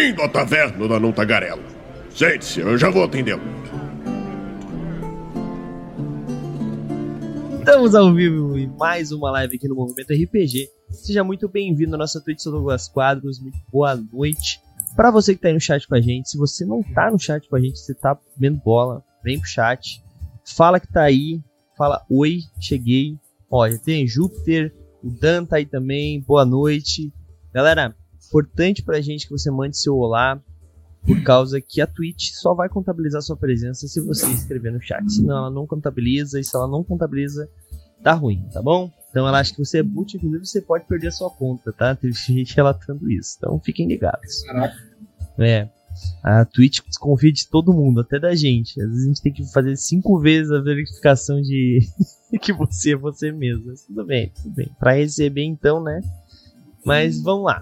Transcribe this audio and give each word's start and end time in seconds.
Bem-vindo 0.00 0.22
à 0.22 0.28
taverna 0.30 0.88
da 0.88 0.98
Não 0.98 1.12
Tagarela. 1.12 1.62
Sente-se, 2.08 2.60
eu 2.60 2.78
já 2.78 2.88
vou 2.88 3.04
atendê-lo. 3.04 3.42
Estamos 7.58 7.94
ao 7.94 8.10
vivo 8.14 8.58
em 8.58 8.66
mais 8.78 9.12
uma 9.12 9.30
live 9.32 9.56
aqui 9.56 9.68
no 9.68 9.74
Movimento 9.74 10.14
RPG. 10.14 10.70
Seja 10.90 11.22
muito 11.22 11.50
bem-vindo 11.50 11.96
à 11.96 11.98
nossa 11.98 12.18
Twitch 12.18 12.40
Sou 12.40 12.50
Douglas 12.50 12.88
Quadros. 12.88 13.38
Muito 13.42 13.58
boa 13.70 13.94
noite. 13.94 14.58
Para 14.96 15.10
você 15.10 15.34
que 15.34 15.38
está 15.38 15.48
aí 15.48 15.54
no 15.54 15.60
chat 15.60 15.86
com 15.86 15.94
a 15.94 16.00
gente, 16.00 16.30
se 16.30 16.38
você 16.38 16.64
não 16.64 16.82
tá 16.82 17.10
no 17.10 17.18
chat 17.18 17.46
com 17.46 17.56
a 17.56 17.60
gente, 17.60 17.78
você 17.78 17.92
tá 17.92 18.18
vendo 18.38 18.58
bola, 18.64 19.04
vem 19.22 19.38
pro 19.38 19.46
chat. 19.46 20.02
Fala 20.56 20.80
que 20.80 20.90
tá 20.90 21.02
aí. 21.02 21.42
Fala 21.76 22.02
oi, 22.08 22.38
cheguei. 22.58 23.18
Olha, 23.50 23.78
tem 23.78 24.06
Júpiter, 24.06 24.74
o 25.04 25.10
Dan 25.10 25.44
tá 25.44 25.56
aí 25.56 25.66
também. 25.66 26.22
Boa 26.22 26.46
noite. 26.46 27.12
Galera, 27.52 27.94
importante 28.30 28.82
pra 28.82 29.00
gente 29.00 29.26
que 29.26 29.32
você 29.32 29.50
mande 29.50 29.76
seu 29.76 29.96
olá, 29.96 30.40
por 31.04 31.20
causa 31.22 31.60
que 31.60 31.80
a 31.80 31.86
Twitch 31.86 32.30
só 32.32 32.54
vai 32.54 32.68
contabilizar 32.68 33.22
sua 33.22 33.36
presença 33.36 33.88
se 33.88 34.00
você 34.00 34.30
escrever 34.30 34.72
no 34.72 34.80
chat. 34.80 35.10
Senão 35.10 35.36
ela 35.38 35.50
não 35.50 35.66
contabiliza, 35.66 36.38
e 36.38 36.44
se 36.44 36.54
ela 36.54 36.68
não 36.68 36.84
contabiliza, 36.84 37.48
tá 38.02 38.12
ruim, 38.12 38.46
tá 38.52 38.62
bom? 38.62 38.90
Então 39.10 39.26
ela 39.26 39.40
acha 39.40 39.52
que 39.52 39.58
você 39.58 39.78
é 39.78 39.82
boot, 39.82 40.16
inclusive 40.16 40.46
você 40.46 40.60
pode 40.60 40.84
perder 40.86 41.08
a 41.08 41.12
sua 41.12 41.30
conta, 41.30 41.72
tá? 41.72 41.94
Teve 41.96 42.12
gente 42.14 42.54
relatando 42.54 43.10
isso. 43.10 43.36
Então 43.38 43.58
fiquem 43.60 43.88
ligados. 43.88 44.42
Caraca. 44.44 44.76
É. 45.38 45.68
A 46.22 46.44
Twitch 46.44 46.80
desconfia 46.86 47.32
de 47.32 47.48
todo 47.48 47.72
mundo, 47.72 48.00
até 48.00 48.20
da 48.20 48.34
gente. 48.34 48.80
Às 48.80 48.88
vezes 48.88 49.04
a 49.04 49.08
gente 49.08 49.22
tem 49.22 49.32
que 49.32 49.52
fazer 49.52 49.76
cinco 49.76 50.20
vezes 50.20 50.52
a 50.52 50.60
verificação 50.60 51.40
de 51.42 51.80
que 52.40 52.52
você 52.52 52.92
é 52.92 52.96
você 52.96 53.32
mesmo. 53.32 53.66
Mas 53.66 53.82
tudo 53.82 54.04
bem, 54.04 54.30
tudo 54.40 54.54
bem. 54.54 54.70
Pra 54.78 54.92
receber 54.92 55.42
então, 55.42 55.82
né? 55.82 56.00
Mas 56.84 57.20
vamos 57.20 57.46
lá. 57.46 57.60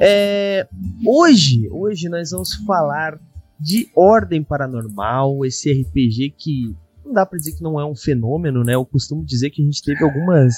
É, 0.00 0.68
hoje, 1.04 1.68
hoje 1.70 2.08
nós 2.08 2.30
vamos 2.30 2.54
falar 2.66 3.18
de 3.58 3.88
Ordem 3.94 4.42
Paranormal, 4.42 5.44
esse 5.44 5.72
RPG 5.72 6.34
que 6.36 6.74
não 7.04 7.12
dá 7.12 7.26
pra 7.26 7.38
dizer 7.38 7.52
que 7.56 7.62
não 7.62 7.80
é 7.80 7.84
um 7.84 7.96
fenômeno, 7.96 8.62
né? 8.62 8.74
Eu 8.74 8.84
costumo 8.84 9.24
dizer 9.24 9.50
que 9.50 9.62
a 9.62 9.64
gente 9.64 9.82
teve 9.82 10.04
algumas. 10.04 10.54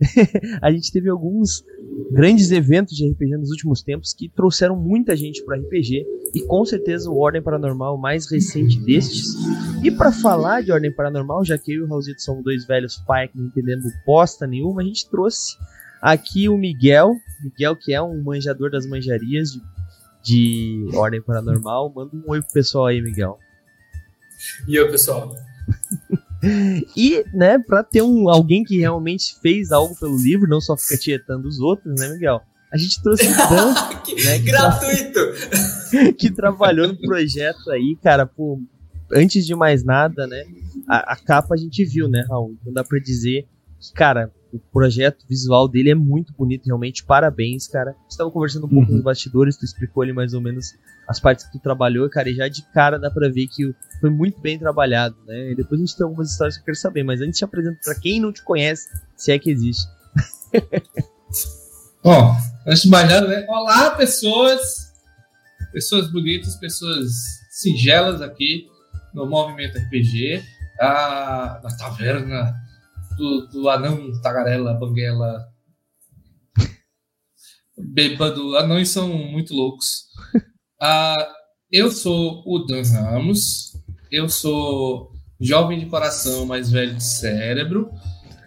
a 0.62 0.72
gente 0.72 0.90
teve 0.90 1.10
alguns 1.10 1.62
grandes 2.10 2.50
eventos 2.50 2.96
de 2.96 3.06
RPG 3.06 3.36
nos 3.36 3.50
últimos 3.50 3.82
tempos 3.82 4.14
que 4.14 4.28
trouxeram 4.30 4.74
muita 4.74 5.14
gente 5.14 5.44
para 5.44 5.58
RPG 5.58 6.06
e 6.34 6.40
com 6.46 6.64
certeza 6.64 7.10
o 7.10 7.18
Ordem 7.18 7.42
Paranormal 7.42 7.98
mais 7.98 8.30
recente 8.30 8.80
destes. 8.80 9.34
E 9.82 9.90
para 9.90 10.10
falar 10.10 10.62
de 10.62 10.72
Ordem 10.72 10.92
Paranormal, 10.92 11.44
já 11.44 11.58
que 11.58 11.72
eu 11.72 11.80
e 11.80 11.82
o 11.82 11.86
Raulzito 11.86 12.22
somos 12.22 12.42
dois 12.42 12.66
velhos 12.66 12.96
pai 13.06 13.28
que 13.28 13.36
não 13.36 13.46
entendemos 13.46 13.84
bosta 14.06 14.46
nenhuma, 14.46 14.80
a 14.80 14.84
gente 14.84 15.08
trouxe 15.10 15.56
aqui 16.00 16.48
o 16.48 16.56
Miguel, 16.56 17.14
Miguel 17.42 17.76
que 17.76 17.92
é 17.92 18.00
um 18.00 18.22
manjador 18.22 18.70
das 18.70 18.86
manjarias 18.86 19.52
de, 19.52 19.60
de 20.22 20.96
Ordem 20.96 21.22
Paranormal. 21.22 21.92
Manda 21.94 22.16
um 22.16 22.22
oi 22.26 22.40
pro 22.40 22.52
pessoal 22.52 22.86
aí, 22.86 23.00
Miguel. 23.00 23.38
E 24.66 24.74
eu, 24.74 24.90
pessoal? 24.90 25.34
E, 26.96 27.22
né, 27.34 27.58
pra 27.58 27.84
ter 27.84 28.00
um, 28.00 28.30
alguém 28.30 28.64
que 28.64 28.78
realmente 28.78 29.38
fez 29.42 29.70
algo 29.70 29.94
pelo 29.98 30.16
livro, 30.16 30.48
não 30.48 30.60
só 30.60 30.74
fica 30.74 30.96
tietando 30.96 31.46
os 31.46 31.60
outros, 31.60 32.00
né, 32.00 32.08
Miguel? 32.08 32.40
A 32.72 32.78
gente 32.78 33.02
trouxe 33.02 33.26
o 33.28 33.36
Dan, 33.36 33.74
que 34.02 34.14
né, 34.24 34.38
que 34.38 34.44
gratuito! 34.46 35.20
que 36.16 36.30
trabalhou 36.30 36.88
no 36.88 36.98
projeto 36.98 37.70
aí, 37.70 37.94
cara, 38.02 38.24
pô, 38.24 38.58
antes 39.12 39.44
de 39.44 39.54
mais 39.54 39.84
nada, 39.84 40.26
né, 40.26 40.44
a, 40.88 41.12
a 41.12 41.16
capa 41.16 41.54
a 41.54 41.58
gente 41.58 41.84
viu, 41.84 42.08
né, 42.08 42.24
Raul? 42.28 42.56
Não 42.64 42.72
dá 42.72 42.82
pra 42.82 42.98
dizer 42.98 43.46
que, 43.78 43.92
cara, 43.92 44.32
o 44.52 44.58
projeto 44.58 45.24
visual 45.28 45.68
dele 45.68 45.90
é 45.90 45.94
muito 45.94 46.32
bonito, 46.32 46.66
realmente, 46.66 47.04
parabéns, 47.04 47.66
cara. 47.68 47.94
Você 48.08 48.18
tava 48.18 48.30
conversando 48.30 48.66
um 48.66 48.68
pouco 48.68 48.88
Uhum. 48.88 48.96
nos 48.96 49.04
bastidores, 49.04 49.56
tu 49.56 49.64
explicou 49.64 50.02
ali 50.02 50.12
mais 50.12 50.34
ou 50.34 50.40
menos 50.40 50.74
as 51.08 51.18
partes 51.20 51.44
que 51.46 51.52
tu 51.52 51.58
trabalhou, 51.60 52.08
cara, 52.10 52.28
e 52.28 52.34
já 52.34 52.48
de 52.48 52.62
cara 52.72 52.98
dá 52.98 53.10
pra 53.10 53.28
ver 53.28 53.46
que 53.48 53.72
foi 54.00 54.10
muito 54.10 54.40
bem 54.40 54.58
trabalhado, 54.58 55.16
né? 55.26 55.52
E 55.52 55.54
depois 55.56 55.80
a 55.80 55.84
gente 55.84 55.96
tem 55.96 56.04
algumas 56.04 56.30
histórias 56.30 56.56
que 56.56 56.62
eu 56.62 56.64
quero 56.66 56.76
saber, 56.76 57.02
mas 57.02 57.20
antes 57.20 57.38
te 57.38 57.44
apresento 57.44 57.78
pra 57.84 57.94
quem 57.94 58.20
não 58.20 58.32
te 58.32 58.42
conhece, 58.42 58.88
se 59.16 59.32
é 59.32 59.38
que 59.38 59.50
existe. 59.50 59.86
Bom, 62.02 62.34
antes 62.66 62.82
de 62.82 62.88
mais 62.88 63.08
nada, 63.08 63.26
né? 63.28 63.44
Olá, 63.48 63.90
pessoas! 63.90 64.90
Pessoas 65.72 66.10
bonitas, 66.10 66.56
pessoas 66.56 67.06
singelas 67.50 68.20
aqui 68.22 68.66
no 69.14 69.26
Movimento 69.26 69.78
RPG, 69.78 70.42
a, 70.80 71.60
na 71.62 71.76
taverna 71.76 72.54
do, 73.20 73.46
do 73.48 73.68
anão, 73.68 74.10
tagarela, 74.22 74.72
banguela, 74.72 75.46
bêbado. 77.76 78.56
Anões 78.56 78.88
são 78.88 79.08
muito 79.08 79.54
loucos. 79.54 80.06
Ah, 80.80 81.28
eu 81.70 81.90
sou 81.90 82.42
o 82.46 82.60
Dan 82.60 82.82
Ramos, 82.82 83.76
eu 84.10 84.30
sou 84.30 85.12
jovem 85.38 85.78
de 85.78 85.86
coração, 85.86 86.46
mais 86.46 86.70
velho 86.70 86.94
de 86.94 87.04
cérebro. 87.04 87.90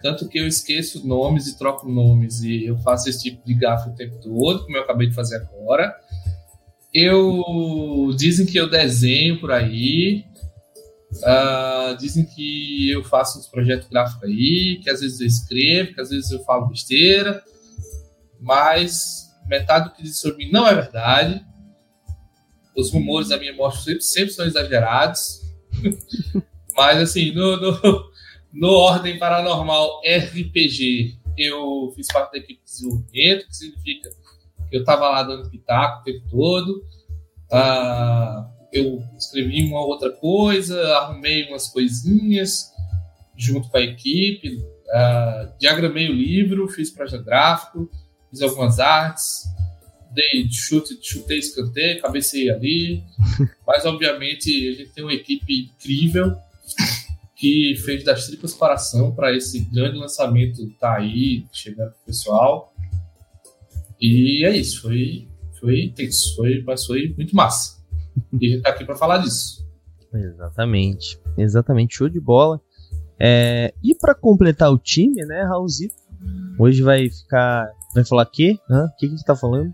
Tanto 0.02 0.28
que 0.28 0.38
eu 0.38 0.46
esqueço 0.46 1.06
nomes 1.06 1.46
e 1.46 1.56
troco 1.56 1.88
nomes 1.88 2.42
e 2.42 2.66
eu 2.66 2.76
faço 2.78 3.08
esse 3.08 3.22
tipo 3.22 3.46
de 3.46 3.54
gafe 3.54 3.88
o 3.88 3.94
tempo 3.94 4.18
todo, 4.20 4.64
como 4.64 4.76
eu 4.76 4.82
acabei 4.82 5.08
de 5.08 5.14
fazer 5.14 5.36
agora. 5.36 5.94
Eu 6.92 8.12
dizem 8.16 8.44
que 8.44 8.58
eu 8.58 8.68
desenho 8.68 9.40
por 9.40 9.52
aí, 9.52 10.24
ah, 11.22 11.96
dizem 11.98 12.24
que 12.24 12.90
eu 12.90 13.04
faço 13.04 13.38
uns 13.38 13.46
projetos 13.46 13.88
gráficos 13.88 14.22
aí, 14.24 14.80
que 14.82 14.90
às 14.90 15.00
vezes 15.00 15.20
eu 15.20 15.26
escrevo, 15.26 15.94
que 15.94 16.00
às 16.00 16.10
vezes 16.10 16.30
eu 16.30 16.42
falo 16.44 16.66
besteira, 16.66 17.42
mas 18.40 19.30
metade 19.46 19.88
do 19.88 19.94
que 19.94 20.02
diz 20.02 20.18
sobre 20.18 20.44
mim 20.44 20.50
não 20.50 20.66
é 20.66 20.74
verdade. 20.74 21.44
Os 22.76 22.90
rumores 22.90 23.28
da 23.28 23.38
minha 23.38 23.54
morte 23.54 23.82
sempre, 23.82 24.02
sempre 24.02 24.30
são 24.32 24.46
exagerados. 24.46 25.40
mas 26.76 26.98
assim, 26.98 27.32
no, 27.32 27.56
no, 27.56 28.10
no 28.52 28.70
Ordem 28.70 29.18
Paranormal 29.18 30.00
RPG, 30.00 31.18
eu 31.38 31.92
fiz 31.94 32.06
parte 32.08 32.32
da 32.32 32.38
equipe 32.38 32.60
de 32.60 32.70
desenvolvimento, 32.70 33.46
que 33.46 33.56
significa 33.56 34.10
que 34.68 34.76
eu 34.76 34.80
estava 34.80 35.08
lá 35.08 35.22
dando 35.22 35.50
pitaco 35.50 36.00
o 36.00 36.04
tempo 36.04 36.28
todo. 36.28 36.84
Ah, 37.52 38.50
eu 38.74 39.02
escrevi 39.16 39.62
uma 39.62 39.84
outra 39.84 40.10
coisa, 40.10 40.80
arrumei 40.96 41.48
umas 41.48 41.68
coisinhas 41.68 42.72
junto 43.36 43.68
com 43.68 43.76
a 43.76 43.80
equipe, 43.80 44.60
ah, 44.90 45.54
diagramei 45.58 46.08
o 46.08 46.12
livro, 46.12 46.68
fiz 46.68 46.90
projeto 46.90 47.24
gráfico, 47.24 47.88
fiz 48.30 48.42
algumas 48.42 48.78
artes, 48.80 49.44
dei 50.12 50.48
chute, 50.50 50.98
chutei 51.00 51.38
escanteio, 51.38 52.00
cabecei 52.00 52.50
ali. 52.50 53.02
Mas, 53.66 53.84
obviamente, 53.84 54.68
a 54.68 54.72
gente 54.72 54.90
tem 54.90 55.04
uma 55.04 55.14
equipe 55.14 55.72
incrível 55.72 56.36
que 57.36 57.74
fez 57.84 58.04
das 58.04 58.26
tripas 58.26 58.54
coração 58.54 59.14
para 59.14 59.36
esse 59.36 59.60
grande 59.72 59.98
lançamento 59.98 60.66
tá 60.78 60.96
aí, 60.96 61.44
chegando 61.52 61.90
pro 61.90 62.06
pessoal. 62.06 62.72
E 64.00 64.44
é 64.44 64.56
isso, 64.56 64.82
foi, 64.82 65.28
foi 65.60 65.84
intenso, 65.84 66.34
foi, 66.36 66.62
mas 66.62 66.84
foi 66.84 67.14
muito 67.16 67.34
massa. 67.34 67.83
E 68.40 68.46
a 68.46 68.50
gente 68.50 68.62
tá 68.62 68.70
aqui 68.70 68.84
para 68.84 68.96
falar 68.96 69.18
disso. 69.18 69.66
Exatamente, 70.12 71.20
exatamente, 71.36 71.96
show 71.96 72.08
de 72.08 72.20
bola. 72.20 72.60
É, 73.18 73.72
e 73.82 73.94
pra 73.94 74.14
completar 74.14 74.72
o 74.72 74.78
time, 74.78 75.24
né, 75.24 75.42
Raulzito? 75.42 75.94
Hoje 76.58 76.82
vai 76.82 77.08
ficar. 77.08 77.68
Vai 77.94 78.04
falar 78.04 78.26
quê? 78.26 78.56
Hã? 78.70 78.84
O 78.84 78.88
que, 78.96 79.00
que 79.00 79.06
a 79.06 79.08
gente 79.10 79.24
tá 79.24 79.36
falando? 79.36 79.72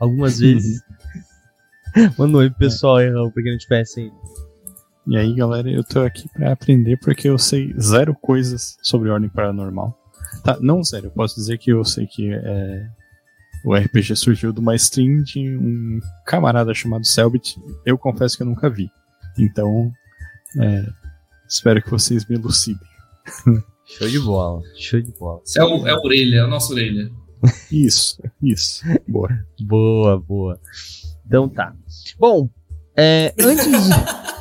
Algumas 0.00 0.38
vezes. 0.38 0.82
Manda 2.18 2.36
um 2.36 2.40
oi 2.40 2.50
pro 2.50 2.58
pessoal 2.58 2.96
aí, 2.96 3.10
Raul, 3.10 3.30
pra 3.30 3.42
quem 3.42 3.52
não 3.52 3.58
te 3.58 3.68
conhece 3.68 4.00
ainda. 4.00 4.16
E 5.06 5.16
aí, 5.16 5.34
galera, 5.34 5.70
eu 5.70 5.82
tô 5.84 6.00
aqui 6.00 6.28
pra 6.28 6.52
aprender 6.52 6.96
porque 6.98 7.28
eu 7.28 7.36
sei 7.36 7.74
zero 7.78 8.14
coisas 8.14 8.76
sobre 8.82 9.10
ordem 9.10 9.28
paranormal. 9.28 9.98
Tá, 10.44 10.58
não 10.60 10.82
zero, 10.82 11.06
eu 11.06 11.10
posso 11.10 11.34
dizer 11.34 11.58
que 11.58 11.70
eu 11.70 11.84
sei 11.84 12.06
que 12.06 12.32
é, 12.32 12.88
o 13.64 13.74
RPG 13.74 14.16
surgiu 14.16 14.52
de 14.52 14.60
uma 14.60 14.74
stream 14.74 15.22
de 15.22 15.56
um 15.56 16.00
camarada 16.26 16.74
chamado 16.74 17.06
Selbit. 17.06 17.56
Eu 17.84 17.96
confesso 17.96 18.36
que 18.36 18.42
eu 18.42 18.46
nunca 18.46 18.68
vi. 18.68 18.90
Então, 19.38 19.92
é, 20.60 20.86
espero 21.48 21.82
que 21.82 21.90
vocês 21.90 22.26
me 22.26 22.36
elucidem. 22.36 22.86
Show 23.86 24.08
de 24.08 24.18
bola, 24.18 24.62
show 24.76 25.00
de 25.00 25.12
bola. 25.12 25.40
É, 25.56 25.64
o, 25.64 25.86
é 25.86 25.90
a 25.90 25.98
orelha, 25.98 26.36
é 26.36 26.40
a 26.40 26.46
nossa 26.46 26.72
orelha. 26.72 27.10
Isso, 27.70 28.22
isso. 28.40 28.84
Boa. 29.06 29.28
Boa, 29.60 30.18
boa. 30.18 30.60
Então 31.26 31.48
tá. 31.48 31.74
Bom, 32.18 32.48
é, 32.96 33.34
antes 33.38 33.66
de. 33.66 33.72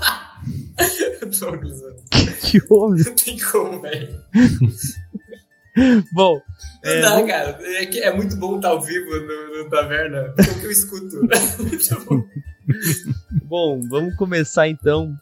que 2.41 2.62
houve? 2.69 3.03
Não 3.03 3.15
tem 3.15 3.39
como, 3.39 3.81
velho. 3.81 4.19
Bom, 6.13 6.41
Não 6.83 6.91
É, 6.91 7.01
dá, 7.01 7.09
vamos- 7.15 7.27
cara. 7.31 7.59
É, 7.62 7.85
que 7.85 8.00
é 8.00 8.13
muito 8.13 8.35
bom 8.38 8.57
estar 8.57 8.69
ao 8.69 8.81
vivo 8.81 9.09
no, 9.09 9.63
no 9.63 9.69
taverna. 9.69 10.33
É 10.38 10.41
o 10.41 10.59
que 10.59 10.65
eu 10.65 10.71
escuto. 10.71 11.15
Muito 11.18 12.06
bom. 12.06 12.23
Bom, 13.45 13.81
vamos 13.89 14.15
começar 14.15 14.68
então. 14.68 15.13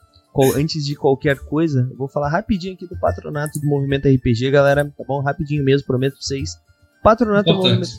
Antes 0.55 0.85
de 0.85 0.95
qualquer 0.95 1.37
coisa, 1.39 1.85
eu 1.91 1.97
vou 1.97 2.07
falar 2.07 2.29
rapidinho 2.29 2.73
aqui 2.73 2.87
do 2.87 2.97
patronato 2.97 3.59
do 3.59 3.67
Movimento 3.67 4.07
RPG, 4.07 4.49
galera. 4.51 4.85
Tá 4.85 5.03
bom? 5.05 5.21
Rapidinho 5.21 5.63
mesmo, 5.65 5.85
prometo 5.85 6.13
pra 6.13 6.21
vocês. 6.21 6.51
Patronato 7.03 7.51
do. 7.51 7.57
Movimento. 7.57 7.89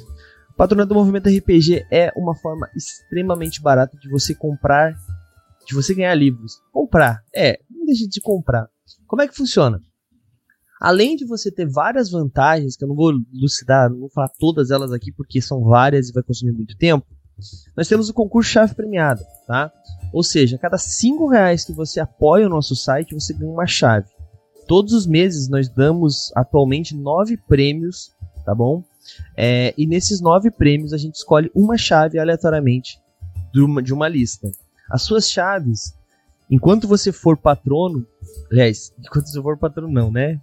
Patronato 0.56 0.88
do 0.88 0.94
Movimento 0.94 1.28
RPG 1.28 1.84
é 1.90 2.10
uma 2.16 2.34
forma 2.34 2.66
extremamente 2.74 3.60
barata 3.60 3.96
de 3.98 4.08
você 4.08 4.34
comprar, 4.34 4.94
de 5.66 5.74
você 5.74 5.92
ganhar 5.94 6.14
livros. 6.14 6.52
Comprar, 6.72 7.20
é, 7.34 7.58
não 7.70 7.84
deixe 7.84 8.08
de 8.08 8.20
comprar. 8.22 8.68
Como 9.06 9.20
é 9.20 9.28
que 9.28 9.36
funciona? 9.36 9.80
Além 10.80 11.14
de 11.14 11.26
você 11.26 11.50
ter 11.50 11.68
várias 11.68 12.10
vantagens, 12.10 12.74
que 12.74 12.82
eu 12.82 12.88
não 12.88 12.96
vou 12.96 13.12
lucidar, 13.34 13.90
não 13.90 14.00
vou 14.00 14.08
falar 14.08 14.30
todas 14.38 14.70
elas 14.70 14.92
aqui 14.92 15.12
porque 15.12 15.40
são 15.42 15.62
várias 15.62 16.08
e 16.08 16.12
vai 16.12 16.22
consumir 16.22 16.52
muito 16.52 16.74
tempo, 16.78 17.06
nós 17.76 17.86
temos 17.86 18.08
o 18.08 18.14
concurso 18.14 18.50
chave 18.50 18.74
premiada, 18.74 19.22
tá? 19.46 19.70
Ou 20.12 20.22
seja, 20.22 20.56
a 20.56 20.58
cada 20.58 20.78
5 20.78 21.28
reais 21.28 21.64
que 21.64 21.72
você 21.72 22.00
apoia 22.00 22.46
o 22.46 22.50
nosso 22.50 22.74
site, 22.74 23.14
você 23.14 23.32
ganha 23.34 23.50
uma 23.50 23.66
chave. 23.66 24.08
Todos 24.66 24.92
os 24.92 25.06
meses 25.06 25.48
nós 25.48 25.68
damos 25.68 26.32
atualmente 26.34 26.96
nove 26.96 27.36
prêmios, 27.36 28.12
tá 28.44 28.54
bom? 28.54 28.82
É, 29.36 29.74
e 29.76 29.86
nesses 29.86 30.20
nove 30.20 30.50
prêmios 30.50 30.92
a 30.92 30.98
gente 30.98 31.16
escolhe 31.16 31.50
uma 31.54 31.76
chave 31.76 32.18
aleatoriamente 32.18 32.98
de 33.52 33.60
uma, 33.60 33.82
de 33.82 33.92
uma 33.92 34.08
lista. 34.08 34.50
As 34.90 35.02
suas 35.02 35.30
chaves, 35.30 35.94
enquanto 36.50 36.86
você 36.86 37.12
for 37.12 37.36
patrono, 37.36 38.06
aliás, 38.50 38.92
enquanto 38.98 39.26
você 39.26 39.42
for 39.42 39.58
patrono 39.58 39.92
não, 39.92 40.10
né? 40.10 40.40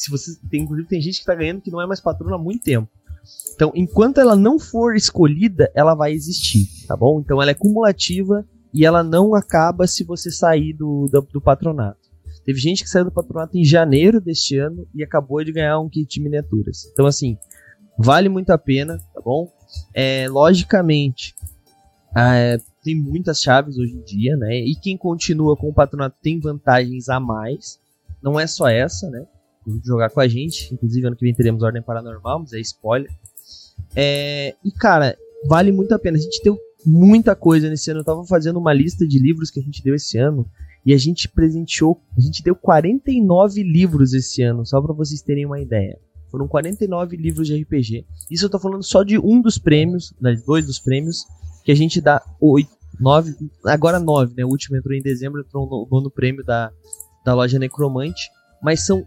Se 0.00 0.10
você 0.10 0.34
tem, 0.48 0.62
inclusive 0.62 0.88
tem 0.88 0.98
gente 0.98 1.20
que 1.20 1.26
tá 1.26 1.34
ganhando 1.34 1.60
que 1.60 1.70
não 1.70 1.78
é 1.78 1.86
mais 1.86 2.00
patrono 2.00 2.34
há 2.34 2.38
muito 2.38 2.62
tempo. 2.62 2.88
Então, 3.54 3.70
enquanto 3.74 4.18
ela 4.18 4.34
não 4.34 4.58
for 4.58 4.96
escolhida, 4.96 5.70
ela 5.74 5.94
vai 5.94 6.14
existir, 6.14 6.66
tá 6.88 6.96
bom? 6.96 7.20
Então 7.20 7.42
ela 7.42 7.50
é 7.50 7.54
cumulativa 7.54 8.48
e 8.72 8.86
ela 8.86 9.02
não 9.02 9.34
acaba 9.34 9.86
se 9.86 10.02
você 10.02 10.30
sair 10.30 10.72
do, 10.72 11.06
do, 11.12 11.20
do 11.20 11.38
patronato. 11.38 12.00
Teve 12.46 12.58
gente 12.58 12.82
que 12.82 12.88
saiu 12.88 13.04
do 13.04 13.12
patronato 13.12 13.58
em 13.58 13.62
janeiro 13.62 14.22
deste 14.22 14.56
ano 14.56 14.88
e 14.94 15.04
acabou 15.04 15.44
de 15.44 15.52
ganhar 15.52 15.78
um 15.78 15.90
kit 15.90 16.08
de 16.08 16.22
miniaturas. 16.22 16.86
Então, 16.94 17.04
assim, 17.04 17.36
vale 17.98 18.30
muito 18.30 18.48
a 18.50 18.56
pena, 18.56 18.96
tá 19.12 19.20
bom? 19.20 19.52
É, 19.92 20.26
logicamente, 20.30 21.34
é, 22.16 22.56
tem 22.82 22.98
muitas 22.98 23.42
chaves 23.42 23.76
hoje 23.76 23.92
em 23.92 24.02
dia, 24.02 24.34
né? 24.38 24.60
E 24.60 24.74
quem 24.80 24.96
continua 24.96 25.58
com 25.58 25.68
o 25.68 25.74
patronato 25.74 26.16
tem 26.22 26.40
vantagens 26.40 27.10
a 27.10 27.20
mais. 27.20 27.78
Não 28.22 28.40
é 28.40 28.46
só 28.46 28.66
essa, 28.66 29.10
né? 29.10 29.26
Jogar 29.84 30.10
com 30.10 30.20
a 30.20 30.28
gente. 30.28 30.72
Inclusive, 30.72 31.06
ano 31.06 31.16
que 31.16 31.24
vem 31.24 31.34
teremos 31.34 31.62
Ordem 31.62 31.82
Paranormal, 31.82 32.40
mas 32.40 32.52
é 32.52 32.60
spoiler. 32.60 33.10
É, 33.94 34.54
e, 34.64 34.70
cara, 34.70 35.16
vale 35.46 35.72
muito 35.72 35.92
a 35.94 35.98
pena. 35.98 36.16
A 36.16 36.20
gente 36.20 36.42
deu 36.42 36.58
muita 36.84 37.34
coisa 37.34 37.68
nesse 37.68 37.90
ano. 37.90 38.00
Eu 38.00 38.04
tava 38.04 38.24
fazendo 38.24 38.58
uma 38.58 38.72
lista 38.72 39.06
de 39.06 39.18
livros 39.18 39.50
que 39.50 39.60
a 39.60 39.62
gente 39.62 39.82
deu 39.82 39.94
esse 39.94 40.18
ano. 40.18 40.46
E 40.84 40.94
a 40.94 40.98
gente 40.98 41.28
presenteou, 41.28 42.00
a 42.16 42.20
gente 42.20 42.42
deu 42.42 42.54
49 42.54 43.62
livros 43.62 44.14
esse 44.14 44.42
ano, 44.42 44.64
só 44.64 44.80
para 44.80 44.94
vocês 44.94 45.20
terem 45.20 45.44
uma 45.44 45.60
ideia. 45.60 45.98
Foram 46.30 46.48
49 46.48 47.16
livros 47.16 47.48
de 47.48 47.60
RPG. 47.60 48.06
Isso 48.30 48.46
eu 48.46 48.50
tô 48.50 48.58
falando 48.58 48.82
só 48.82 49.02
de 49.02 49.18
um 49.18 49.42
dos 49.42 49.58
prêmios, 49.58 50.14
né, 50.20 50.40
dois 50.46 50.64
dos 50.64 50.78
prêmios, 50.78 51.24
que 51.64 51.72
a 51.72 51.74
gente 51.74 52.00
dá 52.00 52.22
oito, 52.40 52.70
nove, 52.98 53.34
agora 53.66 53.98
nove, 53.98 54.34
né? 54.36 54.44
O 54.44 54.48
último 54.48 54.76
entrou 54.76 54.94
em 54.94 55.02
dezembro, 55.02 55.40
entrou 55.40 55.66
no 55.66 55.88
nono 55.90 56.10
prêmio 56.10 56.44
da, 56.44 56.72
da 57.24 57.34
loja 57.34 57.58
Necromante. 57.58 58.30
Mas 58.62 58.86
são 58.86 59.04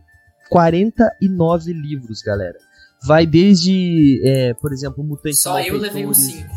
49 0.50 1.74
livros, 1.74 2.22
galera. 2.22 2.58
Vai 3.06 3.26
desde, 3.26 4.22
é, 4.24 4.54
por 4.54 4.72
exemplo, 4.72 5.04
Mutantes 5.04 5.42
Só 5.42 5.60
eu 5.60 5.78
levei 5.78 6.12
5. 6.14 6.48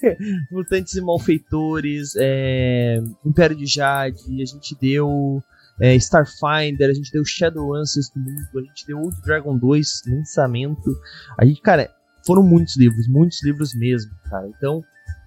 Mutantes 0.50 0.94
e 0.94 1.00
Malfeitores, 1.00 2.14
é, 2.16 3.02
Império 3.24 3.56
de 3.56 3.66
Jade, 3.66 4.42
a 4.42 4.46
gente 4.46 4.76
deu 4.80 5.42
é, 5.80 5.94
Starfinder, 5.96 6.90
a 6.90 6.94
gente 6.94 7.12
deu 7.12 7.24
Shadowrunners 7.24 8.10
do 8.14 8.20
mundo, 8.20 8.48
a 8.54 8.62
gente 8.62 8.86
deu 8.86 8.98
Old 8.98 9.20
Dragon 9.22 9.56
2, 9.56 10.02
lançamento. 10.08 10.98
A 11.38 11.44
gente, 11.44 11.60
cara, 11.60 11.90
foram 12.26 12.42
muitos 12.42 12.76
livros, 12.76 13.06
muitos 13.08 13.42
livros 13.44 13.74
mesmo, 13.74 14.12
cara. 14.30 14.48
Então, 14.48 14.82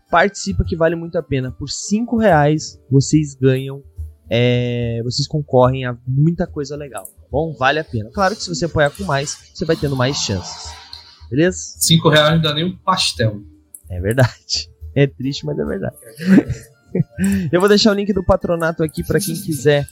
participa 0.09 0.63
que 0.63 0.75
vale 0.75 0.95
muito 0.95 1.17
a 1.17 1.23
pena. 1.23 1.51
Por 1.51 1.69
5 1.69 2.17
reais, 2.17 2.79
vocês 2.89 3.35
ganham, 3.35 3.83
é, 4.29 5.01
vocês 5.03 5.27
concorrem 5.27 5.85
a 5.85 5.97
muita 6.07 6.47
coisa 6.47 6.75
legal, 6.75 7.07
bom? 7.31 7.53
Vale 7.57 7.79
a 7.79 7.83
pena. 7.83 8.09
Claro 8.11 8.35
que 8.35 8.43
se 8.43 8.49
você 8.49 8.65
apoiar 8.65 8.89
com 8.91 9.03
mais, 9.03 9.37
você 9.53 9.65
vai 9.65 9.75
tendo 9.75 9.95
mais 9.95 10.17
chances. 10.17 10.71
Beleza? 11.29 11.57
5 11.77 12.09
reais 12.09 12.33
não 12.35 12.41
dá 12.41 12.53
nem 12.53 12.65
um 12.65 12.77
pastel. 12.77 13.41
É 13.89 13.99
verdade. 13.99 14.69
É 14.95 15.05
triste, 15.07 15.45
mas 15.45 15.57
é 15.57 15.65
verdade. 15.65 15.95
Eu 17.51 17.59
vou 17.59 17.69
deixar 17.69 17.91
o 17.91 17.93
link 17.93 18.11
do 18.13 18.23
patronato 18.23 18.83
aqui 18.83 19.03
para 19.03 19.19
quem 19.19 19.35
quiser 19.35 19.87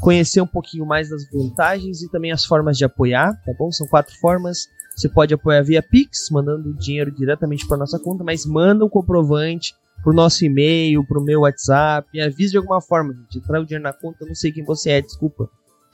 conhecer 0.00 0.40
um 0.40 0.46
pouquinho 0.46 0.84
mais 0.84 1.08
das 1.08 1.22
vantagens 1.30 2.02
e 2.02 2.10
também 2.10 2.30
as 2.30 2.44
formas 2.44 2.76
de 2.76 2.84
apoiar, 2.84 3.32
tá 3.44 3.52
bom? 3.58 3.72
São 3.72 3.86
quatro 3.86 4.14
formas. 4.16 4.66
Você 4.94 5.08
pode 5.08 5.32
apoiar 5.32 5.62
via 5.62 5.82
Pix, 5.82 6.28
mandando 6.30 6.74
dinheiro 6.74 7.10
diretamente 7.10 7.66
para 7.66 7.76
nossa 7.76 7.98
conta, 7.98 8.22
mas 8.22 8.44
manda 8.44 8.84
um 8.84 8.88
comprovante 8.88 9.74
pro 10.02 10.12
nosso 10.12 10.44
e-mail, 10.44 11.04
pro 11.04 11.22
meu 11.22 11.40
WhatsApp, 11.40 12.08
me 12.12 12.20
avise 12.20 12.52
de 12.52 12.58
alguma 12.58 12.80
forma, 12.80 13.14
gente. 13.14 13.38
Entrar 13.38 13.60
o 13.60 13.64
dinheiro 13.64 13.82
na 13.82 13.92
conta, 13.92 14.18
eu 14.22 14.28
não 14.28 14.34
sei 14.34 14.52
quem 14.52 14.64
você 14.64 14.90
é, 14.90 15.00
desculpa. 15.00 15.50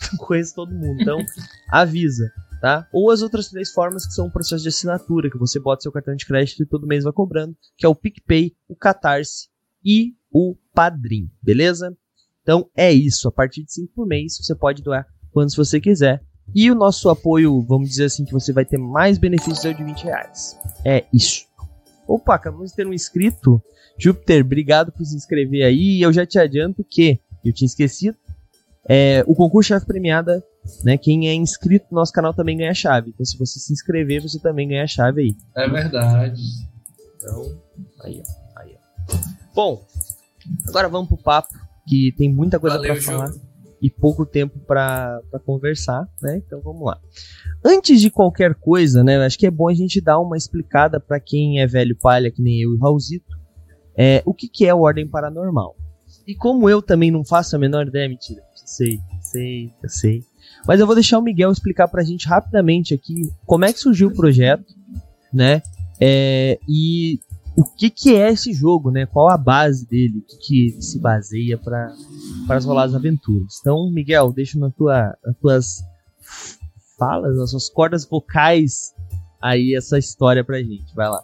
Conheço 0.19 0.55
todo 0.55 0.75
mundo, 0.75 1.01
então 1.01 1.19
avisa 1.69 2.31
tá? 2.63 2.89
Ou 2.93 3.11
as 3.11 3.23
outras 3.23 3.49
três 3.49 3.73
formas 3.73 4.07
que 4.07 4.15
são 4.15 4.29
o 4.29 4.31
processo 4.31 4.63
de 4.63 4.69
assinatura, 4.69 5.29
que 5.29 5.37
você 5.37 5.59
bota 5.59 5.83
seu 5.83 5.91
cartão 5.91 6.15
de 6.15 6.25
crédito 6.25 6.63
e 6.63 6.67
todo 6.67 6.87
mês 6.87 7.03
vai 7.03 7.13
cobrando, 7.13 7.57
que 7.77 7.85
é 7.85 7.89
o 7.89 7.95
PicPay, 7.95 8.55
o 8.69 8.77
Catarse 8.77 9.49
e 9.85 10.15
o 10.33 10.55
Padrim, 10.73 11.29
beleza? 11.43 11.95
Então 12.41 12.71
é 12.77 12.93
isso, 12.93 13.27
a 13.27 13.33
partir 13.33 13.65
de 13.65 13.73
5 13.73 13.93
por 13.93 14.07
mês 14.07 14.39
você 14.41 14.55
pode 14.55 14.81
doar 14.81 15.05
quantos 15.33 15.57
você 15.57 15.81
quiser. 15.81 16.23
E 16.55 16.71
o 16.71 16.75
nosso 16.75 17.09
apoio, 17.09 17.61
vamos 17.63 17.89
dizer 17.89 18.05
assim, 18.05 18.25
que 18.25 18.33
você 18.33 18.53
vai 18.53 18.65
ter 18.65 18.79
mais 18.79 19.19
benefícios 19.19 19.65
é 19.65 19.71
o 19.71 19.75
de 19.75 19.83
20 19.83 20.05
reais. 20.05 20.57
É 20.85 21.05
isso. 21.13 21.47
Opa, 22.07 22.35
acabamos 22.35 22.71
de 22.71 22.77
ter 22.77 22.87
um 22.87 22.93
inscrito. 22.93 23.61
Júpiter, 23.99 24.45
obrigado 24.45 24.93
por 24.93 25.05
se 25.05 25.17
inscrever 25.17 25.65
aí. 25.65 26.01
Eu 26.01 26.13
já 26.13 26.25
te 26.25 26.39
adianto 26.39 26.85
que, 26.85 27.19
eu 27.45 27.53
tinha 27.53 27.67
esquecido, 27.67 28.17
é, 28.89 29.25
o 29.27 29.35
concurso 29.35 29.69
chave 29.69 29.87
premiada 29.87 30.43
né? 30.85 30.97
Quem 30.97 31.29
é 31.29 31.35
inscrito 31.35 31.87
no 31.91 31.97
nosso 31.99 32.13
canal 32.13 32.33
também 32.33 32.57
ganha 32.57 32.75
chave. 32.75 33.11
Então, 33.11 33.25
se 33.25 33.39
você 33.39 33.59
se 33.59 33.73
inscrever, 33.73 34.23
você 34.23 34.39
também 34.39 34.69
ganha 34.69 34.87
chave 34.87 35.23
aí. 35.23 35.37
É 35.57 35.69
verdade. 35.69 36.43
Então, 37.17 37.59
aí, 38.05 38.23
ó. 38.25 38.61
Aí, 38.61 38.77
ó. 38.77 39.17
Bom, 39.55 39.85
agora 40.69 40.89
vamos 40.89 41.09
pro 41.09 41.19
papo, 41.19 41.49
que 41.87 42.15
tem 42.17 42.33
muita 42.33 42.59
coisa 42.59 42.79
para 42.79 43.01
falar 43.01 43.33
e 43.81 43.91
pouco 43.91 44.25
tempo 44.25 44.61
para 44.61 45.21
conversar, 45.45 46.09
né? 46.23 46.41
Então 46.47 46.61
vamos 46.61 46.87
lá. 46.87 47.01
Antes 47.65 48.01
de 48.01 48.11
qualquer 48.11 48.55
coisa, 48.55 49.03
né? 49.03 49.17
Acho 49.25 49.37
que 49.37 49.47
é 49.47 49.51
bom 49.51 49.69
a 49.69 49.75
gente 49.75 50.01
dar 50.01 50.21
uma 50.21 50.37
explicada 50.37 51.01
para 51.01 51.19
quem 51.19 51.61
é 51.61 51.67
velho 51.67 51.97
palha, 51.99 52.31
que 52.31 52.41
nem 52.41 52.61
eu 52.61 52.71
e 52.71 52.77
o 52.77 52.79
Raulzito, 52.79 53.37
é, 53.97 54.23
o 54.25 54.33
que, 54.33 54.49
que 54.49 54.67
é 54.67 54.73
o 54.73 54.83
Ordem 54.83 55.09
Paranormal. 55.09 55.75
E 56.25 56.35
como 56.37 56.71
eu 56.71 56.81
também 56.81 57.11
não 57.11 57.25
faço 57.25 57.57
a 57.57 57.59
menor 57.59 57.89
ideia, 57.89 58.09
mentira, 58.09 58.41
sei, 58.65 59.01
sei, 59.21 59.73
eu 59.83 59.89
sei. 59.89 60.25
Mas 60.67 60.81
eu 60.81 60.87
vou 60.87 60.95
deixar 60.95 61.19
o 61.19 61.23
Miguel 61.23 61.51
explicar 61.51 61.89
pra 61.89 62.05
gente 62.05 62.27
rapidamente 62.27 62.95
aqui 62.95 63.31
como 63.47 63.65
é 63.65 63.73
que 63.73 63.79
surgiu 63.79 64.09
o 64.09 64.15
projeto, 64.15 64.75
né? 65.33 65.63
É, 66.01 66.59
e 66.69 67.21
o 67.57 67.65
que, 67.65 67.91
que 67.91 68.15
é 68.15 68.31
esse 68.31 68.53
jogo, 68.53 68.91
né? 68.91 69.07
Qual 69.07 69.29
a 69.29 69.37
base 69.37 69.87
dele, 69.87 70.19
o 70.19 70.23
que, 70.23 70.37
que 70.73 70.83
se 70.83 70.99
baseia 70.99 71.59
para 71.59 71.95
as 72.49 72.95
aventuras. 72.95 73.59
Então, 73.61 73.91
Miguel, 73.91 74.33
deixa 74.33 74.59
na 74.59 74.71
tua, 74.71 75.17
nas 75.25 75.37
tuas 75.39 75.85
falas, 76.99 77.37
nas 77.37 77.51
suas 77.51 77.69
cordas 77.69 78.07
vocais 78.07 78.95
aí 79.41 79.75
essa 79.75 79.99
história 79.99 80.45
pra 80.45 80.63
gente. 80.63 80.95
Vai 80.95 81.09
lá. 81.09 81.23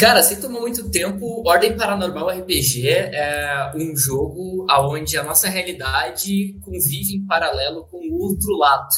Cara, 0.00 0.22
sem 0.22 0.40
tomar 0.40 0.60
muito 0.60 0.90
tempo, 0.90 1.46
Ordem 1.46 1.76
Paranormal 1.76 2.30
RPG 2.30 2.88
é 2.88 3.70
um 3.76 3.94
jogo 3.94 4.64
onde 4.70 5.18
a 5.18 5.22
nossa 5.22 5.46
realidade 5.46 6.58
convive 6.62 7.16
em 7.16 7.26
paralelo 7.26 7.84
com 7.84 7.98
o 7.98 8.18
outro 8.18 8.56
lado. 8.56 8.88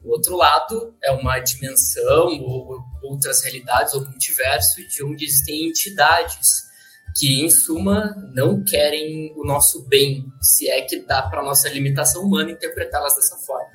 O 0.00 0.10
outro 0.12 0.36
lado 0.36 0.94
é 1.02 1.10
uma 1.10 1.40
dimensão 1.40 2.28
ou 2.40 2.78
outras 3.02 3.42
realidades 3.42 3.94
ou 3.94 4.04
multiverso 4.04 4.76
de 4.88 5.02
onde 5.02 5.24
existem 5.24 5.70
entidades 5.70 6.68
que, 7.16 7.44
em 7.44 7.50
suma, 7.50 8.14
não 8.32 8.62
querem 8.62 9.34
o 9.36 9.44
nosso 9.44 9.88
bem, 9.88 10.24
se 10.40 10.70
é 10.70 10.82
que 10.82 11.00
dá 11.00 11.20
para 11.20 11.42
nossa 11.42 11.68
limitação 11.68 12.22
humana 12.22 12.52
interpretá-las 12.52 13.16
dessa 13.16 13.36
forma. 13.38 13.72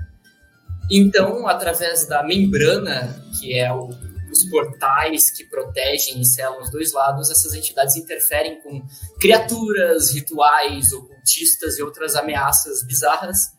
Então, 0.90 1.46
através 1.46 2.08
da 2.08 2.24
membrana, 2.24 3.22
que 3.38 3.54
é 3.54 3.70
o 3.74 4.13
os 4.34 4.44
portais 4.50 5.32
que 5.32 5.46
protegem 5.46 6.20
e 6.20 6.26
selam 6.26 6.62
os 6.62 6.70
dois 6.70 6.92
lados, 6.92 7.30
essas 7.30 7.54
entidades 7.54 7.96
interferem 7.96 8.60
com 8.62 8.82
criaturas, 9.20 10.14
rituais, 10.14 10.92
ocultistas 10.92 11.78
e 11.78 11.84
outras 11.84 12.16
ameaças 12.16 12.86
bizarras 12.86 13.52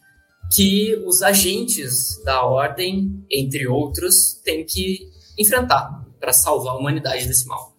que 0.54 0.95
os 1.07 1.23
agentes 1.23 2.23
da 2.25 2.43
ordem, 2.45 3.25
entre 3.31 3.66
outros, 3.66 4.40
têm 4.45 4.64
que 4.64 5.09
enfrentar 5.38 6.04
para 6.21 6.33
salvar 6.33 6.75
a 6.75 6.78
humanidade 6.78 7.26
desse 7.26 7.47
mal. 7.47 7.75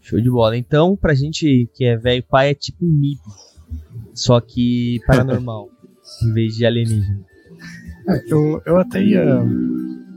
Show 0.00 0.20
de 0.20 0.30
bola. 0.30 0.56
Então, 0.56 0.96
pra 0.96 1.14
gente 1.14 1.68
que 1.74 1.84
é 1.84 1.96
velho 1.96 2.22
pai, 2.22 2.50
é 2.50 2.54
tipo 2.54 2.84
um 2.84 2.88
MIB, 2.88 3.20
só 4.12 4.40
que 4.40 5.00
paranormal, 5.06 5.70
em 6.22 6.32
vez 6.32 6.54
de 6.54 6.66
alienígena. 6.66 7.24
É, 8.08 8.22
eu, 8.28 8.62
eu 8.66 8.76
até 8.76 9.02
ia 9.02 9.24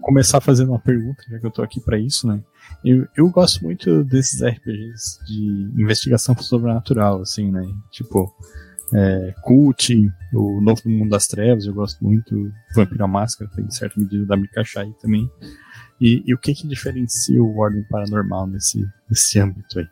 começar 0.08 0.40
fazendo 0.40 0.70
uma 0.70 0.80
pergunta, 0.80 1.22
já 1.30 1.38
que 1.38 1.46
eu 1.46 1.52
tô 1.52 1.62
aqui 1.62 1.82
para 1.82 2.00
isso, 2.00 2.26
né? 2.26 2.42
Eu, 2.84 3.06
eu 3.18 3.30
gosto 3.30 3.62
muito 3.62 4.06
desses 4.06 4.42
RPGs 4.42 5.20
de 5.26 5.82
investigação 5.82 6.34
sobrenatural, 6.38 7.22
assim, 7.22 7.52
né? 7.52 7.62
Tipo, 7.92 8.34
é, 8.96 9.36
Cult, 9.44 9.94
o 10.34 10.62
Novo 10.62 10.82
Mundo 10.86 11.10
das 11.10 11.28
Trevas, 11.28 11.66
eu 11.66 11.74
gosto 11.74 12.02
muito, 12.02 12.50
Vampiro 12.74 13.06
Máscara, 13.06 13.52
tem 13.54 13.70
certa 13.70 14.00
medida 14.00 14.26
da 14.26 14.38
Mikachai 14.38 14.94
também. 15.02 15.30
E, 16.00 16.24
e, 16.26 16.34
o 16.34 16.38
que 16.38 16.54
que 16.54 16.66
diferencia 16.66 17.44
o 17.44 17.58
Ordem 17.58 17.84
Paranormal 17.90 18.48
nesse, 18.48 18.88
nesse 19.10 19.38
âmbito 19.40 19.78
aí? 19.78 19.88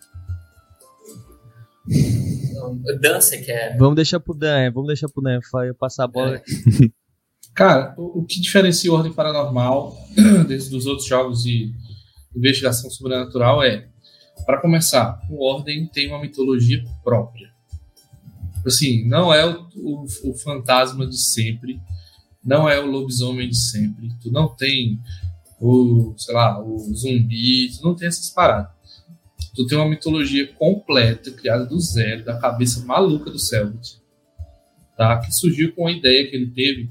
Dan, 3.01 3.19
você 3.19 3.39
quer? 3.39 3.75
Vamos 3.77 3.98
deixar 3.98 4.22
pro 4.22 4.34
Dan, 4.34 4.60
é, 4.60 4.72
vamos 4.72 4.88
deixar 4.88 5.10
pro 5.10 5.22
Dan 5.22 5.41
passar 5.77 6.05
a 6.05 6.07
bola. 6.07 6.38
É. 6.38 6.41
Cara, 7.56 7.96
o, 7.98 8.22
que 8.26 8.42
diferencia 8.42 8.92
o 8.92 8.96
Ordem 8.96 9.14
Paranormal 9.14 9.96
dos 10.46 10.86
outros 10.86 11.08
jogos 11.08 11.44
de 11.44 11.74
investigação 12.36 12.90
sobrenatural 12.90 13.64
é, 13.64 13.88
para 14.46 14.60
começar, 14.60 15.22
o 15.30 15.42
Ordem 15.42 15.88
tem 15.88 16.10
uma 16.10 16.20
mitologia 16.20 16.84
própria. 17.02 17.50
Assim, 18.66 19.08
não 19.08 19.34
é 19.34 19.46
o, 19.46 19.70
o, 19.78 20.06
o 20.26 20.34
fantasma 20.34 21.08
de 21.08 21.18
sempre, 21.18 21.80
não 22.44 22.68
é 22.68 22.78
o 22.78 22.92
lobisomem 22.92 23.48
de 23.48 23.58
sempre, 23.58 24.10
tu 24.22 24.30
não 24.30 24.54
tem 24.54 25.00
o, 25.58 26.14
sei 26.18 26.34
lá, 26.34 26.62
o 26.62 26.78
zumbi, 26.94 27.72
tu 27.72 27.84
não 27.86 27.96
tem 27.96 28.10
essas 28.10 28.30
paradas. 28.32 28.70
Tu 29.56 29.66
tem 29.66 29.78
uma 29.78 29.88
mitologia 29.88 30.46
completa, 30.56 31.32
criada 31.32 31.66
do 31.66 31.80
zero, 31.80 32.26
da 32.26 32.38
cabeça 32.38 32.86
maluca 32.86 33.32
do 33.32 33.40
Selbit, 33.40 34.02
tá? 34.98 35.18
Que 35.20 35.32
surgiu 35.32 35.74
com 35.74 35.88
a 35.88 35.92
ideia 35.92 36.30
que 36.30 36.36
ele 36.36 36.48
teve, 36.48 36.90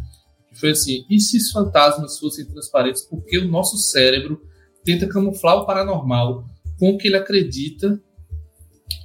foi 0.59 0.71
assim, 0.71 1.05
e 1.09 1.21
se 1.21 1.37
os 1.37 1.51
fantasmas 1.51 2.19
fossem 2.19 2.45
transparentes, 2.45 3.03
porque 3.03 3.39
o 3.39 3.49
nosso 3.49 3.77
cérebro 3.77 4.43
tenta 4.85 5.09
camuflar 5.09 5.57
o 5.57 5.67
paranormal 5.67 6.49
com 6.79 6.91
o 6.91 6.99
que 6.99 7.09
ele 7.09 7.17
acredita 7.17 8.01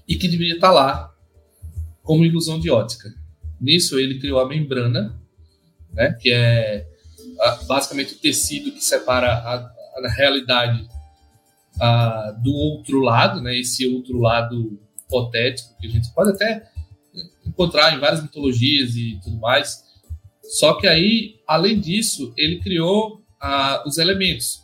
e 0.08 0.16
que 0.16 0.28
deveria 0.28 0.56
estar 0.56 0.72
lá 0.72 1.14
como 2.04 2.26
ilusão 2.26 2.60
de 2.60 2.70
ótica. 2.70 3.14
Nisso 3.62 4.00
ele 4.00 4.20
criou 4.20 4.40
a 4.40 4.48
membrana, 4.48 5.20
né, 5.94 6.14
que 6.14 6.32
é 6.32 6.88
basicamente 7.68 8.14
o 8.14 8.18
tecido 8.18 8.72
que 8.72 8.84
separa 8.84 9.32
a, 9.32 9.56
a 9.56 10.10
realidade 10.10 10.88
a, 11.80 12.32
do 12.44 12.52
outro 12.52 13.00
lado, 13.00 13.42
né, 13.42 13.58
esse 13.58 13.88
outro 13.88 14.18
lado 14.18 14.80
hipotético 15.06 15.78
que 15.80 15.88
a 15.88 15.90
gente 15.90 16.14
pode 16.14 16.32
até 16.32 16.70
encontrar 17.46 17.96
em 17.96 18.00
várias 18.00 18.22
mitologias 18.22 18.96
e 18.96 19.20
tudo 19.24 19.38
mais. 19.38 19.84
Só 20.50 20.74
que 20.74 20.88
aí, 20.88 21.36
além 21.48 21.80
disso, 21.80 22.34
ele 22.36 22.60
criou 22.60 23.24
os 23.86 24.00
elementos, 24.00 24.60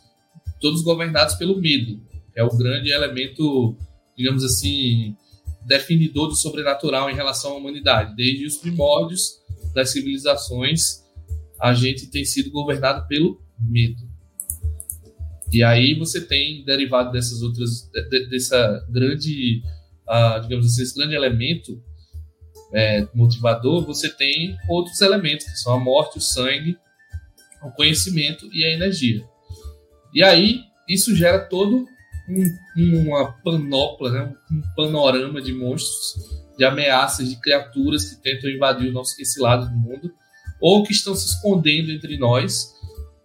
todos 0.60 0.82
governados 0.82 1.36
pelo 1.36 1.60
medo. 1.60 2.00
É 2.34 2.42
o 2.42 2.56
grande 2.56 2.90
elemento, 2.90 3.76
digamos 4.16 4.42
assim, 4.42 5.16
definidor 5.64 6.28
do 6.28 6.34
sobrenatural 6.34 7.08
em 7.08 7.14
relação 7.14 7.52
à 7.52 7.56
humanidade. 7.56 8.16
Desde 8.16 8.44
os 8.44 8.56
primórdios 8.56 9.38
das 9.72 9.90
civilizações, 9.90 11.04
a 11.60 11.72
gente 11.72 12.08
tem 12.08 12.24
sido 12.24 12.50
governado 12.50 13.06
pelo 13.06 13.40
medo. 13.58 14.02
E 15.52 15.62
aí 15.62 15.94
você 15.94 16.20
tem 16.20 16.64
derivado 16.64 17.12
dessas 17.12 17.42
outras, 17.42 17.88
de, 18.10 18.28
dessa 18.28 18.84
grande, 18.90 19.62
uh, 20.08 20.40
digamos 20.42 20.66
assim, 20.66 20.82
esse 20.82 20.94
grande 20.96 21.14
elemento 21.14 21.80
é, 22.72 23.06
motivador, 23.14 23.84
você 23.84 24.08
tem 24.08 24.56
outros 24.68 25.00
elementos 25.00 25.46
que 25.46 25.58
são 25.58 25.74
a 25.74 25.80
morte, 25.80 26.18
o 26.18 26.20
sangue, 26.20 26.76
o 27.62 27.70
conhecimento 27.70 28.48
e 28.52 28.64
a 28.64 28.72
energia. 28.72 29.24
E 30.14 30.22
aí 30.22 30.60
isso 30.88 31.14
gera 31.14 31.40
todo 31.40 31.86
um, 32.28 33.02
uma 33.02 33.32
panopla, 33.44 34.10
né, 34.10 34.34
um 34.50 34.62
panorama 34.74 35.40
de 35.40 35.52
monstros, 35.52 36.14
de 36.56 36.64
ameaças, 36.64 37.28
de 37.28 37.40
criaturas 37.40 38.10
que 38.10 38.22
tentam 38.22 38.50
invadir 38.50 38.88
o 38.88 38.92
nosso 38.92 39.20
esse 39.20 39.40
lado 39.40 39.68
do 39.68 39.76
mundo 39.76 40.12
ou 40.60 40.82
que 40.82 40.92
estão 40.92 41.14
se 41.14 41.26
escondendo 41.26 41.90
entre 41.90 42.16
nós. 42.16 42.74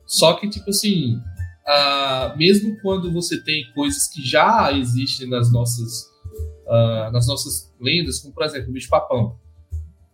Só 0.05 0.33
que, 0.33 0.50
tipo 0.50 0.69
assim, 0.69 1.15
uh, 1.15 2.38
mesmo 2.38 2.77
quando 2.81 3.12
você 3.12 3.41
tem 3.41 3.71
coisas 3.74 4.07
que 4.07 4.21
já 4.21 4.71
existem 4.74 5.29
nas 5.29 5.51
nossas, 5.51 6.05
uh, 6.72 7.12
nas 7.12 7.28
nossas 7.28 7.74
lendas, 7.80 8.20
como 8.20 8.34
por 8.34 8.44
exemplo 8.44 8.70
o 8.70 8.74
bicho-papão. 8.74 9.36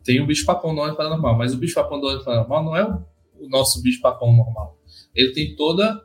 Tem 0.03 0.19
o 0.19 0.25
bicho-papão 0.25 0.73
no 0.73 0.81
Ordem 0.81 0.97
Paranormal, 0.97 1.37
mas 1.37 1.53
o 1.53 1.57
bicho-papão 1.57 1.99
do 1.99 2.07
Ordem 2.07 2.25
Paranormal 2.25 2.63
não 2.63 2.75
é 2.75 2.83
o, 2.83 3.05
o 3.45 3.49
nosso 3.49 3.81
bicho-papão 3.81 4.35
normal. 4.35 4.77
Ele 5.13 5.31
tem 5.33 5.55
toda 5.55 6.03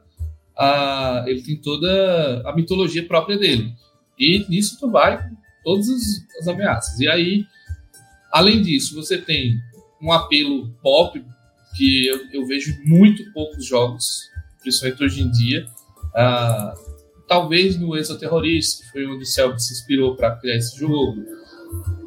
a, 0.57 1.25
ele 1.27 1.43
tem 1.43 1.57
toda 1.57 2.43
a 2.45 2.55
mitologia 2.55 3.07
própria 3.07 3.39
dele. 3.39 3.73
E 4.19 4.45
nisso 4.49 4.77
tu 4.79 4.91
vai 4.91 5.17
com 5.17 5.37
todas 5.65 5.89
as, 5.89 6.03
as 6.41 6.49
ameaças. 6.49 7.01
E 7.01 7.09
aí, 7.09 7.47
além 8.31 8.61
disso, 8.61 8.95
você 8.95 9.19
tem 9.19 9.59
um 10.01 10.13
apelo 10.13 10.71
pop 10.83 11.25
que 11.77 12.07
eu, 12.07 12.21
eu 12.33 12.47
vejo 12.47 12.77
muito 12.85 13.33
poucos 13.33 13.65
jogos, 13.65 14.29
principalmente 14.61 15.05
hoje 15.05 15.23
em 15.23 15.31
dia. 15.31 15.65
Uh, 16.15 16.92
talvez 17.33 17.79
no 17.79 17.97
Exoterrorista, 17.97 18.85
que 18.85 18.93
foi 18.93 19.07
onde 19.07 19.23
o 19.23 19.27
Selbit 19.27 19.63
se 19.63 19.73
inspirou 19.73 20.15
para 20.15 20.37
criar 20.37 20.57
esse 20.57 20.79
jogo. 20.79 21.25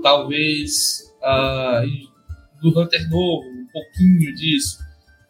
Talvez 0.04 1.02
uh, 1.20 2.62
do 2.62 2.80
Hunter 2.80 3.10
Novo, 3.10 3.44
um 3.48 3.68
pouquinho 3.74 4.36
disso. 4.36 4.78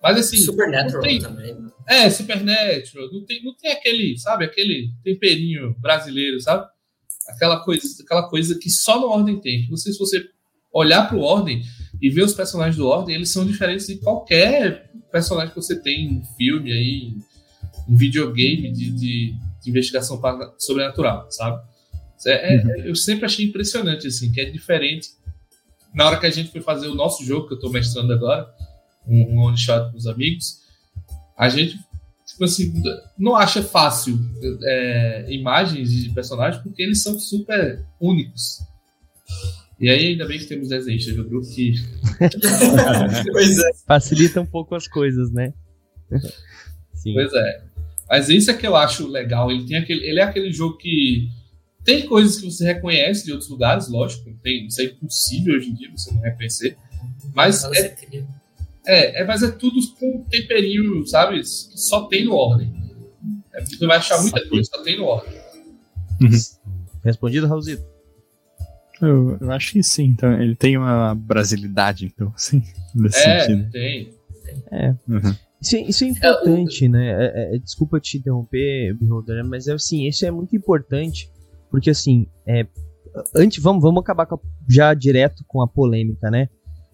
Mas 0.03 0.17
assim. 0.19 0.37
Supernatural 0.37 1.01
tem, 1.01 1.19
também. 1.19 1.55
É, 1.87 2.09
Supernatural. 2.09 3.09
Não 3.09 3.23
tem, 3.25 3.41
não 3.41 3.55
tem 3.55 3.71
aquele, 3.71 4.17
sabe, 4.17 4.43
aquele 4.43 4.89
temperinho 5.01 5.73
brasileiro, 5.79 6.41
sabe? 6.41 6.67
Aquela 7.29 7.63
coisa, 7.63 7.87
aquela 8.03 8.29
coisa 8.29 8.59
que 8.59 8.69
só 8.69 8.99
no 8.99 9.07
Ordem 9.07 9.39
tem. 9.39 9.63
Que 9.63 9.69
você, 9.69 9.93
se 9.93 9.97
você 9.97 10.25
olhar 10.73 11.07
para 11.07 11.17
o 11.17 11.21
Ordem 11.21 11.63
e 12.01 12.09
ver 12.09 12.23
os 12.23 12.33
personagens 12.33 12.75
do 12.75 12.85
Ordem, 12.85 13.15
eles 13.15 13.31
são 13.31 13.45
diferentes 13.45 13.87
de 13.87 13.95
qualquer 13.99 14.91
personagem 15.09 15.53
que 15.53 15.55
você 15.55 15.81
tem 15.81 16.05
em 16.05 16.23
filme 16.35 16.73
aí, 16.73 17.13
em 17.87 17.95
videogame 17.95 18.73
de, 18.73 18.91
de, 18.91 19.44
de 19.65 19.71
investigação 19.71 20.21
sobrenatural, 20.57 21.29
sabe? 21.29 21.61
É, 22.25 22.55
é, 22.55 22.63
uhum. 22.63 22.75
Eu 22.85 22.95
sempre 22.95 23.25
achei 23.25 23.45
impressionante, 23.45 24.07
assim, 24.07 24.31
que 24.31 24.39
é 24.39 24.45
diferente. 24.45 25.09
Na 25.93 26.07
hora 26.07 26.19
que 26.19 26.25
a 26.25 26.29
gente 26.29 26.51
foi 26.51 26.61
fazer 26.61 26.87
o 26.87 26.95
nosso 26.95 27.23
jogo, 27.25 27.47
que 27.47 27.53
eu 27.53 27.57
estou 27.57 27.71
mestrando 27.71 28.13
agora, 28.13 28.47
um, 29.07 29.35
um 29.35 29.39
one 29.41 29.57
shot 29.57 29.91
com 29.91 29.97
os 29.97 30.07
amigos, 30.07 30.61
a 31.37 31.49
gente, 31.49 31.77
tipo 32.25 32.43
assim, 32.43 32.73
não 33.17 33.35
acha 33.35 33.61
fácil 33.61 34.17
é, 34.63 35.25
imagens 35.29 35.91
de 35.91 36.09
personagens 36.11 36.61
porque 36.63 36.81
eles 36.81 37.01
são 37.01 37.19
super 37.19 37.85
únicos. 37.99 38.59
E 39.79 39.89
aí, 39.89 40.07
ainda 40.07 40.25
bem 40.25 40.39
que 40.39 40.45
temos 40.45 40.69
desenhos 40.69 41.05
no 41.17 41.25
grupo 41.25 41.47
que. 41.49 41.73
pois 43.31 43.59
é. 43.59 43.71
Facilita 43.85 44.39
um 44.39 44.45
pouco 44.45 44.73
as 44.73 44.87
coisas, 44.87 45.31
né? 45.31 45.53
Sim. 46.93 47.13
Pois 47.13 47.33
é. 47.33 47.63
Mas 48.09 48.29
isso 48.29 48.51
é 48.51 48.53
que 48.53 48.65
eu 48.65 48.75
acho 48.75 49.07
legal. 49.07 49.51
Ele, 49.51 49.65
tem 49.65 49.77
aquele, 49.77 50.05
ele 50.05 50.19
é 50.19 50.23
aquele 50.23 50.51
jogo 50.51 50.77
que 50.77 51.27
tem 51.83 52.05
coisas 52.05 52.39
que 52.39 52.49
você 52.49 52.65
reconhece 52.65 53.25
de 53.25 53.31
outros 53.31 53.49
lugares, 53.49 53.87
lógico. 53.87 54.31
Tem, 54.41 54.67
isso 54.67 54.81
é 54.81 54.85
impossível 54.85 55.55
hoje 55.55 55.69
em 55.69 55.73
dia 55.73 55.89
você 55.95 56.13
não 56.13 56.21
reconhecer. 56.21 56.77
Mas 57.33 57.63
é, 57.63 57.95
é, 58.85 59.21
é, 59.21 59.23
mas 59.25 59.43
é 59.43 59.51
tudo 59.51 59.79
com 59.99 60.23
temperinho, 60.29 61.05
sabe? 61.07 61.39
Que 61.39 61.45
só 61.45 62.05
tem 62.05 62.25
no 62.25 62.33
Ordem. 62.33 62.73
É 63.53 63.61
porque 63.61 63.77
tu 63.77 63.87
vai 63.87 63.97
achar 63.97 64.21
muita 64.21 64.47
coisa, 64.47 64.69
só 64.73 64.83
tem 64.83 64.97
no 64.97 65.05
Ordem. 65.05 65.33
Uhum. 66.21 66.29
Respondido, 67.03 67.47
Raulzito? 67.47 67.83
Eu, 69.01 69.37
eu, 69.41 69.51
acho 69.51 69.73
que 69.73 69.83
sim, 69.83 70.05
então 70.05 70.41
ele 70.41 70.55
tem 70.55 70.77
uma 70.77 71.13
brasilidade, 71.13 72.05
então, 72.05 72.33
sim, 72.37 72.63
nesse 72.93 73.19
é, 73.19 73.39
sentido. 73.41 73.71
Tem. 73.71 74.13
É. 74.71 74.95
Uhum. 75.07 75.35
Isso, 75.61 75.75
é, 75.75 75.81
isso 75.81 76.03
é 76.03 76.07
importante, 76.07 76.87
né? 76.87 77.09
É, 77.09 77.55
é, 77.55 77.59
desculpa 77.59 77.99
te 77.99 78.17
interromper, 78.17 78.93
Beholder, 78.93 79.45
mas 79.45 79.67
é 79.67 79.73
assim, 79.73 80.07
isso 80.07 80.25
é 80.25 80.31
muito 80.31 80.55
importante, 80.55 81.31
porque 81.71 81.89
assim, 81.89 82.27
é, 82.45 82.67
antes, 83.35 83.61
vamos, 83.63 83.81
vamos 83.81 84.01
acabar 84.01 84.23
a, 84.23 84.37
já 84.69 84.93
direto 84.93 85.43
com 85.47 85.61
a 85.61 85.67
polêmica, 85.67 86.29
né? 86.29 86.49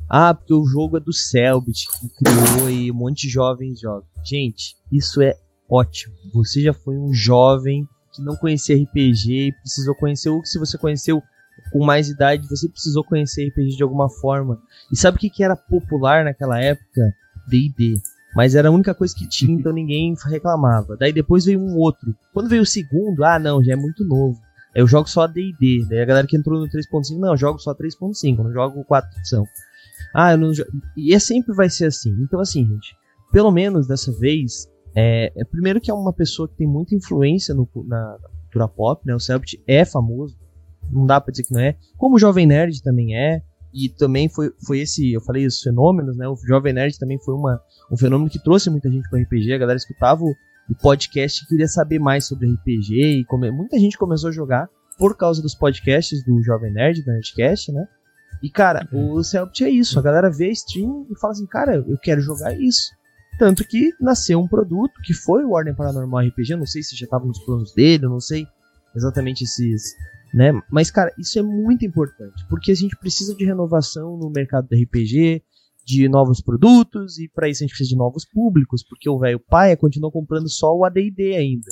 Ah, 0.09 0.33
porque 0.33 0.53
o 0.53 0.65
jogo 0.65 0.97
é 0.97 0.99
do 0.99 1.13
Selbit, 1.13 1.87
que 1.87 2.09
criou 2.23 2.69
e 2.69 2.91
um 2.91 2.95
monte 2.95 3.27
de 3.27 3.29
jovens 3.29 3.79
jogam. 3.79 4.05
Gente, 4.25 4.75
isso 4.91 5.21
é 5.21 5.35
ótimo. 5.69 6.13
Você 6.33 6.61
já 6.61 6.73
foi 6.73 6.97
um 6.97 7.13
jovem 7.13 7.87
que 8.13 8.21
não 8.21 8.35
conhecia 8.35 8.75
RPG 8.75 9.47
e 9.47 9.51
precisou 9.53 9.95
conhecer, 9.95 10.29
ou 10.29 10.41
que 10.41 10.49
se 10.49 10.59
você 10.59 10.77
conheceu 10.77 11.21
com 11.71 11.85
mais 11.85 12.09
idade, 12.09 12.47
você 12.49 12.67
precisou 12.67 13.03
conhecer 13.05 13.47
RPG 13.47 13.77
de 13.77 13.83
alguma 13.83 14.09
forma. 14.09 14.61
E 14.91 14.97
sabe 14.97 15.15
o 15.15 15.19
que, 15.19 15.29
que 15.29 15.43
era 15.43 15.55
popular 15.55 16.25
naquela 16.25 16.59
época? 16.59 17.13
D&D. 17.47 17.95
Mas 18.35 18.55
era 18.55 18.69
a 18.69 18.71
única 18.71 18.93
coisa 18.93 19.13
que 19.15 19.27
tinha, 19.27 19.53
então 19.57 19.73
ninguém 19.73 20.13
reclamava. 20.25 20.95
Daí 20.97 21.11
depois 21.11 21.45
veio 21.45 21.59
um 21.59 21.77
outro. 21.77 22.15
Quando 22.33 22.49
veio 22.49 22.61
o 22.61 22.65
segundo, 22.65 23.23
ah 23.23 23.39
não, 23.39 23.63
já 23.63 23.73
é 23.73 23.75
muito 23.75 24.03
novo. 24.05 24.39
Eu 24.73 24.87
jogo 24.87 25.09
só 25.09 25.27
D&D. 25.27 25.85
Daí 25.89 26.01
a 26.01 26.05
galera 26.05 26.27
que 26.27 26.37
entrou 26.37 26.59
no 26.59 26.67
3.5, 26.67 27.19
não, 27.19 27.31
eu 27.31 27.37
jogo 27.37 27.59
só 27.59 27.73
3.5, 27.73 28.37
não 28.37 28.53
jogo 28.53 28.83
4 28.85 29.19
edição. 29.19 29.45
Ah, 30.15 30.31
eu 30.31 30.37
não 30.37 30.53
jogo... 30.53 30.69
E 30.95 31.13
é 31.13 31.19
sempre 31.19 31.53
vai 31.53 31.69
ser 31.69 31.85
assim. 31.85 32.11
Então 32.21 32.39
assim, 32.39 32.65
gente, 32.65 32.95
pelo 33.31 33.51
menos 33.51 33.87
dessa 33.87 34.11
vez, 34.11 34.67
é, 34.95 35.31
é 35.35 35.43
primeiro 35.45 35.81
que 35.81 35.91
é 35.91 35.93
uma 35.93 36.13
pessoa 36.13 36.47
que 36.47 36.55
tem 36.55 36.67
muita 36.67 36.95
influência 36.95 37.53
no, 37.53 37.67
na, 37.85 38.17
na 38.21 38.29
cultura 38.43 38.67
pop, 38.67 39.05
né? 39.05 39.15
O 39.15 39.19
Selbit 39.19 39.61
é 39.67 39.85
famoso, 39.85 40.37
não 40.89 41.05
dá 41.05 41.19
pra 41.19 41.31
dizer 41.31 41.43
que 41.43 41.53
não 41.53 41.61
é. 41.61 41.75
Como 41.97 42.15
o 42.15 42.19
Jovem 42.19 42.45
Nerd 42.45 42.81
também 42.81 43.15
é, 43.15 43.41
e 43.73 43.89
também 43.89 44.29
foi, 44.29 44.51
foi 44.65 44.79
esse, 44.79 45.11
eu 45.11 45.21
falei 45.21 45.45
os 45.45 45.61
fenômenos, 45.61 46.17
né? 46.17 46.27
O 46.27 46.35
Jovem 46.47 46.73
Nerd 46.73 46.97
também 46.99 47.19
foi 47.19 47.33
uma, 47.33 47.59
um 47.91 47.97
fenômeno 47.97 48.29
que 48.29 48.43
trouxe 48.43 48.69
muita 48.69 48.89
gente 48.89 49.09
para 49.09 49.19
RPG, 49.19 49.53
a 49.53 49.57
galera 49.57 49.77
escutava 49.77 50.23
o, 50.23 50.35
o 50.69 50.75
podcast 50.75 51.43
e 51.43 51.47
queria 51.47 51.67
saber 51.67 51.99
mais 51.99 52.25
sobre 52.25 52.51
RPG, 52.51 53.19
e 53.19 53.25
come, 53.25 53.51
muita 53.51 53.79
gente 53.79 53.97
começou 53.97 54.29
a 54.29 54.33
jogar 54.33 54.69
por 54.97 55.17
causa 55.17 55.41
dos 55.41 55.55
podcasts 55.55 56.23
do 56.23 56.43
Jovem 56.43 56.71
Nerd, 56.71 57.03
da 57.03 57.13
Nerdcast, 57.13 57.71
né? 57.71 57.87
E, 58.41 58.49
cara, 58.49 58.87
uhum. 58.91 59.13
o 59.13 59.23
Celpt 59.23 59.63
é 59.63 59.69
isso. 59.69 59.99
A 59.99 60.01
galera 60.01 60.29
vê 60.31 60.45
a 60.45 60.51
stream 60.51 61.05
e 61.09 61.19
fala 61.19 61.33
assim, 61.33 61.45
cara, 61.45 61.75
eu 61.75 61.97
quero 61.97 62.21
jogar 62.21 62.57
isso. 62.59 62.91
Tanto 63.37 63.63
que 63.65 63.91
nasceu 63.99 64.39
um 64.39 64.47
produto 64.47 64.93
que 65.03 65.13
foi 65.13 65.43
o 65.43 65.51
Ordem 65.51 65.75
Paranormal 65.75 66.27
RPG. 66.27 66.53
Eu 66.53 66.59
não 66.59 66.65
sei 66.65 66.83
se 66.83 66.95
já 66.95 67.05
estava 67.05 67.25
nos 67.25 67.39
planos 67.39 67.73
dele, 67.73 68.05
eu 68.05 68.09
não 68.09 68.19
sei 68.19 68.45
exatamente 68.95 69.43
esses. 69.43 69.95
Né? 70.33 70.51
Mas, 70.71 70.89
cara, 70.89 71.13
isso 71.17 71.37
é 71.37 71.41
muito 71.41 71.85
importante. 71.85 72.45
Porque 72.49 72.71
a 72.71 72.75
gente 72.75 72.95
precisa 72.97 73.35
de 73.35 73.45
renovação 73.45 74.17
no 74.17 74.29
mercado 74.29 74.67
do 74.67 74.75
RPG, 74.75 75.43
de 75.85 76.07
novos 76.07 76.41
produtos, 76.41 77.19
e 77.19 77.27
para 77.27 77.49
isso 77.49 77.63
a 77.63 77.65
gente 77.65 77.71
precisa 77.71 77.89
de 77.89 77.97
novos 77.97 78.25
públicos. 78.25 78.83
Porque 78.87 79.09
o 79.09 79.19
velho 79.19 79.39
pai 79.39 79.75
continua 79.75 80.11
comprando 80.11 80.49
só 80.49 80.73
o 80.75 80.85
ADD 80.85 81.35
ainda. 81.35 81.71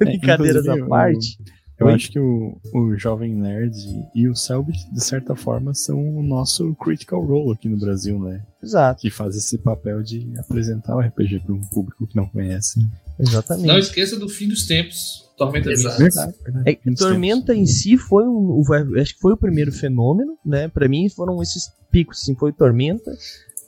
É, 0.00 0.04
Brincadeiras 0.04 0.66
à 0.68 0.86
parte. 0.86 1.38
Eu 1.80 1.86
Oi? 1.86 1.94
acho 1.94 2.12
que 2.12 2.20
o, 2.20 2.60
o 2.74 2.94
Jovem 2.94 3.34
Nerd 3.34 3.74
e 4.14 4.28
o 4.28 4.36
Selbit, 4.36 4.78
de 4.92 5.02
certa 5.02 5.34
forma, 5.34 5.72
são 5.72 5.98
o 5.98 6.22
nosso 6.22 6.74
Critical 6.74 7.24
Role 7.24 7.52
aqui 7.52 7.70
no 7.70 7.78
Brasil, 7.78 8.18
né? 8.18 8.44
Exato. 8.62 9.00
Que 9.00 9.10
faz 9.10 9.34
esse 9.34 9.56
papel 9.56 10.02
de 10.02 10.30
apresentar 10.38 10.94
o 10.94 11.00
RPG 11.00 11.40
para 11.40 11.54
um 11.54 11.60
público 11.60 12.06
que 12.06 12.14
não 12.14 12.28
conhece. 12.28 12.80
Exatamente. 13.20 13.66
Não 13.66 13.78
esqueça 13.78 14.16
do 14.18 14.28
fim 14.28 14.48
dos 14.48 14.66
tempos. 14.66 15.28
Tormenta 15.36 15.70
Exato. 15.70 16.02
É, 16.66 16.78
Tormenta 16.94 17.54
em 17.54 17.64
si 17.64 17.96
foi 17.96 18.24
um. 18.24 18.62
Acho 19.00 19.14
que 19.14 19.20
foi 19.20 19.32
o 19.32 19.36
primeiro 19.38 19.72
fenômeno, 19.72 20.36
né? 20.44 20.68
Para 20.68 20.86
mim 20.86 21.08
foram 21.08 21.40
esses 21.40 21.70
picos, 21.90 22.20
assim, 22.20 22.34
foi 22.34 22.52
Tormenta. 22.52 23.10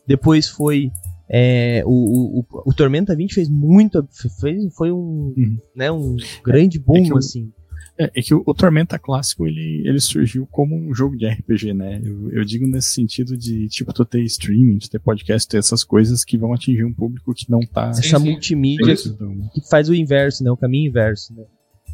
Depois 0.06 0.48
foi 0.48 0.90
é, 1.34 1.82
o, 1.86 2.40
o, 2.40 2.44
o, 2.66 2.74
Tormenta 2.74 3.16
20 3.16 3.32
fez 3.32 3.48
muito. 3.48 4.06
Fez, 4.38 4.62
foi 4.74 4.92
um, 4.92 5.32
uhum. 5.34 5.58
né, 5.74 5.90
um 5.90 6.14
grande 6.44 6.78
boom, 6.78 7.14
é 7.14 7.18
assim. 7.18 7.50
É, 7.98 8.10
é 8.14 8.22
que 8.22 8.34
o, 8.34 8.42
o, 8.46 8.54
Tormenta 8.54 8.98
clássico 8.98 9.46
ele, 9.46 9.82
ele 9.86 10.00
surgiu 10.00 10.46
como 10.46 10.74
um 10.74 10.94
jogo 10.94 11.16
de 11.16 11.26
RPG, 11.26 11.74
né? 11.74 12.00
Eu, 12.02 12.30
eu, 12.32 12.44
digo 12.44 12.66
nesse 12.66 12.90
sentido 12.90 13.36
de, 13.36 13.68
tipo, 13.68 13.92
tu 13.92 14.04
ter 14.04 14.22
streaming, 14.22 14.78
tu 14.78 14.88
ter 14.88 14.98
podcast, 14.98 15.46
ter 15.46 15.58
essas 15.58 15.84
coisas 15.84 16.24
que 16.24 16.38
vão 16.38 16.54
atingir 16.54 16.84
um 16.84 16.94
público 16.94 17.34
que 17.34 17.50
não 17.50 17.60
tá. 17.60 17.92
Sim, 17.92 18.00
Essa 18.00 18.18
sim. 18.18 18.30
multimídia 18.30 18.96
que 18.96 19.68
faz 19.68 19.88
o 19.88 19.94
inverso, 19.94 20.42
né? 20.42 20.50
O 20.50 20.56
caminho 20.56 20.88
inverso, 20.88 21.34
né? 21.34 21.44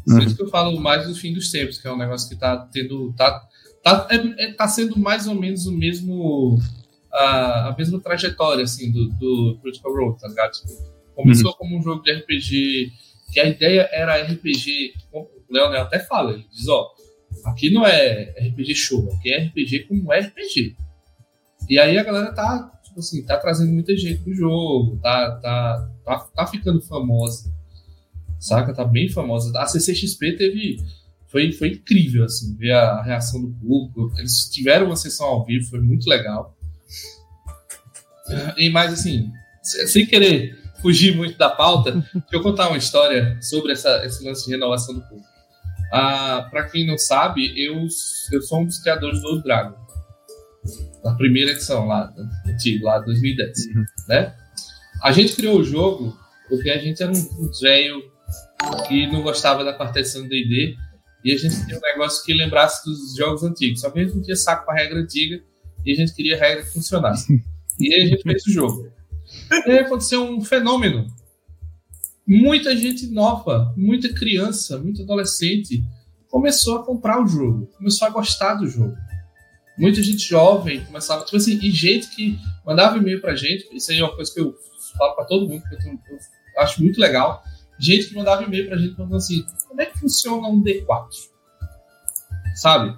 Por 0.05 0.13
uhum. 0.13 0.19
isso 0.19 0.35
que 0.35 0.43
eu 0.43 0.49
falo 0.49 0.79
mais 0.79 1.05
do 1.05 1.13
fim 1.13 1.33
dos 1.33 1.51
tempos, 1.51 1.77
que 1.77 1.87
é 1.87 1.91
um 1.91 1.97
negócio 1.97 2.29
que 2.29 2.35
tá 2.35 2.57
tendo. 2.71 3.13
tá, 3.13 3.41
tá, 3.83 4.07
é, 4.09 4.45
é, 4.45 4.53
tá 4.53 4.67
sendo 4.67 4.97
mais 4.97 5.27
ou 5.27 5.35
menos 5.35 5.65
o 5.67 5.77
mesmo. 5.77 6.57
A, 7.11 7.69
a 7.69 7.75
mesma 7.75 7.99
trajetória, 7.99 8.63
assim, 8.63 8.91
do, 8.91 9.09
do 9.09 9.59
Critical 9.61 9.93
Role, 9.93 10.17
tá 10.17 10.27
ligado? 10.27 10.51
Tipo, 10.51 10.73
começou 11.15 11.51
uhum. 11.51 11.57
como 11.57 11.77
um 11.77 11.81
jogo 11.81 12.03
de 12.03 12.13
RPG, 12.13 12.91
que 13.33 13.39
a 13.39 13.47
ideia 13.47 13.89
era 13.91 14.21
RPG 14.21 14.93
Leonel 15.49 15.81
até 15.81 15.99
fala, 15.99 16.33
ele 16.33 16.45
diz, 16.51 16.67
ó, 16.67 16.89
aqui 17.45 17.69
não 17.69 17.85
é 17.85 18.33
RPG 18.47 18.75
show, 18.75 19.11
aqui 19.13 19.33
é 19.33 19.45
RPG 19.45 19.87
como 19.87 20.11
RPG. 20.11 20.75
E 21.69 21.77
aí 21.79 21.97
a 21.97 22.03
galera 22.03 22.33
tá, 22.33 22.71
tipo 22.83 22.99
assim, 22.99 23.23
tá 23.23 23.37
trazendo 23.37 23.71
muita 23.71 23.95
gente 23.95 24.21
pro 24.21 24.33
jogo, 24.33 24.97
tá, 25.01 25.31
tá, 25.41 25.89
tá, 26.05 26.19
tá 26.35 26.47
ficando 26.47 26.81
famosa. 26.81 27.53
Saca? 28.39 28.73
Tá 28.73 28.85
bem 28.85 29.09
famosa. 29.09 29.57
A 29.59 29.65
CCXP 29.65 30.37
teve. 30.37 30.77
Foi, 31.27 31.51
foi 31.51 31.73
incrível, 31.73 32.23
assim, 32.23 32.55
ver 32.55 32.71
a 32.71 33.03
reação 33.03 33.41
do 33.41 33.49
público. 33.49 34.17
Eles 34.17 34.49
tiveram 34.49 34.87
uma 34.87 34.95
sessão 34.95 35.27
ao 35.27 35.45
vivo, 35.45 35.69
foi 35.69 35.79
muito 35.79 36.09
legal. 36.09 36.57
E 38.57 38.69
mais 38.69 38.93
assim, 38.93 39.31
sem 39.61 40.05
querer 40.05 40.57
fugir 40.81 41.15
muito 41.15 41.37
da 41.37 41.49
pauta, 41.49 41.91
deixa 41.91 42.25
eu 42.31 42.41
contar 42.41 42.69
uma 42.69 42.77
história 42.77 43.37
sobre 43.41 43.73
essa, 43.73 44.03
esse 44.05 44.23
lance 44.23 44.45
de 44.45 44.51
renovação 44.51 44.95
do 44.95 45.01
público. 45.01 45.27
Ah, 45.91 46.47
para 46.49 46.69
quem 46.69 46.85
não 46.85 46.97
sabe, 46.97 47.53
eu, 47.57 47.85
eu 48.31 48.41
sou 48.41 48.61
um 48.61 48.65
dos 48.65 48.79
criadores 48.79 49.21
do 49.21 49.41
Dragon. 49.41 49.75
Da 51.03 51.15
primeira 51.15 51.51
edição 51.51 51.87
lá, 51.87 52.13
antigo, 52.45 52.85
lá 52.85 52.99
2010. 52.99 53.57
Uhum. 53.67 53.85
Né? 54.07 54.35
A 55.01 55.11
gente 55.11 55.35
criou 55.35 55.59
o 55.59 55.63
jogo 55.63 56.17
porque 56.47 56.69
a 56.69 56.77
gente 56.77 57.01
era 57.01 57.11
um, 57.11 57.15
um 57.15 57.49
velho 57.61 58.03
que 58.87 59.07
não 59.07 59.21
gostava 59.21 59.63
da 59.63 59.73
quarta 59.73 59.99
edição 59.99 60.23
do 60.23 60.29
D&D 60.29 60.75
e 61.23 61.31
a 61.31 61.37
gente 61.37 61.65
tinha 61.65 61.77
um 61.77 61.81
negócio 61.81 62.23
que 62.25 62.33
lembrasse 62.33 62.83
dos 62.85 63.15
jogos 63.15 63.43
antigos. 63.43 63.81
Só 63.81 63.89
que 63.89 63.99
a 63.99 64.03
gente 64.03 64.15
não 64.15 64.23
tinha 64.23 64.35
saco 64.35 64.65
para 64.65 64.75
regra 64.75 64.99
antiga 64.99 65.41
e 65.85 65.91
a 65.91 65.95
gente 65.95 66.13
queria 66.13 66.37
regra 66.37 66.63
que 66.63 66.71
funcionasse. 66.71 67.41
E 67.81 67.93
aí 67.93 68.01
a 68.01 68.07
gente 68.07 68.23
fez 68.23 68.45
o 68.45 68.51
jogo. 68.51 68.91
E 69.65 69.71
aí 69.71 69.79
aconteceu 69.79 70.21
um 70.21 70.41
fenômeno 70.41 71.07
muita 72.29 72.77
gente 72.77 73.07
nova, 73.07 73.73
muita 73.75 74.13
criança, 74.13 74.77
muito 74.77 75.01
adolescente 75.01 75.83
começou 76.27 76.77
a 76.77 76.85
comprar 76.85 77.19
o 77.19 77.27
jogo, 77.27 77.65
começou 77.75 78.07
a 78.07 78.11
gostar 78.11 78.53
do 78.53 78.67
jogo. 78.67 78.95
Muita 79.75 80.03
gente 80.03 80.19
jovem 80.19 80.85
começava, 80.85 81.25
tipo 81.25 81.37
assim, 81.37 81.57
e 81.59 81.71
gente 81.71 82.07
que 82.09 82.37
mandava 82.63 82.99
e-mail 82.99 83.19
pra 83.19 83.35
gente, 83.35 83.67
isso 83.73 83.91
aí 83.91 83.97
é 83.97 84.03
uma 84.03 84.15
coisa 84.15 84.31
que 84.31 84.39
eu 84.39 84.55
falo 84.95 85.15
pra 85.15 85.25
todo 85.25 85.49
mundo, 85.49 85.63
que 85.63 85.87
eu, 85.87 85.93
eu 86.55 86.61
acho 86.61 86.83
muito 86.83 87.01
legal. 87.01 87.41
Gente 87.79 88.09
que 88.09 88.15
mandava 88.15 88.43
e-mail 88.43 88.67
pra 88.67 88.77
gente 88.77 88.95
falando 88.95 89.15
assim: 89.15 89.43
como 89.67 89.81
é 89.81 89.85
que 89.87 89.97
funciona 89.97 90.47
um 90.49 90.61
D4? 90.61 91.07
Sabe? 92.55 92.95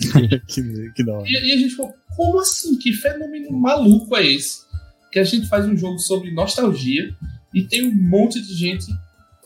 que, 0.48 0.92
que 0.96 1.04
da 1.04 1.12
hora. 1.12 1.28
E, 1.28 1.32
e 1.32 1.52
a 1.52 1.58
gente 1.58 1.76
falou: 1.76 1.92
como 2.16 2.40
assim? 2.40 2.76
Que 2.78 2.92
fenômeno 2.92 3.52
maluco 3.52 4.16
é 4.16 4.26
esse? 4.26 4.64
Que 5.12 5.20
a 5.20 5.24
gente 5.24 5.46
faz 5.46 5.64
um 5.66 5.76
jogo 5.76 5.98
sobre 6.00 6.32
nostalgia 6.32 7.14
e 7.54 7.62
tem 7.62 7.86
um 7.86 7.94
monte 7.94 8.42
de 8.42 8.54
gente 8.54 8.86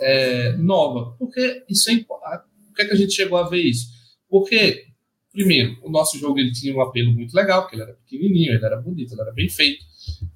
é, 0.00 0.56
nova. 0.56 1.14
Porque 1.18 1.64
isso 1.68 1.90
é 1.90 1.96
Por 1.98 2.74
que, 2.74 2.82
é 2.82 2.84
que 2.86 2.92
a 2.92 2.96
gente 2.96 3.12
chegou 3.12 3.38
a 3.38 3.48
ver 3.48 3.62
isso? 3.62 3.86
Porque, 4.28 4.84
primeiro, 5.32 5.76
o 5.82 5.90
nosso 5.90 6.18
jogo 6.18 6.38
ele 6.38 6.52
tinha 6.52 6.74
um 6.74 6.80
apelo 6.80 7.12
muito 7.12 7.34
legal, 7.34 7.62
porque 7.62 7.76
ele 7.76 7.82
era 7.82 7.92
pequenininho, 7.92 8.54
ele 8.54 8.64
era 8.64 8.80
bonito, 8.80 9.12
ele 9.12 9.20
era 9.20 9.32
bem 9.32 9.48
feito, 9.48 9.84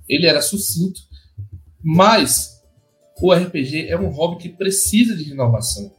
ele 0.08 0.26
era 0.26 0.42
sucinto, 0.42 1.00
mas 1.82 2.60
o 3.20 3.32
RPG 3.32 3.88
é 3.88 3.98
um 3.98 4.08
hobby 4.08 4.42
que 4.42 4.48
precisa 4.48 5.16
de 5.16 5.24
renovação. 5.24 5.92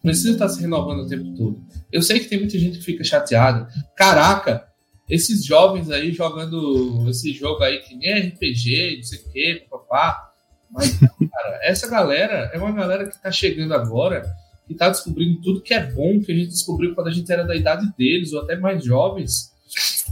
Precisa 0.00 0.32
estar 0.32 0.48
se 0.48 0.60
renovando 0.60 1.00
o 1.00 1.08
tempo 1.08 1.34
todo. 1.36 1.60
Eu 1.90 2.02
sei 2.02 2.20
que 2.20 2.28
tem 2.28 2.38
muita 2.38 2.58
gente 2.58 2.78
que 2.78 2.84
fica 2.84 3.02
chateada. 3.02 3.68
Caraca, 3.96 4.68
esses 5.08 5.44
jovens 5.44 5.90
aí 5.90 6.12
jogando 6.12 7.04
esse 7.08 7.32
jogo 7.32 7.62
aí 7.64 7.78
que 7.80 7.96
nem 7.96 8.28
RPG, 8.28 8.96
não 8.96 9.02
sei 9.02 9.18
o 9.18 9.32
quê, 9.32 9.66
papá. 9.68 10.27
Mas, 10.70 10.98
cara, 10.98 11.60
essa 11.62 11.88
galera 11.88 12.50
é 12.52 12.58
uma 12.58 12.72
galera 12.72 13.08
que 13.08 13.20
tá 13.20 13.30
chegando 13.30 13.74
agora, 13.74 14.22
que 14.66 14.74
tá 14.74 14.88
descobrindo 14.88 15.40
tudo 15.40 15.62
que 15.62 15.72
é 15.72 15.84
bom, 15.84 16.20
que 16.20 16.30
a 16.30 16.34
gente 16.34 16.48
descobriu 16.48 16.94
quando 16.94 17.08
a 17.08 17.12
gente 17.12 17.30
era 17.32 17.44
da 17.44 17.56
idade 17.56 17.90
deles, 17.96 18.32
ou 18.32 18.42
até 18.42 18.56
mais 18.56 18.84
jovens. 18.84 19.52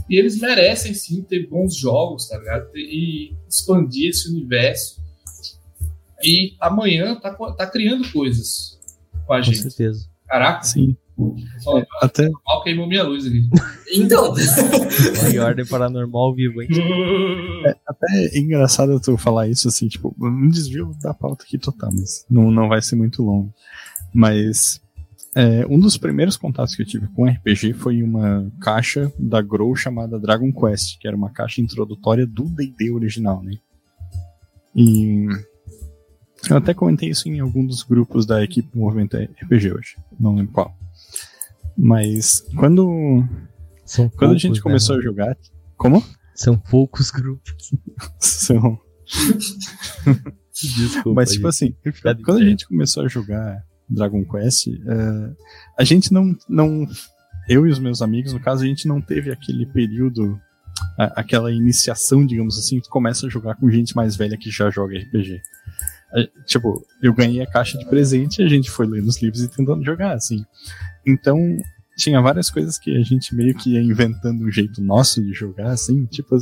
E 0.09 0.15
eles 0.17 0.39
merecem 0.39 0.93
sim 0.93 1.21
ter 1.21 1.47
bons 1.47 1.75
jogos, 1.75 2.27
tá 2.27 2.37
ligado? 2.37 2.69
E 2.75 3.35
expandir 3.47 4.09
esse 4.09 4.29
universo. 4.29 5.01
E 6.23 6.55
amanhã 6.59 7.15
tá, 7.15 7.33
tá 7.33 7.67
criando 7.67 8.09
coisas 8.11 8.79
com 9.25 9.33
a 9.33 9.41
gente. 9.41 9.63
Com 9.63 9.69
certeza. 9.69 10.07
Caraca. 10.27 10.63
Sim. 10.63 10.95
Só, 11.59 11.79
é, 11.79 11.85
até 12.01 12.29
mal 12.45 12.63
queimou 12.63 12.87
minha 12.87 13.03
luz 13.03 13.25
aqui. 13.25 13.49
Então. 13.89 14.35
Em 15.31 15.39
ordem 15.39 15.65
paranormal 15.65 16.35
vivo, 16.35 16.61
hein? 16.61 16.67
É, 17.65 17.75
até 17.87 18.07
é 18.33 18.37
engraçado 18.37 18.99
tu 18.99 19.17
falar 19.17 19.47
isso, 19.47 19.67
assim, 19.67 19.87
tipo, 19.87 20.13
um 20.19 20.47
desvio 20.49 20.93
da 21.01 21.13
pauta 21.13 21.43
aqui 21.43 21.57
total, 21.57 21.89
mas 21.91 22.25
não, 22.29 22.51
não 22.51 22.69
vai 22.69 22.81
ser 22.81 22.95
muito 22.95 23.23
longo. 23.23 23.51
Mas 24.13 24.81
é, 25.35 25.65
um 25.69 25.79
dos 25.79 25.97
primeiros 25.97 26.35
contatos 26.35 26.75
que 26.75 26.81
eu 26.81 26.85
tive 26.85 27.07
com 27.07 27.25
RPG 27.25 27.73
foi 27.73 28.01
uma 28.01 28.51
caixa 28.59 29.11
da 29.19 29.41
Grow 29.41 29.75
chamada 29.75 30.19
Dragon 30.19 30.51
Quest, 30.51 30.99
que 30.99 31.07
era 31.07 31.15
uma 31.15 31.29
caixa 31.29 31.61
introdutória 31.61 32.25
do 32.25 32.43
D&D 32.45 32.91
original, 32.91 33.41
né? 33.43 33.53
E 34.75 35.27
eu 36.49 36.57
até 36.57 36.73
comentei 36.73 37.09
isso 37.09 37.27
em 37.27 37.39
algum 37.39 37.65
dos 37.65 37.83
grupos 37.83 38.25
da 38.25 38.43
equipe 38.43 38.77
Movimento 38.77 39.17
RPG 39.17 39.73
hoje, 39.73 39.97
não 40.19 40.35
lembro 40.35 40.53
qual. 40.53 40.75
Mas 41.77 42.41
quando. 42.55 43.23
São 43.85 44.09
quando 44.09 44.31
poucos, 44.31 44.35
a 44.35 44.47
gente 44.47 44.61
começou 44.61 44.95
né, 44.95 45.01
a 45.01 45.03
jogar. 45.03 45.37
Como? 45.77 46.03
São 46.33 46.57
poucos 46.57 47.11
grupos. 47.11 47.53
São. 48.19 48.79
Desculpa, 50.59 51.13
Mas, 51.13 51.33
tipo 51.33 51.47
assim, 51.47 51.75
quando 52.25 52.39
a 52.39 52.43
gente 52.45 52.67
começou 52.67 53.05
a 53.05 53.07
jogar 53.07 53.63
Dragon 53.87 54.25
Quest, 54.25 54.67
uh, 54.67 55.35
a 55.77 55.83
gente 55.83 56.11
não, 56.11 56.35
não. 56.49 56.87
Eu 57.47 57.65
e 57.67 57.69
os 57.69 57.79
meus 57.79 58.01
amigos, 58.01 58.33
no 58.33 58.39
caso, 58.39 58.63
a 58.63 58.67
gente 58.67 58.87
não 58.87 58.99
teve 58.99 59.31
aquele 59.31 59.65
período 59.67 60.37
a, 60.97 61.21
aquela 61.21 61.51
iniciação, 61.51 62.25
digamos 62.25 62.57
assim, 62.57 62.79
tu 62.79 62.89
começa 62.89 63.27
a 63.27 63.29
jogar 63.29 63.55
com 63.55 63.69
gente 63.69 63.95
mais 63.95 64.15
velha 64.15 64.37
que 64.37 64.49
já 64.49 64.69
joga 64.69 64.97
RPG. 64.97 65.41
tipo, 66.45 66.85
eu 67.01 67.13
ganhei 67.13 67.41
a 67.41 67.49
caixa 67.49 67.77
de 67.77 67.85
presente 67.85 68.41
e 68.41 68.45
a 68.45 68.49
gente 68.49 68.69
foi 68.69 68.87
lendo 68.87 69.07
os 69.07 69.21
livros 69.21 69.43
e 69.43 69.47
tentando 69.47 69.83
jogar, 69.83 70.13
assim. 70.13 70.43
Então, 71.07 71.57
tinha 71.97 72.21
várias 72.21 72.51
coisas 72.51 72.77
que 72.77 72.95
a 72.95 73.01
gente 73.01 73.33
meio 73.33 73.55
que 73.55 73.73
ia 73.73 73.81
inventando 73.81 74.45
um 74.45 74.51
jeito 74.51 74.81
nosso 74.81 75.21
de 75.23 75.33
jogar, 75.33 75.71
assim, 75.71 76.05
tipo, 76.05 76.37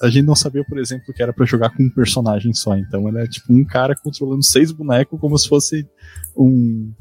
a 0.00 0.08
gente 0.08 0.26
não 0.26 0.34
sabia, 0.34 0.64
por 0.64 0.76
exemplo, 0.76 1.14
que 1.14 1.22
era 1.22 1.32
para 1.32 1.46
jogar 1.46 1.70
com 1.70 1.84
um 1.84 1.90
personagem 1.90 2.52
só, 2.52 2.76
então 2.76 3.08
era 3.08 3.26
tipo 3.28 3.52
um 3.52 3.64
cara 3.64 3.94
controlando 3.94 4.42
seis 4.42 4.72
bonecos 4.72 5.20
como 5.20 5.38
se 5.38 5.48
fosse 5.48 5.86
um, 6.36 6.92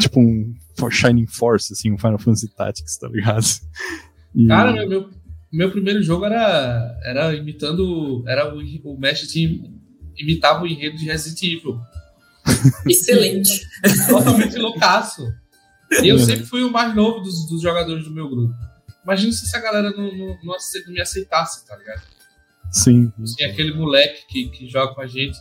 tipo 0.00 0.18
um 0.20 0.54
Shining 0.90 1.26
Force, 1.26 1.72
assim, 1.72 1.92
um 1.92 1.98
Final 1.98 2.18
Fantasy 2.18 2.48
Tactics, 2.54 2.96
tá 2.96 3.08
ligado? 3.08 3.44
E... 4.34 4.46
Cara, 4.46 4.72
meu, 4.72 4.88
meu, 4.88 5.10
meu, 5.52 5.70
primeiro 5.70 6.02
jogo 6.02 6.24
era, 6.24 6.98
era 7.04 7.34
imitando, 7.34 8.24
era 8.26 8.54
o, 8.54 8.60
o 8.84 8.98
mestre 8.98 9.28
imitava 10.16 10.62
o 10.62 10.66
enredo 10.66 10.96
de 10.96 11.04
Resident 11.04 11.42
Evil. 11.42 11.78
Excelente. 12.86 13.66
Totalmente 14.08 14.56
loucaço. 14.56 15.22
E 15.90 16.08
eu 16.08 16.16
uhum. 16.16 16.22
sempre 16.22 16.44
fui 16.44 16.62
o 16.62 16.70
mais 16.70 16.94
novo 16.94 17.20
dos, 17.20 17.48
dos 17.48 17.62
jogadores 17.62 18.04
do 18.04 18.10
meu 18.10 18.28
grupo. 18.28 18.54
Imagina 19.04 19.32
se 19.32 19.46
essa 19.46 19.60
galera 19.60 19.90
não, 19.90 20.12
não, 20.16 20.38
não, 20.44 20.56
me 20.88 21.00
aceitasse, 21.00 21.66
tá 21.66 21.76
ligado? 21.76 22.02
Sim. 22.70 23.10
Assim, 23.22 23.44
aquele 23.44 23.72
moleque 23.72 24.26
que, 24.28 24.48
que 24.50 24.68
joga 24.68 24.94
com 24.94 25.00
a 25.00 25.06
gente. 25.06 25.38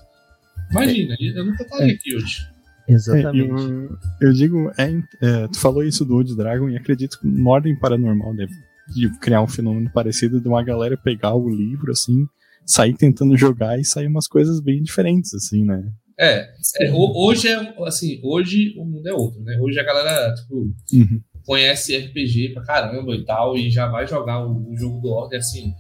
Imagina, 0.72 1.16
eu 1.20 1.46
nunca 1.46 1.64
estaria 1.64 1.94
é. 1.94 1.96
aqui 1.96 2.16
hoje. 2.16 2.48
Exatamente. 2.88 3.40
É, 3.40 3.66
eu, 3.66 3.98
eu, 4.22 4.34
digo, 4.34 4.72
é, 4.78 5.04
é, 5.22 5.48
tu 5.48 5.60
falou 5.60 5.84
isso 5.84 6.06
do 6.06 6.16
Old 6.16 6.36
Dragon 6.36 6.70
e 6.70 6.78
acredito 6.78 7.20
que 7.20 7.28
uma 7.28 7.52
ordem 7.52 7.78
paranormal 7.78 8.34
deve 8.34 8.54
de 8.88 9.10
criar 9.20 9.42
um 9.42 9.48
fenômeno 9.48 9.92
parecido 9.92 10.40
de 10.40 10.48
uma 10.48 10.64
galera 10.64 10.98
pegar 10.98 11.36
o 11.36 11.50
livro, 11.50 11.92
assim, 11.92 12.26
sair 12.66 12.96
tentando 12.96 13.36
jogar 13.36 13.78
e 13.78 13.84
sair 13.84 14.08
umas 14.08 14.28
coisas 14.28 14.62
bem 14.62 14.82
diferentes, 14.82 15.34
assim, 15.34 15.66
né? 15.66 15.84
É, 16.20 16.50
é, 16.80 16.92
hoje 16.92 17.48
é 17.48 17.76
assim, 17.86 18.20
hoje 18.24 18.74
o 18.76 18.84
mundo 18.84 19.08
é 19.08 19.14
outro, 19.14 19.40
né? 19.44 19.56
Hoje 19.62 19.80
a 19.80 19.84
galera, 19.84 20.34
tipo, 20.34 20.56
uhum. 20.94 21.22
conhece 21.46 21.96
RPG 21.96 22.54
pra 22.56 22.64
caramba 22.64 23.16
e 23.16 23.24
tal, 23.24 23.56
e 23.56 23.70
já 23.70 23.88
vai 23.88 24.08
jogar 24.08 24.44
o, 24.44 24.72
o 24.72 24.76
jogo 24.76 25.00
do 25.00 25.10
Ordem, 25.10 25.38
assim. 25.38 25.74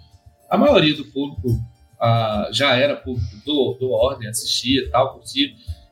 A 0.47 0.56
maioria 0.56 0.95
do 0.95 1.06
público 1.06 1.50
uh, 1.50 2.54
já 2.54 2.76
era 2.76 2.95
público 2.95 3.36
do, 3.43 3.78
do 3.80 3.89
Ordem, 3.89 4.30
assistia 4.30 4.84
e 4.84 4.89
tal, 4.89 5.15
curtia. 5.15 5.50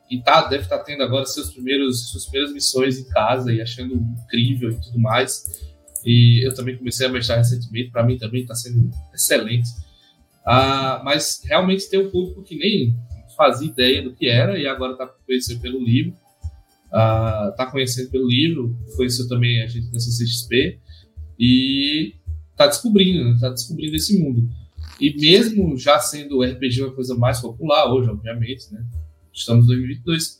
E 0.08 0.22
tá, 0.22 0.42
deve 0.42 0.62
estar 0.62 0.78
tá 0.78 0.84
tendo 0.84 1.02
agora 1.02 1.26
seus 1.26 1.50
primeiros, 1.52 2.10
suas 2.12 2.26
primeiras 2.26 2.54
missões 2.54 3.00
em 3.00 3.08
casa 3.08 3.52
e 3.52 3.60
achando 3.60 3.94
incrível 3.94 4.70
e 4.70 4.80
tudo 4.80 5.00
mais. 5.00 5.44
E 6.04 6.46
eu 6.46 6.54
também 6.54 6.76
comecei 6.78 7.04
a 7.04 7.10
mestrar 7.10 7.38
recentemente, 7.38 7.90
para 7.90 8.04
mim 8.04 8.16
também 8.16 8.42
está 8.42 8.54
sendo 8.54 8.88
excelente. 9.12 9.68
Uh, 10.46 11.02
mas 11.02 11.42
realmente 11.44 11.90
tem 11.90 11.98
um 11.98 12.08
público 12.08 12.44
que 12.44 12.56
nem 12.56 12.96
fazia 13.36 13.68
ideia 13.68 14.02
do 14.02 14.14
que 14.14 14.26
era 14.28 14.58
e 14.58 14.66
agora 14.66 14.92
está 14.92 15.06
conhecendo 15.06 15.60
pelo 15.60 15.82
livro. 15.82 16.14
Está 16.86 17.66
uh, 17.68 17.70
conhecendo 17.70 18.10
pelo 18.10 18.28
livro, 18.28 18.76
conheceu 18.96 19.28
também 19.28 19.62
a 19.62 19.66
gente 19.66 19.90
da 19.90 19.98
CCXP 19.98 20.78
e 21.38 22.14
está 22.52 22.66
descobrindo, 22.66 23.34
está 23.34 23.50
descobrindo 23.50 23.94
esse 23.94 24.18
mundo. 24.18 24.48
E 25.00 25.14
mesmo 25.14 25.76
já 25.76 25.98
sendo 25.98 26.38
o 26.38 26.42
RPG 26.42 26.82
uma 26.82 26.94
coisa 26.94 27.14
mais 27.14 27.40
popular 27.40 27.92
hoje, 27.92 28.08
obviamente, 28.08 28.72
né? 28.72 28.82
Estamos 29.32 29.64
em 29.64 29.68
2022. 29.68 30.38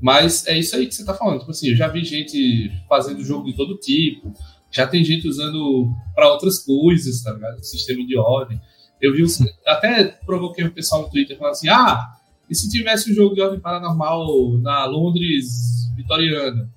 Mas 0.00 0.46
é 0.46 0.56
isso 0.58 0.76
aí 0.76 0.86
que 0.86 0.94
você 0.94 1.02
está 1.02 1.14
falando. 1.14 1.40
Tipo 1.40 1.50
assim, 1.50 1.70
eu 1.70 1.76
já 1.76 1.88
vi 1.88 2.04
gente 2.04 2.70
fazendo 2.88 3.24
jogo 3.24 3.46
de 3.46 3.56
todo 3.56 3.78
tipo, 3.78 4.32
já 4.70 4.86
tem 4.86 5.04
gente 5.04 5.26
usando 5.26 5.90
para 6.14 6.30
outras 6.30 6.58
coisas, 6.58 7.22
tá 7.22 7.32
ligado? 7.32 7.64
Sistema 7.64 8.04
de 8.06 8.16
ordem. 8.16 8.60
Eu 9.00 9.12
vi 9.12 9.22
os, 9.22 9.38
até 9.66 10.04
provoquei 10.24 10.64
o 10.64 10.72
pessoal 10.72 11.02
no 11.02 11.10
Twitter 11.10 11.36
falando 11.36 11.52
assim: 11.52 11.68
ah, 11.68 12.14
e 12.48 12.54
se 12.54 12.70
tivesse 12.70 13.10
um 13.10 13.14
jogo 13.14 13.34
de 13.34 13.40
ordem 13.40 13.60
paranormal 13.60 14.58
na 14.58 14.84
Londres 14.84 15.90
vitoriana? 15.96 16.70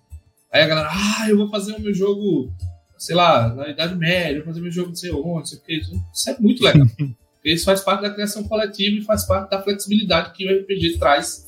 Aí 0.51 0.61
a 0.61 0.67
galera, 0.67 0.89
ah, 0.91 1.29
eu 1.29 1.37
vou 1.37 1.49
fazer 1.49 1.73
o 1.75 1.81
meu 1.81 1.93
jogo, 1.93 2.51
sei 2.97 3.15
lá, 3.15 3.53
na 3.53 3.69
Idade 3.69 3.95
Média, 3.95 4.37
vou 4.37 4.45
fazer 4.45 4.61
meu 4.61 4.71
jogo 4.71 4.91
de 4.91 4.99
sei 4.99 5.11
onde, 5.11 5.25
não 5.25 5.45
sei 5.45 5.57
o 5.57 5.61
que. 5.61 5.81
Isso 6.13 6.29
é 6.29 6.37
muito 6.39 6.63
legal. 6.63 6.87
Isso 7.43 7.65
faz 7.65 7.81
parte 7.81 8.01
da 8.01 8.09
criação 8.09 8.43
coletiva 8.43 8.97
e 8.97 9.01
faz 9.03 9.25
parte 9.25 9.49
da 9.49 9.61
flexibilidade 9.61 10.33
que 10.33 10.45
o 10.45 10.61
RPG 10.61 10.97
traz 10.97 11.47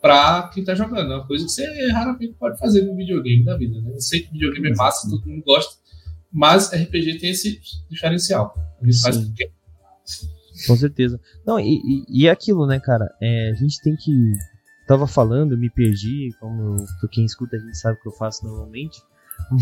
para 0.00 0.48
quem 0.48 0.64
tá 0.64 0.74
jogando. 0.74 1.12
É 1.12 1.16
uma 1.16 1.26
coisa 1.26 1.44
que 1.44 1.50
você 1.50 1.90
raramente 1.90 2.34
pode 2.34 2.58
fazer 2.58 2.82
no 2.82 2.94
videogame 2.94 3.44
da 3.44 3.56
vida. 3.56 3.80
Né? 3.80 3.92
Eu 3.94 4.00
sei 4.00 4.20
que 4.20 4.32
videogame 4.32 4.70
é 4.70 4.74
massa, 4.74 5.08
todo 5.08 5.26
mundo 5.26 5.42
gosta, 5.44 5.76
mas 6.30 6.70
RPG 6.72 7.18
tem 7.18 7.30
esse 7.30 7.58
diferencial. 7.90 8.54
Ele 8.82 8.92
faz 8.92 9.16
porque 9.16 9.50
com 10.66 10.76
certeza. 10.76 11.20
Não, 11.46 11.58
e, 11.60 11.76
e, 11.76 12.22
e 12.22 12.26
é 12.26 12.30
aquilo, 12.30 12.66
né, 12.66 12.80
cara? 12.80 13.08
É, 13.20 13.50
a 13.50 13.54
gente 13.54 13.80
tem 13.82 13.94
que. 13.96 14.32
Tava 14.86 15.06
falando, 15.06 15.58
me 15.58 15.68
perdi, 15.68 16.30
como 16.40 16.76
quem 17.12 17.24
escuta 17.24 17.56
a 17.56 17.58
gente 17.58 17.76
sabe 17.76 18.00
que 18.00 18.08
eu 18.08 18.12
faço 18.12 18.46
normalmente. 18.46 18.98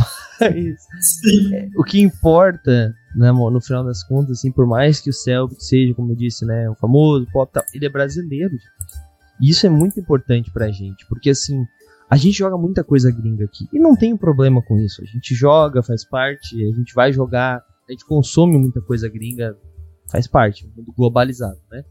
Mas 0.41 1.53
é, 1.53 1.69
o 1.77 1.83
que 1.83 2.01
importa, 2.01 2.95
né, 3.15 3.33
no 3.33 3.61
final 3.61 3.85
das 3.85 4.05
contas, 4.05 4.39
assim, 4.39 4.53
por 4.53 4.67
mais 4.67 5.01
que 5.01 5.11
o 5.11 5.13
Celtic 5.13 5.61
seja, 5.61 5.95
como 5.95 6.13
eu 6.13 6.17
disse, 6.17 6.47
né, 6.47 6.71
o 6.71 6.75
famoso 6.77 7.27
pop, 7.33 7.53
ele 7.75 7.87
é 7.87 7.89
brasileiro. 7.89 8.57
E 9.41 9.51
isso 9.51 9.67
é 9.67 9.71
muito 9.71 9.99
importante 10.01 10.51
pra 10.51 10.71
gente, 10.71 11.05
porque 11.09 11.31
assim, 11.31 11.67
a 12.09 12.17
gente 12.17 12.39
joga 12.39 12.57
muita 12.57 12.83
coisa 12.85 13.11
gringa 13.11 13.45
aqui 13.45 13.69
e 13.73 13.79
não 13.79 13.95
tem 13.97 14.17
problema 14.17 14.63
com 14.63 14.79
isso. 14.79 15.03
A 15.03 15.07
gente 15.07 15.35
joga, 15.35 15.83
faz 15.83 16.05
parte, 16.05 16.55
a 16.65 16.75
gente 16.75 16.95
vai 16.95 17.13
jogar, 17.13 17.63
a 17.89 17.93
gente 17.93 18.07
consome 18.07 18.57
muita 18.57 18.81
coisa 18.81 19.09
gringa 19.09 19.57
faz 20.11 20.27
parte, 20.27 20.67
mundo 20.77 20.93
globalizado, 20.97 21.59
né? 21.71 21.85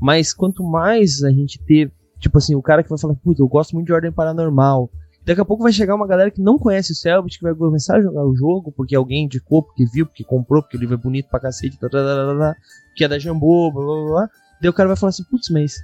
Mas 0.00 0.32
quanto 0.32 0.64
mais 0.64 1.22
a 1.22 1.30
gente 1.30 1.58
ter, 1.64 1.92
tipo 2.18 2.38
assim, 2.38 2.54
o 2.54 2.62
cara 2.62 2.82
que 2.82 2.88
vai 2.88 2.98
falar, 2.98 3.14
putz, 3.14 3.38
eu 3.40 3.48
gosto 3.48 3.74
muito 3.74 3.86
de 3.86 3.92
Ordem 3.92 4.12
Paranormal, 4.12 4.90
daqui 5.24 5.40
a 5.40 5.44
pouco 5.44 5.62
vai 5.62 5.72
chegar 5.72 5.94
uma 5.94 6.06
galera 6.06 6.30
que 6.30 6.40
não 6.40 6.58
conhece 6.58 6.92
o 6.92 6.94
Selbit, 6.94 7.38
que 7.38 7.44
vai 7.44 7.54
começar 7.54 7.96
a 7.96 8.02
jogar 8.02 8.24
o 8.24 8.34
jogo, 8.34 8.72
porque 8.72 8.96
alguém 8.96 9.24
indicou, 9.24 9.62
porque 9.62 9.84
viu, 9.92 10.06
porque 10.06 10.24
comprou, 10.24 10.62
porque 10.62 10.76
o 10.76 10.80
livro 10.80 10.94
é 10.94 10.98
bonito 10.98 11.28
pra 11.30 11.40
cacete, 11.40 11.78
tá, 11.78 11.88
tá, 11.88 11.98
tá, 11.98 12.56
que 12.96 13.04
é 13.04 13.08
da 13.08 13.18
Jambô, 13.18 13.70
blá 13.72 13.84
blá 13.84 14.06
blá. 14.06 14.30
Daí 14.60 14.68
o 14.68 14.72
cara 14.72 14.88
vai 14.88 14.96
falar 14.96 15.10
assim, 15.10 15.24
putz, 15.24 15.48
mas 15.50 15.76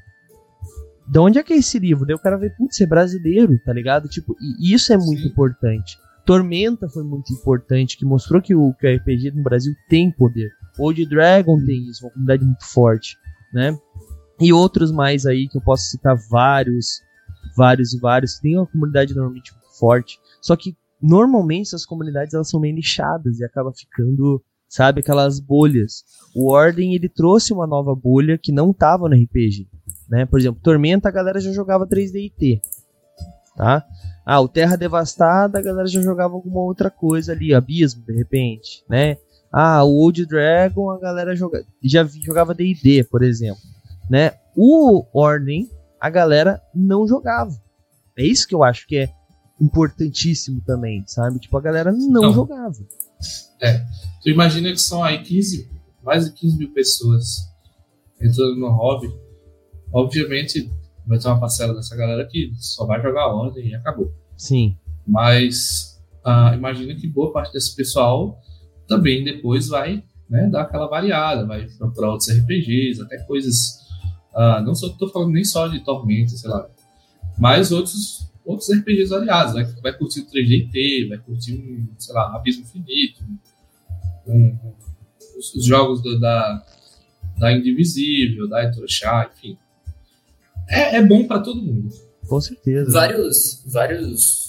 de 1.07 1.19
onde 1.19 1.39
é 1.39 1.43
que 1.43 1.53
é 1.53 1.57
esse 1.57 1.79
livro? 1.79 2.05
Daí 2.05 2.15
o 2.15 2.21
cara 2.21 2.37
vai, 2.37 2.51
putz, 2.51 2.81
é 2.81 2.87
brasileiro, 2.87 3.59
tá 3.65 3.73
ligado? 3.73 4.09
Tipo, 4.09 4.37
e 4.61 4.75
isso 4.75 4.93
é 4.93 4.97
muito 4.97 5.23
Sim. 5.23 5.29
importante. 5.29 5.97
Tormenta 6.25 6.89
foi 6.89 7.03
muito 7.03 7.33
importante, 7.33 7.97
que 7.97 8.05
mostrou 8.05 8.43
que 8.43 8.55
o, 8.55 8.75
que 8.75 8.87
o 8.87 8.97
RPG 8.97 9.31
no 9.31 9.43
Brasil 9.43 9.73
tem 9.89 10.11
poder. 10.11 10.51
Old 10.79 11.05
Dragon 11.07 11.65
tem 11.65 11.89
isso, 11.89 12.05
uma 12.05 12.11
comunidade 12.13 12.45
muito 12.45 12.65
forte, 12.65 13.17
né? 13.53 13.79
E 14.41 14.53
outros 14.53 14.93
mais 14.93 15.27
aí 15.27 15.49
que 15.49 15.59
eu 15.59 15.63
posso 15.63 15.85
citar 15.85 16.17
vários, 16.31 17.03
vários 17.57 17.93
e 17.93 17.99
vários, 17.99 18.39
tem 18.39 18.57
uma 18.57 18.67
comunidade 18.67 19.15
normalmente 19.15 19.53
muito 19.53 19.79
forte. 19.79 20.19
Só 20.41 20.55
que 20.55 20.77
normalmente 21.03 21.69
essas 21.69 21.85
comunidades 21.85 22.35
elas 22.35 22.49
são 22.49 22.61
meio 22.61 22.75
nichadas 22.75 23.39
e 23.39 23.45
acaba 23.45 23.73
ficando, 23.73 24.43
sabe, 24.69 25.01
aquelas 25.01 25.41
bolhas. 25.41 26.05
O 26.35 26.51
Ordem 26.51 26.95
ele 26.95 27.09
trouxe 27.09 27.53
uma 27.53 27.67
nova 27.67 27.95
bolha 27.95 28.39
que 28.39 28.53
não 28.53 28.73
tava 28.73 29.09
no 29.09 29.15
RPG, 29.15 29.69
né? 30.09 30.25
Por 30.27 30.39
exemplo, 30.39 30.61
Tormenta 30.63 31.09
a 31.09 31.13
galera 31.13 31.41
já 31.41 31.53
jogava 31.53 31.87
3D 31.87 32.27
e 32.27 32.31
T, 32.31 32.61
tá? 33.57 33.85
Ah, 34.25 34.41
o 34.41 34.49
Terra 34.49 34.77
Devastada, 34.77 35.59
a 35.59 35.63
galera 35.63 35.89
já 35.89 36.03
jogava 36.03 36.35
alguma 36.35 36.61
outra 36.61 36.91
coisa 36.91 37.33
ali, 37.33 37.55
Abismo, 37.55 38.05
de 38.05 38.13
repente, 38.13 38.85
né? 38.89 39.17
Ah, 39.53 39.83
o 39.85 39.97
Old 39.97 40.27
Dragon, 40.27 40.91
a 40.91 40.99
galera 40.99 41.35
joga, 41.35 41.65
já 41.83 42.05
jogava 42.05 42.55
D&D, 42.55 43.05
por 43.05 43.23
exemplo, 43.23 43.63
né? 44.09 44.33
O 44.55 45.05
Ordem, 45.13 45.71
a 46.01 46.11
galera 46.11 46.61
não 46.75 47.07
jogava. 47.07 47.57
É 48.17 48.25
isso 48.25 48.47
que 48.47 48.55
eu 48.55 48.63
acho 48.63 48.87
que 48.87 48.97
é 48.97 49.13
importantíssimo 49.61 50.61
também, 50.67 51.03
sabe? 51.07 51.39
Tipo, 51.39 51.57
a 51.57 51.61
galera 51.61 51.93
não, 51.93 52.23
não. 52.23 52.33
jogava. 52.33 52.77
É. 53.61 53.85
Tu 54.23 54.31
imagina 54.31 54.71
que 54.71 54.79
são 54.79 55.03
aí 55.03 55.23
15, 55.23 55.69
mais 56.03 56.27
de 56.27 56.33
15 56.33 56.59
mil 56.59 56.73
pessoas 56.73 57.49
entrando 58.21 58.57
no 58.57 58.71
hobby. 58.71 59.09
Obviamente, 59.93 60.71
vai 61.07 61.19
ter 61.19 61.29
uma 61.29 61.41
parcela 61.41 61.75
dessa 61.75 61.97
galera 61.97 62.27
que 62.27 62.53
só 62.57 62.85
vai 62.85 63.01
jogar 63.01 63.29
ordem 63.29 63.69
e 63.69 63.75
acabou. 63.75 64.13
Sim. 64.37 64.77
Mas 65.07 65.99
uh, 66.25 66.55
imagina 66.55 66.95
que 66.95 67.09
boa 67.09 67.33
parte 67.33 67.53
desse 67.53 67.75
pessoal 67.75 68.39
também 68.89 69.23
depois 69.23 69.69
vai 69.69 70.03
né, 70.29 70.49
dar 70.49 70.63
aquela 70.63 70.89
variada, 70.89 71.47
vai 71.47 71.67
procurar 71.79 72.11
outros 72.11 72.31
RPGs, 72.31 73.03
até 73.03 73.19
coisas. 73.19 73.87
Uh, 74.35 74.63
não 74.65 74.75
só 74.75 74.89
estou 74.89 75.09
falando 75.11 75.33
nem 75.33 75.45
só 75.45 75.69
de 75.69 75.81
Tormenta, 75.81 76.31
sei 76.31 76.51
lá, 76.51 76.69
mas 77.39 77.71
outros, 77.71 78.29
outros 78.45 78.69
RPGs 78.71 79.11
variados. 79.11 79.55
Vai, 79.55 79.65
vai 79.65 79.93
curtir 79.93 80.21
o 80.21 80.27
3DT, 80.27 81.09
vai 81.09 81.19
curtir 81.19 81.55
um, 81.55 81.89
sei 81.99 82.15
lá, 82.15 82.35
Abismo 82.35 82.63
Infinito, 82.63 83.23
um, 84.27 84.33
um, 84.33 84.59
os, 85.39 85.55
os, 85.55 85.65
jogos 85.65 86.03
do, 86.03 86.19
da, 86.19 86.65
da 87.39 87.53
Indivisível, 87.53 88.49
da 88.49 88.65
Etrochá, 88.65 89.31
enfim 89.33 89.57
é, 90.69 90.97
é 90.97 91.03
bom 91.07 91.27
para 91.27 91.41
todo 91.41 91.63
mundo. 91.63 91.89
Com 92.29 92.41
certeza. 92.41 92.93
Vários, 92.93 93.65
vários 93.67 94.48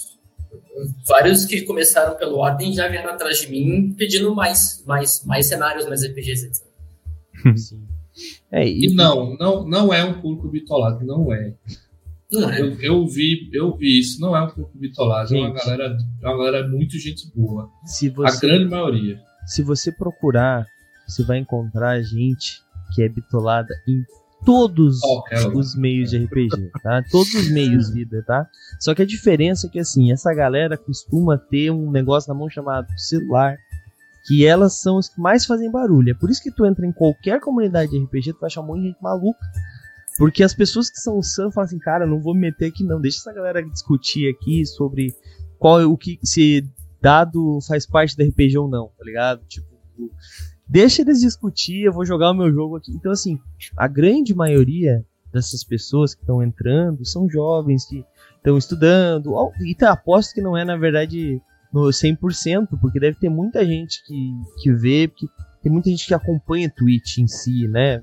vários 1.06 1.44
que 1.44 1.62
começaram 1.62 2.16
pelo 2.16 2.36
Ordem 2.36 2.72
já 2.72 2.88
vieram 2.88 3.10
atrás 3.10 3.40
de 3.40 3.48
mim 3.48 3.92
pedindo 3.96 4.34
mais, 4.34 4.82
mais, 4.86 5.24
mais 5.24 5.46
cenários, 5.46 5.86
mais 5.86 6.04
RPGs, 6.04 6.46
etc. 6.46 6.64
Sim. 7.56 7.82
É, 8.50 8.66
E 8.66 8.86
e, 8.86 8.94
não, 8.94 9.36
não, 9.36 9.66
não 9.66 9.94
é 9.94 10.04
um 10.04 10.20
público 10.20 10.48
bitolado, 10.48 11.04
não 11.06 11.32
é. 11.32 11.54
Não 12.30 12.50
é? 12.50 12.60
Eu, 12.60 12.80
eu 12.80 13.06
vi, 13.06 13.48
eu 13.52 13.76
vi 13.76 13.98
isso, 13.98 14.20
não 14.20 14.36
é 14.36 14.42
um 14.42 14.48
público 14.48 14.78
bitolado, 14.78 15.34
é 15.34 15.40
uma 15.40 15.52
galera, 15.52 15.96
é 16.22 16.28
uma 16.28 16.36
galera 16.36 16.68
muito 16.68 16.98
gente 16.98 17.30
boa. 17.34 17.68
se 17.84 18.08
A 18.08 18.12
você 18.12 18.46
grande 18.46 18.66
maioria. 18.70 19.20
se 19.46 19.62
você 19.62 19.90
procurar, 19.90 20.66
você 21.08 21.22
vai 21.24 21.38
encontrar 21.38 22.00
gente 22.02 22.60
que 22.94 23.02
é 23.02 23.08
bitolada 23.08 23.72
em 23.88 24.04
todos 24.44 25.00
lugar. 25.02 25.54
os 25.54 25.76
meios 25.76 26.10
de 26.10 26.18
RPG, 26.18 26.70
tá? 26.82 27.02
Todos 27.10 27.34
os 27.34 27.50
meios 27.50 27.90
vida, 27.90 28.22
tá? 28.26 28.48
Só 28.78 28.94
que 28.94 29.02
a 29.02 29.06
diferença 29.06 29.66
é 29.66 29.70
que 29.70 29.78
assim, 29.78 30.12
essa 30.12 30.32
galera 30.34 30.76
costuma 30.76 31.36
ter 31.36 31.70
um 31.70 31.90
negócio 31.90 32.32
na 32.32 32.38
mão 32.38 32.48
chamado 32.48 32.86
celular, 32.96 33.56
que 34.26 34.46
elas 34.46 34.80
são 34.80 34.98
os 34.98 35.08
que 35.08 35.20
mais 35.20 35.44
fazem 35.44 35.70
barulho. 35.70 36.10
É 36.10 36.14
por 36.14 36.30
isso 36.30 36.42
que 36.42 36.50
tu 36.50 36.64
entra 36.64 36.86
em 36.86 36.92
qualquer 36.92 37.40
comunidade 37.40 37.90
de 37.90 37.98
RPG, 38.02 38.34
tu 38.34 38.40
vai 38.40 38.48
achar 38.48 38.60
um 38.60 38.66
monte 38.66 38.80
de 38.82 38.88
gente 38.88 39.02
maluca. 39.02 39.40
Porque 40.18 40.42
as 40.42 40.54
pessoas 40.54 40.90
que 40.90 40.98
são 40.98 41.22
sã 41.22 41.50
falam 41.50 41.66
assim, 41.66 41.78
cara, 41.78 42.06
não 42.06 42.20
vou 42.20 42.34
me 42.34 42.42
meter 42.42 42.66
aqui 42.66 42.84
não, 42.84 43.00
deixa 43.00 43.18
essa 43.18 43.32
galera 43.32 43.62
discutir 43.62 44.28
aqui 44.28 44.66
sobre 44.66 45.14
qual 45.58 45.80
é 45.80 45.86
o 45.86 45.96
que 45.96 46.18
se 46.22 46.68
dado 47.00 47.58
faz 47.66 47.86
parte 47.86 48.16
da 48.16 48.24
RPG 48.24 48.58
ou 48.58 48.68
não, 48.68 48.88
tá 48.98 49.04
ligado? 49.04 49.42
Tipo, 49.46 49.66
deixa 50.70 51.02
eles 51.02 51.20
discutir, 51.20 51.82
eu 51.82 51.92
vou 51.92 52.06
jogar 52.06 52.30
o 52.30 52.34
meu 52.34 52.52
jogo 52.52 52.76
aqui. 52.76 52.92
Então 52.92 53.10
assim, 53.12 53.38
a 53.76 53.88
grande 53.88 54.34
maioria 54.34 55.04
dessas 55.32 55.64
pessoas 55.64 56.14
que 56.14 56.22
estão 56.22 56.42
entrando 56.42 57.04
são 57.04 57.28
jovens 57.28 57.84
que 57.86 58.04
estão 58.36 58.56
estudando, 58.56 59.32
e 59.64 59.74
tá, 59.74 59.92
aposto 59.92 60.34
que 60.34 60.40
não 60.40 60.56
é 60.56 60.64
na 60.64 60.76
verdade 60.76 61.40
no 61.72 61.82
100%, 61.82 62.68
porque 62.80 62.98
deve 62.98 63.18
ter 63.18 63.28
muita 63.28 63.64
gente 63.64 64.04
que, 64.04 64.32
que 64.62 64.72
vê, 64.72 65.08
porque 65.08 65.26
tem 65.62 65.70
muita 65.70 65.90
gente 65.90 66.06
que 66.06 66.14
acompanha 66.14 66.70
Twitch 66.70 67.18
em 67.18 67.28
si, 67.28 67.68
né? 67.68 68.02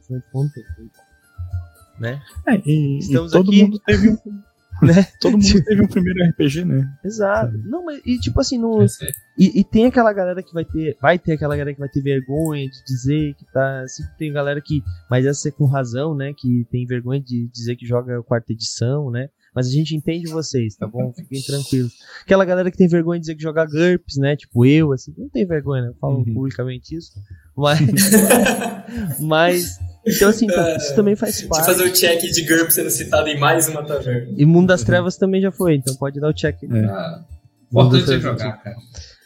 Né? 2.00 2.22
É, 2.46 2.56
e, 2.66 2.96
e 2.96 3.00
Estamos 3.00 3.32
todo 3.32 3.50
aqui. 3.50 3.64
mundo 3.64 3.80
teve 3.86 4.10
um. 4.10 4.18
Né? 4.82 5.04
Todo 5.20 5.34
mundo 5.38 5.64
teve 5.64 5.82
um 5.82 5.88
primeiro 5.88 6.24
RPG, 6.30 6.64
né? 6.66 6.88
Exato. 7.04 7.58
Não, 7.66 7.86
mas 7.86 8.02
e 8.06 8.18
tipo 8.20 8.40
assim, 8.40 8.58
é- 8.60 9.12
E, 9.38 9.60
e 9.60 9.64
tem 9.64 9.86
aquela 9.86 10.12
galera 10.14 10.42
que 10.44 10.54
vai 10.54 10.66
ter. 10.66 10.98
Vai 11.02 11.18
ter 11.20 11.34
aquela 11.34 11.56
galera 11.56 11.74
que 11.74 11.80
vai 11.80 11.90
ter 11.90 12.02
vergonha 12.02 12.68
de 12.70 12.84
dizer 12.86 13.34
que 13.36 13.46
tá. 13.52 13.86
Sempre 13.88 14.18
tem 14.18 14.34
galera 14.34 14.62
que. 14.62 14.82
Mas 15.10 15.26
essa 15.26 15.48
é 15.50 15.52
com 15.52 15.66
razão, 15.66 16.16
né? 16.16 16.34
Que 16.36 16.66
tem 16.72 16.86
vergonha 16.86 17.20
de 17.22 17.48
dizer 17.50 17.76
que 17.76 17.86
joga 17.86 18.22
quarta 18.24 18.52
edição, 18.54 19.10
né? 19.12 19.30
Mas 19.56 19.68
a 19.68 19.72
gente 19.72 19.96
entende 19.96 20.30
vocês, 20.32 20.76
tá 20.76 20.86
bom? 20.86 21.12
Fiquem 21.14 21.42
tranquilos. 21.42 21.94
Aquela 22.24 22.46
galera 22.46 22.70
que 22.70 22.78
tem 22.78 22.88
vergonha 22.88 23.20
de 23.20 23.22
dizer 23.26 23.36
que 23.36 23.42
joga 23.42 23.66
GURPS, 23.66 24.18
né? 24.18 24.36
Tipo 24.36 24.64
eu, 24.66 24.92
assim, 24.92 25.12
não 25.18 25.30
tem 25.30 25.48
vergonha, 25.48 25.82
né? 25.84 25.88
Eu 25.90 25.96
falo 25.96 26.18
Uhum. 26.20 26.34
publicamente 26.34 26.96
isso. 26.96 27.14
Mas. 27.56 27.80
mas. 29.20 29.80
Então, 30.08 30.30
assim, 30.30 30.48
tá, 30.48 30.76
isso 30.78 30.96
também 30.96 31.16
faz 31.16 31.34
Deixa 31.34 31.46
eu 31.46 31.50
parte. 31.50 31.66
fazer 31.66 31.84
o 31.84 31.94
check 31.94 32.22
de 32.22 32.42
GURP 32.44 32.72
sendo 32.72 32.90
citado 32.90 33.28
em 33.28 33.38
mais 33.38 33.68
uma 33.68 33.84
taverna. 33.84 34.34
E 34.38 34.46
Mundo 34.46 34.68
das 34.68 34.84
Trevas 34.84 35.18
também 35.18 35.42
já 35.42 35.52
foi, 35.52 35.76
então 35.76 35.94
pode 35.96 36.20
dar 36.20 36.30
o 36.30 36.34
check. 36.34 36.64
É. 36.64 36.86
Ah, 36.86 37.24
importante 37.72 38.14
é 38.14 38.20
jogar, 38.20 38.64
cara. 38.64 38.78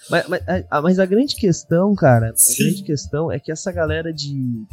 Mas, 0.09 0.27
mas, 0.27 0.41
a, 0.69 0.81
mas 0.81 0.99
a 0.99 1.05
grande 1.05 1.35
questão, 1.35 1.93
cara, 1.95 2.31
a 2.31 2.35
Sim. 2.35 2.63
grande 2.63 2.83
questão 2.83 3.31
é 3.31 3.39
que 3.39 3.51
essa 3.51 3.71
galera 3.71 4.11
de. 4.11 4.65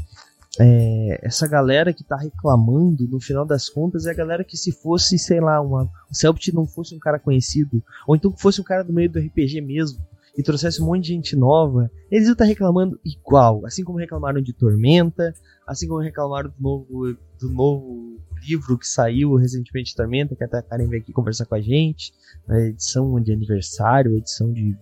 é, 0.58 1.20
essa 1.22 1.46
galera 1.46 1.92
que 1.92 2.02
tá 2.02 2.16
reclamando, 2.16 3.06
no 3.08 3.20
final 3.20 3.44
das 3.44 3.68
contas, 3.68 4.06
é 4.06 4.10
a 4.10 4.14
galera 4.14 4.42
que 4.42 4.56
se 4.56 4.72
fosse, 4.72 5.18
sei 5.18 5.40
lá, 5.40 5.60
uma. 5.60 5.88
Se 6.10 6.26
não 6.52 6.66
fosse 6.66 6.94
um 6.94 6.98
cara 6.98 7.18
conhecido, 7.18 7.82
ou 8.06 8.16
então 8.16 8.32
que 8.32 8.40
fosse 8.40 8.60
um 8.60 8.64
cara 8.64 8.82
do 8.82 8.92
meio 8.92 9.10
do 9.10 9.18
RPG 9.18 9.60
mesmo, 9.60 9.98
e 10.38 10.42
trouxesse 10.44 10.80
um 10.80 10.86
monte 10.86 11.02
de 11.02 11.08
gente 11.08 11.34
nova, 11.34 11.90
eles 12.08 12.26
iam 12.26 12.32
estar 12.32 12.44
reclamando 12.44 12.98
igual. 13.04 13.66
Assim 13.66 13.82
como 13.82 13.98
reclamaram 13.98 14.40
de 14.40 14.52
Tormenta, 14.52 15.34
assim 15.66 15.88
como 15.88 16.00
reclamaram 16.00 16.48
do 16.48 16.62
novo, 16.62 17.16
do 17.40 17.50
novo 17.50 18.20
livro 18.46 18.78
que 18.78 18.86
saiu 18.86 19.34
recentemente 19.34 19.90
de 19.90 19.96
Tormenta, 19.96 20.36
que 20.36 20.44
até 20.44 20.58
a 20.58 20.62
Karen 20.62 20.86
veio 20.86 21.02
aqui 21.02 21.12
conversar 21.12 21.44
com 21.44 21.56
a 21.56 21.60
gente, 21.60 22.12
a 22.48 22.56
edição 22.60 23.20
de 23.20 23.32
aniversário, 23.32 24.16
edição 24.16 24.52
de. 24.52 24.76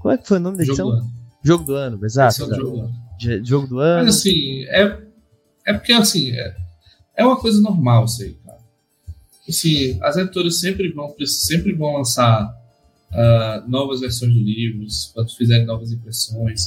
Como 0.00 0.14
é 0.14 0.16
que 0.16 0.26
foi 0.26 0.38
o 0.38 0.40
nome 0.40 0.56
da 0.56 0.64
edição? 0.64 0.86
Jogo 0.86 0.96
do 0.96 1.02
ano. 1.02 1.12
Jogo 1.44 1.64
do 1.64 1.74
ano, 1.74 2.06
exato. 2.06 2.32
Esse 2.32 2.40
é 2.40 2.44
o 2.44 2.48
exato. 2.48 2.60
jogo 2.62 2.76
do 2.76 2.80
ano. 2.80 2.94
De- 3.18 3.44
Jogo 3.44 3.66
do 3.66 3.78
ano. 3.80 4.04
Mas 4.06 4.16
assim, 4.16 4.64
é, 4.68 5.02
é 5.66 5.72
porque 5.74 5.92
assim, 5.92 6.32
é, 6.32 6.56
é 7.18 7.26
uma 7.26 7.38
coisa 7.38 7.60
normal 7.60 8.06
isso 8.06 8.22
aí, 8.22 8.32
cara. 8.46 8.58
Assim, 9.46 9.98
as 10.02 10.16
editoras 10.16 10.58
sempre 10.58 10.90
vão, 10.90 11.14
sempre 11.26 11.74
vão 11.74 11.98
lançar 11.98 12.57
ah, 13.12 13.64
novas 13.66 14.00
versões 14.00 14.32
de 14.32 14.42
livros, 14.42 15.10
quando 15.14 15.34
fizerem 15.34 15.66
novas 15.66 15.92
impressões, 15.92 16.62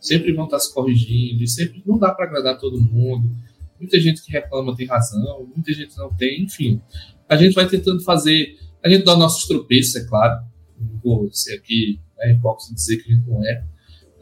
sempre 0.00 0.32
vão 0.32 0.44
estar 0.44 0.58
se 0.58 0.72
corrigindo, 0.72 1.42
e 1.42 1.48
sempre 1.48 1.82
não 1.86 1.98
dá 1.98 2.12
para 2.12 2.26
agradar 2.26 2.58
todo 2.58 2.80
mundo. 2.80 3.30
Muita 3.78 3.98
gente 4.00 4.22
que 4.22 4.32
reclama 4.32 4.76
tem 4.76 4.86
razão, 4.86 5.48
muita 5.54 5.72
gente 5.72 5.96
não 5.96 6.12
tem, 6.14 6.42
enfim. 6.42 6.80
A 7.28 7.36
gente 7.36 7.54
vai 7.54 7.68
tentando 7.68 8.00
fazer, 8.02 8.56
a 8.82 8.88
gente 8.88 9.04
dá 9.04 9.16
nossos 9.16 9.46
tropeços, 9.46 9.96
é 9.96 10.06
claro. 10.06 10.44
Não 10.78 11.00
vou 11.02 11.28
ser 11.32 11.54
aqui 11.54 12.00
né, 12.18 12.32
hipócrita 12.32 12.74
dizer 12.74 12.98
que 12.98 13.12
a 13.12 13.14
gente 13.14 13.26
não 13.26 13.44
é, 13.44 13.64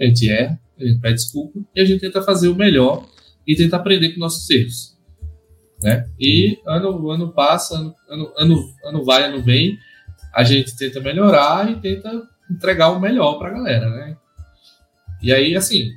a 0.00 0.04
gente 0.04 0.30
erra, 0.30 0.60
a 0.78 0.84
gente 0.84 1.00
pede 1.00 1.14
desculpa 1.14 1.60
e 1.74 1.80
a 1.80 1.84
gente 1.84 2.00
tenta 2.00 2.22
fazer 2.22 2.48
o 2.48 2.54
melhor 2.54 3.06
e 3.46 3.56
tenta 3.56 3.76
aprender 3.76 4.10
com 4.10 4.20
nossos 4.20 4.48
erros. 4.50 4.96
Né? 5.82 6.08
E 6.18 6.58
ano, 6.66 7.10
ano 7.10 7.32
passa, 7.32 7.76
ano, 8.08 8.32
ano, 8.36 8.74
ano 8.84 9.04
vai, 9.04 9.24
ano 9.24 9.42
vem, 9.42 9.76
a 10.34 10.44
gente 10.44 10.76
tenta 10.76 11.00
melhorar 11.00 11.70
e 11.70 11.80
tenta 11.80 12.10
entregar 12.50 12.90
o 12.90 13.00
melhor 13.00 13.38
pra 13.38 13.50
galera, 13.50 13.88
né? 13.90 14.16
E 15.22 15.32
aí, 15.32 15.54
assim, 15.56 15.88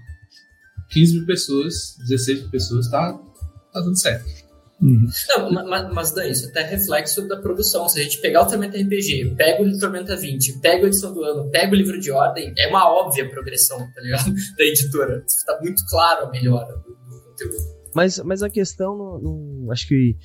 15 0.89 1.17
mil 1.17 1.25
pessoas, 1.25 1.95
16 2.07 2.41
mil 2.41 2.49
pessoas, 2.51 2.89
tá, 2.89 3.13
tá 3.73 3.79
dando 3.81 3.97
certo. 3.99 4.25
Uhum. 4.81 5.07
Não, 5.29 5.51
ma- 5.51 5.63
ma- 5.63 5.89
mas 5.93 6.11
daí, 6.13 6.31
isso 6.31 6.49
até 6.49 6.61
é 6.61 6.65
reflexo 6.65 7.27
da 7.27 7.37
produção. 7.37 7.87
Se 7.87 7.99
a 7.99 8.03
gente 8.03 8.19
pegar 8.19 8.43
o 8.43 8.45
Tormenta 8.47 8.77
RPG, 8.77 9.33
pega 9.37 9.63
o 9.63 9.79
Tormenta 9.79 10.15
20, 10.17 10.59
pega 10.59 10.83
a 10.83 10.87
edição 10.87 11.13
do 11.13 11.23
ano, 11.23 11.49
pega 11.49 11.71
o 11.71 11.75
livro 11.75 11.99
de 11.99 12.11
ordem, 12.11 12.53
é 12.57 12.67
uma 12.67 12.87
óbvia 12.89 13.27
progressão, 13.29 13.79
tá 13.93 14.01
ligado? 14.01 14.31
Da 14.57 14.63
editora. 14.63 15.25
Tá 15.45 15.59
muito 15.61 15.83
claro 15.87 16.25
a 16.27 16.29
melhora 16.29 16.75
do, 16.77 16.89
do 16.93 17.21
conteúdo. 17.23 17.55
Mas, 17.95 18.19
mas 18.19 18.43
a 18.43 18.49
questão, 18.49 18.97
não, 18.97 19.19
não- 19.19 19.71
acho 19.71 19.87
que 19.87 20.17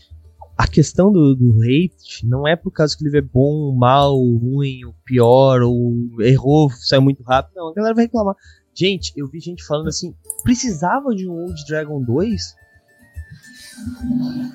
a 0.60 0.66
questão 0.66 1.10
do, 1.10 1.34
do 1.34 1.54
hate 1.62 2.26
não 2.26 2.46
é 2.46 2.54
por 2.54 2.70
causa 2.70 2.94
que 2.94 3.02
livro 3.02 3.16
é 3.16 3.22
bom, 3.22 3.74
mal, 3.74 4.14
ruim, 4.14 4.84
ou 4.84 4.94
pior, 5.06 5.62
ou 5.62 6.20
errou, 6.20 6.70
saiu 6.70 7.00
muito 7.00 7.22
rápido. 7.22 7.54
Não, 7.56 7.68
a 7.68 7.74
galera 7.74 7.94
vai 7.94 8.04
reclamar. 8.04 8.34
Gente, 8.74 9.10
eu 9.16 9.26
vi 9.26 9.40
gente 9.40 9.64
falando 9.64 9.88
assim, 9.88 10.14
precisava 10.44 11.14
de 11.14 11.26
um 11.26 11.32
Old 11.32 11.64
Dragon 11.66 12.02
2? 12.02 12.54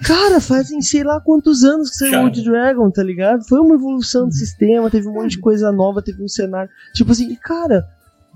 Cara, 0.05 0.39
fazem 0.39 0.79
sei 0.79 1.03
lá 1.03 1.19
quantos 1.19 1.63
anos 1.63 1.89
que 1.89 1.95
saiu 1.95 2.19
o. 2.19 2.23
Old 2.25 2.43
Dragon, 2.43 2.91
tá 2.91 3.01
ligado? 3.01 3.43
Foi 3.47 3.59
uma 3.59 3.73
evolução 3.73 4.27
do 4.27 4.33
sistema, 4.33 4.91
teve 4.91 5.07
um 5.07 5.13
monte 5.13 5.31
de 5.31 5.39
coisa 5.39 5.71
nova, 5.71 6.03
teve 6.03 6.23
um 6.23 6.27
cenário. 6.27 6.69
Tipo 6.93 7.13
assim, 7.13 7.33
cara, 7.37 7.83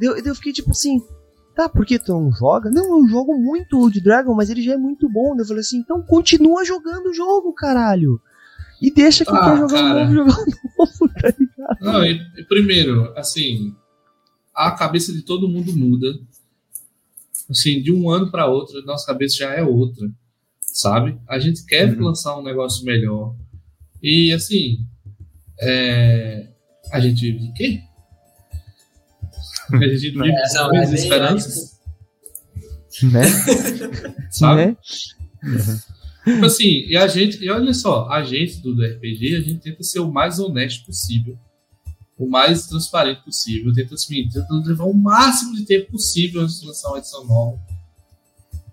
eu, 0.02 0.18
eu 0.18 0.34
fiquei 0.34 0.54
tipo 0.54 0.72
assim, 0.72 1.00
Tá, 1.60 1.68
por 1.68 1.86
que 1.86 2.00
tu 2.00 2.14
não 2.14 2.32
joga? 2.32 2.72
Não, 2.72 3.02
eu 3.02 3.08
jogo 3.10 3.38
muito 3.38 3.78
Old 3.78 4.00
Dragon, 4.00 4.34
mas 4.34 4.50
ele 4.50 4.62
já 4.62 4.76
é 4.76 4.78
muito 4.78 5.10
bom. 5.10 5.36
Eu 5.38 5.44
falei 5.46 5.60
assim, 5.60 5.80
então 5.80 6.02
continua 6.02 6.64
jogando 6.64 7.08
o 7.08 7.14
jogo, 7.14 7.52
caralho. 7.52 8.18
E 8.82 8.90
deixa 8.90 9.26
quem 9.26 9.36
Ah, 9.36 9.44
quer 9.44 9.58
jogar 9.58 9.82
cara. 9.82 10.00
novo 10.06 10.14
jogar 10.14 10.38
novo, 10.78 11.14
tá 11.22 11.34
ligado? 11.38 11.78
Não, 11.82 12.06
e, 12.06 12.14
e 12.38 12.44
primeiro, 12.46 13.12
assim, 13.18 13.76
a 14.56 14.72
cabeça 14.72 15.12
de 15.12 15.22
todo 15.22 15.50
mundo 15.50 15.76
muda. 15.76 16.08
Assim, 17.50 17.82
de 17.82 17.92
um 17.92 18.10
ano 18.10 18.32
para 18.32 18.46
outro, 18.48 18.82
nossa 18.86 19.06
cabeça 19.06 19.36
já 19.40 19.54
é 19.54 19.62
outra, 19.62 20.10
sabe? 20.62 21.20
A 21.28 21.40
gente 21.40 21.66
quer 21.66 21.94
Uhum. 21.94 22.06
lançar 22.06 22.38
um 22.40 22.42
negócio 22.42 22.86
melhor. 22.86 23.36
E, 24.02 24.32
assim, 24.32 24.78
é, 25.60 26.48
a 26.90 27.02
gente 27.02 27.20
vive 27.20 27.40
de 27.40 27.52
quê? 27.52 27.82
A 29.74 29.78
gente 29.88 30.12
vive 30.12 30.30
É, 30.30 30.32
não, 30.32 30.48
sonhos 30.48 30.90
é 30.90 30.92
e 30.92 30.96
esperanças, 30.96 31.80
Né? 33.04 33.24
sabe? 34.32 34.66
Né? 34.66 34.78
Tipo 36.26 36.46
assim, 36.46 36.86
e 36.88 36.98
a 36.98 37.08
gente, 37.08 37.44
e 37.44 37.50
olha 37.50 37.74
só, 37.74 38.08
a 38.10 38.24
gente 38.24 38.62
do 38.62 38.74
RPG, 38.74 39.36
a 39.36 39.42
gente 39.42 39.60
tenta 39.60 39.84
ser 39.84 40.00
o 40.00 40.12
mais 40.12 40.40
honesto 40.40 40.86
possível, 40.86 41.38
o 42.18 42.30
mais 42.30 42.68
transparente 42.68 43.24
possível, 43.24 43.74
tenta, 43.74 43.96
assim, 43.96 44.28
tenta 44.28 44.54
levar 44.66 44.86
o 44.86 44.94
máximo 44.94 45.56
de 45.56 45.66
tempo 45.66 45.92
possível 45.92 46.42
antes 46.42 46.60
de 46.60 46.68
lançar 46.68 46.90
uma 46.90 46.98
edição 46.98 47.26
nova. 47.26 47.60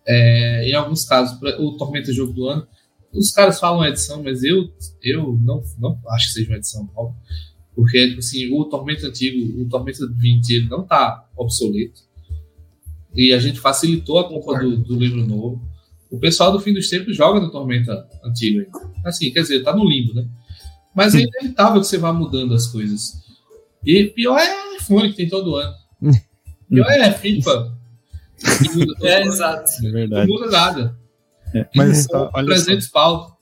É, 0.05 0.69
em 0.69 0.75
alguns 0.75 1.05
casos, 1.05 1.39
o 1.59 1.73
Tormenta 1.77 2.13
Jogo 2.13 2.33
do 2.33 2.49
Ano, 2.49 2.67
os 3.13 3.31
caras 3.31 3.59
falam 3.59 3.85
edição, 3.85 4.23
mas 4.23 4.43
eu, 4.43 4.69
eu 5.03 5.39
não, 5.41 5.63
não 5.79 5.99
acho 6.11 6.27
que 6.29 6.35
seja 6.35 6.51
uma 6.51 6.59
edição 6.59 6.89
nova, 6.95 7.15
porque 7.77 8.09
tipo 8.09 8.21
assim, 8.21 8.51
o 8.53 8.65
Tormenta 8.65 9.07
antigo, 9.07 9.63
o 9.63 9.69
Tormenta 9.69 10.09
20, 10.11 10.51
ele 10.51 10.69
não 10.69 10.83
tá 10.83 11.29
obsoleto, 11.37 12.01
e 13.15 13.33
a 13.35 13.39
gente 13.39 13.61
facilitou 13.61 14.19
a 14.19 14.29
compra 14.29 14.61
do, 14.61 14.79
do 14.79 14.99
livro 14.99 15.27
novo. 15.27 15.63
O 16.11 16.19
pessoal 16.19 16.53
do 16.53 16.61
fim 16.61 16.73
dos 16.73 16.89
tempos 16.89 17.17
joga 17.17 17.39
no 17.39 17.51
Tormenta 17.51 18.09
antigo 18.25 18.61
ainda. 18.61 18.71
Assim, 19.05 19.31
quer 19.31 19.43
dizer, 19.43 19.63
tá 19.63 19.75
no 19.75 19.89
limbo, 19.89 20.15
né? 20.15 20.27
Mas 20.95 21.15
é 21.15 21.21
inevitável 21.21 21.81
que 21.81 21.87
você 21.87 21.99
vá 21.99 22.13
mudando 22.13 22.55
as 22.55 22.67
coisas. 22.67 23.23
E 23.85 24.05
pior 24.05 24.39
é 24.39 24.77
iPhone 24.77 25.11
que 25.11 25.17
tem 25.17 25.29
todo 25.29 25.57
ano. 25.57 25.75
pior 26.69 26.91
é 26.91 27.13
FIFA. 27.13 27.77
muda 28.75 28.95
É, 29.03 29.23
exato. 29.23 29.71
É 29.81 29.83
Não 29.83 29.93
verdade. 29.93 30.31
muda 30.31 30.51
nada. 30.51 30.99
É, 31.55 31.69
mas 31.75 32.07
ó, 32.13 32.31
olha 32.35 32.57
só, 32.57 32.65
300 32.65 32.89
pau. 32.89 33.41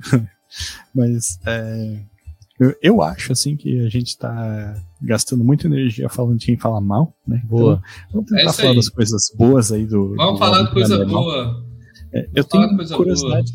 mas 0.94 1.38
é, 1.46 2.00
eu, 2.58 2.74
eu 2.82 3.02
acho 3.02 3.32
assim 3.32 3.56
que 3.56 3.80
a 3.80 3.88
gente 3.88 4.16
tá 4.18 4.82
gastando 5.02 5.44
muita 5.44 5.66
energia 5.66 6.08
falando 6.08 6.38
de 6.38 6.46
quem 6.46 6.56
fala 6.58 6.80
mal, 6.80 7.14
né? 7.26 7.42
Boa. 7.44 7.82
Então, 8.08 8.22
vamos 8.22 8.30
tentar 8.30 8.50
É 8.50 8.52
falar 8.52 8.68
aí. 8.70 8.76
das 8.76 8.88
coisas 8.88 9.32
boas 9.36 9.72
aí 9.72 9.86
do. 9.86 10.14
Vamos 10.16 10.32
do 10.34 10.38
falar 10.38 10.62
de 10.62 10.72
coisa 10.72 10.96
Paranormal. 10.98 11.22
boa. 11.24 11.64
É, 12.12 12.28
eu 12.34 12.44
falar 12.44 12.64
tenho 12.66 12.70
de 12.70 12.76
coisa 12.76 12.96
curiosidade. 12.96 13.52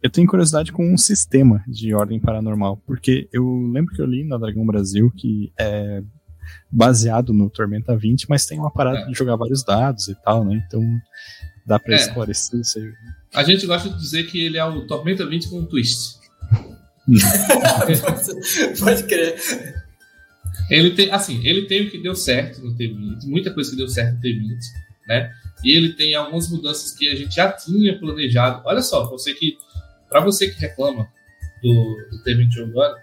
Eu 0.00 0.10
tenho 0.10 0.28
curiosidade 0.28 0.70
com 0.72 0.92
um 0.92 0.96
sistema 0.96 1.62
de 1.66 1.92
ordem 1.92 2.20
paranormal, 2.20 2.76
porque 2.86 3.28
eu 3.32 3.44
lembro 3.72 3.92
que 3.94 4.00
eu 4.00 4.06
li 4.06 4.22
na 4.22 4.38
Dragão 4.38 4.64
Brasil 4.64 5.10
que 5.16 5.52
é 5.58 6.02
baseado 6.70 7.32
no 7.32 7.50
Tormenta 7.50 7.96
20, 7.96 8.26
mas 8.28 8.46
tem 8.46 8.58
uma 8.58 8.70
parada 8.70 8.98
É. 9.00 9.06
de 9.06 9.14
jogar 9.14 9.36
vários 9.36 9.64
dados 9.64 10.06
e 10.08 10.14
tal, 10.22 10.44
né? 10.44 10.62
Então 10.66 10.80
dá 11.66 11.78
pra 11.78 11.94
É. 11.94 11.96
esclarecer 11.96 12.60
isso 12.60 12.78
aí. 12.78 12.92
A 13.34 13.42
gente 13.42 13.66
gosta 13.66 13.90
de 13.90 13.98
dizer 13.98 14.24
que 14.24 14.38
ele 14.38 14.56
é 14.56 14.64
o 14.64 14.86
Tormenta 14.86 15.26
20 15.26 15.48
com 15.50 15.58
um 15.60 15.66
twist. 15.66 16.17
Pode 18.78 19.02
crer. 19.04 19.36
Ele 20.70 20.90
tem, 20.90 21.10
assim, 21.10 21.44
ele 21.46 21.66
tem 21.66 21.86
o 21.86 21.90
que 21.90 21.98
deu 21.98 22.14
certo 22.14 22.60
no 22.62 22.76
T20, 22.76 23.24
muita 23.26 23.52
coisa 23.52 23.70
que 23.70 23.76
deu 23.76 23.88
certo 23.88 24.16
no 24.16 24.20
T20, 24.20 24.58
né? 25.06 25.32
E 25.64 25.76
ele 25.76 25.94
tem 25.94 26.14
algumas 26.14 26.48
mudanças 26.50 26.92
que 26.92 27.08
a 27.08 27.14
gente 27.14 27.34
já 27.34 27.50
tinha 27.52 27.98
planejado. 27.98 28.62
Olha 28.64 28.82
só, 28.82 29.08
você 29.08 29.34
que, 29.34 29.56
para 30.08 30.20
você 30.20 30.48
que 30.48 30.60
reclama 30.60 31.08
do, 31.62 31.96
do 32.10 32.22
T20 32.22 32.50
jogando, 32.50 32.96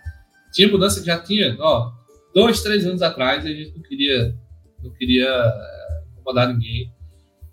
tinha 0.54 0.68
mudança 0.68 1.00
que 1.00 1.08
já 1.08 1.20
tinha, 1.20 1.56
ó, 1.60 1.92
dois, 2.34 2.62
três 2.62 2.86
anos 2.86 3.02
atrás 3.02 3.46
a 3.46 3.50
gente 3.50 3.76
não 3.76 3.82
queria, 3.82 4.36
não 4.82 4.92
queria 4.92 5.28
eh, 5.28 6.04
incomodar 6.14 6.54
ninguém. 6.54 6.92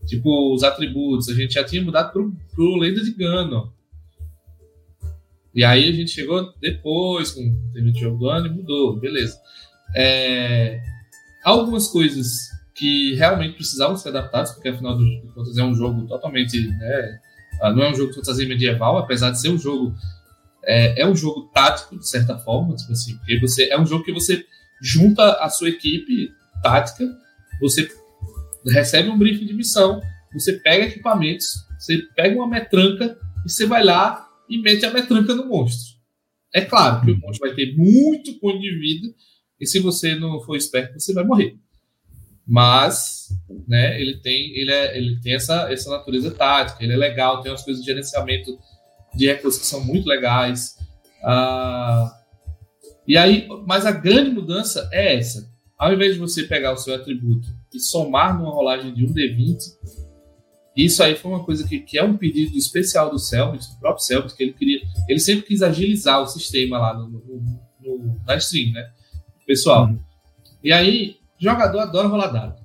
Tipo, 0.07 0.55
os 0.55 0.63
atributos, 0.63 1.29
a 1.29 1.35
gente 1.35 1.55
já 1.55 1.65
tinha 1.65 1.83
mudado 1.83 2.13
pro, 2.13 2.33
pro 2.55 2.77
Lenda 2.77 3.03
de 3.03 3.13
Gano. 3.13 3.73
E 5.55 5.65
aí 5.65 5.89
a 5.89 5.93
gente 5.93 6.11
chegou 6.11 6.53
depois 6.61 7.33
com 7.33 7.41
o 7.41 7.73
T20 7.75 7.99
jogando 7.99 8.47
e 8.47 8.51
mudou, 8.51 8.99
beleza. 8.99 9.39
É, 9.95 10.81
algumas 11.45 11.89
coisas 11.89 12.49
que 12.75 13.15
realmente 13.15 13.57
precisavam 13.57 13.97
ser 13.97 14.09
adaptadas, 14.09 14.53
porque 14.53 14.69
afinal 14.69 14.97
de 14.97 15.23
contas 15.35 15.59
é 15.59 15.63
um 15.63 15.75
jogo 15.75 16.07
totalmente. 16.07 16.67
Né, 16.67 17.21
ah, 17.61 17.71
não 17.71 17.83
é 17.83 17.91
um 17.91 17.95
jogo 17.95 18.11
de 18.11 18.17
fantasia 18.17 18.49
medieval, 18.49 18.99
apesar 18.99 19.31
de 19.31 19.41
ser 19.41 19.51
um 19.51 19.59
jogo. 19.59 19.95
É, 20.65 21.03
é 21.03 21.07
um 21.07 21.15
jogo 21.15 21.51
tático, 21.53 21.99
de 21.99 22.09
certa 22.09 22.39
forma, 22.39 22.75
tipo 22.77 22.93
assim, 22.93 23.17
porque 23.17 23.39
você, 23.41 23.69
é 23.69 23.79
um 23.79 23.85
jogo 23.85 24.05
que 24.05 24.13
você 24.13 24.45
junta 24.81 25.33
a 25.35 25.49
sua 25.49 25.69
equipe 25.69 26.31
tática, 26.63 27.05
você 27.61 27.91
recebe 28.69 29.09
um 29.09 29.19
briefing 29.19 29.45
de 29.45 29.55
missão, 29.55 30.01
você 30.33 30.53
pega 30.53 30.87
equipamentos, 30.87 31.67
você 31.79 31.99
pega 32.15 32.37
uma 32.37 32.47
metranca 32.47 33.19
e 33.45 33.51
você 33.51 33.67
vai 33.67 33.83
lá 33.83 34.29
e 34.53 34.59
mete 34.59 34.85
a 34.85 34.93
metranca 34.93 35.35
no 35.35 35.47
monstro. 35.47 35.97
É 36.55 36.61
claro 36.61 37.05
que 37.05 37.11
o 37.11 37.19
monstro 37.19 37.49
vai 37.49 37.57
ter 37.57 37.75
muito 37.75 38.39
ponto 38.39 38.61
de 38.61 38.79
vida, 38.79 39.09
e 39.59 39.67
se 39.67 39.79
você 39.81 40.15
não 40.15 40.41
for 40.41 40.57
esperto, 40.57 41.01
você 41.01 41.15
vai 41.15 41.25
morrer. 41.25 41.57
Mas, 42.47 43.29
né, 43.67 43.99
ele 44.01 44.19
tem, 44.19 44.51
ele 44.57 44.71
é, 44.71 44.99
ele 44.99 45.21
tem 45.21 45.35
essa, 45.35 45.73
essa 45.73 45.91
natureza 45.91 46.31
tática, 46.31 46.83
ele 46.85 46.93
é 46.93 46.97
legal, 46.97 47.41
tem 47.41 47.51
umas 47.51 47.63
coisas 47.63 47.83
de 47.83 47.91
gerenciamento 47.91 48.59
de 49.15 49.27
recursos 49.27 49.61
que 49.61 49.67
são 49.67 49.83
muito 49.85 50.07
legais. 50.07 50.77
Ah, 51.25 52.13
e 53.07 53.17
aí, 53.17 53.49
mas 53.67 53.87
a 53.87 53.93
grande 53.93 54.31
mudança 54.31 54.89
é 54.93 55.17
essa. 55.17 55.51
Ao 55.79 55.93
invés 55.93 56.15
de 56.15 56.21
você 56.21 56.43
pegar 56.43 56.73
o 56.73 56.77
seu 56.77 56.95
atributo 56.95 57.49
e 57.73 57.81
somar 57.81 58.37
numa 58.37 58.53
rolagem 58.53 58.93
de 58.93 59.07
1d20, 59.07 59.59
isso 60.77 61.03
aí 61.03 61.15
foi 61.15 61.31
uma 61.31 61.45
coisa 61.45 61.67
que, 61.67 61.81
que 61.81 61.99
é 61.99 62.05
um 62.05 62.17
pedido 62.17 62.57
especial 62.57 63.11
do 63.11 63.19
Selbit, 63.19 63.69
do 63.71 63.79
próprio 63.79 64.05
Selbit, 64.05 64.35
que 64.35 64.43
ele 64.43 64.53
queria. 64.53 64.81
Ele 65.09 65.19
sempre 65.19 65.47
quis 65.47 65.63
agilizar 65.63 66.23
o 66.23 66.27
sistema 66.27 66.79
lá 66.79 66.95
no, 66.95 67.09
no, 67.09 67.43
no, 67.81 68.21
na 68.27 68.37
stream, 68.37 68.73
né? 68.73 68.91
Pessoal. 69.47 69.87
Uhum. 69.87 70.01
E 70.65 70.73
aí, 70.73 71.17
jogador 71.39 71.81
adora 71.81 72.09
rolar 72.09 72.29
dado. 72.29 72.63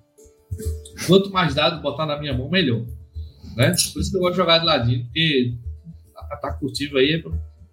Quanto 1.06 1.32
mais 1.32 1.54
dado 1.54 1.82
botar 1.82 2.06
na 2.06 2.18
minha 2.18 2.34
mão, 2.34 2.50
melhor. 2.50 2.86
Né? 3.56 3.74
Por 3.94 4.02
isso 4.02 4.12
que 4.12 4.18
eu 4.18 4.22
gosto 4.22 4.34
de 4.34 4.38
jogar 4.38 4.60
de 4.60 4.66
ladinho, 4.66 5.04
porque 5.06 5.56
ataque 6.32 6.60
furtivo 6.60 6.98
aí 6.98 7.14
é 7.14 7.24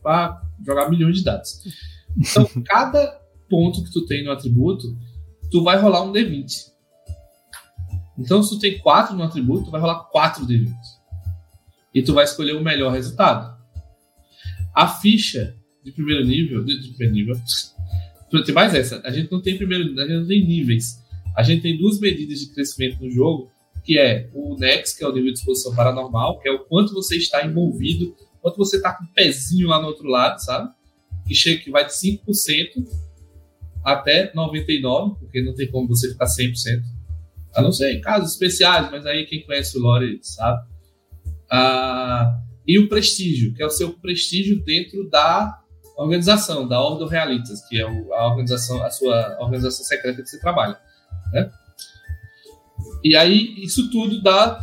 pra 0.03 0.43
jogar 0.65 0.91
milhões 0.91 1.19
de 1.19 1.25
dados. 1.25 1.61
Então, 2.17 2.49
cada 2.65 3.21
ponto 3.49 3.85
que 3.85 3.93
tu 3.93 4.05
tem 4.07 4.25
no 4.25 4.33
atributo, 4.33 4.97
tu 5.51 5.63
vai 5.63 5.79
rolar 5.79 6.03
um 6.03 6.13
D20. 6.13 6.74
Então, 8.19 8.43
se 8.43 8.51
tu 8.51 8.59
tem 8.59 8.79
4 8.79 9.17
no 9.17 9.23
atributo, 9.23 9.67
tu 9.67 9.71
vai 9.71 9.81
rolar 9.81 10.05
4 10.05 10.47
D20. 10.47 10.73
E 11.95 12.03
tu 12.03 12.13
vai 12.13 12.25
escolher 12.25 12.57
o 12.57 12.63
melhor 12.63 12.93
resultado. 12.93 13.57
A 14.75 14.89
ficha 14.89 15.57
de 15.85 15.93
primeiro 15.93 16.25
nível, 16.25 16.65
de, 16.65 16.81
de 16.81 16.89
primeiro 16.91 17.15
nível, 17.15 17.37
tem 18.45 18.55
mais 18.55 18.75
essa. 18.75 19.01
A 19.05 19.11
gente 19.11 19.31
não 19.31 19.41
tem 19.41 19.57
primeiro, 19.57 19.85
a 20.01 20.07
gente 20.07 20.21
não 20.21 20.27
tem 20.27 20.47
níveis. 20.47 21.03
A 21.37 21.43
gente 21.43 21.63
tem 21.63 21.77
duas 21.77 21.99
medidas 21.99 22.41
de 22.41 22.47
crescimento 22.47 23.03
no 23.03 23.11
jogo, 23.11 23.51
que 23.85 23.99
é 23.99 24.31
o 24.33 24.57
Nex, 24.57 24.95
que 24.95 25.05
é 25.05 25.09
o 25.09 25.13
nível 25.13 25.33
de 25.33 25.39
exposição 25.39 25.75
paranormal, 25.75 26.41
que 26.41 26.49
é 26.49 26.53
o 26.53 26.61
quanto 26.61 26.95
você 26.95 27.17
está 27.17 27.45
envolvido, 27.45 28.17
quanto 28.41 28.57
você 28.57 28.77
está 28.77 28.93
com 28.93 29.05
o 29.05 29.09
pezinho 29.09 29.69
lá 29.69 29.81
no 29.81 29.89
outro 29.89 30.09
lado, 30.09 30.39
sabe? 30.39 30.73
Que 31.27 31.35
chega 31.35 31.63
que 31.63 31.71
vai 31.71 31.85
de 31.85 31.93
5% 31.93 32.21
até 33.85 34.33
99%, 34.33 35.19
porque 35.19 35.43
não 35.43 35.55
tem 35.55 35.71
como 35.71 35.89
você 35.89 36.11
ficar 36.11 36.27
100%. 36.27 36.83
A 37.57 37.63
não 37.63 37.73
ser 37.73 37.93
em 37.93 38.01
casos 38.01 38.33
especiais, 38.33 38.91
mas 38.91 39.07
aí 39.07 39.27
quem 39.27 39.45
conhece 39.45 39.79
o 39.79 39.81
lore 39.81 40.19
sabe. 40.23 40.67
Ah, 41.51 42.39
e 42.67 42.79
o 42.79 42.89
prestígio, 42.89 43.55
que 43.55 43.63
é 43.63 43.67
o 43.67 43.71
seu 43.71 43.93
prestígio 43.93 44.63
dentro 44.65 45.09
da 45.11 45.61
organização, 45.97 46.67
da 46.67 46.81
Ordo 46.81 47.07
Realitas, 47.07 47.61
que 47.69 47.79
é 47.81 47.83
a 47.85 48.27
organização, 48.27 48.83
a 48.83 48.91
sua 48.91 49.37
organização 49.41 49.85
secreta 49.85 50.23
que 50.23 50.29
você 50.29 50.41
trabalha. 50.41 50.77
Né? 51.33 51.51
E 53.05 53.15
aí, 53.15 53.55
isso 53.63 53.91
tudo 53.91 54.21
dá, 54.23 54.59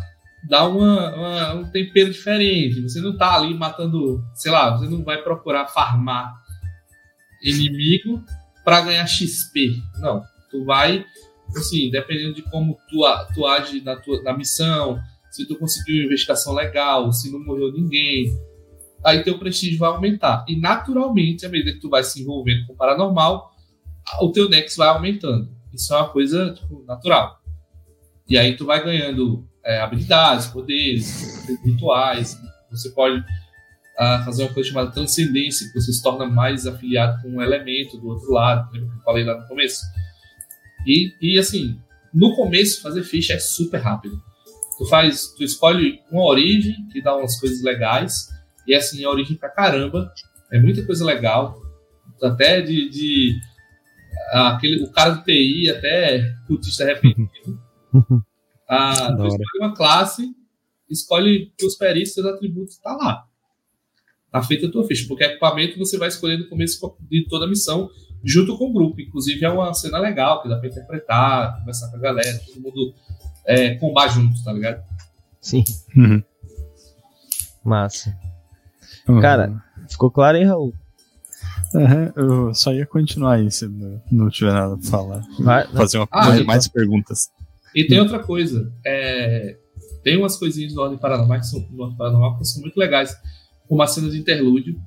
dá 0.49 0.67
uma, 0.67 1.15
uma- 1.15 1.54
um 1.54 1.71
tempero 1.71 2.12
diferente. 2.12 2.82
Você 2.82 2.99
não 2.99 3.15
tá 3.17 3.36
ali 3.36 3.54
matando, 3.54 4.21
sei 4.34 4.51
lá, 4.51 4.75
você 4.77 4.89
não 4.89 5.04
vai 5.04 5.21
procurar 5.23 5.67
farmar 5.67 6.34
inimigo 7.43 8.23
para 8.65 8.82
ganhar 8.82 9.06
XP. 9.08 9.75
Não. 9.99 10.21
Tu 10.49 10.65
vai, 10.65 11.06
assim, 11.55 11.89
dependendo 11.89 12.33
de 12.33 12.41
como 12.43 12.77
tu, 12.89 13.01
tu 13.33 13.45
age 13.45 13.81
na, 13.81 13.95
tua, 13.95 14.21
na 14.23 14.35
missão, 14.35 14.99
se 15.31 15.47
tu 15.47 15.55
conseguiu 15.55 15.97
uma 15.97 16.05
investigação 16.05 16.53
legal, 16.53 17.11
se 17.11 17.31
não 17.31 17.43
morreu 17.43 17.71
ninguém, 17.71 18.31
aí 19.03 19.23
teu 19.23 19.37
prestígio 19.39 19.79
vai 19.79 19.89
aumentar. 19.89 20.45
E 20.47 20.59
naturalmente, 20.59 21.45
à 21.45 21.49
medida 21.49 21.73
que 21.73 21.79
tu 21.79 21.89
vai 21.89 22.03
se 22.03 22.21
envolvendo 22.21 22.65
com 22.67 22.73
o 22.73 22.77
paranormal, 22.77 23.51
o 24.21 24.31
teu 24.31 24.49
Nex 24.49 24.75
vai 24.75 24.89
aumentando. 24.89 25.49
Isso 25.73 25.93
é 25.93 25.97
uma 25.97 26.09
coisa 26.09 26.53
tipo, 26.53 26.83
natural. 26.85 27.39
E 28.27 28.37
aí 28.37 28.55
tu 28.55 28.65
vai 28.65 28.83
ganhando 28.83 29.45
é, 29.63 29.79
habilidades, 29.79 30.47
poderes, 30.47 31.45
rituais. 31.63 32.37
Você 32.69 32.89
pode 32.91 33.23
ah, 33.97 34.21
fazer 34.25 34.43
uma 34.43 34.53
coisa 34.53 34.69
chamada 34.69 34.91
transcendência, 34.91 35.67
que 35.67 35.79
você 35.79 35.93
se 35.93 36.01
torna 36.01 36.25
mais 36.25 36.65
afiliado 36.65 37.21
com 37.21 37.29
um 37.29 37.41
elemento 37.41 37.97
do 37.97 38.07
outro 38.07 38.31
lado, 38.31 38.71
lembra 38.73 38.89
que 38.89 38.97
eu 38.97 39.03
falei 39.03 39.23
lá 39.23 39.39
no 39.39 39.47
começo? 39.47 39.81
E, 40.85 41.13
e 41.21 41.37
assim, 41.37 41.79
no 42.13 42.35
começo 42.35 42.81
fazer 42.81 43.03
ficha 43.03 43.33
é 43.33 43.39
super 43.39 43.79
rápido. 43.79 44.21
Tu 44.77 44.85
faz, 44.85 45.27
tu 45.35 45.43
escolhe 45.43 45.99
uma 46.11 46.23
origem 46.23 46.75
que 46.91 47.01
dá 47.01 47.15
umas 47.15 47.39
coisas 47.39 47.61
legais, 47.61 48.29
e 48.67 48.73
assim, 48.73 49.03
a 49.03 49.09
origem 49.09 49.37
pra 49.37 49.49
caramba, 49.49 50.11
é 50.51 50.59
muita 50.59 50.85
coisa 50.85 51.05
legal, 51.05 51.61
até 52.21 52.61
de, 52.61 52.89
de 52.89 53.39
ah, 54.32 54.55
aquele, 54.55 54.84
o 54.84 54.91
cara 54.91 55.11
do 55.11 55.23
TI 55.23 55.69
até 55.69 56.34
cultista 56.47 56.84
arrependido. 56.84 57.29
Ah, 58.73 59.13
tu 59.13 59.27
escolhe 59.27 59.59
uma 59.59 59.75
classe, 59.75 60.34
escolhe 60.89 61.51
os 61.61 61.75
perícios, 61.75 62.13
seus 62.13 62.25
atributos, 62.25 62.77
tá 62.77 62.95
lá. 62.95 63.27
Tá 64.32 64.41
feita 64.41 64.67
a 64.67 64.71
tua 64.71 64.88
ficha, 64.88 65.05
porque 65.09 65.25
equipamento 65.25 65.77
você 65.77 65.97
vai 65.97 66.07
escolher 66.07 66.38
no 66.38 66.47
começo 66.47 66.79
de 67.01 67.27
toda 67.27 67.43
a 67.43 67.49
missão, 67.49 67.89
junto 68.24 68.57
com 68.57 68.69
o 68.69 68.74
grupo. 68.74 68.99
Inclusive 69.01 69.43
é 69.45 69.49
uma 69.49 69.74
cena 69.74 69.97
legal, 69.99 70.41
que 70.41 70.49
dá 70.49 70.57
pra 70.57 70.69
interpretar, 70.69 71.59
conversar 71.59 71.89
com 71.89 71.97
a 71.97 71.99
galera, 71.99 72.39
todo 72.45 72.61
mundo 72.61 72.93
é, 73.45 73.76
combar 73.76 74.07
junto, 74.09 74.43
tá 74.43 74.51
ligado? 74.53 74.84
Sim, 75.39 75.63
Uhum. 75.95 76.22
massa. 77.63 78.15
Cara, 79.22 79.61
Ficou 79.89 80.09
claro, 80.09 80.38
hein, 80.38 80.45
Raul? 80.45 80.74
Aham, 81.76 82.13
eu 82.15 82.53
só 82.53 82.72
ia 82.72 82.86
continuar 82.86 83.36
aí 83.36 83.51
se 83.51 83.67
não, 83.67 84.01
não 84.11 84.30
tiver 84.30 84.53
nada 84.53 84.78
pra 84.78 84.89
falar. 84.89 85.22
Vai. 85.39 85.67
Fazer 85.67 85.97
uma, 85.97 86.07
Ah, 86.11 86.26
mais, 86.28 86.34
então. 86.36 86.45
mais 86.47 86.67
perguntas. 86.67 87.30
E 87.76 87.86
tem 87.86 87.99
outra 87.99 88.19
coisa, 88.19 88.72
é, 88.86 89.57
tem 90.03 90.17
umas 90.17 90.38
coisinhas 90.38 90.74
do 90.74 90.82
Ordem 90.82 90.97
Paranormal 90.97 91.39
que 91.39 91.45
são, 91.47 91.61
do 91.61 91.82
Ordem 91.82 91.97
Paranormal 91.97 92.38
que 92.38 92.45
são 92.45 92.61
muito 92.61 92.78
legais, 92.78 93.13
como 93.67 93.82
a 93.82 93.88
cena 93.88 94.09
de 94.09 94.17
interlúdio. 94.19 94.80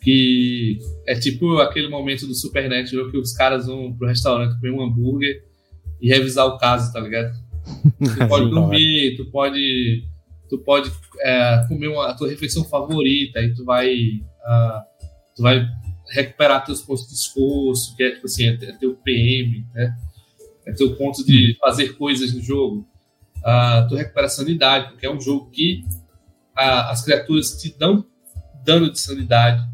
Que 0.00 0.78
é 1.06 1.14
tipo 1.14 1.58
aquele 1.58 1.88
momento 1.88 2.26
do 2.26 2.34
Supernatural 2.34 3.10
que 3.10 3.18
os 3.18 3.32
caras 3.32 3.66
vão 3.66 3.92
pro 3.92 4.08
restaurante 4.08 4.56
comer 4.56 4.72
um 4.72 4.82
hambúrguer 4.82 5.44
e 6.00 6.08
revisar 6.08 6.46
o 6.46 6.56
caso, 6.56 6.92
tá 6.92 7.00
ligado? 7.00 7.36
Tu 7.98 8.28
pode 8.28 8.50
dormir, 8.50 9.16
tu 9.16 9.26
pode, 9.26 10.04
tu 10.48 10.58
pode 10.58 10.90
é, 11.20 11.64
comer 11.68 11.88
uma, 11.88 12.08
a 12.08 12.14
tua 12.14 12.28
refeição 12.28 12.64
favorita 12.64 13.40
e 13.40 13.54
tu 13.54 13.64
vai, 13.64 13.94
uh, 13.94 14.80
tu 15.36 15.42
vai 15.42 15.68
recuperar 16.10 16.64
teus 16.64 16.80
pontos 16.80 17.06
de 17.06 17.14
esforço, 17.14 17.94
que 17.96 18.02
é 18.02 18.12
tipo 18.12 18.26
assim, 18.26 18.46
é, 18.46 18.54
é 18.54 18.72
teu 18.72 18.94
PM, 18.96 19.66
né? 19.74 19.94
É 20.66 20.72
teu 20.72 20.96
ponto 20.96 21.24
de 21.24 21.56
fazer 21.60 21.96
coisas 21.96 22.32
no 22.32 22.42
jogo. 22.42 22.86
Uh, 23.38 23.88
tu 23.88 23.94
recupera 23.94 24.26
a 24.26 24.30
sanidade, 24.30 24.90
porque 24.90 25.06
é 25.06 25.10
um 25.10 25.20
jogo 25.20 25.50
que 25.50 25.84
uh, 26.56 26.88
as 26.90 27.02
criaturas 27.04 27.60
te 27.60 27.76
dão 27.78 28.04
dano 28.64 28.90
de 28.90 28.98
sanidade. 28.98 29.69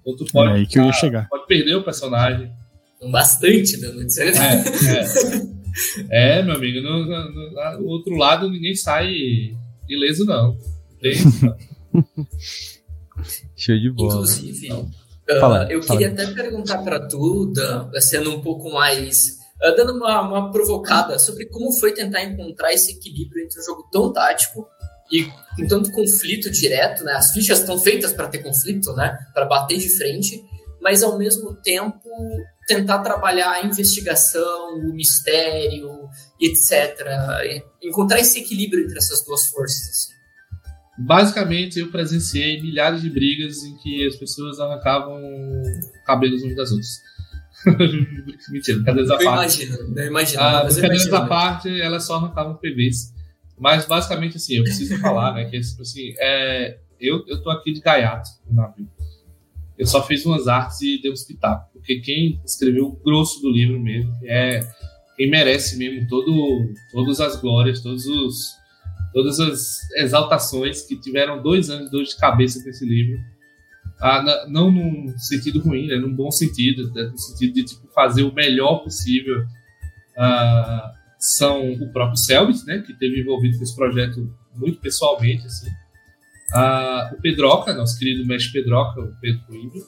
Então 0.00 0.16
tu 0.16 0.24
pode, 0.32 0.50
é 0.50 0.54
aí 0.54 0.66
que 0.66 0.78
eu 0.78 0.84
ia 0.84 0.92
chegar. 0.92 1.28
pode 1.28 1.46
perder 1.46 1.74
o 1.76 1.84
personagem. 1.84 2.50
Bastante 3.10 3.80
dano 3.80 4.04
de 4.04 4.12
sanidade. 4.12 4.68
É, 6.10 6.36
é. 6.36 6.38
é 6.38 6.42
meu 6.42 6.54
amigo, 6.54 6.82
no, 6.82 7.06
no, 7.06 7.78
no, 7.78 7.86
outro 7.86 8.14
lado 8.14 8.50
ninguém 8.50 8.74
sai 8.74 9.54
ileso, 9.88 10.24
não. 10.26 10.58
Tem, 11.00 11.14
Show 13.56 13.78
de 13.78 13.90
bola. 13.90 14.12
Inclusive, 14.14 14.72
uh, 14.72 14.88
fala, 15.40 15.70
eu 15.70 15.82
fala. 15.82 16.00
queria 16.00 16.12
até 16.12 16.26
perguntar 16.32 16.78
para 16.78 17.06
tu, 17.06 17.52
Dan, 17.54 17.90
sendo 18.00 18.34
um 18.34 18.40
pouco 18.40 18.70
mais. 18.70 19.38
Uh, 19.62 19.76
dando 19.76 19.92
uma, 19.92 20.22
uma 20.22 20.50
provocada 20.50 21.18
sobre 21.18 21.46
como 21.46 21.72
foi 21.72 21.92
tentar 21.92 22.22
encontrar 22.24 22.72
esse 22.72 22.92
equilíbrio 22.92 23.44
entre 23.44 23.60
um 23.60 23.64
jogo 23.64 23.88
tão 23.92 24.10
tático 24.12 24.66
e 25.10 25.24
com 25.56 25.66
tanto 25.66 25.90
conflito 25.90 26.50
direto, 26.50 27.04
né? 27.04 27.12
As 27.14 27.32
fichas 27.32 27.60
estão 27.60 27.78
feitas 27.78 28.12
para 28.12 28.28
ter 28.28 28.38
conflito, 28.38 28.92
né? 28.94 29.18
Para 29.34 29.46
bater 29.46 29.78
de 29.78 29.88
frente, 29.96 30.40
mas 30.80 31.02
ao 31.02 31.18
mesmo 31.18 31.54
tempo 31.62 32.08
tentar 32.66 33.00
trabalhar 33.00 33.50
a 33.50 33.66
investigação, 33.66 34.78
o 34.78 34.94
mistério, 34.94 36.08
etc. 36.40 37.04
Encontrar 37.82 38.20
esse 38.20 38.38
equilíbrio 38.38 38.84
entre 38.84 38.98
essas 38.98 39.24
duas 39.24 39.46
forças. 39.46 39.88
Assim. 39.88 40.20
Basicamente, 40.98 41.80
eu 41.80 41.90
presenciei 41.90 42.60
milhares 42.60 43.02
de 43.02 43.10
brigas 43.10 43.62
em 43.64 43.76
que 43.78 44.06
as 44.06 44.16
pessoas 44.16 44.60
arrancavam 44.60 45.20
cabelos 46.06 46.42
uns 46.42 46.54
das 46.54 46.70
outras. 46.70 47.10
Mentira, 48.50 48.82
cadê 48.84 49.02
essa 49.02 49.18
parte? 49.18 49.64
Imagino, 49.64 49.98
eu 49.98 50.06
imagino. 50.06 50.42
Ah, 50.42 50.68
cadê 50.68 51.28
parte, 51.28 51.80
elas 51.80 52.06
só 52.06 52.16
arrancavam 52.16 52.56
PVs. 52.56 53.12
Mas 53.60 53.84
basicamente, 53.84 54.38
assim, 54.38 54.54
eu 54.54 54.64
preciso 54.64 54.98
falar, 54.98 55.34
né, 55.34 55.44
que 55.44 55.58
assim, 55.58 56.14
é, 56.18 56.78
eu, 56.98 57.22
eu 57.28 57.42
tô 57.42 57.50
aqui 57.50 57.74
de 57.74 57.80
gaiato 57.80 58.30
no 58.48 58.56
navio. 58.56 58.88
Eu 59.78 59.86
só 59.86 60.02
fiz 60.02 60.24
umas 60.24 60.48
artes 60.48 60.80
e 60.80 61.00
dei 61.00 61.12
uns 61.12 61.24
pitacos, 61.24 61.70
porque 61.72 62.00
quem 62.00 62.40
escreveu 62.42 62.86
o 62.86 62.96
grosso 62.96 63.40
do 63.42 63.50
livro 63.50 63.78
mesmo, 63.78 64.10
é 64.24 64.60
quem 65.14 65.28
merece 65.30 65.76
mesmo 65.76 66.08
todo, 66.08 66.72
todas 66.90 67.20
as 67.20 67.36
glórias, 67.36 67.82
todos 67.82 68.06
os, 68.06 68.52
todas 69.12 69.38
as 69.38 69.90
exaltações 69.96 70.82
que 70.82 70.96
tiveram 70.96 71.42
dois 71.42 71.68
anos 71.68 71.86
de 71.86 71.90
dor 71.90 72.04
de 72.04 72.16
cabeça 72.16 72.62
com 72.62 72.70
esse 72.70 72.86
livro. 72.86 73.18
Ah, 74.00 74.46
não 74.48 74.70
num 74.70 75.18
sentido 75.18 75.60
ruim, 75.60 75.86
né, 75.86 75.96
num 75.96 76.14
bom 76.14 76.30
sentido, 76.30 76.90
né, 76.94 77.02
no 77.02 77.18
sentido 77.18 77.52
de 77.52 77.64
tipo, 77.64 77.86
fazer 77.94 78.22
o 78.22 78.32
melhor 78.32 78.82
possível. 78.82 79.44
Ah, 80.16 80.92
são 81.20 81.72
o 81.74 81.92
próprio 81.92 82.16
Selbit, 82.16 82.64
né, 82.64 82.78
que 82.78 82.94
teve 82.94 83.20
envolvido 83.20 83.58
com 83.58 83.62
esse 83.62 83.76
projeto 83.76 84.34
muito 84.56 84.80
pessoalmente, 84.80 85.46
assim. 85.46 85.68
Ah, 86.52 87.10
o 87.12 87.20
Pedroca, 87.20 87.74
nosso 87.74 87.98
querido 87.98 88.26
mestre 88.26 88.52
Pedroca, 88.52 89.00
o 89.00 89.14
Pedro 89.20 89.42
Coimbra. 89.46 89.80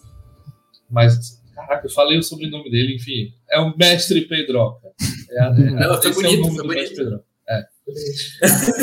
Mas, 0.90 1.42
caraca, 1.54 1.86
eu 1.86 1.90
falei 1.90 2.18
o 2.18 2.22
sobrenome 2.22 2.70
dele, 2.70 2.96
enfim. 2.96 3.32
É 3.50 3.58
o 3.58 3.74
mestre 3.76 4.20
Pedroca. 4.28 4.88
É, 5.30 5.44
é, 5.46 5.50
Não, 5.50 5.98
esse 5.98 6.12
bonito, 6.12 6.34
é 6.34 6.36
o 6.36 6.40
nome 6.42 6.56
do 6.58 6.68
mestre 6.68 6.96
Pedroca. 6.96 7.24
É. 7.48 7.64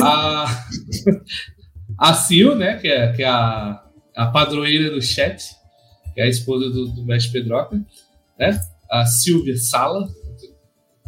a, 0.04 0.66
a 2.10 2.14
Sil, 2.18 2.56
né, 2.56 2.78
que 2.78 2.88
é, 2.88 3.14
que 3.14 3.24
é 3.24 3.30
a, 3.30 3.86
a 4.16 4.28
padroeira 4.28 4.90
do 4.90 5.02
chat, 5.02 5.56
que 6.14 6.20
é 6.20 6.24
a 6.24 6.28
esposa 6.28 6.70
do, 6.70 6.88
do 6.88 7.06
mestre 7.06 7.32
Pedroca, 7.32 7.80
né? 8.38 8.60
A 8.90 9.06
Silvia 9.06 9.56
Sala, 9.56 10.10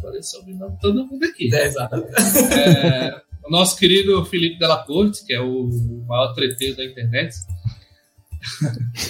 falei 0.02 0.22
sobrenome 0.22 0.76
todo 0.80 1.06
mundo 1.06 1.24
aqui. 1.24 1.54
É, 1.54 1.66
exatamente. 1.66 2.12
É, 2.52 3.22
o 3.44 3.50
nosso 3.50 3.78
querido 3.78 4.24
Felipe 4.24 4.58
Della 4.58 4.84
Corte, 4.84 5.24
que 5.24 5.32
é 5.32 5.40
o 5.40 5.70
maior 6.06 6.34
treteiro 6.34 6.76
da 6.76 6.84
internet. 6.84 7.34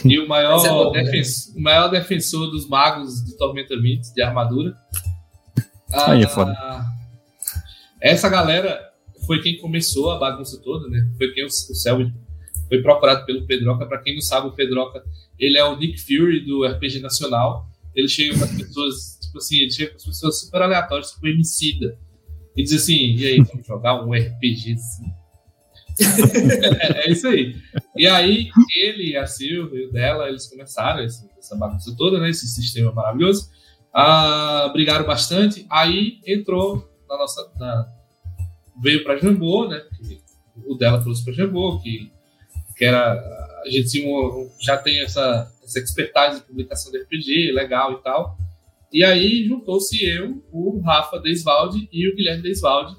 e 0.05 0.18
o 0.18 0.28
maior, 0.28 0.64
é 0.64 0.68
bom, 0.68 0.93
né? 0.93 1.03
defensor, 1.03 1.55
né? 1.55 1.61
o 1.61 1.62
maior 1.62 1.88
defensor 1.88 2.51
dos 2.51 2.68
magos 2.68 3.24
de 3.24 3.36
Tormenta 3.36 3.80
20, 3.80 4.14
de 4.14 4.22
armadura. 4.22 4.76
Aí 5.90 6.22
é 6.22 6.28
foda. 6.28 6.55
Essa 8.01 8.28
galera 8.28 8.93
foi 9.26 9.40
quem 9.40 9.59
começou 9.59 10.11
a 10.11 10.18
bagunça 10.18 10.61
toda, 10.62 10.88
né? 10.88 11.11
Foi 11.16 11.32
quem 11.32 11.45
o, 11.45 11.47
o 11.47 11.51
Selby 11.51 12.12
foi 12.68 12.82
procurado 12.82 13.24
pelo 13.24 13.47
Pedroca. 13.47 13.86
Para 13.86 13.99
quem 13.99 14.14
não 14.14 14.20
sabe, 14.20 14.49
o 14.49 14.53
Pedroca 14.53 15.03
ele 15.38 15.59
é 15.59 15.64
o 15.64 15.76
Nick 15.76 16.01
Fury 16.01 16.40
do 16.40 16.64
RPG 16.64 17.01
Nacional. 17.01 17.66
Ele 17.95 18.09
chega 18.09 18.36
para 18.36 18.45
as 18.47 18.53
pessoas 18.53 19.22
Tipo 19.32 19.38
assim, 19.38 19.57
ele 19.61 19.70
chega 19.70 19.90
com 19.93 19.97
as 19.97 20.05
pessoas 20.05 20.40
super 20.40 20.61
aleatórias, 20.61 21.12
tipo 21.12 21.26
Emicida. 21.26 21.99
E 22.55 22.62
diz 22.62 22.74
assim, 22.74 23.16
e 23.16 23.24
aí, 23.24 23.40
vamos 23.40 23.66
jogar 23.66 24.05
um 24.05 24.12
RPGzinho? 24.12 25.11
é, 26.82 27.07
é, 27.07 27.11
isso 27.11 27.26
aí. 27.28 27.57
E 27.97 28.07
aí, 28.07 28.51
ele 28.76 29.12
e 29.12 29.16
a 29.16 29.26
Silvia 29.26 29.90
dela, 29.90 30.28
eles 30.28 30.47
começaram 30.49 31.03
essa, 31.03 31.26
essa 31.38 31.57
bagunça 31.57 31.95
toda, 31.97 32.20
né? 32.20 32.28
Esse 32.28 32.47
sistema 32.47 32.93
maravilhoso. 32.93 33.51
Ah, 33.90 34.68
brigaram 34.70 35.07
bastante. 35.07 35.66
Aí 35.70 36.18
entrou 36.26 36.86
na 37.09 37.16
nossa. 37.16 37.51
Na, 37.59 37.90
veio 38.82 39.03
para 39.03 39.16
Jambô, 39.16 39.66
né? 39.66 39.82
O 40.66 40.74
dela 40.74 41.01
trouxe 41.01 41.24
para 41.24 41.32
Jambô, 41.32 41.78
que, 41.80 42.12
que 42.76 42.84
era. 42.84 43.12
A 43.64 43.70
gente 43.70 44.05
já 44.61 44.76
tem 44.76 45.01
essa, 45.01 45.51
essa 45.79 45.85
expertise 45.85 46.41
de 46.41 46.47
publicação 46.47 46.93
de 46.93 46.99
RPG, 46.99 47.53
legal 47.53 47.93
e 47.93 48.03
tal. 48.03 48.39
E 48.93 49.03
aí 49.03 49.47
juntou-se 49.47 50.05
eu, 50.05 50.45
o 50.53 50.81
Rafa 50.81 51.18
Desvalde 51.18 51.89
e 51.91 52.09
o 52.09 52.14
Guilherme 52.14 52.43
Desvalde. 52.43 52.97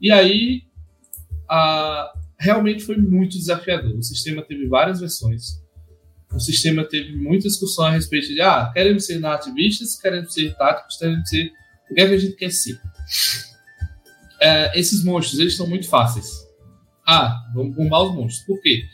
E 0.00 0.12
aí 0.12 0.62
a, 1.48 2.12
realmente 2.38 2.84
foi 2.84 2.96
muito 2.96 3.36
desafiador. 3.36 3.96
O 3.96 4.02
sistema 4.02 4.42
teve 4.42 4.66
várias 4.68 5.00
versões. 5.00 5.60
O 6.32 6.38
sistema 6.38 6.84
teve 6.84 7.16
muita 7.16 7.48
discussão 7.48 7.86
a 7.86 7.90
respeito 7.90 8.28
de 8.28 8.40
ah, 8.40 8.70
queremos 8.72 9.06
ser 9.06 9.18
nativistas, 9.18 9.98
queremos 10.00 10.32
ser 10.32 10.54
táticos, 10.56 10.96
queremos 10.98 11.28
ser 11.28 11.50
o 11.90 11.94
que, 11.94 12.00
é 12.00 12.06
que 12.06 12.14
a 12.14 12.18
gente 12.18 12.36
quer 12.36 12.50
ser. 12.50 12.78
É, 14.40 14.78
esses 14.78 15.02
monstros, 15.02 15.40
eles 15.40 15.56
são 15.56 15.66
muito 15.66 15.88
fáceis. 15.88 16.46
Ah, 17.04 17.42
vamos 17.54 17.74
bombar 17.74 18.02
os 18.02 18.14
monstros. 18.14 18.46
Por 18.46 18.60
quê? 18.60 18.84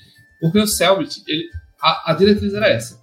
Porque 0.41 0.59
o 0.59 0.67
Selbit, 0.67 1.23
ele, 1.27 1.51
a, 1.85 2.13
a 2.13 2.15
diretriz 2.15 2.55
era 2.55 2.69
essa. 2.69 3.03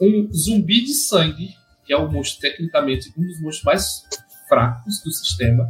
Um 0.00 0.32
zumbi 0.32 0.82
de 0.82 0.94
sangue 0.94 1.50
que 1.84 1.92
é 1.92 1.96
o 1.96 2.10
monstro 2.10 2.40
tecnicamente 2.40 3.12
um 3.16 3.22
dos 3.22 3.40
monstros 3.40 3.64
mais 3.64 4.02
fracos 4.48 5.02
do 5.04 5.12
sistema, 5.12 5.68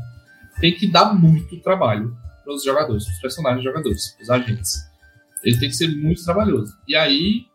tem 0.61 0.75
que 0.75 0.91
dar 0.91 1.15
muito 1.15 1.61
trabalho 1.61 2.17
para 2.45 2.55
os 2.55 2.65
jogadores, 2.65 3.05
para 3.05 3.15
os 3.15 3.21
personagens 3.21 3.65
jogadores, 3.65 4.17
os 4.21 4.31
agentes. 4.31 4.77
Ele 5.43 5.59
tem 5.59 5.69
que 5.69 5.77
ser 5.77 5.89
muito 5.89 6.23
trabalhoso. 6.23 6.73
E 6.87 6.95
aí 6.95 7.47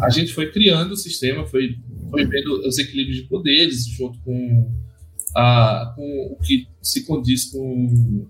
a 0.00 0.10
gente 0.10 0.32
foi 0.32 0.50
criando 0.50 0.92
o 0.92 0.96
sistema, 0.96 1.46
foi, 1.46 1.76
foi 2.10 2.24
vendo 2.26 2.66
os 2.66 2.78
equilíbrios 2.78 3.18
de 3.18 3.28
poderes 3.28 3.86
junto 3.86 4.18
com, 4.20 4.72
a, 5.36 5.92
com 5.96 6.32
o 6.32 6.38
que 6.42 6.66
se 6.82 7.04
condiz 7.04 7.50
com, 7.50 8.28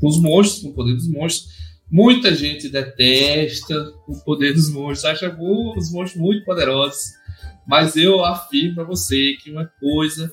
com 0.00 0.06
os 0.06 0.20
monstros, 0.20 0.62
com 0.62 0.70
o 0.70 0.74
poder 0.74 0.94
dos 0.94 1.08
monstros. 1.08 1.52
Muita 1.92 2.34
gente 2.34 2.70
detesta 2.70 3.74
o 4.08 4.18
poder 4.24 4.54
dos 4.54 4.70
monstros, 4.70 5.04
acha 5.04 5.28
os 5.28 5.92
monstros 5.92 6.16
muito 6.16 6.42
poderosos. 6.42 7.12
Mas 7.66 7.96
eu 7.96 8.24
afirmo 8.24 8.76
para 8.76 8.84
você 8.84 9.36
que 9.42 9.50
uma 9.50 9.66
coisa 9.78 10.32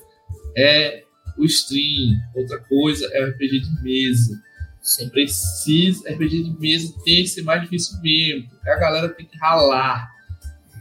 é 0.56 1.04
o 1.36 1.44
stream, 1.44 2.16
outra 2.34 2.58
coisa 2.60 3.06
é 3.12 3.22
o 3.22 3.28
RPG 3.28 3.60
de 3.60 3.82
mesa. 3.82 4.40
Sim. 4.80 5.10
Precisa, 5.10 6.10
RPG 6.10 6.44
de 6.44 6.58
mesa 6.58 6.94
tem 7.04 7.24
que 7.24 7.28
ser 7.28 7.42
mais 7.42 7.60
difícil 7.60 8.00
mesmo, 8.00 8.48
a 8.64 8.76
galera 8.76 9.10
tem 9.10 9.26
que 9.26 9.36
ralar, 9.36 10.08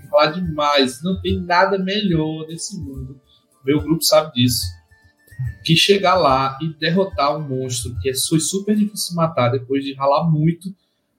ralar 0.09 0.31
demais. 0.31 1.03
Não 1.03 1.19
tem 1.21 1.41
nada 1.41 1.77
melhor 1.77 2.47
nesse 2.47 2.79
mundo. 2.79 3.19
Meu 3.65 3.81
grupo 3.81 4.01
sabe 4.01 4.31
disso. 4.31 4.65
Que 5.63 5.75
chegar 5.75 6.15
lá 6.15 6.57
e 6.61 6.73
derrotar 6.79 7.37
um 7.37 7.47
monstro 7.47 7.95
que 8.01 8.09
é, 8.09 8.13
foi 8.15 8.39
super 8.39 8.75
difícil 8.75 9.15
matar 9.15 9.49
depois 9.49 9.83
de 9.83 9.93
ralar 9.93 10.29
muito 10.29 10.73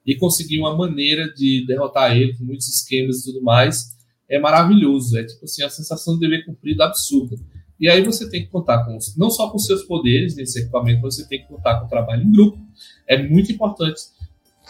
e 0.06 0.14
conseguir 0.14 0.58
uma 0.58 0.76
maneira 0.76 1.32
de 1.32 1.64
derrotar 1.66 2.16
ele 2.16 2.36
com 2.36 2.44
muitos 2.44 2.68
esquemas 2.68 3.20
e 3.20 3.24
tudo 3.24 3.42
mais 3.42 3.98
é 4.30 4.38
maravilhoso. 4.38 5.18
É 5.18 5.24
tipo 5.24 5.44
assim, 5.44 5.62
a 5.64 5.68
sensação 5.68 6.14
de 6.14 6.20
dever 6.20 6.46
cumprido 6.46 6.82
absurda. 6.82 7.36
E 7.78 7.88
aí 7.88 8.02
você 8.04 8.28
tem 8.30 8.44
que 8.44 8.50
contar 8.50 8.84
com 8.84 8.96
não 9.16 9.30
só 9.30 9.50
com 9.50 9.58
seus 9.58 9.82
poderes 9.82 10.36
nesse 10.36 10.60
equipamento, 10.60 11.00
você 11.00 11.26
tem 11.26 11.40
que 11.40 11.48
contar 11.48 11.80
com 11.80 11.86
o 11.86 11.88
trabalho 11.88 12.22
em 12.22 12.30
grupo. 12.30 12.58
É 13.08 13.20
muito 13.20 13.50
importante. 13.50 14.02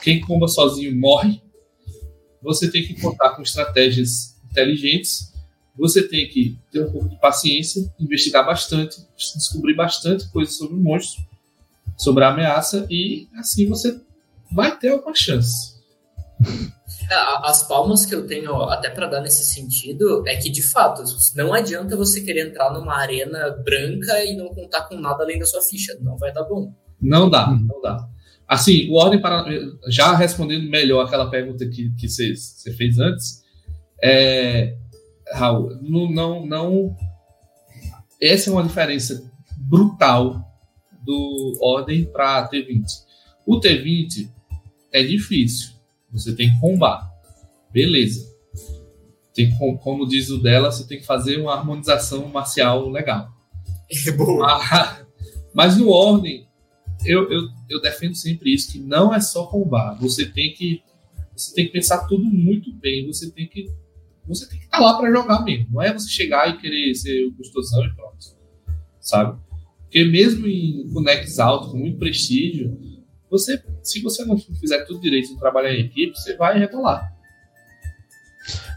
Quem 0.03 0.20
comba 0.20 0.48
sozinho 0.48 0.98
morre. 0.98 1.42
Você 2.42 2.70
tem 2.70 2.82
que 2.82 2.98
contar 2.98 3.30
com 3.30 3.42
estratégias 3.42 4.40
inteligentes, 4.51 5.30
você 5.76 6.06
tem 6.06 6.28
que 6.28 6.58
ter 6.70 6.82
um 6.82 6.90
pouco 6.90 7.08
de 7.08 7.18
paciência, 7.18 7.92
investigar 7.98 8.44
bastante, 8.44 8.98
descobrir 9.16 9.74
bastante 9.74 10.28
coisas 10.30 10.54
sobre 10.54 10.74
o 10.74 10.80
monstro, 10.80 11.22
sobre 11.96 12.24
a 12.24 12.28
ameaça, 12.28 12.86
e 12.90 13.28
assim 13.36 13.68
você 13.68 14.00
vai 14.52 14.76
ter 14.78 14.90
alguma 14.90 15.14
chance. 15.14 15.78
As 17.42 17.66
palmas 17.66 18.06
que 18.06 18.14
eu 18.14 18.24
tenho 18.24 18.54
até 18.62 18.88
para 18.88 19.08
dar 19.08 19.20
nesse 19.20 19.44
sentido 19.44 20.22
é 20.28 20.36
que, 20.36 20.48
de 20.48 20.62
fato, 20.62 21.02
não 21.34 21.52
adianta 21.52 21.96
você 21.96 22.20
querer 22.20 22.48
entrar 22.48 22.72
numa 22.72 22.96
arena 22.96 23.50
branca 23.64 24.24
e 24.24 24.36
não 24.36 24.54
contar 24.54 24.82
com 24.82 24.94
nada 24.94 25.24
além 25.24 25.38
da 25.38 25.44
sua 25.44 25.60
ficha. 25.60 25.96
Não 26.00 26.16
vai 26.16 26.32
dar 26.32 26.44
bom. 26.44 26.72
Não 27.00 27.28
dá, 27.28 27.48
não 27.50 27.80
dá. 27.80 28.08
Assim, 28.46 28.88
o 28.90 28.94
Ordem 28.94 29.20
para. 29.20 29.44
Já 29.88 30.14
respondendo 30.14 30.70
melhor 30.70 31.04
aquela 31.04 31.28
pergunta 31.28 31.66
que 31.68 32.08
você 32.08 32.72
fez 32.76 32.98
antes, 33.00 33.42
é, 34.02 34.76
Raul, 35.32 35.76
não, 35.82 36.10
não, 36.10 36.46
não. 36.46 36.96
Essa 38.20 38.50
é 38.50 38.52
uma 38.52 38.62
diferença 38.64 39.30
brutal 39.56 40.44
do 41.04 41.58
Ordem 41.62 42.04
para 42.04 42.48
T20. 42.48 42.84
O 43.46 43.60
T20 43.60 44.30
é 44.92 45.02
difícil 45.02 45.80
você 46.12 46.34
tem 46.34 46.52
que 46.52 46.60
combar. 46.60 47.08
Beleza. 47.72 48.28
Tem, 49.34 49.50
como 49.78 50.06
diz 50.06 50.28
o 50.30 50.42
dela, 50.42 50.70
você 50.70 50.86
tem 50.86 50.98
que 50.98 51.06
fazer 51.06 51.38
uma 51.38 51.54
harmonização 51.54 52.26
marcial 52.28 52.88
legal. 52.88 53.28
É 54.06 54.10
boa. 54.12 54.46
Ah, 54.46 55.04
mas 55.54 55.76
no 55.76 55.88
ordem, 55.88 56.48
eu, 57.04 57.30
eu, 57.30 57.48
eu 57.68 57.80
defendo 57.80 58.14
sempre 58.14 58.52
isso, 58.52 58.72
que 58.72 58.80
não 58.80 59.14
é 59.14 59.20
só 59.20 59.46
combar. 59.46 59.94
Você 60.00 60.26
tem 60.26 60.52
que 60.52 60.82
você 61.34 61.54
tem 61.54 61.66
que 61.66 61.72
pensar 61.72 62.06
tudo 62.06 62.24
muito 62.24 62.70
bem. 62.74 63.06
Você 63.06 63.30
tem 63.30 63.48
que 63.48 63.70
você 64.34 64.48
tem 64.48 64.58
que 64.58 64.64
estar 64.64 64.78
tá 64.78 64.84
lá 64.84 64.98
para 64.98 65.10
jogar 65.10 65.44
mesmo. 65.44 65.66
Não 65.70 65.82
é 65.82 65.92
você 65.92 66.08
chegar 66.08 66.48
e 66.48 66.58
querer 66.58 66.94
ser 66.94 67.26
o 67.26 67.34
custosão 67.34 67.84
e 67.84 67.94
pronto. 67.94 68.16
Sabe? 69.00 69.38
Porque 69.82 70.04
mesmo 70.04 70.46
em 70.46 70.86
bonecos 70.88 71.38
altos, 71.38 71.72
com 71.72 71.78
muito 71.78 71.98
prestígio, 71.98 72.78
você, 73.30 73.62
se 73.82 74.00
você 74.00 74.24
não 74.24 74.38
fizer 74.38 74.84
tudo 74.84 75.00
direito 75.00 75.32
e 75.32 75.38
trabalhar 75.38 75.74
em 75.74 75.86
equipe, 75.86 76.16
você 76.16 76.36
vai 76.36 76.58
rebolar. 76.58 77.12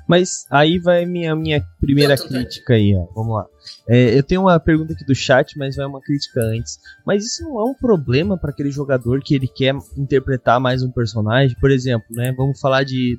Mas 0.07 0.45
aí 0.51 0.79
vai 0.79 1.05
minha 1.05 1.35
minha 1.35 1.63
primeira 1.79 2.17
crítica 2.17 2.73
aí, 2.73 2.93
ó. 2.95 3.05
Vamos 3.15 3.35
lá. 3.35 3.45
É, 3.87 4.17
eu 4.17 4.23
tenho 4.23 4.41
uma 4.41 4.59
pergunta 4.59 4.93
aqui 4.93 5.05
do 5.05 5.15
chat, 5.15 5.57
mas 5.57 5.75
vai 5.75 5.85
uma 5.85 6.01
crítica 6.01 6.41
antes. 6.41 6.77
Mas 7.05 7.25
isso 7.25 7.43
não 7.43 7.59
é 7.59 7.63
um 7.63 7.73
problema 7.73 8.37
para 8.37 8.51
aquele 8.51 8.69
jogador 8.69 9.21
que 9.21 9.33
ele 9.33 9.47
quer 9.47 9.73
interpretar 9.97 10.59
mais 10.59 10.83
um 10.83 10.91
personagem? 10.91 11.55
Por 11.59 11.71
exemplo, 11.71 12.05
né? 12.11 12.33
Vamos 12.35 12.59
falar 12.59 12.83
de 12.83 13.17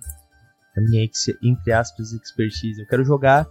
a 0.76 0.80
minha 0.80 1.08
entre 1.42 1.72
aspas 1.72 2.12
expertise. 2.12 2.80
Eu 2.80 2.86
quero 2.86 3.04
jogar 3.04 3.46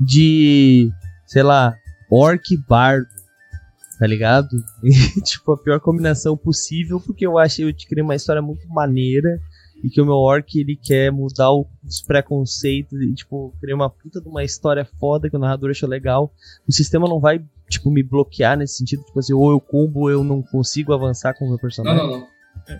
de, 0.00 0.90
sei 1.26 1.42
lá, 1.42 1.74
orc 2.10 2.56
bardo 2.68 3.08
tá 4.02 4.06
ligado? 4.08 4.48
E, 4.82 5.20
tipo, 5.22 5.52
a 5.52 5.56
pior 5.56 5.78
combinação 5.78 6.36
possível, 6.36 7.00
porque 7.00 7.24
eu 7.24 7.38
achei 7.38 7.64
eu 7.64 7.72
te 7.72 7.86
criei 7.86 8.02
uma 8.02 8.16
história 8.16 8.42
muito 8.42 8.68
maneira 8.68 9.40
e 9.82 9.88
que 9.88 10.00
o 10.00 10.04
meu 10.04 10.16
orc 10.16 10.58
ele 10.58 10.76
quer 10.76 11.12
mudar 11.12 11.52
os 11.52 12.02
preconceitos 12.04 13.00
e, 13.00 13.14
tipo, 13.14 13.54
criar 13.60 13.76
uma 13.76 13.88
puta 13.88 14.20
de 14.20 14.28
uma 14.28 14.42
história 14.42 14.84
foda 14.98 15.30
que 15.30 15.36
o 15.36 15.38
narrador 15.38 15.70
achou 15.70 15.88
legal. 15.88 16.32
O 16.66 16.72
sistema 16.72 17.08
não 17.08 17.20
vai, 17.20 17.40
tipo, 17.68 17.92
me 17.92 18.02
bloquear 18.02 18.56
nesse 18.56 18.78
sentido, 18.78 19.04
tipo 19.04 19.20
assim, 19.20 19.34
ou 19.34 19.52
eu 19.52 19.60
combo 19.60 20.00
ou 20.00 20.10
eu 20.10 20.24
não 20.24 20.42
consigo 20.42 20.92
avançar 20.92 21.34
com 21.34 21.44
o 21.44 21.48
meu 21.48 21.58
personagem. 21.58 21.98
Não, 21.98 22.10
não, 22.10 22.20
não. 22.20 22.31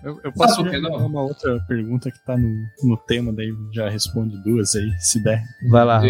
Eu, 0.03 0.19
eu 0.23 0.31
posso 0.31 0.61
ah, 0.61 0.81
não? 0.81 1.05
uma 1.05 1.21
outra 1.21 1.59
pergunta 1.67 2.09
que 2.09 2.23
tá 2.25 2.37
no, 2.37 2.65
no 2.83 2.97
tema, 2.97 3.33
daí 3.33 3.53
já 3.73 3.89
responde 3.89 4.41
duas 4.43 4.75
aí, 4.75 4.91
se 4.99 5.21
der. 5.21 5.43
Vai 5.69 5.85
lá. 5.85 6.01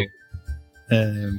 É, 0.92 1.30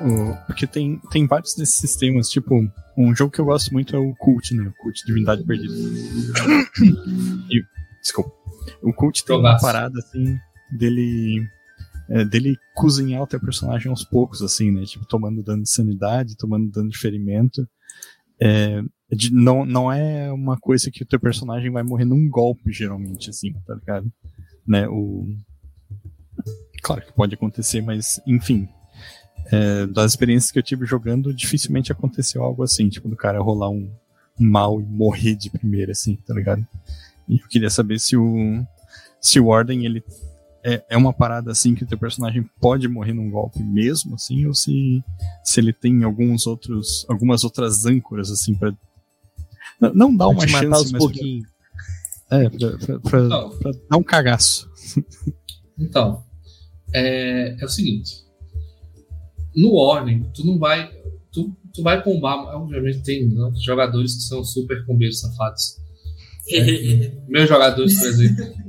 o, 0.00 0.36
porque 0.46 0.66
tem, 0.66 1.00
tem 1.10 1.26
vários 1.26 1.54
desses 1.54 1.76
sistemas, 1.76 2.28
tipo, 2.28 2.54
um 2.96 3.14
jogo 3.14 3.30
que 3.30 3.40
eu 3.40 3.44
gosto 3.44 3.72
muito 3.72 3.94
é 3.94 3.98
o 3.98 4.14
Cult, 4.14 4.54
né? 4.54 4.68
O 4.68 4.82
Cult 4.82 5.04
Divindade 5.06 5.44
Perdida. 5.44 5.74
e, 7.50 7.62
desculpa. 8.00 8.32
O 8.82 8.92
Cult 8.92 9.24
tem 9.24 9.36
uma 9.36 9.58
parada, 9.58 9.98
assim, 9.98 10.38
dele. 10.72 11.46
É, 12.08 12.24
dele 12.24 12.56
cozinhar 12.74 13.22
o 13.22 13.26
teu 13.26 13.40
personagem 13.40 13.90
aos 13.90 14.04
poucos, 14.04 14.40
assim, 14.40 14.70
né? 14.70 14.84
Tipo, 14.84 15.04
tomando 15.06 15.42
dano 15.42 15.62
de 15.62 15.70
sanidade, 15.70 16.36
tomando 16.36 16.70
dano 16.70 16.88
de 16.88 16.98
ferimento. 16.98 17.68
É, 18.40 18.80
não, 19.32 19.64
não 19.64 19.92
é 19.92 20.32
uma 20.32 20.56
coisa 20.56 20.90
que 20.90 21.02
o 21.02 21.06
teu 21.06 21.20
personagem 21.20 21.70
vai 21.70 21.82
morrer 21.82 22.04
num 22.04 22.28
golpe, 22.28 22.72
geralmente, 22.72 23.30
assim, 23.30 23.52
tá 23.66 23.74
ligado? 23.74 24.12
Né? 24.66 24.88
O... 24.88 25.26
Claro 26.82 27.02
que 27.02 27.12
pode 27.12 27.34
acontecer, 27.34 27.80
mas, 27.80 28.20
enfim, 28.26 28.68
é, 29.50 29.86
das 29.86 30.12
experiências 30.12 30.50
que 30.50 30.58
eu 30.58 30.62
tive 30.62 30.86
jogando, 30.86 31.32
dificilmente 31.32 31.92
aconteceu 31.92 32.42
algo 32.42 32.62
assim, 32.62 32.88
tipo, 32.88 33.08
do 33.08 33.16
cara 33.16 33.40
rolar 33.40 33.70
um, 33.70 33.90
mal 34.38 34.80
e 34.80 34.84
morrer 34.84 35.34
de 35.34 35.50
primeira, 35.50 35.92
assim, 35.92 36.16
tá 36.16 36.34
ligado? 36.34 36.66
E 37.28 37.38
eu 37.40 37.48
queria 37.48 37.70
saber 37.70 37.98
se 37.98 38.16
o, 38.16 38.64
se 39.20 39.40
o 39.40 39.46
Ordem, 39.46 39.84
ele 39.84 40.02
é, 40.64 40.84
é 40.90 40.96
uma 40.96 41.12
parada 41.12 41.52
assim 41.52 41.76
que 41.76 41.84
o 41.84 41.86
teu 41.86 41.96
personagem 41.96 42.48
pode 42.60 42.88
morrer 42.88 43.12
num 43.12 43.30
golpe 43.30 43.62
mesmo, 43.62 44.16
assim, 44.16 44.46
ou 44.46 44.54
se, 44.54 45.02
se 45.44 45.60
ele 45.60 45.72
tem 45.72 46.02
alguns 46.02 46.44
outros, 46.46 47.06
algumas 47.08 47.44
outras 47.44 47.86
âncoras, 47.86 48.30
assim, 48.30 48.54
pra. 48.54 48.74
Não, 49.80 49.94
não 49.94 50.16
dar 50.16 50.28
uma 50.28 50.46
chance, 50.46 50.64
matar 50.66 50.78
mas. 50.78 50.92
Pouquinho. 50.92 51.44
Pra, 52.28 52.42
é, 52.42 52.48
pra, 52.48 52.78
pra, 52.78 52.98
pra, 53.00 53.24
então, 53.24 53.58
pra 53.58 53.72
dar 53.90 53.96
um 53.96 54.02
cagaço. 54.02 54.70
Então, 55.78 56.24
é, 56.92 57.56
é 57.60 57.64
o 57.64 57.68
seguinte 57.68 58.26
no 59.56 59.74
Ordem, 59.74 60.30
tu 60.34 60.44
não 60.46 60.58
vai. 60.58 60.90
Tu, 61.32 61.56
tu 61.72 61.82
vai 61.82 62.02
combar. 62.02 62.36
Obviamente 62.56 63.02
tem 63.02 63.26
não, 63.26 63.54
jogadores 63.56 64.14
que 64.14 64.22
são 64.22 64.44
super 64.44 64.84
combeiros 64.84 65.20
safados. 65.20 65.78
É, 66.52 67.12
meus 67.26 67.48
jogadores, 67.48 67.98
por 67.98 68.08
exemplo. 68.08 68.66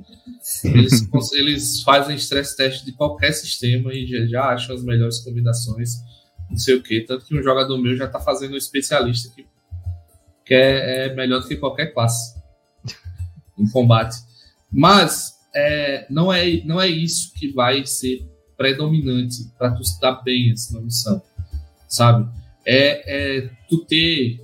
Eles, 0.63 1.09
eles 1.33 1.83
fazem 1.83 2.15
stress 2.15 2.55
test 2.55 2.85
de 2.85 2.93
qualquer 2.93 3.33
sistema 3.33 3.93
e 3.93 4.07
já, 4.07 4.25
já, 4.25 4.43
acham 4.45 4.73
as 4.73 4.81
melhores 4.81 5.19
combinações, 5.19 5.95
não 6.49 6.57
sei 6.57 6.75
o 6.75 6.81
que. 6.81 7.01
Tanto 7.01 7.25
que 7.25 7.37
um 7.37 7.43
jogador 7.43 7.77
meu 7.77 7.97
já 7.97 8.05
está 8.05 8.19
fazendo 8.21 8.53
um 8.53 8.57
especialista 8.57 9.29
que, 9.35 9.45
que 10.47 10.53
é, 10.53 11.07
é, 11.07 11.13
melhor 11.13 11.41
do 11.41 11.47
que 11.47 11.57
qualquer 11.57 11.93
classe 11.93 12.35
em 13.59 13.69
combate. 13.69 14.17
Mas 14.71 15.33
é, 15.53 16.07
não, 16.09 16.31
é, 16.31 16.61
não 16.63 16.79
é 16.79 16.87
isso 16.87 17.33
que 17.33 17.51
vai 17.51 17.85
ser 17.85 18.25
predominante 18.55 19.51
para 19.57 19.71
tu 19.71 19.81
estar 19.81 20.23
bem 20.23 20.51
assim, 20.51 20.73
na 20.73 20.81
missão, 20.81 21.21
sabe? 21.87 22.29
É, 22.65 23.37
é 23.41 23.49
tu 23.69 23.85
ter, 23.85 24.41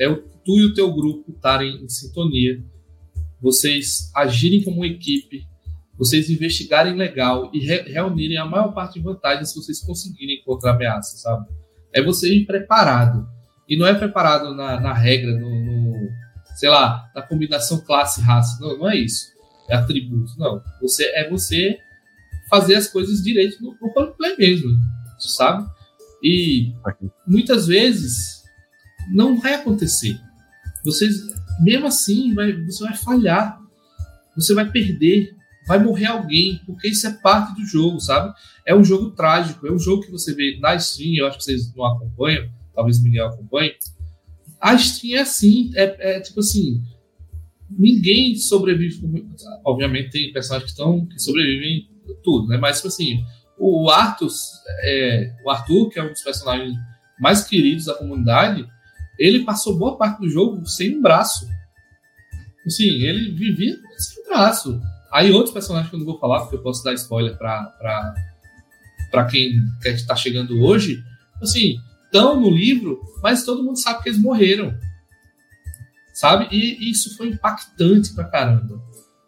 é 0.00 0.08
tu 0.44 0.58
e 0.58 0.64
o 0.64 0.74
teu 0.74 0.92
grupo 0.92 1.30
estarem 1.30 1.82
em 1.82 1.88
sintonia, 1.88 2.62
vocês 3.40 4.10
agirem 4.14 4.62
como 4.62 4.78
uma 4.78 4.86
equipe, 4.86 5.46
vocês 5.96 6.28
investigarem 6.28 6.94
legal 6.94 7.50
e 7.52 7.60
re 7.60 7.82
reunirem 7.82 8.38
a 8.38 8.44
maior 8.44 8.72
parte 8.72 8.94
de 8.94 9.04
vantagens 9.04 9.50
se 9.50 9.56
vocês 9.56 9.80
conseguirem 9.80 10.40
encontrar 10.40 10.72
ameaças, 10.72 11.20
sabe? 11.20 11.46
É 11.92 12.02
você 12.02 12.34
ir 12.34 12.46
preparado. 12.46 13.33
E 13.68 13.76
não 13.76 13.86
é 13.86 13.94
preparado 13.94 14.54
na, 14.54 14.78
na 14.80 14.92
regra, 14.92 15.32
no, 15.32 15.48
no, 15.48 16.08
sei 16.56 16.68
lá, 16.68 17.10
na 17.14 17.22
combinação 17.22 17.80
classe-raça. 17.80 18.58
Não, 18.60 18.78
não 18.78 18.90
é 18.90 18.96
isso. 18.96 19.32
É 19.68 19.76
atributo. 19.76 20.32
Não. 20.38 20.62
Você 20.80 21.04
é 21.14 21.28
você 21.28 21.78
fazer 22.50 22.74
as 22.74 22.88
coisas 22.88 23.22
direito 23.22 23.62
no, 23.62 23.76
no 23.80 23.92
roleplay 23.92 24.36
mesmo, 24.36 24.70
sabe? 25.18 25.66
E 26.22 26.72
muitas 27.26 27.66
vezes 27.66 28.44
não 29.12 29.40
vai 29.40 29.54
acontecer. 29.54 30.18
Vocês, 30.84 31.14
mesmo 31.60 31.86
assim, 31.86 32.34
vai, 32.34 32.52
você 32.64 32.84
vai 32.84 32.96
falhar, 32.96 33.58
você 34.36 34.54
vai 34.54 34.70
perder, 34.70 35.34
vai 35.66 35.78
morrer 35.82 36.06
alguém, 36.06 36.60
porque 36.66 36.88
isso 36.88 37.06
é 37.06 37.12
parte 37.12 37.54
do 37.54 37.66
jogo, 37.66 38.00
sabe? 38.00 38.34
É 38.66 38.74
um 38.74 38.84
jogo 38.84 39.10
trágico, 39.10 39.66
é 39.66 39.72
um 39.72 39.78
jogo 39.78 40.02
que 40.02 40.10
você 40.10 40.34
vê 40.34 40.58
na 40.60 40.74
stream, 40.74 41.16
eu 41.16 41.26
acho 41.26 41.38
que 41.38 41.44
vocês 41.44 41.74
não 41.74 41.86
acompanham, 41.86 42.48
talvez 42.74 42.98
o 42.98 43.02
Miguel 43.02 43.26
acompanhe. 43.26 43.74
A 44.60 44.74
stream 44.74 45.18
é 45.18 45.22
assim, 45.22 45.70
é, 45.74 46.16
é 46.16 46.20
tipo 46.20 46.40
assim, 46.40 46.82
ninguém 47.70 48.36
sobrevive. 48.36 49.00
Obviamente 49.64 50.10
tem 50.10 50.32
personagens 50.32 50.64
que, 50.72 50.78
estão, 50.78 51.06
que 51.06 51.18
sobrevivem 51.18 51.88
tudo, 52.22 52.48
né? 52.48 52.56
Mas, 52.56 52.76
tipo 52.76 52.88
assim, 52.88 53.24
o 53.58 53.88
Arthur, 53.90 54.30
é, 54.82 55.32
o 55.44 55.50
Arthur, 55.50 55.90
que 55.90 55.98
é 55.98 56.02
um 56.02 56.12
dos 56.12 56.22
personagens 56.22 56.74
mais 57.20 57.44
queridos 57.44 57.86
da 57.86 57.94
comunidade, 57.94 58.66
ele 59.18 59.44
passou 59.44 59.78
boa 59.78 59.96
parte 59.96 60.20
do 60.20 60.28
jogo 60.28 60.66
sem 60.66 60.96
um 60.96 61.02
braço. 61.02 61.48
Assim, 62.66 62.84
ele 62.84 63.32
vivia 63.32 63.76
sem 63.98 64.22
um 64.24 64.28
braço. 64.28 64.80
Aí 65.12 65.30
outros 65.30 65.52
personagens 65.52 65.88
que 65.88 65.94
eu 65.94 66.00
não 66.00 66.06
vou 66.06 66.18
falar, 66.18 66.40
porque 66.40 66.56
eu 66.56 66.62
posso 66.62 66.82
dar 66.82 66.94
spoiler 66.94 67.36
pra, 67.36 67.64
pra, 67.78 68.14
pra 69.10 69.24
quem 69.26 69.52
está 69.84 70.16
chegando 70.16 70.60
hoje, 70.60 71.02
assim, 71.40 71.76
estão 72.14 72.40
no 72.40 72.48
livro, 72.48 73.00
mas 73.20 73.44
todo 73.44 73.64
mundo 73.64 73.80
sabe 73.80 74.02
que 74.02 74.08
eles 74.08 74.20
morreram. 74.20 74.72
Sabe? 76.12 76.48
E, 76.52 76.84
e 76.84 76.90
isso 76.92 77.16
foi 77.16 77.28
impactante 77.28 78.14
pra 78.14 78.24
caramba. 78.24 78.80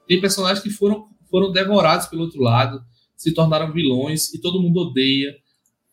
Tem 0.06 0.20
personagens 0.20 0.62
que 0.62 0.70
foram 0.70 1.08
foram 1.28 1.50
devorados 1.50 2.06
pelo 2.06 2.22
outro 2.22 2.40
lado. 2.40 2.80
se 3.16 3.32
tornaram 3.34 3.72
vilões 3.72 4.32
e 4.32 4.40
todo 4.40 4.60
mundo 4.60 4.76
odeia. 4.80 5.34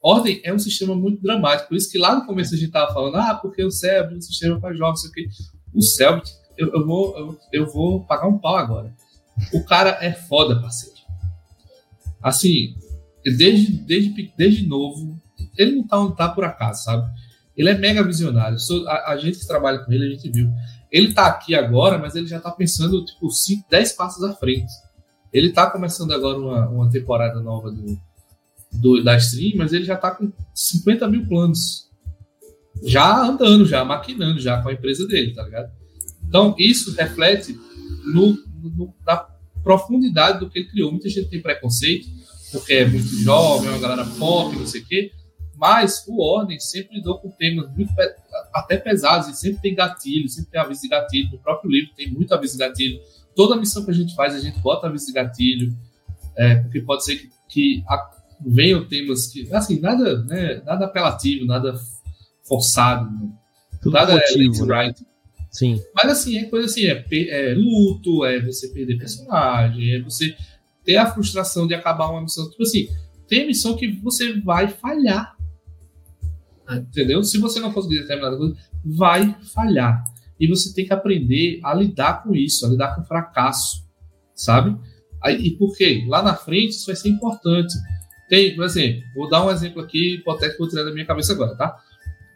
Ordem 0.01 0.41
é 0.43 0.53
um 0.53 0.59
sistema 0.59 0.93
muito 0.93 1.21
dramático, 1.21 1.69
por 1.69 1.77
isso 1.77 1.89
que 1.89 1.97
lá 1.97 2.13
no 2.13 2.25
começo 2.25 2.53
a 2.53 2.57
gente 2.57 2.71
tava 2.71 2.93
falando, 2.93 3.15
ah, 3.15 3.35
porque 3.35 3.63
o 3.63 3.71
Cérebro 3.71 4.13
é 4.13 4.17
um 4.17 4.21
sistema 4.21 4.59
para 4.59 4.75
jogos, 4.75 5.01
sei 5.01 5.09
o 5.09 5.13
quê. 5.13 5.27
O 5.73 5.81
Cérebro, 5.81 6.21
eu, 6.57 6.73
eu, 6.73 6.85
vou, 6.85 7.17
eu, 7.17 7.39
eu 7.53 7.65
vou 7.71 8.05
pagar 8.05 8.27
um 8.27 8.37
pau 8.37 8.57
agora. 8.57 8.93
O 9.53 9.63
cara 9.63 9.97
é 10.01 10.11
foda, 10.11 10.61
parceiro. 10.61 10.97
Assim, 12.21 12.75
desde, 13.23 13.71
desde, 13.71 14.33
desde 14.37 14.67
novo, 14.67 15.22
ele 15.57 15.75
não 15.75 15.87
tá 15.87 15.99
onde 15.99 16.15
tá 16.15 16.29
por 16.29 16.43
acaso, 16.43 16.83
sabe? 16.83 17.09
Ele 17.55 17.69
é 17.69 17.77
mega 17.77 18.03
visionário. 18.03 18.57
A, 18.87 19.11
a, 19.11 19.17
gente 19.17 19.39
que 19.39 19.47
trabalha 19.47 19.79
com 19.79 19.91
ele, 19.91 20.07
a 20.07 20.09
gente 20.09 20.29
viu. 20.29 20.49
Ele 20.91 21.13
tá 21.13 21.27
aqui 21.27 21.53
agora, 21.55 21.97
mas 21.97 22.15
ele 22.15 22.27
já 22.27 22.39
tá 22.39 22.51
pensando, 22.51 23.03
tipo, 23.05 23.29
5, 23.29 23.67
10 23.69 23.93
passos 23.93 24.23
à 24.23 24.33
frente. 24.33 24.71
Ele 25.31 25.51
tá 25.51 25.69
começando 25.69 26.11
agora 26.11 26.37
uma, 26.37 26.69
uma 26.69 26.89
temporada 26.89 27.39
nova 27.41 27.71
do, 27.71 27.99
do, 28.71 29.03
da 29.03 29.17
stream, 29.17 29.53
mas 29.57 29.73
ele 29.73 29.85
já 29.85 29.95
tá 29.95 30.11
com 30.11 30.31
50 30.53 31.07
mil 31.07 31.27
planos. 31.27 31.89
Já 32.83 33.23
andando, 33.23 33.65
já 33.65 33.85
maquinando, 33.85 34.39
já 34.39 34.61
com 34.61 34.69
a 34.69 34.73
empresa 34.73 35.07
dele, 35.07 35.33
tá 35.33 35.43
ligado? 35.43 35.71
Então, 36.27 36.55
isso 36.57 36.93
reflete 36.95 37.57
no, 38.05 38.37
no, 38.61 38.93
na 39.05 39.27
profundidade 39.63 40.39
do 40.39 40.49
que 40.49 40.59
ele 40.59 40.69
criou. 40.69 40.91
Muita 40.91 41.09
gente 41.09 41.29
tem 41.29 41.41
preconceito, 41.41 42.07
porque 42.51 42.73
é 42.73 42.87
muito 42.87 43.07
jovem, 43.07 43.69
é 43.69 43.71
uma 43.71 43.79
galera 43.79 44.05
pop, 44.17 44.55
não 44.55 44.65
sei 44.65 44.81
o 44.81 44.85
quê. 44.85 45.11
Mas 45.57 46.03
o 46.07 46.21
Ordem 46.21 46.59
sempre 46.59 46.97
lidou 46.97 47.19
com 47.19 47.29
temas 47.29 47.69
muito 47.75 47.91
até 48.53 48.77
pesados, 48.77 49.27
e 49.27 49.35
sempre 49.35 49.61
tem 49.61 49.75
gatilho, 49.75 50.27
sempre 50.27 50.51
tem 50.51 50.59
aviso 50.59 50.81
de 50.81 50.87
gatilho. 50.89 51.29
No 51.31 51.37
próprio 51.39 51.69
livro 51.71 51.91
tem 51.95 52.09
muito 52.11 52.33
aviso 52.33 52.53
de 52.53 52.59
gatilho. 52.59 52.99
Toda 53.35 53.55
missão 53.55 53.83
que 53.85 53.91
a 53.91 53.93
gente 53.93 54.15
faz, 54.15 54.35
a 54.35 54.39
gente 54.39 54.59
bota 54.59 54.87
aviso 54.87 55.07
de 55.07 55.13
gatilho, 55.13 55.75
é, 56.35 56.55
porque 56.55 56.81
pode 56.81 57.05
ser 57.05 57.17
que, 57.17 57.29
que 57.49 57.83
a, 57.87 58.11
venham 58.45 58.85
temas 58.87 59.27
que, 59.27 59.51
assim, 59.53 59.79
nada, 59.79 60.23
né, 60.23 60.61
nada 60.65 60.85
apelativo, 60.85 61.45
nada 61.45 61.73
forçado, 62.43 63.09
Tudo 63.81 63.93
nada 63.93 64.13
motivo, 64.13 64.63
é 64.63 64.67
né? 64.67 64.83
right. 64.85 65.05
Sim. 65.49 65.79
Mas 65.93 66.11
assim, 66.11 66.37
é 66.39 66.45
coisa 66.45 66.65
assim, 66.65 66.85
é, 66.85 66.95
pe- 66.95 67.29
é 67.29 67.53
luto, 67.53 68.25
é 68.25 68.39
você 68.41 68.69
perder 68.69 68.97
personagem, 68.97 69.93
é 69.95 70.01
você 70.01 70.35
ter 70.83 70.97
a 70.97 71.05
frustração 71.05 71.67
de 71.67 71.75
acabar 71.75 72.09
uma 72.09 72.21
missão. 72.21 72.49
Tipo 72.49 72.63
assim, 72.63 72.87
tem 73.27 73.45
missão 73.47 73.75
que 73.77 73.87
você 73.87 74.39
vai 74.41 74.67
falhar. 74.67 75.32
Entendeu? 76.69 77.23
Se 77.23 77.37
você 77.37 77.59
não 77.59 77.73
conseguir 77.73 77.99
determinada 77.99 78.37
coisa, 78.37 78.55
vai 78.83 79.35
falhar. 79.53 80.03
E 80.39 80.47
você 80.47 80.73
tem 80.73 80.85
que 80.85 80.93
aprender 80.93 81.59
a 81.63 81.73
lidar 81.73 82.23
com 82.23 82.35
isso, 82.35 82.65
a 82.65 82.69
lidar 82.69 82.95
com 82.95 83.01
o 83.01 83.05
fracasso. 83.05 83.83
Sabe? 84.35 84.77
Aí, 85.21 85.37
e 85.41 85.57
por 85.57 85.75
quê? 85.75 86.03
Lá 86.07 86.21
na 86.21 86.35
frente 86.35 86.71
isso 86.71 86.87
vai 86.87 86.95
ser 86.95 87.09
importante. 87.09 87.73
Tem, 88.27 88.55
por 88.55 88.65
exemplo, 88.65 89.03
vou 89.15 89.29
dar 89.29 89.45
um 89.45 89.51
exemplo 89.51 89.81
aqui, 89.81 90.15
hipotético, 90.15 90.59
vou 90.59 90.67
tirar 90.67 90.83
da 90.83 90.91
minha 90.91 91.05
cabeça 91.05 91.33
agora, 91.33 91.55
tá? 91.55 91.77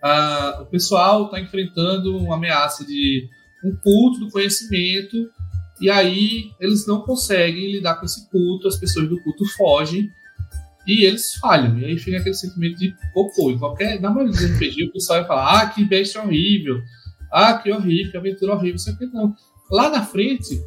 Ah, 0.02 0.60
o 0.62 0.66
pessoal 0.68 1.26
está 1.26 1.40
enfrentando 1.40 2.16
uma 2.18 2.36
ameaça 2.36 2.86
de 2.86 3.28
um 3.64 3.76
culto 3.76 4.20
do 4.20 4.30
conhecimento, 4.30 5.30
e 5.82 5.90
aí 5.90 6.52
eles 6.60 6.86
não 6.88 7.02
conseguem 7.02 7.72
lidar 7.72 7.96
com 7.96 8.06
esse 8.06 8.30
culto, 8.30 8.68
as 8.68 8.78
pessoas 8.78 9.10
do 9.10 9.22
culto 9.22 9.46
fogem 9.58 10.10
e 10.88 11.04
eles 11.04 11.36
falham. 11.36 11.78
E 11.80 11.86
aí 11.86 11.98
fica 11.98 12.18
aquele 12.18 12.34
sentimento 12.34 12.78
de 12.78 12.96
cocô. 13.14 13.52
Em 13.52 13.60
qualquer, 13.60 14.00
na 14.00 14.10
maioria 14.10 14.32
dos 14.32 14.44
RPG, 14.44 14.86
o 14.86 14.94
pessoal 14.94 15.20
vai 15.20 15.28
falar: 15.28 15.62
ah, 15.62 15.70
que 15.70 15.84
bestia 15.84 16.24
horrível, 16.24 16.80
ah, 17.32 17.54
que 17.56 17.72
horrível, 17.72 18.12
que 18.12 18.18
aventura 18.18 18.54
horrível, 18.54 18.76
isso 18.76 18.90
aqui 18.90 19.06
não. 19.08 19.36
Lá 19.70 19.90
na 19.90 20.04
frente, 20.06 20.62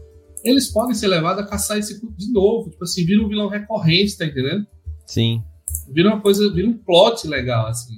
eles 0.45 0.69
podem 0.71 0.95
ser 0.95 1.09
levados 1.09 1.43
a 1.43 1.47
caçar 1.47 1.79
esse 1.79 1.99
culto 1.99 2.17
de 2.17 2.31
novo, 2.33 2.71
tipo 2.71 2.85
assim, 2.85 3.05
vira 3.05 3.23
um 3.23 3.29
vilão 3.29 3.49
recorrente, 3.49 4.17
tá 4.17 4.27
entendendo? 4.27 4.67
Sim. 5.07 5.43
vira 5.93 6.09
uma 6.09 6.21
coisa, 6.21 6.53
vira 6.53 6.69
um 6.69 6.77
plot 6.77 7.27
legal, 7.27 7.67
assim. 7.67 7.95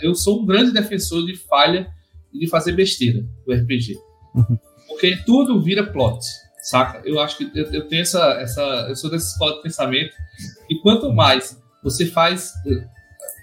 Eu 0.00 0.14
sou 0.14 0.42
um 0.42 0.46
grande 0.46 0.72
defensor 0.72 1.24
de 1.26 1.36
falha 1.36 1.88
e 2.32 2.38
de 2.40 2.48
fazer 2.48 2.72
besteira 2.72 3.24
do 3.46 3.52
RPG. 3.52 3.96
Porque 4.88 5.16
tudo 5.24 5.62
vira 5.62 5.86
plot, 5.86 6.24
saca? 6.62 7.02
Eu 7.04 7.20
acho 7.20 7.36
que 7.36 7.50
eu, 7.58 7.66
eu 7.72 7.88
tenho 7.88 8.02
essa, 8.02 8.22
essa. 8.40 8.62
Eu 8.88 8.96
sou 8.96 9.10
dessa 9.10 9.32
escola 9.32 9.56
de 9.56 9.62
pensamento. 9.62 10.14
E 10.70 10.80
quanto 10.80 11.12
mais 11.12 11.60
você 11.82 12.06
faz. 12.06 12.52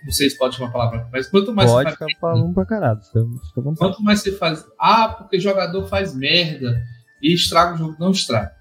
Não 0.06 0.12
sei 0.12 0.30
se 0.30 0.38
pode 0.38 0.56
chamar 0.56 0.70
a 0.70 0.72
palavra, 0.72 1.10
mas 1.12 1.30
quanto 1.30 1.54
mais 1.54 1.72
Pode 1.72 1.92
você 1.92 1.98
faz. 1.98 2.18
falando 2.20 2.54
pra 2.54 2.66
caralho. 2.66 3.02
Fica, 3.02 3.26
fica. 3.54 3.74
Quanto 3.78 4.04
mais 4.04 4.22
você 4.22 4.34
faz. 4.34 4.66
Ah, 4.78 5.08
porque 5.10 5.40
jogador 5.40 5.88
faz 5.88 6.14
merda 6.14 6.82
e 7.22 7.34
estraga 7.34 7.76
o 7.76 7.78
jogo. 7.78 7.96
Não 8.00 8.12
estraga. 8.12 8.52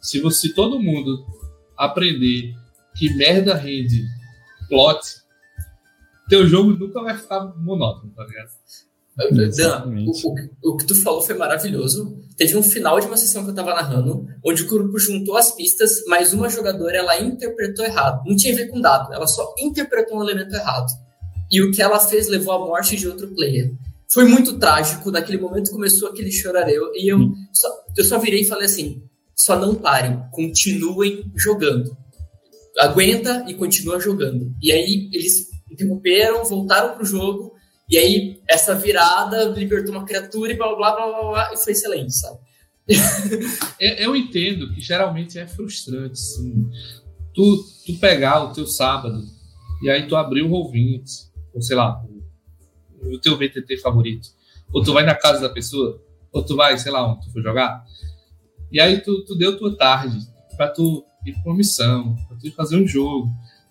Se 0.00 0.20
você 0.20 0.48
se 0.48 0.54
todo 0.54 0.80
mundo 0.80 1.24
aprender 1.76 2.54
que 2.96 3.14
merda 3.14 3.54
rende 3.54 4.04
plot, 4.68 5.00
teu 6.28 6.46
jogo 6.46 6.72
nunca 6.72 7.02
vai 7.02 7.16
ficar 7.16 7.44
monótono, 7.56 8.12
tá 8.12 8.24
ligado? 8.24 8.50
Dan, 9.14 9.92
o, 10.06 10.10
o, 10.10 10.72
o 10.72 10.76
que 10.76 10.86
tu 10.86 10.94
falou 10.94 11.20
foi 11.20 11.34
maravilhoso. 11.34 12.16
Teve 12.36 12.56
um 12.56 12.62
final 12.62 12.98
de 12.98 13.06
uma 13.06 13.16
sessão 13.16 13.44
que 13.44 13.50
eu 13.50 13.54
tava 13.54 13.74
narrando, 13.74 14.26
onde 14.44 14.62
o 14.62 14.66
grupo 14.66 14.98
juntou 14.98 15.36
as 15.36 15.54
pistas, 15.54 16.02
mas 16.06 16.32
uma 16.32 16.48
jogadora 16.48 16.96
ela 16.96 17.20
interpretou 17.20 17.84
errado. 17.84 18.22
Não 18.26 18.34
tinha 18.34 18.54
a 18.54 18.56
ver 18.56 18.68
com 18.68 18.80
dado, 18.80 19.12
ela 19.12 19.26
só 19.26 19.54
interpretou 19.58 20.18
um 20.18 20.22
elemento 20.22 20.54
errado. 20.54 20.90
E 21.50 21.62
o 21.62 21.70
que 21.70 21.82
ela 21.82 22.00
fez 22.00 22.28
levou 22.28 22.54
à 22.54 22.58
morte 22.58 22.96
de 22.96 23.06
outro 23.06 23.28
player. 23.34 23.72
Foi 24.10 24.24
muito 24.24 24.58
trágico, 24.58 25.10
naquele 25.10 25.38
momento 25.38 25.70
começou 25.70 26.08
aquele 26.08 26.32
chorareu, 26.32 26.90
e 26.94 27.12
eu, 27.12 27.18
só, 27.52 27.68
eu 27.96 28.04
só 28.04 28.18
virei 28.18 28.42
e 28.42 28.48
falei 28.48 28.64
assim: 28.64 29.02
só 29.34 29.58
não 29.58 29.74
parem, 29.74 30.22
continuem 30.30 31.30
jogando. 31.34 31.96
Aguenta 32.78 33.44
e 33.46 33.54
continua 33.54 34.00
jogando. 34.00 34.54
E 34.62 34.72
aí 34.72 35.10
eles 35.12 35.48
interromperam, 35.70 36.44
voltaram 36.44 36.94
pro 36.94 37.04
jogo, 37.04 37.51
e 37.92 37.98
aí, 37.98 38.40
essa 38.48 38.74
virada 38.74 39.44
libertou 39.44 39.94
uma 39.94 40.06
criatura 40.06 40.50
e 40.50 40.56
blá 40.56 40.74
blá 40.74 40.96
blá 40.96 41.06
blá 41.06 41.30
blá, 41.30 41.52
e 41.52 41.58
foi 41.58 41.72
excelente, 41.72 42.14
sabe? 42.14 42.38
Eu 43.78 44.16
entendo 44.16 44.72
que 44.72 44.80
geralmente 44.80 45.38
é 45.38 45.46
frustrante, 45.46 46.18
sim. 46.18 46.70
Tu, 47.34 47.64
tu 47.84 47.98
pegar 47.98 48.44
o 48.44 48.52
teu 48.54 48.66
sábado 48.66 49.22
e 49.82 49.90
aí 49.90 50.08
tu 50.08 50.16
abrir 50.16 50.40
o 50.40 50.48
Roll20, 50.48 51.02
ou 51.52 51.60
sei 51.60 51.76
lá, 51.76 52.02
o, 52.98 53.14
o 53.14 53.20
teu 53.20 53.36
VTT 53.36 53.76
favorito, 53.76 54.26
ou 54.72 54.82
tu 54.82 54.94
vai 54.94 55.04
na 55.04 55.14
casa 55.14 55.42
da 55.42 55.50
pessoa, 55.50 56.02
ou 56.32 56.42
tu 56.42 56.56
vai, 56.56 56.78
sei 56.78 56.90
lá, 56.90 57.06
onde 57.06 57.26
tu 57.26 57.30
for 57.30 57.42
jogar, 57.42 57.84
e 58.72 58.80
aí 58.80 59.02
tu, 59.02 59.22
tu 59.26 59.36
deu 59.36 59.58
tua 59.58 59.76
tarde 59.76 60.18
pra 60.56 60.66
tu 60.66 61.04
ir 61.26 61.34
pra 61.34 61.52
uma 61.52 61.58
missão, 61.58 62.16
pra 62.26 62.38
tu 62.38 62.46
ir 62.46 62.52
fazer 62.52 62.76
um 62.76 62.86
jogo, 62.86 63.28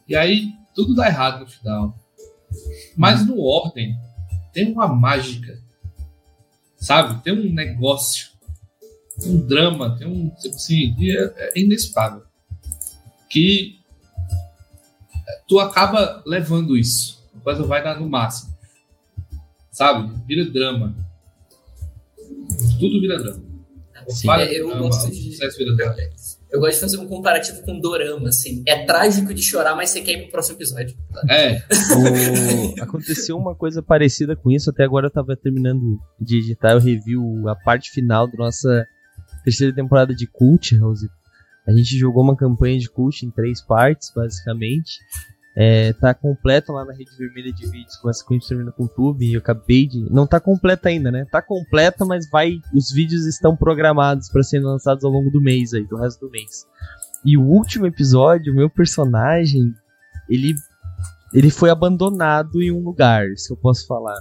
e 0.07 0.15
aí 0.15 0.49
tudo 0.75 0.93
dá 0.93 1.07
errado 1.07 1.39
no 1.39 1.47
final. 1.47 1.97
Mas 2.95 3.25
no 3.25 3.39
Ordem 3.39 3.95
tem 4.53 4.71
uma 4.71 4.87
mágica, 4.87 5.59
sabe? 6.77 7.21
Tem 7.23 7.33
um 7.33 7.53
negócio 7.53 8.31
um 9.23 9.37
drama, 9.45 9.97
tem 9.97 10.07
um. 10.07 10.29
tipo 10.31 10.55
Assim, 10.55 10.95
é, 11.11 11.51
é 11.55 11.59
inexplicável. 11.59 12.23
Que 13.29 13.79
tu 15.47 15.59
acaba 15.59 16.23
levando 16.25 16.75
isso. 16.75 17.23
A 17.35 17.39
coisa 17.39 17.63
vai 17.63 17.83
dar 17.83 17.99
no 17.99 18.09
máximo. 18.09 18.55
Sabe? 19.71 20.11
Vira 20.25 20.49
drama. 20.49 20.95
Tudo 22.79 22.99
vira 22.99 23.17
drama. 23.19 23.43
Sim. 24.09 24.29
É, 24.31 24.59
eu 24.59 24.67
drama, 24.69 24.81
gosto 24.81 25.07
o 25.07 25.11
de- 25.11 25.31
sucesso 25.31 25.57
vira 25.57 25.75
drama. 25.75 25.95
Eu 26.51 26.59
gosto 26.59 26.73
de 26.75 26.79
fazer 26.81 26.97
um 26.97 27.07
comparativo 27.07 27.61
com 27.63 27.79
Dorama, 27.79 28.27
assim. 28.29 28.61
É 28.67 28.85
trágico 28.85 29.33
de 29.33 29.41
chorar, 29.41 29.73
mas 29.75 29.89
você 29.89 30.01
quer 30.01 30.11
ir 30.13 30.21
pro 30.23 30.31
próximo 30.31 30.57
episódio. 30.57 30.95
É, 31.29 31.55
O- 31.59 32.83
Aconteceu 32.83 33.37
uma 33.37 33.55
coisa 33.55 33.81
parecida 33.81 34.35
com 34.35 34.51
isso. 34.51 34.69
Até 34.69 34.83
agora 34.83 35.07
eu 35.07 35.11
tava 35.11 35.35
terminando 35.35 35.81
de 36.19 36.37
editar. 36.39 36.71
Eu 36.73 36.79
review 36.79 37.47
a 37.47 37.55
parte 37.55 37.89
final 37.91 38.27
da 38.27 38.37
nossa 38.37 38.85
terceira 39.45 39.73
temporada 39.73 40.13
de 40.13 40.27
Cult, 40.27 40.75
House. 40.77 41.01
A 41.67 41.71
gente 41.71 41.97
jogou 41.97 42.23
uma 42.23 42.35
campanha 42.35 42.77
de 42.77 42.89
Cult 42.89 43.25
em 43.25 43.31
três 43.31 43.61
partes, 43.61 44.11
basicamente. 44.13 44.99
É, 45.55 45.91
tá 45.93 46.13
completa 46.13 46.71
lá 46.71 46.85
na 46.85 46.93
rede 46.93 47.11
vermelha 47.17 47.51
de 47.51 47.69
vídeos, 47.69 47.97
com 47.97 48.07
a 48.09 48.13
gente 48.13 48.47
termina 48.47 48.71
com 48.71 48.85
o 48.85 48.87
Tube. 48.87 49.25
E 49.25 49.33
eu 49.33 49.39
acabei 49.39 49.85
de. 49.85 49.99
Não 50.09 50.25
tá 50.25 50.39
completa 50.39 50.87
ainda, 50.89 51.11
né? 51.11 51.25
Tá 51.29 51.41
completa, 51.41 52.05
mas 52.05 52.29
vai. 52.29 52.59
Os 52.73 52.89
vídeos 52.91 53.25
estão 53.25 53.55
programados 53.55 54.29
para 54.29 54.43
serem 54.43 54.65
lançados 54.65 55.03
ao 55.03 55.11
longo 55.11 55.29
do 55.29 55.41
mês 55.41 55.73
aí, 55.73 55.85
do 55.85 55.97
resto 55.97 56.25
do 56.25 56.31
mês. 56.31 56.65
E 57.25 57.37
o 57.37 57.41
último 57.43 57.85
episódio, 57.85 58.53
o 58.53 58.55
meu 58.55 58.69
personagem, 58.69 59.73
ele 60.29 60.55
ele 61.33 61.49
foi 61.49 61.69
abandonado 61.69 62.61
em 62.61 62.71
um 62.71 62.83
lugar, 62.83 63.25
que 63.25 63.53
eu 63.53 63.57
posso 63.57 63.87
falar. 63.87 64.19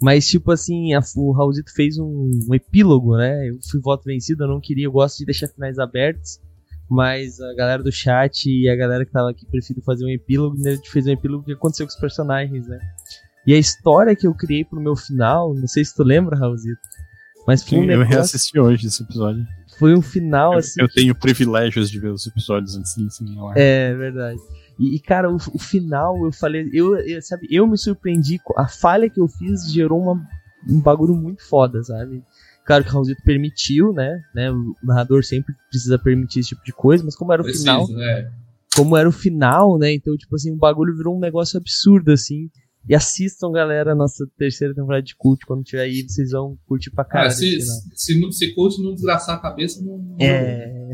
Mas, 0.00 0.26
tipo 0.28 0.50
assim, 0.52 0.94
a- 0.94 1.00
o 1.16 1.32
Raulzito 1.32 1.70
fez 1.74 1.98
um, 1.98 2.30
um 2.48 2.54
epílogo, 2.54 3.16
né? 3.16 3.48
Eu 3.50 3.58
fui 3.70 3.80
voto 3.80 4.04
vencido, 4.04 4.44
eu 4.44 4.48
não 4.48 4.60
queria, 4.60 4.86
eu 4.86 4.92
gosto 4.92 5.18
de 5.18 5.24
deixar 5.26 5.48
finais 5.48 5.78
abertos. 5.78 6.40
Mas 6.90 7.40
a 7.40 7.54
galera 7.54 7.82
do 7.82 7.92
chat 7.92 8.46
e 8.48 8.68
a 8.68 8.74
galera 8.76 9.04
que 9.04 9.12
tava 9.12 9.30
aqui 9.30 9.44
preferiu 9.46 9.82
fazer 9.82 10.04
um 10.04 10.08
epílogo, 10.08 10.56
e 10.58 10.68
a 10.68 10.74
gente 10.74 10.90
fez 10.90 11.06
um 11.06 11.10
epílogo 11.12 11.44
que 11.44 11.52
aconteceu 11.52 11.86
com 11.86 11.92
os 11.92 12.00
personagens, 12.00 12.66
né? 12.66 12.78
E 13.46 13.52
a 13.54 13.58
história 13.58 14.16
que 14.16 14.26
eu 14.26 14.34
criei 14.34 14.64
pro 14.64 14.80
meu 14.80 14.96
final, 14.96 15.54
não 15.54 15.66
sei 15.66 15.84
se 15.84 15.94
tu 15.94 16.02
lembra, 16.02 16.36
Raulzito, 16.38 16.80
Mas 17.46 17.62
foi 17.62 17.78
um 17.78 17.82
eu 17.82 17.86
negócio, 17.88 18.12
reassisti 18.14 18.58
hoje 18.58 18.86
esse 18.86 19.02
episódio. 19.02 19.46
foi 19.78 19.94
um 19.94 20.02
final 20.02 20.52
Eu, 20.54 20.58
assim. 20.58 20.80
eu 20.80 20.88
tenho 20.88 21.14
privilégios 21.14 21.90
de 21.90 21.98
ver 21.98 22.10
os 22.10 22.26
episódios 22.26 22.76
antes 22.76 22.94
de 22.94 23.02
ensinar 23.04 23.42
lá. 23.42 23.52
É 23.56 23.94
verdade. 23.94 24.38
E, 24.78 24.96
e, 24.96 25.00
cara, 25.00 25.30
o, 25.30 25.36
o 25.36 25.58
final, 25.58 26.24
eu 26.24 26.32
falei, 26.32 26.68
eu, 26.72 26.96
eu- 26.98 27.20
sabe, 27.22 27.46
eu 27.50 27.66
me 27.66 27.76
surpreendi. 27.78 28.38
com- 28.38 28.58
A 28.58 28.66
falha 28.68 29.08
que 29.10 29.20
eu 29.20 29.28
fiz 29.28 29.70
gerou 29.72 30.00
uma, 30.00 30.14
um 30.68 30.80
bagulho 30.80 31.14
muito 31.14 31.42
foda, 31.46 31.82
sabe? 31.82 32.22
Claro 32.68 32.84
que 32.84 32.90
o 32.90 32.92
Raulzito 32.92 33.22
permitiu, 33.24 33.94
né? 33.94 34.20
né? 34.34 34.50
O 34.52 34.74
narrador 34.84 35.24
sempre 35.24 35.54
precisa 35.70 35.98
permitir 35.98 36.40
esse 36.40 36.50
tipo 36.50 36.62
de 36.62 36.72
coisa, 36.74 37.02
mas 37.02 37.16
como 37.16 37.32
era 37.32 37.40
o 37.40 37.44
final, 37.46 37.86
Precisa, 37.86 38.04
é. 38.04 38.30
como 38.76 38.94
era 38.94 39.08
o 39.08 39.12
final, 39.12 39.78
né? 39.78 39.90
Então, 39.94 40.14
tipo 40.18 40.34
assim, 40.36 40.52
o 40.52 40.56
bagulho 40.56 40.94
virou 40.94 41.16
um 41.16 41.18
negócio 41.18 41.56
absurdo, 41.58 42.12
assim. 42.12 42.50
E 42.86 42.94
assistam, 42.94 43.50
galera, 43.52 43.92
a 43.92 43.94
nossa 43.94 44.26
terceira 44.36 44.74
temporada 44.74 45.02
de 45.02 45.16
cult. 45.16 45.46
Quando 45.46 45.62
tiver 45.64 45.80
aí, 45.80 46.04
vocês 46.06 46.30
vão 46.32 46.58
curtir 46.66 46.90
pra 46.90 47.04
Cara, 47.04 47.30
caralho. 47.30 47.38
se, 47.38 47.60
final. 47.60 47.76
se, 47.94 48.20
não- 48.20 48.32
se 48.32 48.54
curte 48.54 48.82
não 48.82 48.92
desgraçar 48.94 49.36
a 49.36 49.38
cabeça, 49.40 49.82
não. 49.82 49.96
não- 49.96 50.16
É. 50.20 50.90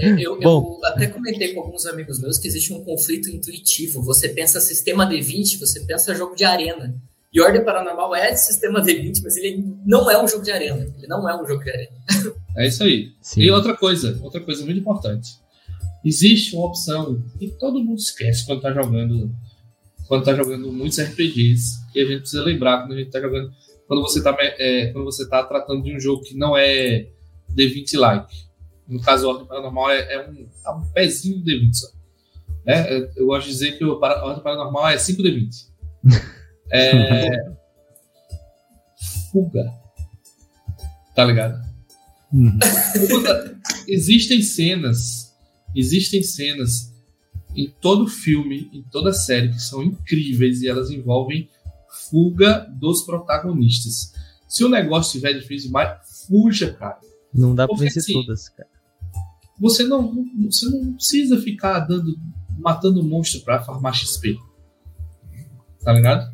É, 0.00 0.08
eu, 0.26 0.38
Bom. 0.40 0.80
eu 0.82 0.88
até 0.88 1.06
comentei 1.06 1.54
com 1.54 1.60
alguns 1.60 1.86
amigos 1.86 2.20
meus 2.20 2.36
que 2.36 2.48
existe 2.48 2.72
um 2.72 2.82
conflito 2.84 3.28
intuitivo. 3.30 4.02
Você 4.02 4.28
pensa 4.28 4.60
sistema 4.60 5.08
D20, 5.08 5.58
você 5.60 5.80
pensa 5.86 6.14
jogo 6.16 6.34
de 6.34 6.42
arena. 6.44 6.94
E 7.34 7.40
Ordem 7.40 7.64
Paranormal 7.64 8.14
é 8.14 8.36
sistema 8.36 8.80
D20, 8.80 9.20
mas 9.24 9.36
ele 9.36 9.76
não 9.84 10.08
é 10.08 10.22
um 10.22 10.28
jogo 10.28 10.44
de 10.44 10.52
arena. 10.52 10.86
Ele 10.96 11.06
não 11.08 11.28
é 11.28 11.34
um 11.34 11.44
jogo 11.44 11.64
de 11.64 11.70
arena. 11.70 11.90
É 12.56 12.68
isso 12.68 12.84
aí. 12.84 13.12
Sim. 13.20 13.40
E 13.40 13.50
outra 13.50 13.76
coisa, 13.76 14.16
outra 14.22 14.40
coisa 14.40 14.64
muito 14.64 14.78
importante. 14.78 15.30
Existe 16.04 16.54
uma 16.54 16.66
opção 16.66 17.20
que 17.36 17.48
todo 17.58 17.82
mundo 17.82 17.98
esquece 17.98 18.46
quando 18.46 18.60
tá 18.60 18.72
jogando. 18.72 19.34
Quando 20.06 20.24
tá 20.24 20.32
jogando 20.32 20.72
muitos 20.72 21.00
RPGs. 21.00 21.80
E 21.92 22.02
a 22.02 22.04
gente 22.06 22.20
precisa 22.20 22.44
lembrar 22.44 22.82
quando 22.82 22.92
a 22.92 22.98
gente 22.98 23.10
tá 23.10 23.20
jogando. 23.20 23.50
Quando 23.88 24.02
você 24.02 24.22
tá, 24.22 24.36
é, 24.40 24.92
quando 24.92 25.04
você 25.04 25.28
tá 25.28 25.42
tratando 25.42 25.82
de 25.82 25.92
um 25.92 25.98
jogo 25.98 26.22
que 26.22 26.36
não 26.36 26.56
é 26.56 27.08
D20 27.52 27.98
like. 27.98 28.32
No 28.86 29.00
caso, 29.02 29.28
Ordem 29.28 29.46
Paranormal 29.46 29.90
é, 29.90 30.14
é 30.14 30.30
um, 30.30 30.48
é 30.64 30.70
um 30.70 30.86
pezinho 30.92 31.38
do 31.40 31.44
D20 31.50 31.72
só. 31.72 31.88
Né? 32.64 33.10
Eu- 33.16 33.26
gosto 33.26 33.46
de 33.46 33.52
dizer 33.52 33.76
que 33.76 33.84
o 33.84 33.98
Ordem 33.98 34.42
Paranormal 34.42 34.88
é 34.88 34.98
5 34.98 35.20
D20. 35.20 35.48
É. 36.72 37.30
Fuga. 39.32 39.64
Tá 41.14 41.24
ligado? 41.24 41.62
Uhum. 42.32 42.58
existem 43.86 44.42
cenas, 44.42 45.32
existem 45.74 46.22
cenas 46.22 46.92
em 47.54 47.70
todo 47.80 48.08
filme, 48.08 48.68
em 48.72 48.82
toda 48.90 49.12
série 49.12 49.50
que 49.50 49.60
são 49.60 49.82
incríveis 49.84 50.60
e 50.60 50.68
elas 50.68 50.90
envolvem 50.90 51.48
fuga 52.10 52.66
dos 52.74 53.02
protagonistas. 53.02 54.12
Se 54.48 54.64
o 54.64 54.68
negócio 54.68 55.10
estiver 55.16 55.34
difícil 55.38 55.68
demais, 55.68 55.96
fuja, 56.26 56.72
cara. 56.72 56.98
Não 57.32 57.54
dá 57.54 57.66
pra 57.68 57.76
Porque 57.76 57.84
vencer 57.84 58.02
assim, 58.02 58.12
todas, 58.14 58.48
cara. 58.48 58.68
Você 59.60 59.84
não, 59.84 60.12
não- 60.12 60.50
você 60.50 60.66
não 60.66 60.94
precisa 60.94 61.40
ficar 61.40 61.80
dando, 61.80 62.18
matando 62.58 63.02
monstro 63.04 63.40
pra 63.42 63.62
farmar 63.62 63.94
XP. 63.94 64.36
Tá 65.84 65.92
ligado? 65.92 66.33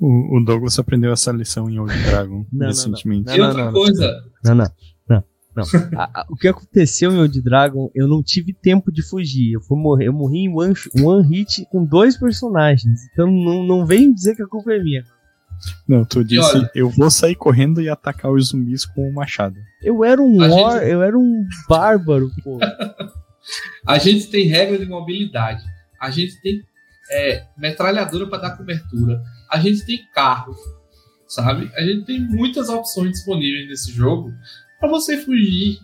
O, 0.00 0.38
o 0.38 0.44
Douglas 0.44 0.78
aprendeu 0.78 1.12
essa 1.12 1.30
lição 1.30 1.68
em 1.68 1.78
Old 1.78 1.92
Dragon 2.04 2.46
não, 2.52 2.66
recentemente. 2.68 3.28
não. 3.28 3.36
e 3.36 3.40
outra 3.40 3.70
coisa, 3.72 4.22
Não, 4.44 4.54
não. 4.54 4.66
Não, 5.08 5.24
não. 5.56 5.64
A- 6.00 6.20
a- 6.22 6.26
o 6.30 6.36
que 6.36 6.48
aconteceu 6.48 7.12
em 7.12 7.18
Old 7.18 7.40
Dragon, 7.42 7.90
eu 7.94 8.08
não 8.08 8.22
tive 8.22 8.54
tempo 8.54 8.90
de 8.90 9.02
fugir. 9.02 9.52
Eu, 9.52 9.60
fui 9.60 9.76
morrer, 9.78 10.06
eu 10.08 10.12
morri 10.12 10.38
em 10.44 10.48
one, 10.54 10.72
one 11.02 11.28
hit 11.28 11.66
com 11.70 11.84
dois 11.84 12.16
personagens. 12.16 13.00
Então 13.12 13.26
não, 13.30 13.62
não 13.66 13.84
vem 13.84 14.12
dizer 14.14 14.34
que 14.36 14.42
a 14.42 14.46
culpa 14.46 14.72
é 14.72 14.82
minha. 14.82 15.04
Não, 15.86 16.04
tu 16.06 16.24
disse, 16.24 16.56
olha- 16.56 16.70
eu 16.74 16.88
vou 16.88 17.10
sair 17.10 17.34
correndo 17.34 17.82
e 17.82 17.88
atacar 17.90 18.30
os 18.32 18.48
zumbis 18.48 18.86
com 18.86 19.02
o 19.06 19.12
machado. 19.12 19.56
Eu 19.82 20.02
era 20.02 20.22
um 20.22 20.38
war, 20.38 20.78
gente- 20.80 20.90
eu 20.90 21.02
era 21.02 21.18
um 21.18 21.44
bárbaro, 21.68 22.30
pô. 22.42 22.58
a 23.86 23.98
gente 23.98 24.28
tem 24.30 24.46
regra 24.46 24.78
de 24.78 24.86
mobilidade. 24.86 25.62
A 26.00 26.10
gente 26.10 26.40
tem 26.40 26.62
é, 27.12 27.44
metralhadora 27.58 28.26
para 28.28 28.38
dar 28.42 28.56
cobertura. 28.56 29.20
A 29.50 29.58
gente 29.58 29.84
tem 29.84 30.06
carro, 30.14 30.54
sabe? 31.26 31.70
A 31.74 31.82
gente 31.82 32.04
tem 32.06 32.20
muitas 32.20 32.68
opções 32.68 33.10
disponíveis 33.12 33.68
nesse 33.68 33.90
jogo 33.92 34.30
para 34.78 34.88
você 34.88 35.16
fugir. 35.18 35.78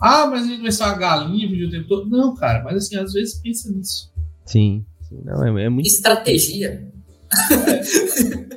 Ah, 0.00 0.26
mas 0.26 0.44
a 0.44 0.48
gente 0.48 0.62
vai 0.62 0.72
ser 0.72 0.84
uma 0.84 0.96
galinha 0.98 1.48
fugir 1.48 1.66
o 1.66 1.70
tempo 1.70 1.88
todo. 1.88 2.08
Não, 2.10 2.34
cara, 2.34 2.62
mas 2.64 2.76
assim, 2.76 2.96
às 2.96 3.12
vezes 3.12 3.40
pensa 3.40 3.70
nisso. 3.70 4.12
Sim, 4.46 4.84
sim, 5.08 5.20
não, 5.24 5.58
é, 5.58 5.64
é 5.64 5.68
muito. 5.68 5.86
Estratégia. 5.86 6.88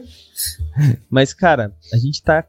Mas, 1.10 1.34
cara, 1.34 1.74
a 1.94 1.98
gente 1.98 2.22
tá. 2.22 2.46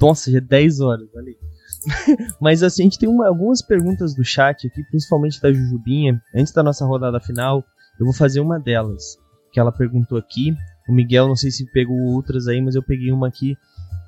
Nossa, 0.00 0.30
já 0.30 0.38
é 0.38 0.40
10 0.40 0.80
horas, 0.80 1.08
olha 1.14 1.28
aí. 1.32 2.16
Mas 2.40 2.62
assim, 2.62 2.82
a 2.82 2.84
gente 2.84 2.98
tem 2.98 3.08
uma- 3.08 3.28
algumas 3.28 3.62
perguntas 3.62 4.14
do 4.14 4.24
chat 4.24 4.66
aqui, 4.66 4.82
principalmente 4.84 5.40
da 5.40 5.52
Jujubinha. 5.52 6.20
Antes 6.34 6.52
da 6.52 6.62
nossa 6.62 6.84
rodada 6.84 7.20
final, 7.20 7.64
eu 7.98 8.04
vou 8.04 8.14
fazer 8.14 8.40
uma 8.40 8.58
delas. 8.58 9.16
Que 9.52 9.58
ela 9.60 9.72
perguntou 9.72 10.18
aqui. 10.18 10.54
O 10.90 10.92
Miguel, 10.92 11.28
não 11.28 11.36
sei 11.36 11.50
se 11.52 11.64
pegou 11.72 11.96
outras 12.14 12.48
aí, 12.48 12.60
mas 12.60 12.74
eu 12.74 12.82
peguei 12.82 13.12
uma 13.12 13.28
aqui 13.28 13.56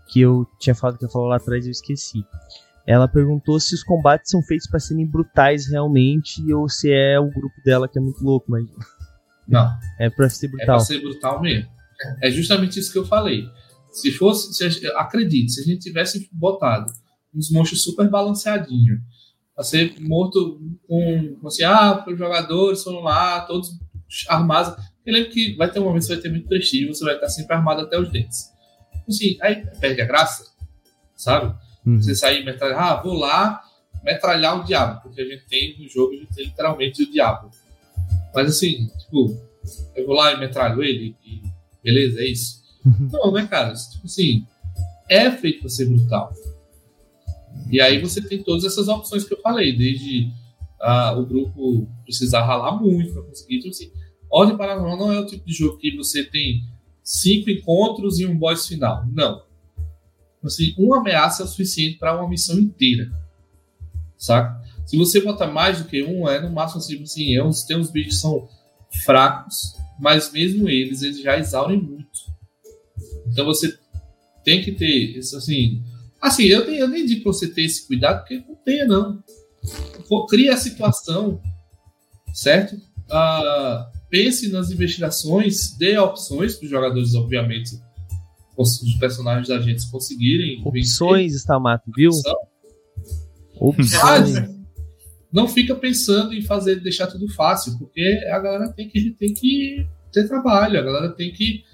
que 0.09 0.20
eu 0.20 0.45
tinha 0.59 0.74
falado 0.74 0.99
que 0.99 1.05
eu 1.05 1.09
falar 1.11 1.28
lá 1.28 1.37
atrás 1.37 1.64
e 1.64 1.68
eu 1.68 1.72
esqueci. 1.72 2.24
Ela 2.85 3.07
perguntou 3.07 3.61
se 3.61 3.72
os 3.74 3.85
combates 3.85 4.30
são 4.30 4.43
feitos 4.43 4.66
para 4.66 4.80
serem 4.80 5.07
brutais 5.07 5.68
realmente 5.68 6.43
ou 6.53 6.68
se 6.68 6.91
é 6.93 7.18
o 7.20 7.30
grupo 7.30 7.55
dela 7.64 7.89
que 7.89 7.99
é 7.99 8.03
muito 8.03 8.22
louco, 8.24 8.51
mas 8.51 8.64
Não, 9.47 9.70
é 10.01 10.11
pra 10.11 10.28
ser 10.28 10.47
é 10.47 10.49
brutal. 10.51 10.66
para 10.66 10.78
ser 10.80 11.01
brutal 11.01 11.41
mesmo. 11.41 11.70
É 12.20 12.28
justamente 12.30 12.80
isso 12.80 12.91
que 12.91 12.99
eu 12.99 13.07
falei. 13.07 13.45
Se 13.93 14.11
fosse, 14.11 14.53
se 14.53 14.68
gente- 14.68 14.87
acredite, 14.97 15.53
se 15.53 15.61
a 15.61 15.64
gente 15.64 15.80
tivesse 15.83 16.28
botado 16.33 16.93
uns 17.33 17.51
monstros 17.53 17.85
super 17.85 18.11
balanceadinhos, 18.11 18.99
pra 19.55 19.62
ser 19.62 19.95
morto 20.01 20.61
com, 20.89 21.37
com 21.41 21.47
assim, 21.47 21.62
ah, 21.62 22.05
os 22.09 22.18
jogadores 22.18 22.83
foram 22.83 23.01
lá, 23.03 23.43
todos 23.43 23.70
armados. 24.28 24.74
Eu 25.05 25.14
lembro 25.14 25.30
que 25.30 25.55
vai 25.57 25.70
ter 25.70 25.80
um 25.80 25.84
momento 25.84 26.03
que 26.03 26.07
você 26.07 26.14
vai 26.14 26.22
ter 26.22 26.30
muito 26.30 26.48
prestígio, 26.48 26.94
você 26.94 27.05
vai 27.05 27.14
estar 27.14 27.28
sempre 27.28 27.55
armado 27.55 27.80
até 27.82 27.98
os 27.98 28.11
dentes. 28.11 28.50
Assim, 29.09 29.36
aí 29.40 29.66
perde 29.80 30.00
a 30.00 30.05
graça, 30.05 30.44
sabe? 31.16 31.55
Uhum. 31.84 32.00
Você 32.00 32.14
sair 32.14 32.42
e 32.42 32.44
metralhar, 32.44 32.80
ah, 32.80 33.03
vou 33.03 33.14
lá 33.14 33.61
metralhar 34.05 34.61
o 34.61 34.64
diabo, 34.64 35.03
porque 35.03 35.20
a 35.20 35.24
gente 35.24 35.46
tem 35.46 35.78
no 35.78 35.88
jogo, 35.88 36.12
a 36.12 36.16
gente 36.16 36.34
tem 36.34 36.46
literalmente 36.46 37.03
o 37.03 37.11
diabo. 37.11 37.50
Mas 38.34 38.48
assim, 38.48 38.88
tipo, 38.98 39.36
eu 39.94 40.07
vou 40.07 40.14
lá 40.14 40.32
e 40.32 40.38
metralho 40.38 40.82
ele 40.82 41.16
e 41.24 41.42
beleza, 41.82 42.20
é 42.20 42.26
isso? 42.26 42.62
Não, 43.12 43.32
né, 43.32 43.46
cara? 43.46 43.72
Tipo 43.74 44.07
assim, 44.07 44.46
é 45.09 45.30
feito 45.30 45.61
pra 45.61 45.68
ser 45.68 45.86
brutal. 45.86 46.32
E 47.70 47.80
aí 47.80 48.00
você 48.00 48.20
tem 48.20 48.42
todas 48.42 48.64
essas 48.64 48.88
opções 48.88 49.24
que 49.24 49.34
eu 49.34 49.40
falei, 49.40 49.76
desde 49.76 50.30
ah, 50.80 51.12
o 51.16 51.24
grupo 51.24 51.88
precisar 52.05 52.44
ralar 52.44 52.80
muito 52.80 53.12
pra 53.12 53.22
conseguir. 53.22 53.59
Então, 53.59 53.70
assim, 53.70 53.90
Ordem 54.33 54.57
Paranormal 54.57 54.97
não 54.97 55.12
é 55.12 55.20
o 55.20 55.26
tipo 55.26 55.45
de 55.45 55.53
jogo 55.53 55.76
que 55.76 55.95
você 55.95 56.24
tem 56.24 56.66
cinco 57.05 57.51
encontros 57.51 58.18
e 58.18 58.24
um 58.24 58.37
boss 58.37 58.66
final. 58.66 59.05
Não. 59.12 59.43
Assim, 60.43 60.74
uma 60.78 61.01
ameaça 61.01 61.43
é 61.43 61.45
o 61.45 61.49
suficiente 61.49 61.99
para 61.99 62.18
uma 62.18 62.28
missão 62.28 62.59
inteira. 62.59 63.12
Saca? 64.16 64.62
Se 64.87 64.97
você 64.97 65.20
botar 65.20 65.49
mais 65.49 65.78
do 65.78 65.85
que 65.85 66.03
um, 66.03 66.26
é 66.28 66.41
no 66.41 66.51
máximo 66.51 66.78
assim, 66.78 67.03
assim 67.03 67.37
é 67.37 67.45
uns, 67.45 67.64
tem 67.64 67.76
uns 67.76 67.91
bichos 67.91 68.14
que 68.14 68.20
são 68.20 68.49
fracos, 69.05 69.76
mas 70.01 70.33
mesmo 70.33 70.68
eles, 70.68 71.03
eles 71.03 71.20
já 71.20 71.39
exaurem 71.39 71.80
muito. 71.80 72.18
Então 73.26 73.45
você 73.45 73.78
tem 74.43 74.62
que 74.62 74.72
ter 74.72 75.18
isso 75.18 75.37
assim. 75.37 75.83
Assim, 76.20 76.45
eu, 76.45 76.62
eu 76.72 76.89
nem 76.89 77.05
digo 77.05 77.22
pra 77.24 77.33
você 77.33 77.49
ter 77.49 77.62
esse 77.62 77.87
cuidado, 77.87 78.20
porque 78.20 78.43
não 78.49 78.55
tenha, 78.64 78.87
não. 78.87 79.22
Cria 80.28 80.55
a 80.55 80.57
situação, 80.57 81.41
certo? 82.33 82.80
Ah, 83.11 83.91
pense 84.13 84.53
nas 84.53 84.71
investigações, 84.71 85.75
dê 85.79 85.97
opções 85.97 86.57
para 86.57 86.67
os 86.67 86.71
jogadores, 86.71 87.15
obviamente, 87.15 87.71
os 88.55 88.79
personagens 89.01 89.49
da 89.49 89.59
gente 89.59 89.91
conseguirem. 89.91 90.61
Opções, 90.63 91.35
Stamato, 91.35 91.91
viu? 91.97 92.11
Opções. 93.59 94.35
Não 95.33 95.49
fica 95.49 95.75
pensando 95.75 96.35
em 96.35 96.43
fazer, 96.43 96.77
deixar 96.81 97.07
tudo 97.07 97.27
fácil, 97.33 97.79
porque 97.79 98.03
a 98.31 98.39
galera 98.39 98.71
tem 98.71 98.87
que, 98.87 99.13
tem 99.13 99.33
que 99.33 99.87
ter 100.13 100.29
trabalho, 100.29 100.79
a 100.79 100.83
galera 100.83 101.09
tem 101.15 101.33
que, 101.33 101.65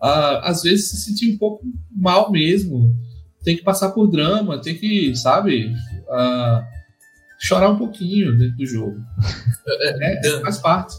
ah, 0.00 0.48
às 0.48 0.62
vezes, 0.62 0.88
se 0.88 0.96
sentir 1.02 1.30
um 1.30 1.36
pouco 1.36 1.62
mal 1.94 2.32
mesmo, 2.32 2.96
tem 3.44 3.54
que 3.54 3.62
passar 3.62 3.90
por 3.90 4.06
drama, 4.06 4.62
tem 4.62 4.78
que, 4.78 5.14
sabe, 5.14 5.74
ah, 6.08 6.66
chorar 7.38 7.68
um 7.70 7.76
pouquinho 7.76 8.34
dentro 8.38 8.56
do 8.56 8.64
jogo. 8.64 8.98
É, 10.00 10.20
Dan, 10.22 10.40
faz 10.40 10.58
parte. 10.58 10.94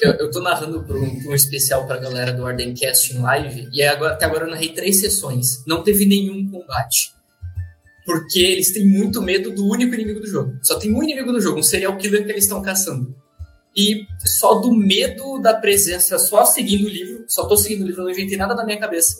Eu, 0.00 0.12
eu 0.12 0.30
tô 0.30 0.40
narrando 0.40 0.82
pra 0.82 0.96
um, 0.96 1.22
pra 1.22 1.32
um 1.32 1.34
especial 1.34 1.86
pra 1.86 1.98
galera 1.98 2.32
do 2.32 2.42
Ordencast 2.42 3.14
em 3.14 3.20
live, 3.20 3.68
e 3.72 3.82
agora, 3.82 4.14
até 4.14 4.24
agora 4.24 4.46
eu 4.46 4.50
narrei 4.50 4.70
três 4.70 5.00
sessões. 5.00 5.64
Não 5.66 5.82
teve 5.82 6.04
nenhum 6.06 6.50
combate. 6.50 7.12
Porque 8.04 8.38
eles 8.38 8.72
têm 8.72 8.86
muito 8.86 9.22
medo 9.22 9.50
do 9.50 9.66
único 9.66 9.94
inimigo 9.94 10.20
do 10.20 10.26
jogo. 10.26 10.58
Só 10.62 10.78
tem 10.78 10.92
um 10.92 11.02
inimigo 11.02 11.32
no 11.32 11.40
jogo, 11.40 11.60
um 11.60 11.62
serial 11.62 11.96
killer 11.96 12.24
que 12.24 12.32
eles 12.32 12.44
estão 12.44 12.60
caçando. 12.60 13.14
E 13.76 14.06
só 14.24 14.60
do 14.60 14.72
medo 14.72 15.40
da 15.40 15.54
presença, 15.54 16.18
só 16.18 16.44
seguindo 16.44 16.84
o 16.84 16.88
livro, 16.88 17.24
só 17.26 17.46
tô 17.46 17.56
seguindo 17.56 17.82
o 17.82 17.86
livro, 17.86 18.04
não 18.04 18.10
inventei 18.10 18.36
nada 18.36 18.54
na 18.54 18.64
minha 18.64 18.78
cabeça. 18.78 19.16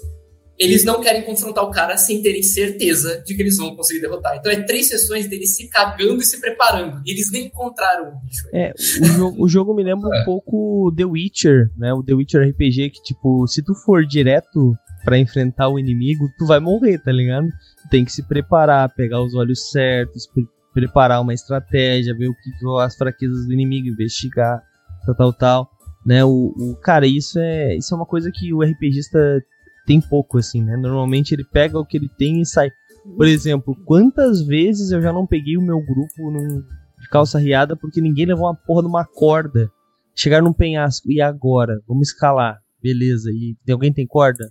Eles 0.59 0.85
não 0.85 1.01
querem 1.01 1.23
confrontar 1.23 1.65
o 1.65 1.71
cara 1.71 1.97
sem 1.97 2.23
terem 2.23 2.43
certeza 2.43 3.23
de 3.27 3.35
que 3.35 3.43
eles 3.43 3.57
vão 3.57 3.75
conseguir 3.75 4.01
derrotar. 4.01 4.37
Então 4.37 4.53
é 4.53 4.63
três 4.63 4.89
sessões 4.89 5.29
deles 5.29 5.57
se 5.57 5.69
cagando 5.69 6.23
e 6.23 6.25
se 6.25 6.41
preparando. 6.41 7.03
E 7.05 7.11
eles 7.11 7.31
nem 7.31 7.47
encontraram 7.47 8.09
o 8.09 8.21
bicho. 8.21 8.49
É, 8.53 8.73
o 9.01 9.05
jogo, 9.05 9.45
o 9.45 9.49
jogo 9.49 9.75
me 9.75 9.83
lembra 9.83 10.09
um 10.09 10.25
pouco 10.25 10.93
The 10.97 11.05
Witcher, 11.05 11.71
né? 11.77 11.93
O 11.93 12.03
The 12.03 12.15
Witcher 12.15 12.49
RPG, 12.49 12.91
que, 12.91 13.03
tipo, 13.03 13.47
se 13.49 13.63
tu 13.63 13.75
for 13.75 14.07
direto 14.07 14.75
para 15.05 15.19
enfrentar 15.19 15.69
o 15.69 15.79
inimigo, 15.79 16.29
tu 16.39 16.47
vai 16.47 16.61
morrer, 16.61 16.99
tá 16.99 17.11
ligado? 17.11 17.47
Tu 17.83 17.89
tem 17.91 18.05
que 18.05 18.13
se 18.13 18.23
preparar, 18.23 18.95
pegar 18.95 19.23
os 19.23 19.35
olhos 19.35 19.71
certos, 19.71 20.27
pre 20.27 20.45
preparar 20.73 21.23
uma 21.23 21.33
estratégia, 21.33 22.17
ver 22.17 22.27
o 22.27 22.35
que 22.35 22.51
as 22.81 22.97
fraquezas 22.97 23.47
do 23.47 23.53
inimigo, 23.53 23.87
investigar, 23.87 24.61
tal, 25.07 25.15
tal, 25.15 25.33
tal. 25.33 25.71
Né, 26.05 26.25
o, 26.25 26.53
o, 26.59 26.77
cara, 26.83 27.07
isso 27.07 27.39
é, 27.39 27.77
isso 27.77 27.95
é 27.95 27.97
uma 27.97 28.05
coisa 28.05 28.29
que 28.35 28.53
o 28.53 28.61
RPGista 28.61 29.41
tem 29.87 30.01
pouco, 30.01 30.39
assim, 30.39 30.63
né? 30.63 30.77
Normalmente 30.77 31.35
ele 31.35 31.45
pega 31.45 31.79
o 31.79 31.85
que 31.85 31.97
ele 31.97 32.09
tem 32.09 32.41
e 32.41 32.47
sai. 32.47 32.71
Por 33.17 33.27
exemplo, 33.27 33.77
quantas 33.85 34.43
vezes 34.43 34.91
eu 34.91 35.03
já 35.03 35.13
não 35.13 35.27
peguei 35.27 35.57
o 35.57 35.63
meu 35.63 35.79
grupo 35.81 36.31
num, 36.31 36.63
de 37.01 37.09
calça 37.11 37.39
riada 37.39 37.77
porque 37.77 38.01
ninguém 38.01 38.27
levou 38.27 38.47
uma 38.47 38.55
porra 38.55 38.83
de 38.83 38.89
uma 38.89 39.05
corda. 39.05 39.71
Chegar 40.17 40.41
num 40.41 40.53
penhasco, 40.53 41.11
e 41.11 41.21
agora? 41.21 41.83
Vamos 41.89 42.09
escalar. 42.09 42.61
Beleza. 42.81 43.31
E 43.33 43.57
alguém 43.71 43.93
tem 43.93 44.07
corda? 44.07 44.49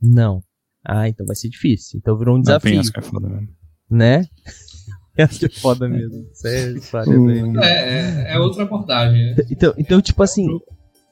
Não. 0.00 0.42
Ah, 0.84 1.08
então 1.08 1.26
vai 1.26 1.36
ser 1.36 1.48
difícil. 1.48 1.98
Então 1.98 2.18
virou 2.18 2.36
um 2.36 2.40
desafio. 2.40 2.70
Não, 2.70 2.72
penhasco 2.72 2.98
é 2.98 3.02
foda 3.02 3.28
mesmo. 3.28 3.48
Né? 3.90 4.24
Penhasco 5.14 5.44
é 5.44 5.48
foda 5.48 5.88
mesmo. 5.88 6.26
Sério, 6.32 6.80
é, 7.62 7.68
é, 7.68 8.34
é 8.34 8.38
outra 8.38 8.64
abordagem. 8.64 9.30
Né? 9.30 9.36
Então, 9.50 9.72
então, 9.78 10.02
tipo 10.02 10.22
assim, 10.22 10.46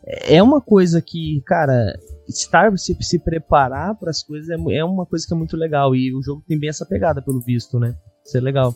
é 0.04 0.42
uma 0.42 0.60
coisa 0.60 1.00
que, 1.00 1.42
cara, 1.46 1.98
estar 2.28 2.76
se, 2.78 2.96
se 3.00 3.18
preparar 3.18 3.94
para 3.96 4.10
as 4.10 4.22
coisas 4.22 4.48
é, 4.50 4.74
é, 4.74 4.84
uma 4.84 5.06
coisa 5.06 5.26
que 5.26 5.32
é 5.32 5.36
muito 5.36 5.56
legal 5.56 5.94
e 5.94 6.14
o 6.14 6.22
jogo 6.22 6.42
tem 6.46 6.58
bem 6.58 6.68
essa 6.70 6.86
pegada 6.86 7.22
pelo 7.22 7.40
visto, 7.40 7.78
né? 7.78 7.96
Isso 8.24 8.36
é 8.36 8.40
legal. 8.40 8.74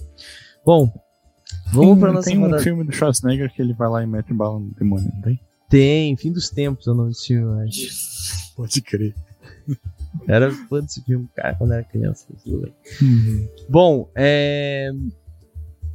Bom, 0.65 0.93
vamos 1.73 1.99
para 1.99 2.13
nossa 2.13 2.31
Tem 2.31 2.39
um 2.39 2.59
filme 2.59 2.85
do 2.85 2.93
Schwarzenegger 2.93 3.53
que 3.53 3.61
ele 3.61 3.75
vai 3.75 3.89
lá 3.89 4.03
e 4.03 4.07
mete 4.07 4.33
bala 4.33 4.59
no 4.59 4.73
demônio, 4.75 5.11
não 5.15 5.23
tem? 5.23 5.41
Tem, 5.69 6.17
Fim 6.17 6.33
dos 6.33 6.49
Tempos, 6.49 6.87
eu 6.87 6.95
não 6.95 7.09
desse 7.09 7.27
filme, 7.27 7.67
acho. 7.67 8.55
Pode 8.55 8.81
crer. 8.81 9.15
Era 10.27 10.51
fã 10.51 10.81
desse 10.81 11.03
filme, 11.03 11.29
cara, 11.35 11.55
quando 11.57 11.73
era 11.73 11.85
criança. 11.85 12.27
Uhum. 12.47 13.49
Bom, 13.69 14.11
é. 14.15 14.91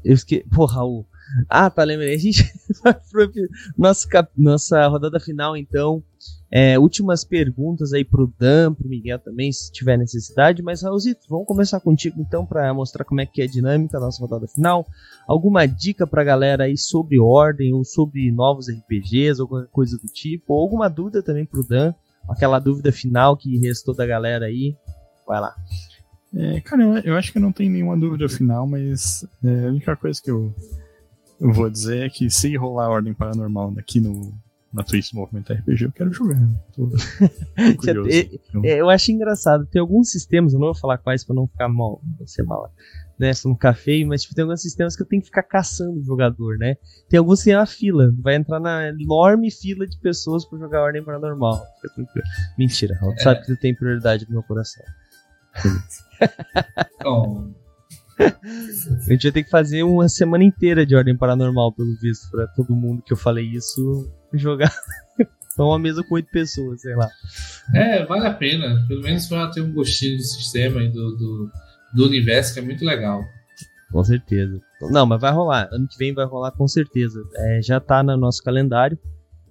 Eu 0.03 0.13
esqueci. 0.13 0.43
Porra, 0.49 0.75
Raul. 0.75 1.05
Ah, 1.49 1.69
tá, 1.69 1.83
lembrei. 1.83 2.15
A 2.15 2.19
gente 2.19 2.43
vai 2.83 2.93
pro 2.93 3.31
nossa, 3.77 4.07
nossa 4.37 4.87
rodada 4.87 5.19
final, 5.19 5.55
então. 5.55 6.03
É, 6.53 6.77
últimas 6.77 7.23
perguntas 7.23 7.93
aí 7.93 8.03
pro 8.03 8.31
Dan, 8.37 8.73
pro 8.73 8.89
Miguel 8.89 9.17
também, 9.19 9.51
se 9.53 9.71
tiver 9.71 9.97
necessidade. 9.97 10.61
Mas, 10.61 10.83
Raulzito, 10.83 11.21
vamos 11.29 11.47
começar 11.47 11.79
contigo 11.79 12.19
então 12.19 12.45
para 12.45 12.73
mostrar 12.73 13.05
como 13.05 13.21
é 13.21 13.25
que 13.25 13.41
é 13.41 13.45
a 13.45 13.47
dinâmica 13.47 13.97
da 13.97 14.05
nossa 14.05 14.21
rodada 14.21 14.47
final. 14.47 14.85
Alguma 15.25 15.65
dica 15.65 16.05
pra 16.05 16.25
galera 16.25 16.65
aí 16.65 16.77
sobre 16.77 17.19
ordem 17.19 17.73
ou 17.73 17.85
sobre 17.85 18.29
novos 18.31 18.67
RPGs, 18.69 19.45
qualquer 19.47 19.69
coisa 19.71 19.97
do 19.97 20.07
tipo? 20.07 20.53
Ou 20.53 20.61
alguma 20.61 20.89
dúvida 20.89 21.23
também 21.23 21.45
pro 21.45 21.65
Dan? 21.65 21.93
Aquela 22.29 22.59
dúvida 22.59 22.91
final 22.91 23.37
que 23.37 23.57
restou 23.57 23.95
da 23.95 24.05
galera 24.05 24.47
aí. 24.47 24.75
Vai 25.25 25.39
lá. 25.39 25.55
É, 26.33 26.61
cara, 26.61 27.01
eu, 27.03 27.15
acho 27.15 27.33
que 27.33 27.39
não 27.39 27.51
tem 27.51 27.69
nenhuma 27.69 27.97
dúvida 27.97 28.27
final, 28.29 28.65
mas 28.65 29.25
é, 29.43 29.65
a 29.65 29.69
única 29.69 29.95
coisa 29.97 30.21
que 30.21 30.31
eu, 30.31 30.53
eu 31.41 31.51
vou 31.51 31.69
dizer 31.69 32.05
é 32.05 32.09
que 32.09 32.29
se 32.29 32.55
rolar 32.55 32.85
a 32.85 32.89
ordem 32.89 33.13
paranormal 33.15 33.73
aqui 33.77 33.99
no, 33.99 34.31
na 34.71 34.83
Twitch 34.83 35.11
do 35.11 35.17
Movimento 35.17 35.51
RPG, 35.51 35.85
eu 35.85 35.91
quero 35.91 36.13
jogar. 36.13 36.39
Né? 36.39 36.55
Tô, 36.73 36.87
tô 36.87 36.97
curioso, 37.81 38.09
é, 38.09 38.19
então. 38.19 38.63
eu 38.63 38.89
acho 38.89 39.11
engraçado. 39.11 39.65
Tem 39.65 39.81
alguns 39.81 40.11
sistemas, 40.11 40.53
eu 40.53 40.59
não 40.59 40.67
vou 40.67 40.75
falar 40.75 40.99
quais 40.99 41.23
pra 41.23 41.35
não 41.35 41.47
ficar 41.47 41.67
mal, 41.67 41.99
não 42.19 42.27
ser 42.27 42.43
mal, 42.43 42.71
né? 43.19 43.31
Não 43.43 43.53
ficar 43.55 43.73
feio, 43.73 44.07
mas 44.07 44.21
tipo, 44.21 44.35
tem 44.35 44.43
alguns 44.43 44.61
sistemas 44.61 44.95
que 44.95 45.01
eu 45.01 45.07
tenho 45.07 45.21
que 45.21 45.27
ficar 45.27 45.43
caçando 45.43 45.99
o 45.99 46.03
jogador, 46.03 46.59
né? 46.59 46.75
Tem 47.09 47.17
alguns 47.17 47.39
que 47.39 47.45
tem 47.45 47.55
uma 47.55 47.65
fila, 47.65 48.13
vai 48.19 48.35
entrar 48.35 48.59
na 48.59 48.89
enorme 48.89 49.49
fila 49.51 49.87
de 49.87 49.97
pessoas 49.99 50.45
pra 50.45 50.59
jogar 50.59 50.83
Ordem 50.83 51.03
Paranormal. 51.03 51.57
Fica 51.81 51.93
tranquilo. 51.95 52.27
Mentira, 52.57 52.99
é. 53.01 53.23
sabe 53.23 53.41
que 53.41 53.47
tu 53.47 53.57
tem 53.57 53.73
prioridade 53.73 54.25
no 54.25 54.33
meu 54.33 54.43
coração. 54.43 54.85
oh. 57.03 57.60
A 59.07 59.11
gente 59.11 59.23
vai 59.23 59.31
ter 59.31 59.43
que 59.43 59.49
fazer 59.49 59.83
uma 59.83 60.07
semana 60.07 60.43
inteira 60.43 60.85
de 60.85 60.95
Ordem 60.95 61.15
Paranormal, 61.15 61.71
pelo 61.73 61.95
visto, 62.01 62.29
pra 62.31 62.47
todo 62.47 62.75
mundo 62.75 63.01
que 63.01 63.13
eu 63.13 63.17
falei 63.17 63.45
isso 63.45 64.11
jogar 64.33 64.71
só 65.55 65.67
uma 65.67 65.79
mesa 65.79 66.03
com 66.03 66.15
oito 66.15 66.29
pessoas, 66.31 66.81
sei 66.81 66.95
lá. 66.95 67.09
É, 67.73 68.05
vale 68.05 68.27
a 68.27 68.33
pena. 68.33 68.85
Pelo 68.87 69.01
menos 69.01 69.27
para 69.27 69.51
ter 69.51 69.61
um 69.61 69.73
gostinho 69.73 70.17
do 70.17 70.23
sistema 70.23 70.81
e 70.81 70.89
do, 70.89 71.15
do, 71.15 71.51
do, 71.93 72.05
universo, 72.05 72.53
que 72.53 72.59
é 72.59 72.63
muito 72.63 72.85
legal. 72.85 73.21
Com 73.91 74.03
certeza. 74.03 74.59
Não, 74.89 75.05
mas 75.05 75.19
vai 75.19 75.31
rolar. 75.31 75.67
Ano 75.71 75.87
que 75.87 75.97
vem 75.97 76.13
vai 76.13 76.25
rolar 76.25 76.51
com 76.51 76.67
certeza. 76.67 77.21
É, 77.35 77.61
já 77.61 77.79
tá 77.79 78.01
no 78.01 78.15
nosso 78.15 78.41
calendário. 78.41 78.97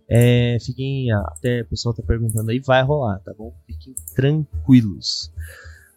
É, 0.08 0.56
fiquem. 0.64 1.12
Até 1.12 1.62
o 1.62 1.66
pessoal 1.66 1.94
tá 1.94 2.02
perguntando 2.02 2.50
aí, 2.50 2.58
vai 2.58 2.82
rolar, 2.82 3.20
tá 3.20 3.32
bom? 3.36 3.54
Fiquem 3.66 3.94
tranquilos. 4.16 5.32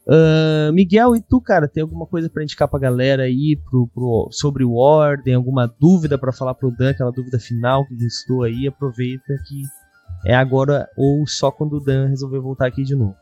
Uh, 0.06 0.74
Miguel, 0.74 1.16
e 1.16 1.22
tu, 1.22 1.40
cara, 1.40 1.68
tem 1.68 1.82
alguma 1.82 2.06
coisa 2.06 2.30
para 2.30 2.44
indicar 2.44 2.68
pra 2.68 2.80
galera 2.80 3.24
aí 3.24 3.58
pro, 3.70 3.88
pro, 3.88 4.28
sobre 4.32 4.64
o 4.64 4.74
Ordem? 4.74 5.34
Alguma 5.34 5.66
dúvida 5.80 6.18
para 6.18 6.34
falar 6.34 6.54
pro 6.56 6.76
Dan, 6.76 6.90
aquela 6.90 7.12
dúvida 7.12 7.40
final 7.40 7.86
que 7.88 7.96
restou 7.96 8.44
aí? 8.44 8.68
Aproveita 8.68 9.34
que 9.48 9.64
é 10.26 10.36
agora 10.36 10.90
ou 10.98 11.26
só 11.26 11.52
quando 11.52 11.78
o 11.78 11.80
Dan 11.80 12.08
resolver 12.08 12.40
voltar 12.40 12.68
aqui 12.68 12.84
de 12.84 12.96
novo. 12.96 13.16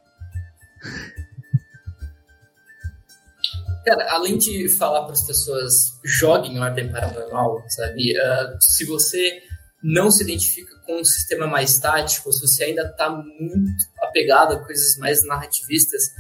Cara, 3.86 4.11
além 4.11 4.38
de 4.38 4.69
falar 4.69 5.03
para 5.03 5.13
as 5.13 5.23
pessoas 5.23 5.99
joguem 6.03 6.59
Ordem 6.59 6.91
Paranormal, 6.91 7.63
sabe? 7.67 8.13
Uh, 8.13 8.61
se 8.61 8.86
você 8.86 9.41
não 9.84 10.11
se 10.11 10.23
identifica 10.23 10.75
com 10.86 10.99
um 10.99 11.03
sistema 11.03 11.47
mais 11.47 11.79
tático, 11.79 12.32
se 12.32 12.41
você 12.41 12.65
ainda 12.65 12.84
está 12.84 13.09
muito 13.09 13.84
apegado 14.01 14.53
a 14.53 14.63
coisas 14.63 14.97
mais 14.97 15.25
narrativistas, 15.25 16.11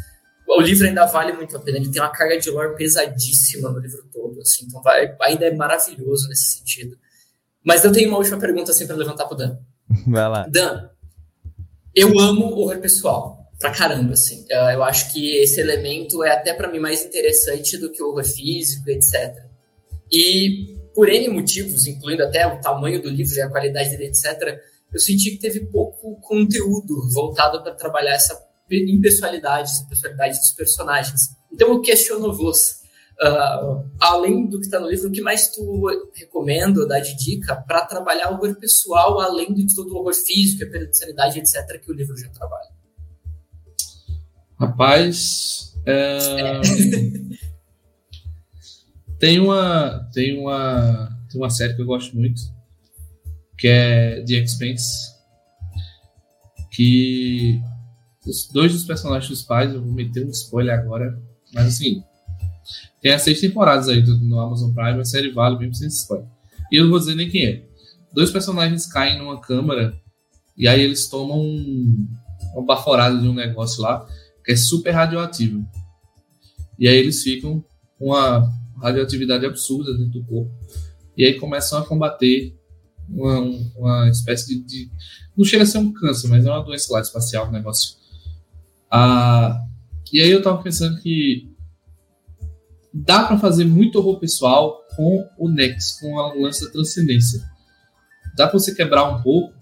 o 0.47 0.61
livro 0.61 0.85
ainda 0.85 1.05
vale 1.05 1.33
muito 1.33 1.55
a 1.55 1.59
pena. 1.59 1.77
Ele 1.77 1.89
tem 1.89 2.01
uma 2.01 2.09
carga 2.09 2.37
de 2.37 2.49
lore 2.49 2.75
pesadíssima 2.75 3.69
no 3.69 3.79
livro 3.79 4.03
todo, 4.11 4.39
assim, 4.41 4.65
então 4.65 4.81
vai, 4.81 5.15
ainda 5.21 5.45
é 5.45 5.53
maravilhoso 5.53 6.27
nesse 6.27 6.57
sentido. 6.57 6.97
Mas 7.63 7.83
eu 7.83 7.91
tenho 7.91 8.09
uma 8.09 8.17
última 8.17 8.39
pergunta 8.39 8.71
assim 8.71 8.87
para 8.87 8.95
levantar 8.95 9.25
pro 9.25 9.37
Dan. 9.37 9.57
Vai 10.07 10.29
lá. 10.29 10.47
Dan, 10.47 10.89
eu 11.93 12.17
amo 12.19 12.45
horror 12.45 12.79
pessoal, 12.79 13.51
pra 13.59 13.71
caramba, 13.71 14.13
assim. 14.13 14.45
Ah, 14.51 14.73
eu 14.73 14.83
acho 14.83 15.13
que 15.13 15.37
esse 15.37 15.61
elemento 15.61 16.23
é 16.23 16.31
até 16.31 16.53
para 16.53 16.69
mim 16.69 16.79
mais 16.79 17.05
interessante 17.05 17.77
do 17.77 17.91
que 17.91 18.01
o 18.01 18.09
horror 18.09 18.23
físico, 18.23 18.89
etc. 18.89 19.45
E 20.11 20.75
por 20.93 21.07
N 21.07 21.29
motivos, 21.29 21.87
incluindo 21.87 22.23
até 22.23 22.45
o 22.47 22.59
tamanho 22.59 23.01
do 23.01 23.09
livro 23.09 23.35
e 23.35 23.41
a 23.41 23.49
qualidade 23.49 23.91
dele, 23.91 24.07
etc., 24.07 24.59
eu 24.91 24.99
senti 24.99 25.31
que 25.31 25.37
teve 25.37 25.61
pouco 25.67 26.19
conteúdo 26.19 27.09
voltado 27.13 27.63
para 27.63 27.73
trabalhar 27.73 28.13
essa 28.13 28.35
impessoalidade, 28.71 29.69
essa 29.69 29.85
pessoalidade 29.85 30.37
dos 30.37 30.51
personagens. 30.51 31.35
Então 31.51 31.69
eu 31.69 31.81
questiono 31.81 32.33
você. 32.33 32.81
Uh, 33.21 33.87
além 33.99 34.47
do 34.47 34.59
que 34.59 34.65
está 34.65 34.79
no 34.79 34.89
livro, 34.89 35.09
o 35.09 35.11
que 35.11 35.21
mais 35.21 35.49
tu 35.49 35.85
recomenda, 36.15 36.87
dá 36.87 36.99
de 36.99 37.15
dica 37.15 37.55
para 37.55 37.85
trabalhar 37.85 38.31
o 38.31 38.33
horror 38.33 38.55
pessoal, 38.55 39.19
além 39.19 39.53
de 39.53 39.75
todo 39.75 39.93
o 39.93 39.97
horror 39.97 40.15
físico, 40.15 40.63
a 40.63 40.67
personalidade, 40.67 41.37
etc., 41.37 41.79
que 41.79 41.91
o 41.91 41.93
livro 41.93 42.17
já 42.17 42.29
trabalha? 42.29 42.69
Rapaz, 44.59 45.75
é... 45.85 46.61
tem 49.19 49.39
uma 49.39 50.09
tem 50.11 50.39
uma 50.39 51.09
tem 51.29 51.39
uma 51.39 51.49
série 51.49 51.75
que 51.75 51.81
eu 51.81 51.85
gosto 51.85 52.17
muito, 52.17 52.41
que 53.55 53.67
é 53.67 54.23
The 54.23 54.33
Expanse, 54.33 55.13
que 56.71 57.61
os 58.25 58.47
dois 58.47 58.71
dos 58.73 58.83
personagens 58.83 59.27
principais, 59.27 59.73
eu 59.73 59.81
vou 59.81 59.91
meter 59.91 60.25
um 60.25 60.29
spoiler 60.29 60.77
agora, 60.77 61.19
mas 61.53 61.67
assim, 61.67 62.03
tem 63.01 63.11
as 63.11 63.21
seis 63.23 63.41
temporadas 63.41 63.89
aí 63.89 64.01
do, 64.01 64.17
no 64.17 64.39
Amazon 64.39 64.73
Prime, 64.73 64.99
a 64.99 65.05
série 65.05 65.31
vale 65.31 65.57
mesmo 65.57 65.75
sem 65.75 65.87
spoiler. 65.87 66.27
E 66.71 66.77
eu 66.77 66.83
não 66.83 66.91
vou 66.91 66.99
dizer 66.99 67.15
nem 67.15 67.29
quem 67.29 67.45
é. 67.45 67.65
Dois 68.13 68.29
personagens 68.29 68.85
caem 68.85 69.17
numa 69.17 69.39
câmara 69.39 69.93
e 70.55 70.67
aí 70.67 70.81
eles 70.81 71.07
tomam 71.07 71.39
um, 71.39 72.07
uma 72.53 72.65
baforada 72.65 73.17
de 73.19 73.27
um 73.27 73.33
negócio 73.33 73.81
lá 73.81 74.05
que 74.45 74.51
é 74.51 74.55
super 74.55 74.91
radioativo. 74.91 75.65
E 76.77 76.87
aí 76.87 76.95
eles 76.95 77.23
ficam 77.23 77.63
com 77.97 78.07
uma 78.07 78.51
radioatividade 78.81 79.45
absurda 79.45 79.93
dentro 79.93 80.19
do 80.19 80.25
corpo. 80.25 80.51
E 81.17 81.25
aí 81.25 81.39
começam 81.39 81.79
a 81.79 81.85
combater 81.85 82.55
uma, 83.09 83.39
uma 83.75 84.09
espécie 84.09 84.47
de, 84.47 84.63
de, 84.63 84.91
Não 85.35 85.45
chega 85.45 85.63
a 85.63 85.65
ser 85.65 85.77
um 85.77 85.91
câncer, 85.91 86.27
mas 86.27 86.45
é 86.45 86.49
uma 86.49 86.63
doença 86.63 86.93
lá 86.93 87.01
espacial, 87.01 87.47
um 87.47 87.51
negócio 87.51 88.00
ah, 88.91 89.61
e 90.11 90.21
aí 90.21 90.29
eu 90.29 90.41
tava 90.41 90.61
pensando 90.61 90.99
que 91.01 91.49
dá 92.93 93.23
para 93.23 93.37
fazer 93.37 93.63
muito 93.63 93.97
horror 93.97 94.19
pessoal 94.19 94.81
com 94.95 95.27
o 95.37 95.49
Nex, 95.49 95.99
com 95.99 96.19
a 96.19 96.33
lance 96.33 96.65
da 96.65 96.71
transcendência. 96.71 97.41
Dá 98.35 98.47
para 98.47 98.59
você 98.59 98.75
quebrar 98.75 99.05
um 99.05 99.21
pouco, 99.21 99.53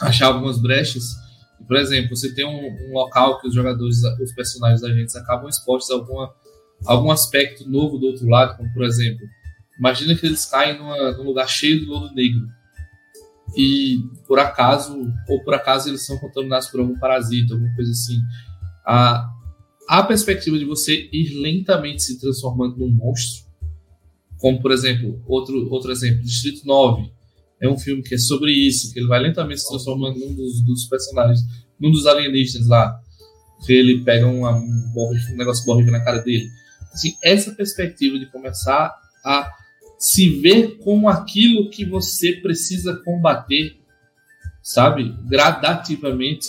achar 0.00 0.26
algumas 0.26 0.60
brechas 0.60 1.04
Por 1.66 1.76
exemplo, 1.76 2.16
você 2.16 2.34
tem 2.34 2.44
um, 2.44 2.88
um, 2.88 2.92
local 2.92 3.40
que 3.40 3.48
os 3.48 3.54
jogadores, 3.54 4.02
os 4.20 4.32
personagens 4.32 4.82
da 4.82 4.92
gente 4.92 5.16
acabam 5.16 5.48
expostos 5.48 5.90
a 5.90 5.94
alguma, 5.94 6.34
algum 6.84 7.10
aspecto 7.10 7.68
novo 7.68 7.98
do 7.98 8.06
outro 8.06 8.28
lado, 8.28 8.56
como 8.56 8.70
por 8.74 8.84
exemplo, 8.84 9.26
imagina 9.78 10.14
que 10.14 10.26
eles 10.26 10.44
caem 10.44 10.78
numa, 10.78 11.12
num 11.12 11.24
lugar 11.24 11.48
cheio 11.48 11.80
de 11.80 11.86
lodo 11.86 12.14
negro 12.14 12.46
e 13.56 14.02
por 14.26 14.38
acaso, 14.38 14.96
ou 15.28 15.42
por 15.44 15.54
acaso 15.54 15.88
eles 15.88 16.04
são 16.04 16.18
contaminados 16.18 16.68
por 16.68 16.80
algum 16.80 16.98
parasita, 16.98 17.54
alguma 17.54 17.74
coisa 17.74 17.90
assim. 17.90 18.18
A, 18.86 19.30
a 19.88 20.02
perspectiva 20.02 20.58
de 20.58 20.64
você 20.64 21.08
ir 21.12 21.40
lentamente 21.40 22.02
se 22.02 22.18
transformando 22.20 22.76
num 22.76 22.90
monstro, 22.90 23.44
como 24.38 24.60
por 24.60 24.72
exemplo, 24.72 25.22
outro, 25.26 25.70
outro 25.70 25.92
exemplo, 25.92 26.22
Distrito 26.22 26.66
9, 26.66 27.10
é 27.60 27.68
um 27.68 27.78
filme 27.78 28.02
que 28.02 28.14
é 28.14 28.18
sobre 28.18 28.52
isso, 28.52 28.92
que 28.92 28.98
ele 28.98 29.06
vai 29.06 29.20
lentamente 29.20 29.60
se 29.60 29.68
transformando 29.68 30.18
num 30.18 30.34
dos, 30.34 30.62
dos 30.64 30.84
personagens, 30.86 31.40
num 31.78 31.90
dos 31.90 32.06
alienígenas 32.06 32.66
lá, 32.66 33.00
que 33.64 33.72
ele 33.72 34.02
pega 34.02 34.26
uma, 34.26 34.54
um, 34.56 34.92
um 35.32 35.36
negócio 35.36 35.70
horrível 35.70 35.92
na 35.92 36.04
cara 36.04 36.18
dele. 36.18 36.48
Assim, 36.92 37.14
essa 37.22 37.52
perspectiva 37.52 38.18
de 38.18 38.30
começar 38.30 38.94
a 39.24 39.50
se 39.98 40.40
ver 40.40 40.78
como 40.78 41.08
aquilo 41.08 41.70
que 41.70 41.84
você 41.84 42.32
precisa 42.34 43.00
combater, 43.04 43.76
sabe? 44.62 45.14
Gradativamente. 45.28 46.48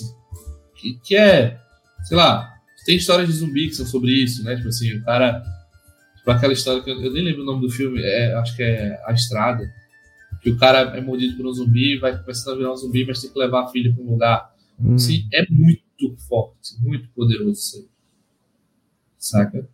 Que, 0.75 0.99
que 1.03 1.15
é, 1.15 1.59
sei 2.03 2.17
lá, 2.17 2.53
tem 2.85 2.97
histórias 2.97 3.27
de 3.27 3.35
zumbi 3.35 3.67
que 3.67 3.75
são 3.75 3.85
sobre 3.85 4.11
isso, 4.11 4.43
né? 4.43 4.55
Tipo 4.55 4.67
assim, 4.69 4.93
o 4.93 5.03
cara. 5.03 5.43
Tipo 6.17 6.31
aquela 6.31 6.53
história 6.53 6.83
que 6.83 6.89
eu, 6.89 7.01
eu 7.01 7.13
nem 7.13 7.23
lembro 7.23 7.43
o 7.43 7.45
nome 7.45 7.61
do 7.61 7.71
filme, 7.71 8.01
é, 8.01 8.33
acho 8.35 8.55
que 8.55 8.63
é 8.63 9.01
A 9.05 9.13
Estrada. 9.13 9.67
Que 10.41 10.51
o 10.51 10.57
cara 10.57 10.95
é 10.95 11.01
mordido 11.01 11.37
por 11.37 11.47
um 11.47 11.53
zumbi, 11.53 11.97
vai 11.97 12.17
começando 12.19 12.53
a 12.53 12.57
virar 12.57 12.73
um 12.73 12.75
zumbi, 12.75 13.05
mas 13.05 13.19
tem 13.19 13.31
que 13.31 13.39
levar 13.39 13.63
a 13.63 13.67
filha 13.67 13.91
para 13.91 14.03
um 14.03 14.11
lugar. 14.11 14.53
Hum. 14.79 14.93
Assim, 14.93 15.27
é 15.33 15.43
muito 15.49 16.15
forte, 16.27 16.75
muito 16.81 17.09
poderoso 17.09 17.53
isso 17.53 17.77
aí. 17.77 17.85
Saca? 19.17 19.67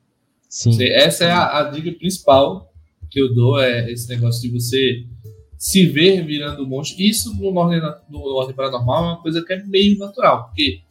Sim. 0.48 0.70
Assim, 0.70 0.86
essa 0.86 1.26
é 1.26 1.32
a, 1.32 1.60
a 1.60 1.64
dica 1.70 1.92
principal 1.98 2.71
que 3.12 3.22
eu 3.22 3.36
dou 3.36 3.60
é 3.60 3.92
esse 3.92 4.08
negócio 4.08 4.42
de 4.42 4.50
você 4.50 5.06
se 5.58 5.86
ver 5.86 6.26
virando 6.26 6.64
um 6.64 6.68
monstro. 6.68 7.00
Isso 7.00 7.36
no 7.36 7.54
Ordem, 7.56 7.82
no 8.10 8.20
Ordem 8.36 8.56
Paranormal 8.56 9.04
é 9.04 9.08
uma 9.10 9.22
coisa 9.22 9.44
que 9.46 9.54
é 9.54 9.64
meio 9.64 10.00
natural, 10.00 10.46
porque 10.46 10.82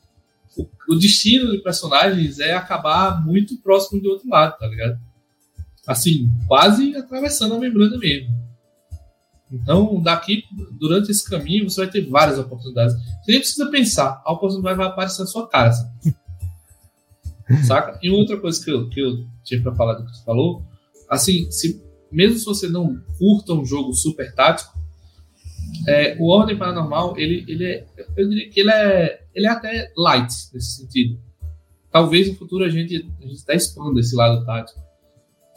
o, 0.57 0.69
o, 0.91 0.95
destino 0.97 1.51
de 1.51 1.59
personagens 1.59 2.39
é 2.39 2.53
acabar 2.53 3.25
muito 3.25 3.57
próximo 3.57 4.01
do 4.01 4.11
outro 4.11 4.29
lado, 4.29 4.59
tá 4.59 4.67
ligado? 4.67 5.01
Assim, 5.87 6.31
quase 6.47 6.95
atravessando 6.95 7.55
a 7.55 7.59
membrana 7.59 7.97
mesmo. 7.99 8.39
Então, 9.51 10.01
daqui, 10.01 10.45
durante 10.79 11.11
esse 11.11 11.29
caminho, 11.29 11.69
você 11.69 11.81
vai 11.81 11.91
ter 11.91 12.03
várias 12.03 12.39
oportunidades. 12.39 12.95
Você 12.95 13.33
nem 13.33 13.41
precisa 13.41 13.69
pensar, 13.71 14.23
a 14.25 14.33
oportunidade 14.33 14.77
vai 14.77 14.87
aparecer 14.87 15.23
na 15.23 15.27
sua 15.27 15.49
cara. 15.49 15.73
Saca? 17.67 17.99
E 18.01 18.11
outra 18.11 18.37
coisa 18.37 18.63
que 18.63 18.71
eu, 18.71 18.89
que 18.89 19.01
eu 19.01 19.27
tinha 19.43 19.61
pra 19.61 19.75
falar 19.75 19.95
do 19.95 20.07
que 20.07 20.13
tu 20.13 20.23
falou, 20.25 20.63
assim, 21.09 21.51
se 21.51 21.90
mesmo 22.11 22.39
se 22.39 22.45
você 22.45 22.69
não 22.69 23.01
curta 23.19 23.53
um 23.53 23.65
jogo 23.65 23.93
super 23.93 24.35
tático, 24.35 24.79
é, 25.87 26.17
o 26.19 26.29
Ordem 26.29 26.57
Paranormal, 26.57 27.19
ele, 27.19 27.45
ele 27.49 27.65
é, 27.65 27.87
eu 28.17 28.29
diria 28.29 28.51
que 28.51 28.61
ele 28.61 28.71
é, 28.71 29.23
ele 29.35 29.47
é 29.47 29.51
até 29.51 29.93
light 29.97 30.33
nesse 30.53 30.77
sentido. 30.77 31.19
Talvez 31.91 32.29
no 32.29 32.37
futuro 32.37 32.65
a 32.65 32.69
gente, 32.69 33.07
a 33.21 33.27
gente 33.27 33.43
até 33.43 33.57
expanda 33.57 34.01
esse 34.01 34.15
lado 34.15 34.45
tático. 34.45 34.81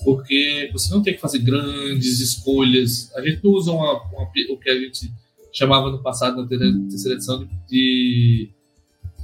Porque 0.03 0.69
você 0.73 0.93
não 0.93 1.01
tem 1.01 1.13
que 1.13 1.21
fazer 1.21 1.39
grandes 1.39 2.19
escolhas. 2.19 3.13
A 3.15 3.21
gente 3.21 3.43
não 3.43 3.51
usa 3.51 3.71
uma, 3.71 4.03
uma, 4.11 4.23
o 4.49 4.57
que 4.57 4.69
a 4.69 4.79
gente 4.79 5.11
chamava 5.51 5.91
no 5.91 6.01
passado, 6.01 6.41
na 6.41 6.47
terceira 6.47 7.15
edição, 7.15 7.47
de. 7.69 8.49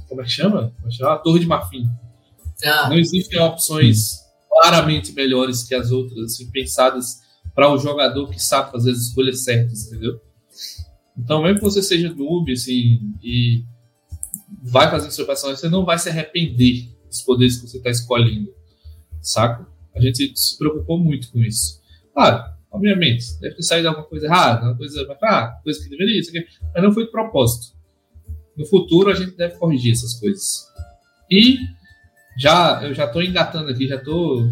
Como 0.08 0.22
é 0.22 0.24
que 0.24 0.30
chama? 0.30 0.72
Como 0.76 0.86
é 0.86 0.90
que 0.90 0.96
chama? 0.96 1.12
A 1.12 1.18
Torre 1.18 1.40
de 1.40 1.46
Marfim. 1.46 1.86
Ah. 2.64 2.88
Não 2.88 2.98
existem 2.98 3.38
opções 3.40 4.20
claramente 4.50 5.12
melhores 5.12 5.62
que 5.62 5.74
as 5.74 5.90
outras, 5.92 6.18
assim, 6.18 6.50
pensadas 6.50 7.20
para 7.54 7.72
o 7.72 7.78
jogador 7.78 8.28
que 8.28 8.42
sabe 8.42 8.70
fazer 8.72 8.90
as 8.90 8.98
escolhas 8.98 9.44
certas, 9.44 9.86
entendeu? 9.86 10.20
Então, 11.16 11.42
mesmo 11.42 11.58
que 11.58 11.64
você 11.64 11.82
seja 11.82 12.12
noob, 12.12 12.52
assim, 12.52 13.14
e 13.22 13.64
vai 14.62 14.90
fazer 14.90 15.10
seu 15.10 15.26
personagem, 15.26 15.60
você 15.60 15.68
não 15.68 15.84
vai 15.84 15.98
se 15.98 16.08
arrepender 16.08 16.88
dos 17.06 17.22
poderes 17.22 17.56
que 17.56 17.68
você 17.68 17.78
está 17.78 17.90
escolhendo, 17.90 18.52
saca? 19.20 19.66
A 19.94 20.00
gente 20.00 20.32
se 20.34 20.58
preocupou 20.58 20.98
muito 20.98 21.30
com 21.30 21.40
isso. 21.40 21.80
Claro, 22.12 22.44
obviamente, 22.70 23.38
deve 23.40 23.56
ter 23.56 23.62
saído 23.62 23.88
alguma 23.88 24.06
coisa 24.06 24.26
errada, 24.26 24.66
uma 24.66 24.76
coisa, 24.76 25.06
ah, 25.22 25.60
coisa 25.62 25.82
que 25.82 25.88
deveria, 25.88 26.20
isso 26.20 26.30
aqui, 26.30 26.46
mas 26.74 26.82
não 26.82 26.92
foi 26.92 27.04
de 27.04 27.10
propósito. 27.10 27.76
No 28.56 28.66
futuro, 28.66 29.10
a 29.10 29.14
gente 29.14 29.36
deve 29.36 29.56
corrigir 29.56 29.92
essas 29.92 30.14
coisas. 30.14 30.66
E 31.30 31.58
já, 32.38 32.80
eu 32.82 32.94
já 32.94 33.06
tô 33.06 33.20
engatando 33.20 33.70
aqui, 33.70 33.88
já 33.88 33.98
tô. 33.98 34.50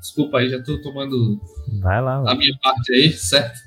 Desculpa 0.00 0.38
aí, 0.38 0.50
já 0.50 0.62
tô 0.62 0.78
tomando 0.82 1.40
vai 1.80 2.00
lá, 2.02 2.30
a 2.30 2.34
minha 2.34 2.56
parte 2.62 2.92
aí, 2.92 3.12
certo? 3.16 3.58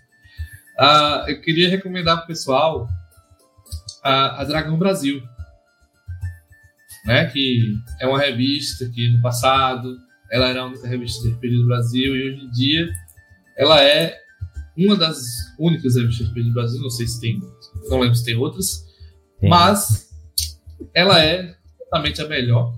Uh, 0.79 1.29
eu 1.29 1.41
queria 1.41 1.69
recomendar 1.69 2.17
pro 2.17 2.27
pessoal 2.27 2.87
a, 4.03 4.41
a 4.41 4.43
Dragão 4.43 4.77
Brasil, 4.77 5.21
né? 7.05 7.25
Que 7.25 7.75
é 7.99 8.07
uma 8.07 8.19
revista 8.19 8.87
que 8.89 9.09
no 9.09 9.21
passado 9.21 9.97
ela 10.31 10.49
era 10.49 10.61
a 10.61 10.65
única 10.65 10.87
revista 10.87 11.23
de 11.23 11.33
RPG 11.33 11.57
do 11.57 11.67
Brasil 11.67 12.15
e 12.15 12.29
hoje 12.29 12.45
em 12.45 12.51
dia 12.51 12.89
ela 13.57 13.81
é 13.81 14.15
uma 14.77 14.95
das 14.95 15.17
únicas 15.57 15.95
revistas 15.95 16.27
de 16.27 16.31
RPG 16.31 16.49
do 16.49 16.53
Brasil. 16.53 16.81
Não 16.81 16.89
sei 16.89 17.07
se 17.07 17.19
tem, 17.19 17.39
não 17.89 17.99
lembro 17.99 18.15
se 18.15 18.25
tem 18.25 18.35
outras, 18.35 18.85
tem. 19.39 19.49
mas 19.49 20.09
ela 20.93 21.23
é 21.23 21.55
totalmente 21.79 22.21
a 22.21 22.27
melhor 22.27 22.77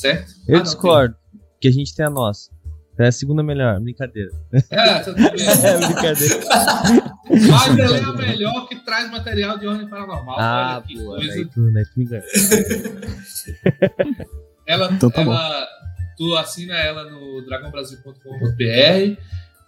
certo? 0.00 0.32
Eu 0.48 0.58
ah, 0.58 0.62
discordo, 0.62 1.14
tem. 1.14 1.40
que 1.60 1.68
a 1.68 1.72
gente 1.72 1.94
tem 1.94 2.06
a 2.06 2.10
nossa. 2.10 2.50
É 2.98 3.06
a 3.06 3.12
segunda 3.12 3.42
melhor, 3.42 3.80
brincadeira. 3.80 4.30
É, 4.70 4.98
tudo 5.00 5.16
bem. 5.16 5.24
é 5.24 5.86
brincadeira. 5.86 6.40
Mas 7.30 7.78
ela 7.78 7.96
é 7.96 8.02
a 8.02 8.12
melhor 8.12 8.68
que 8.68 8.76
traz 8.84 9.10
material 9.10 9.56
de 9.56 9.66
ordem 9.66 9.88
paranormal. 9.88 10.38
Ah, 10.38 10.82
boa, 10.92 11.16
coisa... 11.16 11.32
daí 11.32 11.46
tu, 11.46 11.72
daí 11.72 11.84
tu 11.84 11.98
me 11.98 12.04
ganha. 12.04 12.22
ela, 14.66 14.92
então 14.92 15.10
tá 15.10 15.22
ela, 15.22 15.66
tu 16.18 16.36
assina 16.36 16.74
ela 16.74 17.08
no 17.08 17.42
dragãobrasil.com.br 17.46 19.16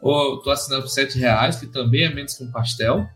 ou 0.02 0.42
tu 0.42 0.50
assina 0.50 0.82
por 0.82 0.88
7 0.88 1.18
reais, 1.18 1.56
que 1.56 1.68
também 1.68 2.04
é 2.04 2.12
menos 2.12 2.34
que 2.34 2.44
um 2.44 2.50
pastel. 2.50 3.08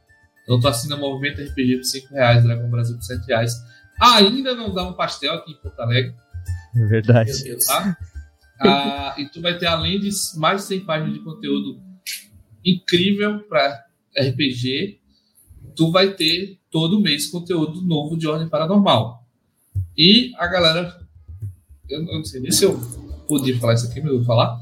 Então 0.45 0.59
tu 0.61 0.69
assina 0.69 0.97
Movimento 0.97 1.43
RPG 1.43 1.77
por 1.77 1.85
5 1.85 2.15
reais, 2.15 2.43
Dragão 2.43 2.71
Brasil 2.71 2.97
por 2.97 3.03
7 3.03 3.27
reais. 3.27 3.53
Ainda 4.01 4.55
não 4.55 4.73
dá 4.73 4.85
um 4.85 4.95
pastel 4.95 5.35
aqui 5.35 5.53
em 5.53 5.57
Porto 5.57 5.79
Alegre. 5.81 6.15
É 6.77 6.85
verdade. 6.87 7.57
Tá? 7.67 7.97
Ah, 8.61 9.15
e 9.19 9.27
tu 9.27 9.41
vai 9.41 9.59
ter, 9.59 9.67
além 9.67 10.01
de 10.01 10.11
mais 10.37 10.63
de 10.63 10.69
100 10.69 10.81
páginas 10.81 11.15
de 11.15 11.21
conteúdo 11.21 11.81
incrível 12.65 13.41
para 13.41 13.85
RPG, 14.19 14.99
tu 15.75 15.91
vai 15.91 16.15
ter 16.15 16.59
todo 16.71 17.01
mês 17.01 17.29
conteúdo 17.29 17.83
novo 17.83 18.17
de 18.17 18.27
ordem 18.27 18.49
paranormal. 18.49 19.25
E 19.97 20.33
a 20.37 20.47
galera, 20.47 21.01
eu 21.89 22.03
não 22.03 22.25
sei 22.25 22.41
nem 22.41 22.51
se 22.51 22.65
eu 22.65 22.79
podia 23.29 23.59
falar 23.59 23.75
isso 23.75 23.87
aqui, 23.87 24.01
mas 24.01 24.11
eu 24.11 24.19
vou 24.19 24.27
falar. 24.27 24.59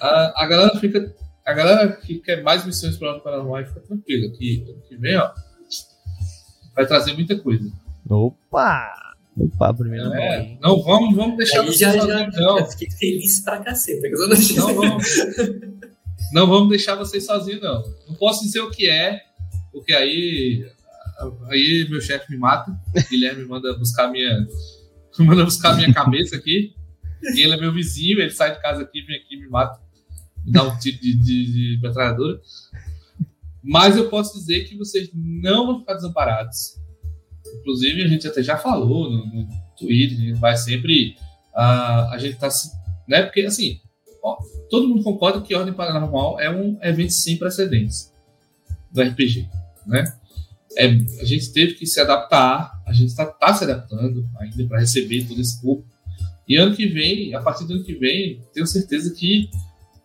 a, 0.00 0.44
a 0.44 0.46
galera 0.46 0.78
fica, 0.78 1.14
a 1.44 1.52
galera 1.52 1.92
que 1.92 2.18
quer 2.20 2.42
mais 2.42 2.64
missões 2.64 2.96
para 2.96 3.08
ordem 3.08 3.24
paranormal 3.24 3.66
fica 3.66 3.80
tranquila, 3.80 4.30
que 4.36 4.64
ano 4.68 4.82
que 4.88 4.96
vem, 4.96 5.16
ó, 5.16 5.32
vai 6.74 6.86
trazer 6.86 7.14
muita 7.14 7.38
coisa. 7.38 7.70
Opa! 8.08 9.03
Opa, 9.36 9.74
primeiro 9.74 10.12
é, 10.14 10.56
Não, 10.60 10.80
vamos, 10.82 11.14
vamos 11.16 11.36
deixar 11.36 11.62
Aí 11.62 11.72
já, 11.72 11.92
já, 11.92 12.30
não. 12.30 12.58
já 12.58 12.66
fiquei 12.66 12.90
feliz 12.90 13.40
pra 13.40 13.58
caceta. 13.58 14.08
Não 14.08 14.74
vamos, 14.74 15.06
não 16.32 16.46
vamos 16.46 16.68
deixar 16.68 16.94
vocês 16.94 17.26
sozinhos, 17.26 17.60
não. 17.60 17.82
Não 18.08 18.14
posso 18.14 18.44
dizer 18.44 18.60
o 18.60 18.70
que 18.70 18.88
é, 18.88 19.20
porque 19.72 19.92
aí, 19.92 20.64
aí 21.50 21.86
meu 21.90 22.00
chefe 22.00 22.30
me 22.30 22.38
mata. 22.38 22.70
O 22.70 23.10
Guilherme 23.10 23.44
manda 23.44 23.76
buscar 23.76 24.08
minha, 24.08 24.46
manda 25.18 25.44
buscar 25.44 25.74
minha 25.76 25.92
cabeça 25.92 26.36
aqui. 26.36 26.72
E 27.34 27.42
ele 27.42 27.54
é 27.54 27.56
meu 27.56 27.72
vizinho, 27.72 28.20
ele 28.20 28.30
sai 28.30 28.54
de 28.54 28.62
casa 28.62 28.82
aqui, 28.82 29.02
vem 29.02 29.16
aqui, 29.16 29.36
me 29.36 29.48
mata, 29.48 29.80
me 30.44 30.52
dá 30.52 30.62
um 30.62 30.78
tiro 30.78 31.00
de, 31.00 31.16
de, 31.16 31.76
de 31.76 31.80
metralhadora. 31.82 32.40
Mas 33.62 33.96
eu 33.96 34.10
posso 34.10 34.38
dizer 34.38 34.64
que 34.64 34.76
vocês 34.76 35.08
não 35.12 35.66
vão 35.66 35.80
ficar 35.80 35.94
desamparados 35.94 36.83
Inclusive, 37.60 38.02
a 38.02 38.08
gente 38.08 38.26
até 38.26 38.42
já 38.42 38.56
falou 38.56 39.10
no, 39.10 39.26
no 39.26 39.48
Twitter, 39.78 40.18
a 40.18 40.20
gente 40.20 40.38
vai 40.38 40.56
sempre. 40.56 41.16
Uh, 41.54 42.10
a 42.10 42.18
gente 42.18 42.36
tá. 42.36 42.48
Né, 43.08 43.22
porque, 43.22 43.42
assim, 43.42 43.80
ó, 44.22 44.36
todo 44.70 44.88
mundo 44.88 45.02
concorda 45.02 45.40
que 45.40 45.54
Ordem 45.54 45.74
Paranormal 45.74 46.40
é 46.40 46.50
um 46.50 46.78
evento 46.82 47.12
sem 47.12 47.36
precedentes 47.36 48.12
do 48.90 49.02
RPG, 49.02 49.48
né? 49.86 50.04
É, 50.76 50.86
a 50.86 51.24
gente 51.24 51.52
teve 51.52 51.74
que 51.74 51.86
se 51.86 52.00
adaptar, 52.00 52.82
a 52.86 52.92
gente 52.92 53.08
está 53.08 53.26
tá 53.26 53.54
se 53.54 53.64
adaptando 53.64 54.28
ainda 54.38 54.66
para 54.66 54.80
receber 54.80 55.26
todo 55.26 55.40
esse 55.40 55.60
público. 55.60 55.88
E 56.48 56.56
ano 56.56 56.74
que 56.74 56.86
vem, 56.86 57.34
a 57.34 57.40
partir 57.40 57.64
do 57.64 57.74
ano 57.74 57.84
que 57.84 57.94
vem, 57.94 58.40
tenho 58.52 58.66
certeza 58.66 59.14
que 59.14 59.48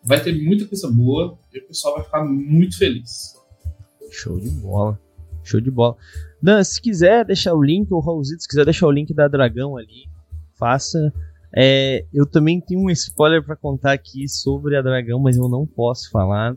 vai 0.03 0.21
ter 0.21 0.33
muita 0.41 0.65
coisa 0.65 0.89
boa 0.89 1.37
e 1.53 1.59
o 1.59 1.67
pessoal 1.67 1.95
vai 1.95 2.03
ficar 2.03 2.23
muito 2.23 2.77
feliz. 2.77 3.35
Show 4.11 4.39
de 4.39 4.49
bola. 4.49 4.99
Show 5.49 5.61
de 5.61 5.71
bola. 5.71 5.95
Dan, 6.41 6.63
se 6.63 6.81
quiser 6.81 7.25
deixar 7.25 7.53
o 7.53 7.61
link, 7.61 7.91
ou 7.91 7.99
Raulzito, 7.99 8.41
se 8.41 8.47
quiser 8.47 8.65
deixar 8.65 8.87
o 8.87 8.91
link 8.91 9.13
da 9.13 9.27
Dragão 9.27 9.77
ali, 9.77 10.07
faça. 10.57 11.13
É, 11.55 12.05
eu 12.13 12.25
também 12.25 12.61
tenho 12.61 12.81
um 12.81 12.89
spoiler 12.91 13.43
para 13.43 13.55
contar 13.55 13.93
aqui 13.93 14.27
sobre 14.27 14.77
a 14.77 14.81
Dragão, 14.81 15.19
mas 15.19 15.37
eu 15.37 15.49
não 15.49 15.65
posso 15.65 16.11
falar. 16.11 16.55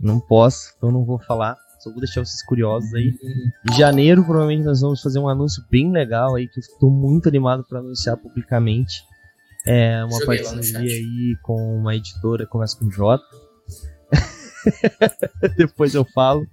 Não 0.00 0.20
posso, 0.20 0.74
então 0.76 0.90
não 0.90 1.04
vou 1.04 1.18
falar. 1.18 1.56
Só 1.80 1.90
vou 1.90 2.00
deixar 2.00 2.24
vocês 2.24 2.42
curiosos 2.42 2.92
aí. 2.94 3.14
Em 3.70 3.74
janeiro, 3.76 4.24
provavelmente, 4.24 4.64
nós 4.64 4.80
vamos 4.80 5.00
fazer 5.00 5.18
um 5.18 5.28
anúncio 5.28 5.62
bem 5.70 5.92
legal 5.92 6.34
aí, 6.34 6.48
que 6.48 6.58
eu 6.58 6.62
estou 6.62 6.90
muito 6.90 7.28
animado 7.28 7.64
para 7.68 7.80
anunciar 7.80 8.16
publicamente. 8.16 9.04
É 9.66 10.04
uma 10.04 10.18
Joguei 10.20 10.42
parceria 10.42 10.94
aí 10.94 11.36
com 11.42 11.76
uma 11.76 11.94
editora, 11.94 12.46
começa 12.46 12.78
com 12.78 12.88
J. 12.88 13.20
Depois 15.56 15.94
eu 15.94 16.04
falo. 16.04 16.46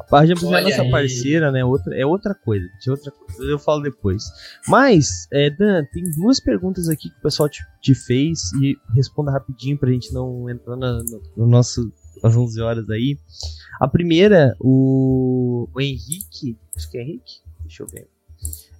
A 0.00 0.04
página 0.04 0.40
é 0.40 0.60
a 0.60 0.62
nossa 0.62 0.82
aí. 0.82 0.90
parceira, 0.90 1.52
né? 1.52 1.64
Outra, 1.64 1.94
é 1.96 2.06
outra 2.06 2.34
coisa. 2.34 2.66
De 2.80 2.90
outra 2.90 3.10
coisa. 3.10 3.42
Eu 3.44 3.58
falo 3.58 3.82
depois. 3.82 4.24
Mas, 4.66 5.26
é, 5.32 5.50
Dan, 5.50 5.84
tem 5.92 6.10
duas 6.12 6.40
perguntas 6.40 6.88
aqui 6.88 7.10
que 7.10 7.18
o 7.18 7.22
pessoal 7.22 7.48
te, 7.48 7.62
te 7.82 7.94
fez 7.94 8.52
e 8.60 8.76
responda 8.94 9.30
rapidinho 9.30 9.78
pra 9.78 9.90
gente 9.90 10.12
não 10.12 10.48
entrar 10.48 10.76
na- 10.76 11.02
no, 11.02 11.22
no 11.36 11.46
nosso 11.46 11.92
às 12.22 12.36
11 12.36 12.60
horas 12.60 12.88
aí. 12.90 13.18
A 13.80 13.86
primeira, 13.88 14.54
o, 14.60 15.68
o 15.74 15.80
Henrique, 15.80 16.56
acho 16.76 16.90
que 16.90 16.98
é 16.98 17.02
Henrique, 17.02 17.40
deixa 17.60 17.82
eu 17.82 17.86
ver. 17.86 18.08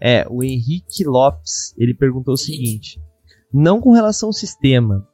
É, 0.00 0.26
o 0.30 0.42
Henrique 0.42 1.04
Lopes, 1.04 1.74
ele 1.76 1.92
perguntou 1.94 2.34
o 2.34 2.38
seguinte: 2.38 3.00
não 3.52 3.80
com 3.80 3.92
relação 3.92 4.30
ao 4.30 4.32
sistema, 4.32 5.06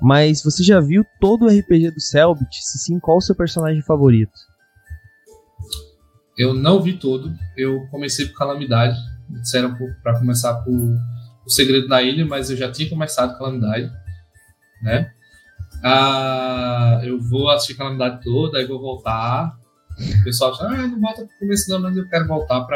mas 0.00 0.42
você 0.42 0.62
já 0.62 0.80
viu 0.80 1.02
todo 1.20 1.46
o 1.46 1.48
RPG 1.48 1.90
do 1.92 2.00
Selbit? 2.00 2.62
Se 2.62 2.78
sim, 2.78 2.98
qual 2.98 3.16
o 3.18 3.22
seu 3.22 3.34
personagem 3.34 3.82
favorito? 3.82 4.32
Eu 6.36 6.54
não 6.54 6.80
vi 6.80 6.94
todo. 6.94 7.32
Eu 7.56 7.86
comecei 7.90 8.26
por 8.26 8.38
Calamidade. 8.38 8.96
Me 9.28 9.40
disseram 9.40 9.76
para 10.02 10.18
começar 10.18 10.54
por 10.62 10.72
O 11.46 11.50
Segredo 11.50 11.88
da 11.88 12.02
Ilha, 12.02 12.26
mas 12.26 12.50
eu 12.50 12.56
já 12.56 12.70
tinha 12.70 12.88
começado 12.88 13.38
Calamidade, 13.38 13.90
né? 14.82 15.10
Ah, 15.82 17.00
eu 17.04 17.20
vou 17.20 17.50
assistir 17.50 17.74
Calamidade 17.74 18.22
toda, 18.22 18.58
aí 18.58 18.66
vou 18.66 18.80
voltar. 18.80 19.56
O 20.20 20.24
pessoal 20.24 20.52
acha, 20.52 20.64
ah, 20.64 20.86
não 20.88 21.00
volta 21.00 21.24
pro 21.24 21.38
começo 21.38 21.70
não, 21.70 21.80
mas 21.80 21.96
eu 21.96 22.08
quero 22.08 22.26
voltar 22.26 22.66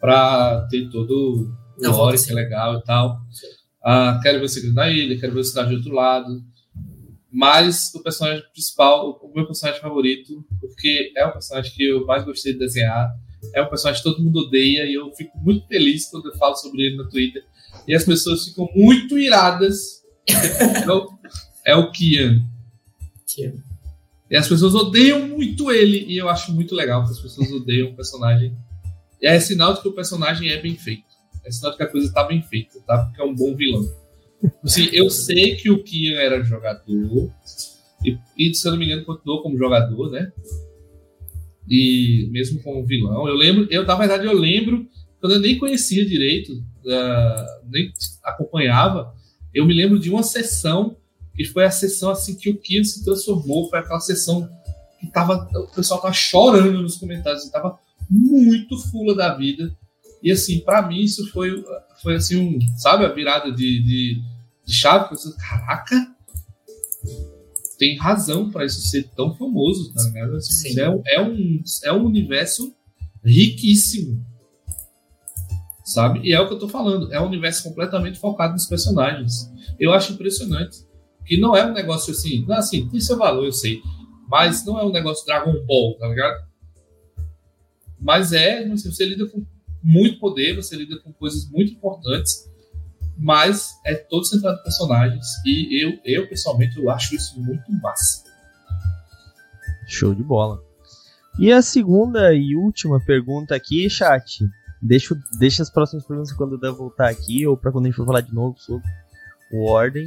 pra 0.00 0.66
ter 0.70 0.88
todo 0.90 1.48
o 1.78 1.90
lore, 1.90 2.22
que 2.22 2.30
é 2.30 2.34
legal 2.34 2.78
e 2.78 2.82
tal. 2.82 3.20
Ah, 3.82 4.20
quero 4.22 4.38
ver 4.38 4.44
o 4.44 4.48
Segredo 4.48 4.74
da 4.74 4.90
Ilha, 4.90 5.18
quero 5.18 5.32
ver 5.32 5.40
o 5.40 5.44
Cidade 5.44 5.70
do 5.70 5.76
Outro 5.76 5.92
Lado. 5.92 6.42
Mas 7.36 7.92
o 7.94 8.00
personagem 8.00 8.44
principal, 8.52 9.18
o 9.20 9.34
meu 9.34 9.44
personagem 9.44 9.80
favorito, 9.80 10.46
porque 10.60 11.12
é 11.16 11.26
o 11.26 11.32
personagem 11.32 11.72
que 11.74 11.84
eu 11.84 12.06
mais 12.06 12.24
gostei 12.24 12.52
de 12.52 12.60
desenhar, 12.60 13.10
é 13.52 13.60
um 13.60 13.68
personagem 13.68 14.00
que 14.02 14.08
todo 14.08 14.22
mundo 14.22 14.38
odeia 14.46 14.86
e 14.86 14.94
eu 14.94 15.10
fico 15.16 15.36
muito 15.38 15.66
feliz 15.66 16.06
quando 16.08 16.26
eu 16.30 16.36
falo 16.38 16.54
sobre 16.54 16.82
ele 16.82 16.96
no 16.96 17.08
Twitter. 17.08 17.44
E 17.88 17.94
as 17.94 18.04
pessoas 18.04 18.44
ficam 18.44 18.68
muito 18.74 19.18
iradas. 19.18 20.02
é, 20.28 20.86
o, 20.92 21.08
é 21.66 21.74
o 21.74 21.90
Kian. 21.90 22.40
Que- 23.26 23.52
E 24.30 24.36
as 24.36 24.48
pessoas 24.48 24.72
odeiam 24.74 25.26
muito 25.28 25.72
ele. 25.72 26.04
E 26.06 26.16
eu 26.16 26.28
acho 26.28 26.52
muito 26.52 26.72
legal 26.72 27.04
que 27.04 27.10
as 27.10 27.18
pessoas 27.20 27.50
odeiam 27.50 27.88
o 27.90 27.96
personagem. 27.96 28.56
E 29.20 29.26
é 29.26 29.40
sinal 29.40 29.74
de 29.74 29.82
que 29.82 29.88
o 29.88 29.92
personagem 29.92 30.50
é 30.50 30.62
bem 30.62 30.76
feito. 30.76 31.02
É 31.44 31.50
sinal 31.50 31.72
de 31.72 31.78
que 31.78 31.82
a 31.82 31.88
coisa 31.90 32.12
tá 32.12 32.22
bem 32.24 32.40
feita, 32.42 32.78
tá? 32.86 32.98
Porque 33.06 33.20
é 33.20 33.24
um 33.24 33.34
bom 33.34 33.54
vilão. 33.56 33.82
Assim, 34.62 34.88
eu 34.92 35.10
sei 35.10 35.56
que 35.56 35.70
o 35.70 35.82
Kian 35.82 36.16
era 36.16 36.42
jogador. 36.42 37.32
E, 38.04 38.18
e, 38.36 38.54
se 38.54 38.66
eu 38.66 38.72
não 38.72 38.78
me 38.78 38.86
engano, 38.86 39.04
continuou 39.04 39.42
como 39.42 39.58
jogador, 39.58 40.10
né? 40.10 40.32
E 41.68 42.28
mesmo 42.30 42.62
como 42.62 42.84
vilão. 42.84 43.26
Eu 43.26 43.34
lembro, 43.34 43.66
eu, 43.70 43.84
na 43.84 43.94
verdade, 43.94 44.26
eu 44.26 44.32
lembro, 44.32 44.86
quando 45.20 45.34
eu 45.34 45.40
nem 45.40 45.58
conhecia 45.58 46.04
direito, 46.04 46.62
ah, 46.86 47.60
nem 47.70 47.90
acompanhava, 48.22 49.14
eu 49.54 49.64
me 49.64 49.72
lembro 49.72 49.98
de 49.98 50.10
uma 50.10 50.22
sessão 50.22 50.96
que 51.34 51.44
foi 51.44 51.64
a 51.64 51.70
sessão 51.70 52.10
assim 52.10 52.36
que 52.36 52.50
o 52.50 52.56
Kian 52.56 52.84
se 52.84 53.04
transformou, 53.04 53.68
foi 53.68 53.78
aquela 53.78 54.00
sessão 54.00 54.48
que 55.00 55.06
tava, 55.10 55.48
o 55.54 55.74
pessoal 55.74 56.00
tava 56.00 56.14
chorando 56.14 56.80
nos 56.80 56.96
comentários, 56.96 57.48
tava 57.48 57.78
muito 58.08 58.78
fula 58.90 59.14
da 59.14 59.34
vida. 59.34 59.74
E 60.22 60.30
assim, 60.30 60.60
para 60.60 60.86
mim 60.86 61.00
isso 61.00 61.30
foi, 61.30 61.62
foi 62.02 62.14
assim, 62.14 62.36
um, 62.36 62.58
sabe, 62.78 63.04
a 63.04 63.12
virada 63.12 63.50
de, 63.52 63.82
de, 63.82 64.22
de 64.64 64.72
chave, 64.74 65.06
eu 65.10 65.16
disse, 65.16 65.36
caraca, 65.36 66.14
tem 67.78 67.96
razão 67.98 68.50
para 68.50 68.64
isso 68.64 68.80
ser 68.82 69.08
tão 69.16 69.34
famoso, 69.34 69.92
tá 69.92 70.02
ligado? 70.04 70.36
Assim, 70.36 70.72
Sim. 70.72 70.80
é, 70.80 70.88
um- 70.90 71.02
é, 71.06 71.20
um, 71.20 71.62
é 71.84 71.92
um 71.92 72.04
universo 72.04 72.74
riquíssimo. 73.24 74.24
Sabe? 75.84 76.20
E 76.24 76.32
é 76.32 76.40
o 76.40 76.48
que 76.48 76.54
eu 76.54 76.58
tô 76.58 76.68
falando. 76.68 77.12
É 77.12 77.20
um 77.20 77.26
universo 77.26 77.62
completamente 77.64 78.18
focado 78.18 78.54
nos 78.54 78.66
personagens. 78.66 79.50
Eu 79.78 79.92
acho 79.92 80.12
impressionante. 80.14 80.78
Que 81.26 81.36
não 81.38 81.54
é 81.56 81.64
um 81.66 81.72
negócio 81.74 82.12
assim. 82.12 82.44
Não, 82.46 82.56
assim, 82.56 82.88
tem 82.88 83.00
seu 83.00 83.18
valor, 83.18 83.44
eu 83.44 83.52
sei. 83.52 83.82
Mas 84.28 84.64
não 84.64 84.78
é 84.78 84.84
um 84.84 84.90
negócio 84.92 85.26
Dragon 85.26 85.52
Ball, 85.66 85.94
tá 85.98 86.08
ligado? 86.08 86.42
Mas 88.00 88.32
é, 88.32 88.66
você 88.68 89.04
lida 89.04 89.26
com 89.26 89.44
muito 89.82 90.18
poder, 90.18 90.54
você 90.56 90.74
lida 90.76 90.98
com 91.00 91.12
coisas 91.12 91.48
muito 91.50 91.72
importantes. 91.72 92.48
Mas 93.16 93.70
é 93.84 93.94
todo 93.94 94.24
centrado 94.24 94.58
em 94.58 94.62
personagens. 94.62 95.26
E 95.44 95.84
eu, 95.84 95.98
eu 96.04 96.28
pessoalmente, 96.28 96.76
eu 96.76 96.90
acho 96.90 97.14
isso 97.14 97.40
muito 97.40 97.70
massa. 97.80 98.24
Show 99.86 100.14
de 100.14 100.22
bola. 100.22 100.60
E 101.38 101.52
a 101.52 101.62
segunda 101.62 102.32
e 102.32 102.54
última 102.54 103.00
pergunta 103.04 103.54
aqui, 103.54 103.88
chat. 103.90 104.44
Deixa, 104.80 105.16
deixa 105.38 105.62
as 105.62 105.70
próximas 105.70 106.06
perguntas 106.06 106.32
quando 106.32 106.54
eu 106.54 106.60
der 106.60 106.72
voltar 106.72 107.08
aqui 107.08 107.46
ou 107.46 107.56
para 107.56 107.72
quando 107.72 107.86
a 107.86 107.88
gente 107.88 107.96
for 107.96 108.06
falar 108.06 108.20
de 108.20 108.32
novo 108.32 108.58
sobre 108.58 108.86
o 109.52 109.70
Ordem. 109.70 110.06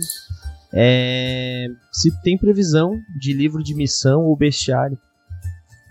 É, 0.73 1.67
se 1.91 2.11
tem 2.21 2.37
previsão 2.37 2.99
de 3.19 3.33
livro 3.33 3.63
de 3.63 3.73
missão 3.73 4.23
ou 4.23 4.35
bestiário. 4.35 4.97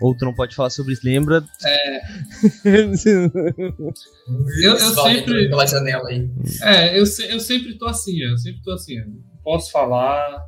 Ou 0.01 0.14
tu 0.16 0.24
não 0.24 0.34
pode 0.34 0.55
falar 0.55 0.70
sobre 0.70 0.92
isso, 0.92 1.03
lembra? 1.05 1.42
Eu, 4.62 4.72
eu 4.72 4.78
Só 4.78 5.09
sempre. 5.09 5.49
Pela 5.49 5.66
janela 5.66 6.09
aí. 6.09 6.28
É, 6.62 6.99
eu, 6.99 7.05
eu 7.28 7.40
sempre 7.40 7.78
tô 7.78 7.86
assim, 7.86 8.20
eu 8.20 8.36
sempre 8.36 8.61
tô 8.62 8.72
assim, 8.72 8.99
eu 8.99 9.07
não 9.07 9.22
posso 9.42 9.70
falar, 9.70 10.44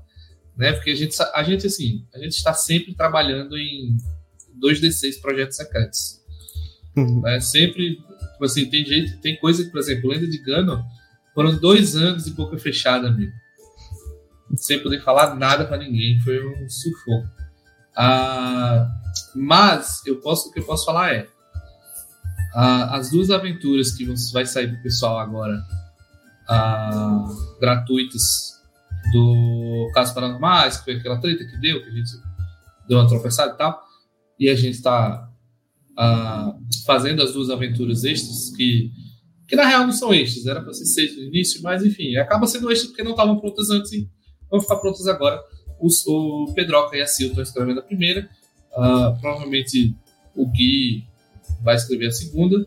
né? 0.56 0.72
Porque 0.72 0.90
a 0.90 0.94
gente, 0.94 1.16
a 1.34 1.42
gente 1.42 1.66
assim, 1.66 2.04
a 2.14 2.18
gente 2.18 2.32
está 2.32 2.52
sempre 2.52 2.94
trabalhando 2.94 3.56
em 3.56 3.96
2D6 4.62 5.20
projetos 5.20 5.56
secretos. 5.56 6.20
né? 7.22 7.40
Sempre, 7.40 7.96
tipo 7.96 8.44
assim, 8.44 8.68
tem 8.68 8.84
gente, 8.84 9.16
tem 9.18 9.38
coisa 9.38 9.64
que, 9.64 9.70
por 9.70 9.80
exemplo, 9.80 10.10
Lenda 10.10 10.26
de 10.28 10.38
Gano, 10.42 10.84
foram 11.34 11.56
dois 11.56 11.96
anos 11.96 12.24
de 12.24 12.32
boca 12.32 12.58
fechada, 12.58 13.08
amigo. 13.08 13.32
Sem 14.56 14.82
poder 14.82 15.02
falar 15.02 15.34
nada 15.36 15.64
pra 15.64 15.78
ninguém, 15.78 16.18
foi 16.20 16.44
um 16.44 16.68
sufoco. 16.68 17.28
Ah, 17.96 18.88
mas 19.38 20.04
eu 20.06 20.20
posso, 20.20 20.48
o 20.48 20.52
que 20.52 20.60
eu 20.60 20.64
posso 20.64 20.84
falar 20.84 21.14
é 21.14 21.28
as 22.54 23.10
duas 23.10 23.30
aventuras 23.30 23.92
que 23.92 24.04
vai 24.32 24.44
sair 24.44 24.68
pro 24.68 24.82
pessoal 24.82 25.18
agora 25.18 25.62
gratuitas 27.60 28.58
do 29.12 29.90
Casos 29.94 30.14
Paranormais, 30.14 30.78
que 30.78 30.84
foi 30.84 30.94
aquela 30.94 31.20
treta 31.20 31.44
que 31.44 31.56
deu, 31.58 31.82
que 31.82 31.88
a 31.88 31.92
gente 31.92 32.10
deu 32.88 32.98
uma 32.98 33.08
tropeçada 33.08 33.52
e 33.52 33.56
tal, 33.56 33.80
e 34.38 34.48
a 34.48 34.54
gente 34.54 34.74
está 34.74 35.28
fazendo 36.86 37.22
as 37.22 37.32
duas 37.32 37.50
aventuras 37.50 38.04
extras, 38.04 38.50
que, 38.56 38.90
que 39.46 39.56
na 39.56 39.66
real 39.66 39.84
não 39.84 39.92
são 39.92 40.12
extras, 40.14 40.46
era 40.46 40.62
para 40.62 40.72
ser 40.72 40.86
seis 40.86 41.16
no 41.16 41.24
início, 41.24 41.62
mas 41.62 41.84
enfim, 41.84 42.16
acaba 42.16 42.46
sendo 42.46 42.70
extra 42.70 42.88
porque 42.88 43.02
não 43.02 43.12
estavam 43.12 43.38
prontas 43.38 43.70
antes 43.70 43.92
e 43.92 44.08
vão 44.50 44.60
ficar 44.60 44.76
prontas 44.76 45.06
agora. 45.06 45.40
Os, 45.80 46.04
o 46.06 46.52
Pedroca 46.54 46.96
e 46.96 47.02
a 47.02 47.06
Sil 47.06 47.28
estão 47.28 47.42
escrevendo 47.42 47.80
a 47.80 47.82
primeira, 47.82 48.28
ah, 48.74 49.16
provavelmente 49.20 49.94
o 50.34 50.46
Gui 50.46 51.04
vai 51.62 51.76
escrever 51.76 52.06
a 52.06 52.12
segunda. 52.12 52.66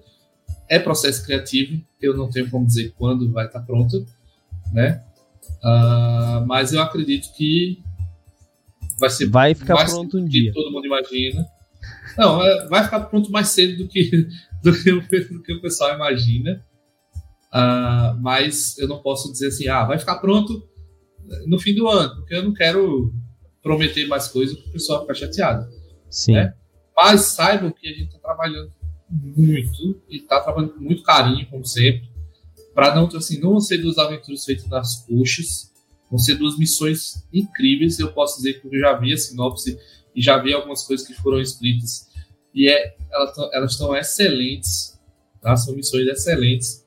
É 0.69 0.79
processo 0.79 1.25
criativo, 1.25 1.81
eu 2.01 2.15
não 2.15 2.29
tenho 2.29 2.49
como 2.49 2.65
dizer 2.65 2.93
quando 2.97 3.31
vai 3.31 3.45
estar 3.45 3.61
pronto, 3.61 4.05
né? 4.71 5.03
Ah, 5.63 6.43
mas 6.47 6.73
eu 6.73 6.81
acredito 6.81 7.33
que 7.33 7.81
vai 8.99 9.09
ser 9.09 9.29
Vai 9.29 9.53
ficar 9.53 9.75
mais 9.75 9.91
pronto 9.91 10.17
um 10.17 10.23
do 10.23 10.29
dia. 10.29 10.51
que 10.51 10.53
todo 10.53 10.71
mundo 10.71 10.85
imagina. 10.85 11.45
Não, 12.17 12.43
é, 12.43 12.67
vai 12.67 12.83
ficar 12.83 13.01
pronto 13.01 13.31
mais 13.31 13.49
cedo 13.49 13.83
do 13.83 13.87
que, 13.87 14.27
do 14.63 14.73
que, 14.73 14.91
o, 14.91 15.01
do 15.01 15.41
que 15.41 15.53
o 15.53 15.61
pessoal 15.61 15.95
imagina. 15.95 16.63
Ah, 17.51 18.15
mas 18.21 18.77
eu 18.77 18.87
não 18.87 19.01
posso 19.01 19.31
dizer 19.31 19.47
assim, 19.47 19.67
ah, 19.67 19.83
vai 19.83 19.99
ficar 19.99 20.17
pronto 20.17 20.67
no 21.45 21.59
fim 21.59 21.73
do 21.73 21.87
ano, 21.87 22.15
porque 22.15 22.35
eu 22.35 22.43
não 22.43 22.53
quero 22.53 23.13
prometer 23.61 24.07
mais 24.07 24.27
coisas 24.27 24.57
para 24.57 24.69
o 24.69 24.73
pessoal 24.73 25.01
ficar 25.01 25.13
chateado. 25.13 25.67
Sim. 26.11 26.35
É. 26.35 26.53
Mas 26.95 27.21
saibam 27.21 27.71
que 27.71 27.87
a 27.87 27.91
gente 27.91 28.07
está 28.07 28.19
trabalhando 28.19 28.71
muito 29.09 30.01
e 30.09 30.17
está 30.17 30.39
trabalhando 30.39 30.73
com 30.73 30.81
muito 30.81 31.01
carinho, 31.01 31.47
como 31.49 31.65
sempre, 31.65 32.11
para 32.75 32.93
não 32.93 33.07
assim, 33.07 33.39
não 33.39 33.59
ser 33.59 33.79
duas 33.79 33.97
aventuras 33.97 34.45
feitas 34.45 34.67
nas 34.67 35.05
coxas, 35.05 35.71
vão 36.09 36.19
ser 36.19 36.35
duas 36.35 36.57
missões 36.57 37.25
incríveis. 37.33 37.99
Eu 37.99 38.13
posso 38.13 38.37
dizer 38.37 38.61
que 38.61 38.67
eu 38.67 38.79
já 38.79 38.95
vi 38.97 39.13
a 39.13 39.17
sinopse 39.17 39.79
e 40.15 40.21
já 40.21 40.37
vi 40.37 40.53
algumas 40.53 40.83
coisas 40.83 41.07
que 41.07 41.13
foram 41.13 41.39
escritas 41.39 42.09
E 42.53 42.69
é, 42.69 42.95
elas 43.53 43.71
estão 43.71 43.95
excelentes, 43.95 44.99
tá? 45.41 45.55
São 45.55 45.75
missões 45.75 46.05
excelentes. 46.07 46.85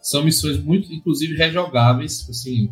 São 0.00 0.22
missões 0.22 0.58
muito, 0.58 0.92
inclusive, 0.92 1.36
rejogáveis. 1.36 2.28
Assim, 2.28 2.70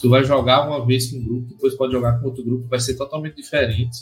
tu 0.00 0.08
vai 0.08 0.24
jogar 0.24 0.66
uma 0.66 0.84
vez 0.84 1.10
com 1.10 1.18
um 1.18 1.24
grupo, 1.24 1.48
depois 1.48 1.74
pode 1.74 1.92
jogar 1.92 2.18
com 2.18 2.26
outro 2.26 2.44
grupo, 2.44 2.68
vai 2.68 2.80
ser 2.80 2.96
totalmente 2.96 3.36
diferente, 3.36 3.98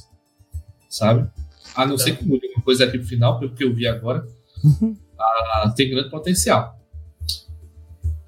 sabe? 0.89 1.29
A 1.75 1.87
não 1.87 1.99
ser 1.99 2.17
que 2.17 2.25
mude 2.25 2.47
alguma 2.47 2.65
coisa 2.65 2.85
aqui 2.85 2.99
pro 2.99 3.07
final, 3.07 3.39
pelo 3.39 3.55
que 3.55 3.65
eu 3.65 3.75
vi 3.75 3.87
agora. 3.87 4.27
Ah, 5.19 5.73
tem 5.75 5.89
grande 5.89 6.11
potencial. 6.11 6.79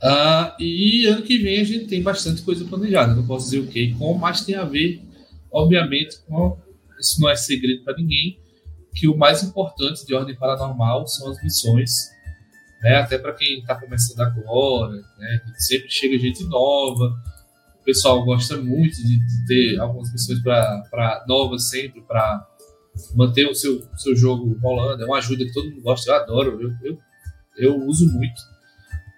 Ah, 0.03 0.57
e 0.59 1.07
ano 1.07 1.23
que 1.23 1.39
vem 1.39 1.61
a 1.61 1.65
gente 1.65 1.87
tem 1.87 2.03
bastante 2.03 2.43
coisa 2.43 2.65
planejada. 2.65 3.15
Não 3.15 3.27
posso 3.27 3.45
dizer 3.47 3.59
o 3.59 3.67
que 3.67 3.93
como, 3.95 4.19
mas 4.19 4.45
tem 4.45 4.55
a 4.55 4.65
ver, 4.65 5.03
obviamente, 5.53 6.19
com. 6.27 6.57
Isso 6.99 7.21
não 7.21 7.29
é 7.29 7.37
segredo 7.37 7.85
para 7.85 7.95
ninguém, 7.95 8.41
que 8.95 9.07
o 9.07 9.17
mais 9.17 9.43
importante 9.43 10.05
de 10.05 10.15
ordem 10.15 10.35
paranormal 10.35 11.07
são 11.07 11.31
as 11.31 11.43
missões. 11.43 12.09
Né? 12.83 12.97
Até 12.97 13.19
para 13.19 13.35
quem 13.35 13.59
está 13.59 13.75
começando 13.75 14.21
agora, 14.21 14.97
né? 15.19 15.41
sempre 15.59 15.91
chega 15.91 16.19
gente 16.19 16.43
nova. 16.45 17.15
O 17.89 17.90
pessoal 17.90 18.23
gosta 18.23 18.60
muito 18.60 18.97
de, 18.98 19.19
de 19.19 19.47
ter 19.47 19.81
algumas 19.81 20.12
missões 20.12 20.43
para 20.43 21.24
novas 21.27 21.70
sempre, 21.70 22.02
para 22.02 22.47
manter 23.15 23.47
o 23.47 23.55
seu, 23.55 23.82
seu 23.97 24.15
jogo 24.15 24.59
rolando. 24.60 25.02
É 25.02 25.06
uma 25.06 25.16
ajuda 25.16 25.43
que 25.43 25.55
todo 25.55 25.70
mundo 25.70 25.81
gosta, 25.81 26.10
eu 26.10 26.15
adoro, 26.15 26.60
eu, 26.60 26.70
eu, 26.85 26.98
eu 27.56 27.86
uso 27.86 28.12
muito. 28.12 28.39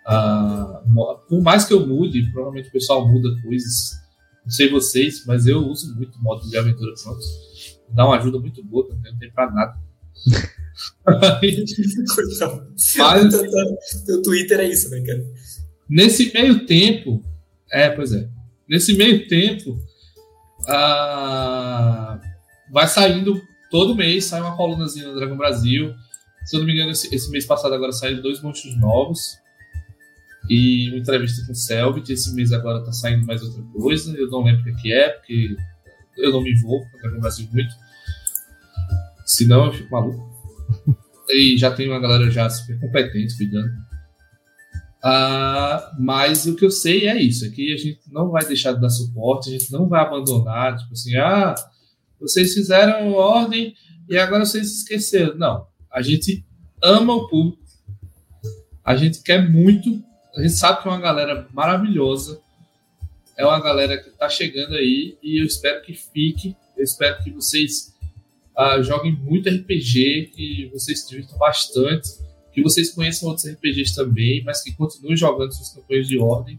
Uh, 0.07 1.19
por 1.29 1.43
mais 1.43 1.65
que 1.65 1.75
eu 1.75 1.85
mude, 1.85 2.31
provavelmente 2.31 2.69
o 2.69 2.73
pessoal 2.73 3.09
muda 3.09 3.29
coisas, 3.43 3.91
não 4.45 4.53
sei 4.53 4.71
vocês, 4.71 5.27
mas 5.27 5.49
eu 5.49 5.67
uso 5.67 5.93
muito 5.97 6.17
o 6.17 6.23
modo 6.23 6.49
de 6.49 6.57
aventura 6.57 6.95
pronto. 7.03 7.21
Dá 7.89 8.07
uma 8.07 8.19
ajuda 8.19 8.39
muito 8.39 8.65
boa, 8.65 8.89
não 8.89 9.03
tem 9.03 9.19
tempo 9.19 9.35
pra 9.35 9.51
nada. 9.51 9.77
mas, 12.97 14.05
teu 14.07 14.23
Twitter 14.23 14.61
é 14.61 14.69
isso, 14.69 14.89
né, 14.91 15.01
cara? 15.01 15.27
Nesse 15.89 16.33
meio 16.33 16.65
tempo, 16.67 17.25
é, 17.73 17.91
pois 17.91 18.13
é. 18.13 18.31
Nesse 18.71 18.97
meio 18.97 19.27
tempo, 19.27 19.77
vai 22.71 22.87
saindo 22.87 23.43
todo 23.69 23.97
mês 23.97 24.27
sai 24.27 24.41
uma 24.41 24.57
colunazinha 24.57 25.09
no 25.09 25.17
Dragon 25.17 25.37
Brasil. 25.37 25.93
Se 26.45 26.55
eu 26.55 26.61
não 26.61 26.67
me 26.67 26.75
engano, 26.75 26.93
esse, 26.93 27.13
esse 27.13 27.29
mês 27.33 27.45
passado 27.45 27.75
agora 27.75 27.91
saíram 27.91 28.23
dois 28.23 28.41
monstros 28.41 28.79
novos. 28.79 29.39
E 30.49 30.89
uma 30.91 30.99
entrevista 30.99 31.45
com 31.45 31.51
o 31.51 31.55
Selvit. 31.55 32.13
Esse 32.13 32.33
mês 32.33 32.53
agora 32.53 32.85
tá 32.85 32.93
saindo 32.93 33.27
mais 33.27 33.43
outra 33.43 33.61
coisa. 33.73 34.17
Eu 34.17 34.31
não 34.31 34.45
lembro 34.45 34.71
o 34.71 34.77
que 34.77 34.93
é, 34.93 35.09
porque 35.09 35.57
eu 36.17 36.31
não 36.31 36.41
me 36.41 36.53
envolvo 36.53 36.89
com 36.93 36.97
o 36.97 37.01
Dragon 37.01 37.21
Brasil 37.21 37.49
muito. 37.53 37.75
Senão 39.27 39.67
eu 39.67 39.73
fico 39.73 39.91
maluco. 39.91 40.31
e 41.29 41.59
já 41.59 41.73
tem 41.73 41.89
uma 41.89 41.99
galera 41.99 42.31
já 42.31 42.49
super 42.49 42.79
competente 42.79 43.37
cuidando. 43.37 43.90
Uh, 45.03 45.97
mas 45.99 46.47
o 46.47 46.55
que 46.55 46.65
eu 46.65 46.71
sei 46.71 47.09
é 47.09 47.21
isso: 47.21 47.45
é 47.47 47.49
que 47.49 47.73
a 47.73 47.77
gente 47.77 48.01
não 48.11 48.31
vai 48.31 48.45
deixar 48.45 48.73
de 48.73 48.81
dar 48.81 48.91
suporte, 48.91 49.49
a 49.49 49.53
gente 49.59 49.73
não 49.73 49.89
vai 49.89 50.03
abandonar. 50.03 50.77
Tipo 50.77 50.93
assim, 50.93 51.17
ah 51.17 51.55
vocês 52.21 52.53
fizeram 52.53 53.13
ordem 53.13 53.75
e 54.09 54.19
agora 54.19 54.45
vocês 54.45 54.71
esqueceram. 54.71 55.37
Não. 55.37 55.67
A 55.91 56.03
gente 56.03 56.45
ama 56.83 57.15
o 57.15 57.27
público. 57.29 57.59
A 58.85 58.95
gente 58.95 59.23
quer 59.23 59.49
muito. 59.49 60.03
A 60.37 60.43
gente 60.43 60.53
sabe 60.53 60.83
que 60.83 60.89
é 60.89 60.91
uma 60.91 61.01
galera 61.01 61.49
maravilhosa. 61.53 62.41
É 63.37 63.45
uma 63.45 63.61
galera 63.61 63.97
que 63.97 64.11
está 64.11 64.29
chegando 64.29 64.75
aí 64.75 65.17
e 65.23 65.41
eu 65.41 65.47
espero 65.47 65.83
que 65.83 65.95
fique. 65.95 66.55
Eu 66.77 66.85
espero 66.85 67.23
que 67.25 67.31
vocês 67.31 67.95
uh, 68.57 68.83
joguem 68.83 69.13
muito 69.13 69.49
RPG, 69.49 70.33
que 70.35 70.71
vocês 70.73 71.01
se 71.01 71.09
divirtam 71.09 71.39
bastante, 71.39 72.09
que 72.53 72.63
vocês 72.63 72.91
conheçam 72.91 73.29
outros 73.29 73.47
RPGs 73.47 73.95
também, 73.95 74.43
mas 74.45 74.63
que 74.63 74.73
continuem 74.73 75.17
jogando 75.17 75.53
suas 75.53 75.73
campanhas 75.73 76.09
de 76.09 76.19
ordem. 76.19 76.59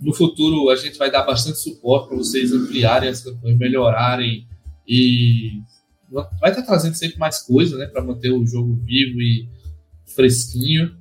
No 0.00 0.12
futuro, 0.12 0.68
a 0.70 0.76
gente 0.76 0.98
vai 0.98 1.10
dar 1.10 1.22
bastante 1.22 1.58
suporte 1.58 2.08
para 2.08 2.16
vocês 2.16 2.52
ampliarem 2.52 3.08
as 3.08 3.22
campanhas, 3.22 3.58
melhorarem 3.58 4.46
e 4.86 5.60
vai 6.10 6.50
estar 6.50 6.62
trazendo 6.62 6.94
sempre 6.94 7.18
mais 7.18 7.42
coisa, 7.42 7.76
né, 7.76 7.86
para 7.86 8.02
manter 8.02 8.30
o 8.30 8.46
jogo 8.46 8.74
vivo 8.84 9.20
e 9.20 9.48
fresquinho. 10.14 10.96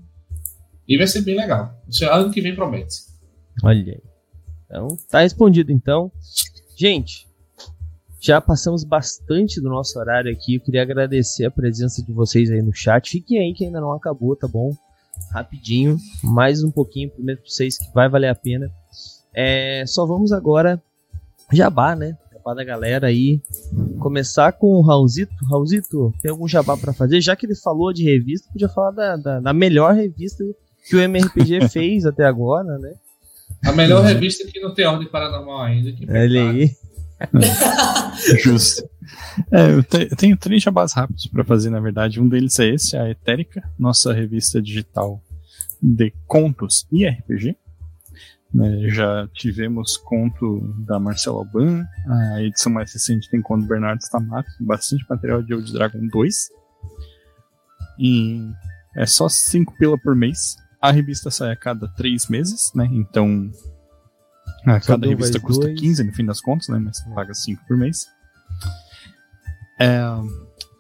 E 0.88 0.97
vai 0.97 1.07
ser 1.07 1.22
bem 1.22 1.35
legal. 1.35 1.73
Ano 2.11 2.31
que 2.31 2.41
vem 2.41 2.55
promete. 2.55 2.95
Olha 3.63 3.93
aí. 3.93 4.01
Então, 4.65 4.97
tá 5.09 5.22
respondido 5.22 5.72
então. 5.72 6.11
Gente, 6.77 7.27
já 8.26 8.41
passamos 8.41 8.84
bastante 8.84 9.61
do 9.61 9.69
nosso 9.69 9.99
horário 9.99 10.31
aqui. 10.31 10.56
Eu 10.56 10.61
queria 10.61 10.81
agradecer 10.81 11.45
a 11.45 11.52
presença 11.52 12.03
de 12.03 12.11
vocês 12.11 12.49
aí 12.49 12.60
no 12.60 12.73
chat. 12.73 13.11
Fiquem 13.11 13.39
aí 13.39 13.53
que 13.53 13.65
ainda 13.65 13.80
não 13.80 13.93
acabou, 13.93 14.35
tá 14.35 14.47
bom? 14.47 14.76
Rapidinho, 15.31 15.97
mais 16.23 16.64
um 16.64 16.72
pouquinho 16.72 17.11
primeiro 17.11 17.41
pra 17.41 17.49
vocês 17.49 17.77
que 17.77 17.93
vai 17.93 18.10
valer 18.10 18.30
a 18.30 18.35
pena. 18.35 18.68
É, 19.31 19.84
só 19.85 20.07
vamos 20.07 20.31
agora 20.31 20.81
jabá, 21.53 21.95
né? 21.95 22.18
jabá 22.34 22.56
da 22.56 22.64
galera 22.64 23.07
aí. 23.07 23.39
Começar 23.99 24.53
com 24.53 24.73
o 24.73 24.81
Raulzito. 24.81 25.34
Raulzito, 25.47 26.11
tem 26.19 26.31
algum 26.31 26.47
jabá 26.47 26.76
para 26.76 26.93
fazer? 26.93 27.22
Já 27.22 27.35
que 27.35 27.45
ele 27.45 27.56
falou 27.56 27.93
de 27.93 28.03
revista, 28.03 28.49
podia 28.52 28.69
falar 28.69 28.91
da, 28.91 29.18
da, 29.18 29.39
da 29.39 29.53
melhor 29.53 29.93
revista 29.93 30.43
que 30.89 30.95
o 30.95 30.99
MRPG 30.99 31.69
fez 31.69 32.07
até 32.07 32.26
agora, 32.26 32.80
né? 32.80 32.95
A 33.64 33.72
melhor 33.72 34.03
revista 34.03 34.47
que 34.52 34.60
não 34.60 34.73
tem 34.73 34.88
ordem 34.88 35.07
paranormal 35.07 35.61
ainda. 35.61 35.93
Olha 36.10 36.49
aí. 36.49 36.72
Justo. 38.43 38.87
É, 39.51 39.71
eu, 39.71 39.83
te, 39.83 40.07
eu, 40.11 40.15
tenho 40.15 40.37
três 40.37 40.63
jabás 40.63 40.93
rápidos 40.93 41.27
para 41.27 41.43
fazer, 41.43 41.69
na 41.69 41.79
verdade. 41.79 42.19
Um 42.19 42.27
deles 42.27 42.57
é 42.59 42.67
esse, 42.67 42.97
a 42.97 43.09
Etérica, 43.09 43.63
nossa 43.77 44.13
revista 44.13 44.61
digital 44.61 45.21
de 45.81 46.13
contos 46.27 46.87
e 46.91 47.05
RPG. 47.07 47.55
Né, 48.53 48.87
já 48.87 49.27
tivemos 49.33 49.97
conto 49.97 50.61
da 50.87 50.97
Marcela 50.97 51.39
Alban, 51.39 51.85
a 52.07 52.41
edição 52.41 52.71
mais 52.71 52.93
recente 52.93 53.29
tem 53.29 53.41
conto 53.41 53.63
do 53.63 53.67
Bernardo 53.67 53.99
Stamato, 54.01 54.49
bastante 54.61 55.05
material 55.09 55.43
de 55.43 55.53
Old 55.53 55.73
Dragon 55.73 56.07
2. 56.07 56.49
E 57.99 58.49
é 58.95 59.05
só 59.05 59.27
5 59.27 59.77
pila 59.77 59.97
por 59.97 60.15
mês. 60.15 60.55
A 60.81 60.89
revista 60.89 61.29
sai 61.29 61.51
a 61.51 61.55
cada 61.55 61.87
3 61.95 62.29
meses, 62.29 62.71
né? 62.73 62.87
Então 62.91 63.51
a 64.65 64.79
cada 64.79 65.07
revista 65.07 65.39
custa 65.39 65.65
dois. 65.65 65.79
15 65.79 66.03
no 66.03 66.13
fim 66.13 66.25
das 66.25 66.41
contas, 66.41 66.67
né? 66.69 66.79
Mas 66.79 67.01
paga 67.13 67.33
5 67.33 67.63
por 67.67 67.77
mês. 67.77 68.07
É, 69.79 70.01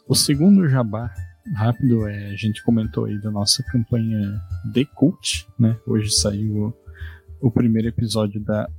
o 0.07 0.15
segundo 0.15 0.67
jabá 0.67 1.11
rápido 1.53 2.07
é 2.07 2.31
a 2.31 2.35
gente 2.35 2.63
comentou 2.63 3.05
aí 3.05 3.19
da 3.21 3.29
nossa 3.29 3.61
campanha 3.63 4.41
The 4.73 4.85
Cult, 4.85 5.47
né? 5.59 5.77
Hoje 5.85 6.11
saiu 6.11 6.73
o 7.41 7.51
primeiro 7.51 7.87
episódio 7.87 8.41
da, 8.41 8.69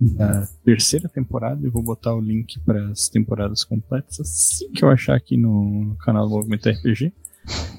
da 0.00 0.46
terceira 0.64 1.08
temporada. 1.08 1.64
Eu 1.64 1.70
vou 1.70 1.82
botar 1.82 2.14
o 2.14 2.20
link 2.20 2.58
para 2.60 2.88
as 2.88 3.08
temporadas 3.08 3.64
completas 3.64 4.18
assim 4.20 4.70
que 4.72 4.84
eu 4.84 4.90
achar 4.90 5.14
aqui 5.14 5.36
no, 5.36 5.84
no 5.84 5.96
canal 5.96 6.28
do 6.28 6.34
Movimento 6.34 6.68
RPG. 6.68 7.12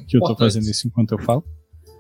Que 0.08 0.18
eu 0.18 0.22
tô 0.22 0.36
fazendo 0.36 0.64
isso 0.64 0.88
enquanto 0.88 1.14
eu 1.14 1.20
falo. 1.20 1.44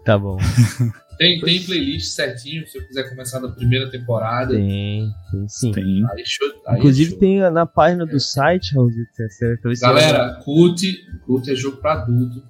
Tá 0.06 0.18
bom. 0.18 0.38
Tem, 1.18 1.40
tem 1.40 1.64
playlist 1.64 2.12
certinho, 2.12 2.66
se 2.68 2.78
eu 2.78 2.88
quiser 2.88 3.10
começar 3.10 3.40
da 3.40 3.50
primeira 3.50 3.90
temporada. 3.90 4.54
Tem, 4.54 5.10
tem 5.32 5.48
sim. 5.48 5.72
Tem. 5.72 6.04
Aí, 6.12 6.24
show, 6.26 6.48
aí 6.68 6.80
Inclusive 6.80 7.16
tem 7.18 7.40
na 7.52 7.66
página 7.66 8.06
do 8.06 8.20
site, 8.20 8.74
Raulzito, 8.76 9.22
é 9.22 9.30
certo? 9.30 9.70
Galera, 9.80 10.40
cult, 10.44 10.82
cult 11.26 11.50
é 11.50 11.56
jogo 11.56 11.78
pra 11.78 11.94
adulto. 11.94 12.44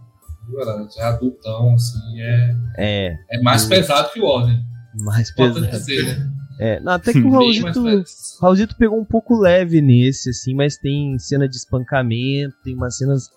Galera, 0.51 0.87
é 0.97 1.03
adultão, 1.03 1.73
assim, 1.73 2.21
é. 2.21 2.55
É. 2.77 3.17
É 3.31 3.41
mais 3.41 3.65
pesado 3.65 4.11
que 4.11 4.19
o 4.19 4.25
Ordem. 4.25 4.59
Mais 4.95 5.31
pesado. 5.31 5.65
Dizer, 5.67 6.17
né? 6.17 6.33
É, 6.59 6.79
não, 6.79 6.93
até 6.93 7.11
que 7.11 7.19
o 7.19 7.29
Raulzito, 7.31 7.83
Raulzito 8.41 8.75
pegou 8.77 8.99
um 8.99 9.05
pouco 9.05 9.37
leve 9.37 9.81
nesse, 9.81 10.29
assim, 10.29 10.53
mas 10.53 10.77
tem 10.77 11.17
cena 11.17 11.47
de 11.47 11.55
espancamento, 11.55 12.55
tem 12.63 12.75
umas 12.75 12.97
cenas 12.97 13.29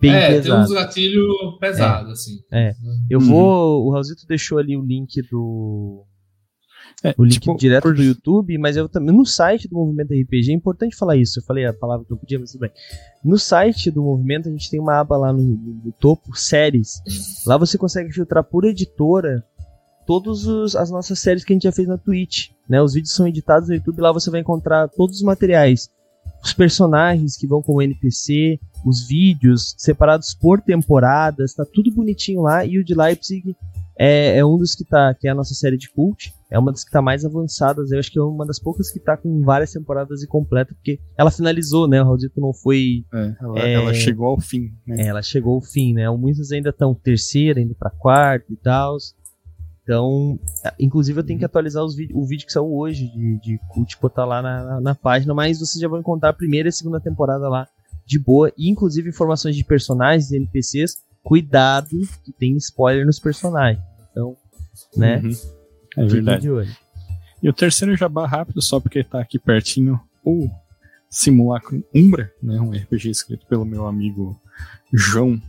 bem 0.00 0.14
é, 0.14 0.28
pesadas. 0.28 0.66
tem 0.68 0.76
uns 0.76 0.80
gatilhos 0.80 1.58
pesados, 1.58 2.08
é, 2.08 2.12
assim. 2.12 2.38
É. 2.52 2.74
Eu 3.10 3.20
uhum. 3.20 3.26
vou. 3.26 3.86
O 3.86 3.90
Raulzito 3.90 4.26
deixou 4.26 4.58
ali 4.58 4.76
o 4.76 4.84
link 4.84 5.20
do. 5.30 6.04
É, 7.04 7.14
o 7.18 7.24
link 7.24 7.40
tipo, 7.40 7.56
direto 7.56 7.82
por... 7.82 7.94
do 7.94 8.02
YouTube, 8.02 8.56
mas 8.58 8.76
eu 8.76 8.88
também. 8.88 9.14
No 9.14 9.26
site 9.26 9.68
do 9.68 9.76
Movimento 9.76 10.12
RPG, 10.12 10.50
é 10.50 10.54
importante 10.54 10.96
falar 10.96 11.16
isso. 11.16 11.40
Eu 11.40 11.44
falei 11.44 11.66
a 11.66 11.72
palavra 11.72 12.06
que 12.06 12.12
eu 12.12 12.16
podia, 12.16 12.38
mas 12.38 12.52
tudo 12.52 12.62
bem. 12.62 12.70
No 13.24 13.38
site 13.38 13.90
do 13.90 14.02
Movimento, 14.02 14.48
a 14.48 14.52
gente 14.52 14.70
tem 14.70 14.80
uma 14.80 14.98
aba 14.98 15.16
lá 15.16 15.32
no, 15.32 15.42
no, 15.42 15.80
no 15.84 15.92
topo, 15.92 16.36
séries. 16.36 17.00
Lá 17.46 17.56
você 17.56 17.76
consegue 17.76 18.12
filtrar 18.12 18.44
por 18.44 18.64
editora 18.64 19.44
todas 20.06 20.76
as 20.76 20.90
nossas 20.90 21.18
séries 21.18 21.44
que 21.44 21.52
a 21.52 21.56
gente 21.56 21.64
já 21.64 21.72
fez 21.72 21.88
na 21.88 21.98
Twitch. 21.98 22.50
Né? 22.68 22.80
Os 22.80 22.94
vídeos 22.94 23.12
são 23.12 23.26
editados 23.26 23.68
no 23.68 23.74
YouTube, 23.74 24.00
lá 24.00 24.12
você 24.12 24.30
vai 24.30 24.40
encontrar 24.40 24.88
todos 24.88 25.16
os 25.16 25.22
materiais. 25.22 25.90
Os 26.42 26.52
personagens 26.52 27.36
que 27.36 27.46
vão 27.46 27.60
com 27.62 27.74
o 27.76 27.82
NPC, 27.82 28.58
os 28.84 29.06
vídeos 29.06 29.74
separados 29.76 30.32
por 30.34 30.60
temporadas, 30.60 31.54
tá 31.54 31.64
tudo 31.64 31.90
bonitinho 31.92 32.42
lá. 32.42 32.64
E 32.64 32.78
o 32.78 32.84
de 32.84 32.94
Leipzig 32.94 33.54
É, 33.98 34.36
é 34.36 34.44
um 34.44 34.58
dos 34.58 34.74
que 34.74 34.84
tá, 34.84 35.14
que 35.14 35.26
é 35.26 35.30
a 35.30 35.34
nossa 35.34 35.54
série 35.54 35.78
de 35.78 35.88
cult. 35.88 36.30
É 36.50 36.58
uma 36.58 36.70
das 36.70 36.84
que 36.84 36.90
tá 36.90 37.00
mais 37.00 37.24
avançadas. 37.24 37.90
Eu 37.90 37.98
acho 37.98 38.12
que 38.12 38.18
é 38.18 38.22
uma 38.22 38.44
das 38.44 38.58
poucas 38.58 38.90
que 38.90 39.00
tá 39.00 39.16
com 39.16 39.40
várias 39.42 39.72
temporadas 39.72 40.22
e 40.22 40.26
completa, 40.26 40.74
porque 40.74 41.00
ela 41.16 41.30
finalizou, 41.30 41.88
né? 41.88 42.02
O 42.02 42.04
Raulzito 42.04 42.38
não 42.38 42.52
foi. 42.52 43.06
É, 43.14 43.34
ela, 43.40 43.58
É. 43.58 43.72
ela 43.72 43.94
chegou 43.94 44.26
ao 44.26 44.38
fim, 44.38 44.70
né? 44.86 45.06
Ela 45.06 45.22
chegou 45.22 45.54
ao 45.54 45.62
fim, 45.62 45.94
né? 45.94 46.10
Muitos 46.10 46.52
ainda 46.52 46.68
estão 46.68 46.94
terceira, 46.94 47.58
indo 47.58 47.74
pra 47.74 47.88
quarta 47.88 48.52
e 48.52 48.56
tal. 48.56 48.98
Então, 49.86 50.36
é, 50.64 50.74
inclusive 50.80 51.20
eu 51.20 51.22
tenho 51.22 51.38
que 51.38 51.44
atualizar 51.44 51.84
os 51.84 51.94
vídeos, 51.94 52.18
o 52.20 52.26
vídeo 52.26 52.44
que 52.44 52.52
saiu 52.52 52.74
hoje 52.74 53.06
de, 53.06 53.38
de 53.38 53.60
cult, 53.68 53.96
botar 54.02 54.24
lá 54.24 54.42
na, 54.42 54.64
na, 54.64 54.80
na 54.80 54.94
página, 54.96 55.32
mas 55.32 55.60
vocês 55.60 55.80
já 55.80 55.86
vão 55.86 56.00
encontrar 56.00 56.30
a 56.30 56.32
primeira 56.32 56.66
e 56.66 56.70
a 56.70 56.72
segunda 56.72 56.98
temporada 56.98 57.48
lá 57.48 57.68
de 58.04 58.18
boa, 58.18 58.52
e 58.58 58.68
inclusive 58.68 59.08
informações 59.08 59.54
de 59.54 59.62
personagens 59.62 60.32
e 60.32 60.36
NPCs. 60.36 61.04
Cuidado, 61.22 61.96
que 62.24 62.32
tem 62.32 62.56
spoiler 62.56 63.06
nos 63.06 63.20
personagens. 63.20 63.82
Então, 64.10 64.36
né? 64.96 65.18
Uhum. 65.18 65.32
É 65.96 66.04
verdade. 66.04 66.48
E 67.40 67.48
o 67.48 67.52
terceiro 67.52 67.96
jabá 67.96 68.26
rápido, 68.26 68.60
só 68.60 68.80
porque 68.80 69.04
tá 69.04 69.20
aqui 69.20 69.38
pertinho, 69.38 70.00
o 70.24 70.48
Simulacro 71.08 71.84
Umbra, 71.94 72.32
né, 72.42 72.60
um 72.60 72.70
RPG 72.72 73.10
escrito 73.10 73.46
pelo 73.46 73.64
meu 73.64 73.86
amigo 73.86 74.40
João 74.92 75.40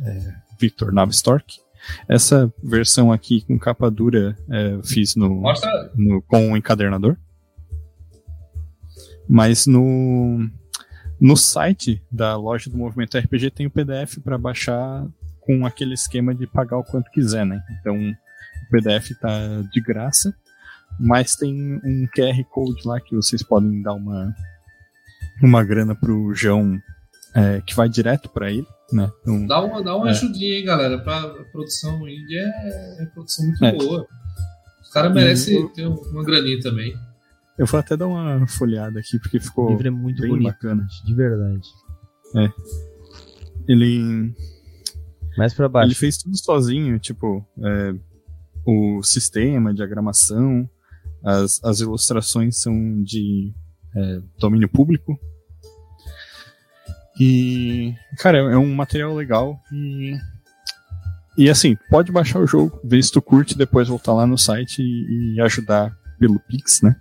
é, 0.00 0.34
Victor 0.58 0.92
Navstork. 0.92 1.58
Essa 2.08 2.52
versão 2.62 3.10
aqui 3.12 3.42
com 3.42 3.58
capa 3.58 3.90
dura 3.90 4.36
é, 4.50 4.72
eu 4.74 4.82
fiz 4.84 5.14
no, 5.16 5.42
no- 5.96 6.22
com 6.22 6.52
o 6.52 6.56
encadernador. 6.56 7.16
Mas 9.28 9.66
no, 9.66 10.48
no 11.20 11.36
site 11.36 12.02
da 12.10 12.36
loja 12.36 12.68
do 12.70 12.76
Movimento 12.76 13.16
RPG 13.18 13.50
tem 13.50 13.66
o 13.66 13.70
PDF 13.70 14.18
para 14.22 14.36
baixar 14.36 15.06
com 15.40 15.64
aquele 15.66 15.94
esquema 15.94 16.34
de 16.34 16.46
pagar 16.46 16.78
o 16.78 16.84
quanto 16.84 17.10
quiser, 17.10 17.44
né? 17.46 17.60
Então 17.80 17.96
o 17.96 18.70
PDF 18.70 19.10
tá 19.20 19.30
de 19.72 19.80
graça, 19.80 20.34
mas 21.00 21.34
tem 21.34 21.80
um 21.84 22.06
QR 22.14 22.44
Code 22.50 22.86
lá 22.86 23.00
que 23.00 23.14
vocês 23.16 23.42
podem 23.42 23.82
dar 23.82 23.94
uma, 23.94 24.34
uma 25.42 25.64
grana 25.64 25.94
pro 25.94 26.34
João 26.34 26.78
é, 27.34 27.60
que 27.62 27.74
vai 27.74 27.88
direto 27.88 28.28
para 28.28 28.50
ele, 28.50 28.66
né? 28.92 29.10
Então, 29.22 29.46
Dá 29.46 29.60
uma, 29.62 29.82
dá 29.82 29.96
uma 29.96 30.08
É. 30.08 30.10
ajudinha, 30.10 30.58
hein, 30.58 30.64
galera. 30.64 30.98
Pra 30.98 31.20
a 31.22 31.44
produção 31.52 32.06
indie 32.08 32.36
é, 32.38 33.02
é 33.02 33.06
produção 33.06 33.46
muito 33.46 33.64
É. 33.64 33.72
boa. 33.72 34.06
Os 34.82 34.90
caras 34.90 35.12
merecem 35.14 35.56
eu- 35.56 35.68
ter 35.70 35.86
uma 35.86 36.22
graninha 36.24 36.60
também. 36.60 36.94
eu 37.58 37.66
vou 37.66 37.78
até 37.80 37.96
dar 37.96 38.06
uma 38.06 38.46
folhada 38.48 38.98
aqui 39.00 39.18
porque 39.18 39.36
O 39.38 39.40
ficou 39.40 39.70
livro 39.70 39.86
é 39.86 39.90
muito 39.90 40.20
bem 40.22 40.30
bonito, 40.30 40.44
bacana. 40.48 40.86
de 41.04 41.14
verdade. 41.14 41.68
Ele 43.68 44.32
Mais 45.38 45.54
pra 45.54 45.64
Ele 45.66 45.72
baixo. 45.72 45.94
fez 45.94 46.18
tudo 46.18 46.36
sozinho, 46.36 46.98
tipo, 46.98 47.46
é, 47.64 47.94
o 48.66 49.02
sistema, 49.02 49.70
a 49.70 49.72
diagramação, 49.72 50.68
as, 51.24 51.62
as 51.64 51.80
ilustrações 51.80 52.58
são 52.60 53.02
de 53.02 53.52
é, 53.96 54.20
domínio 54.38 54.68
público. 54.68 55.18
E, 57.20 57.94
cara, 58.18 58.38
é 58.38 58.56
um 58.56 58.74
material 58.74 59.14
legal 59.14 59.60
e. 59.72 60.16
E 61.36 61.48
assim, 61.48 61.76
pode 61.88 62.12
baixar 62.12 62.40
o 62.40 62.46
jogo, 62.46 62.78
ver 62.84 63.02
se 63.02 63.10
tu 63.10 63.22
curte, 63.22 63.56
depois 63.56 63.88
voltar 63.88 64.12
lá 64.12 64.26
no 64.26 64.36
site 64.36 64.82
e, 64.82 65.34
e 65.36 65.40
ajudar 65.40 65.96
pelo 66.18 66.38
Pix, 66.40 66.82
né? 66.82 66.94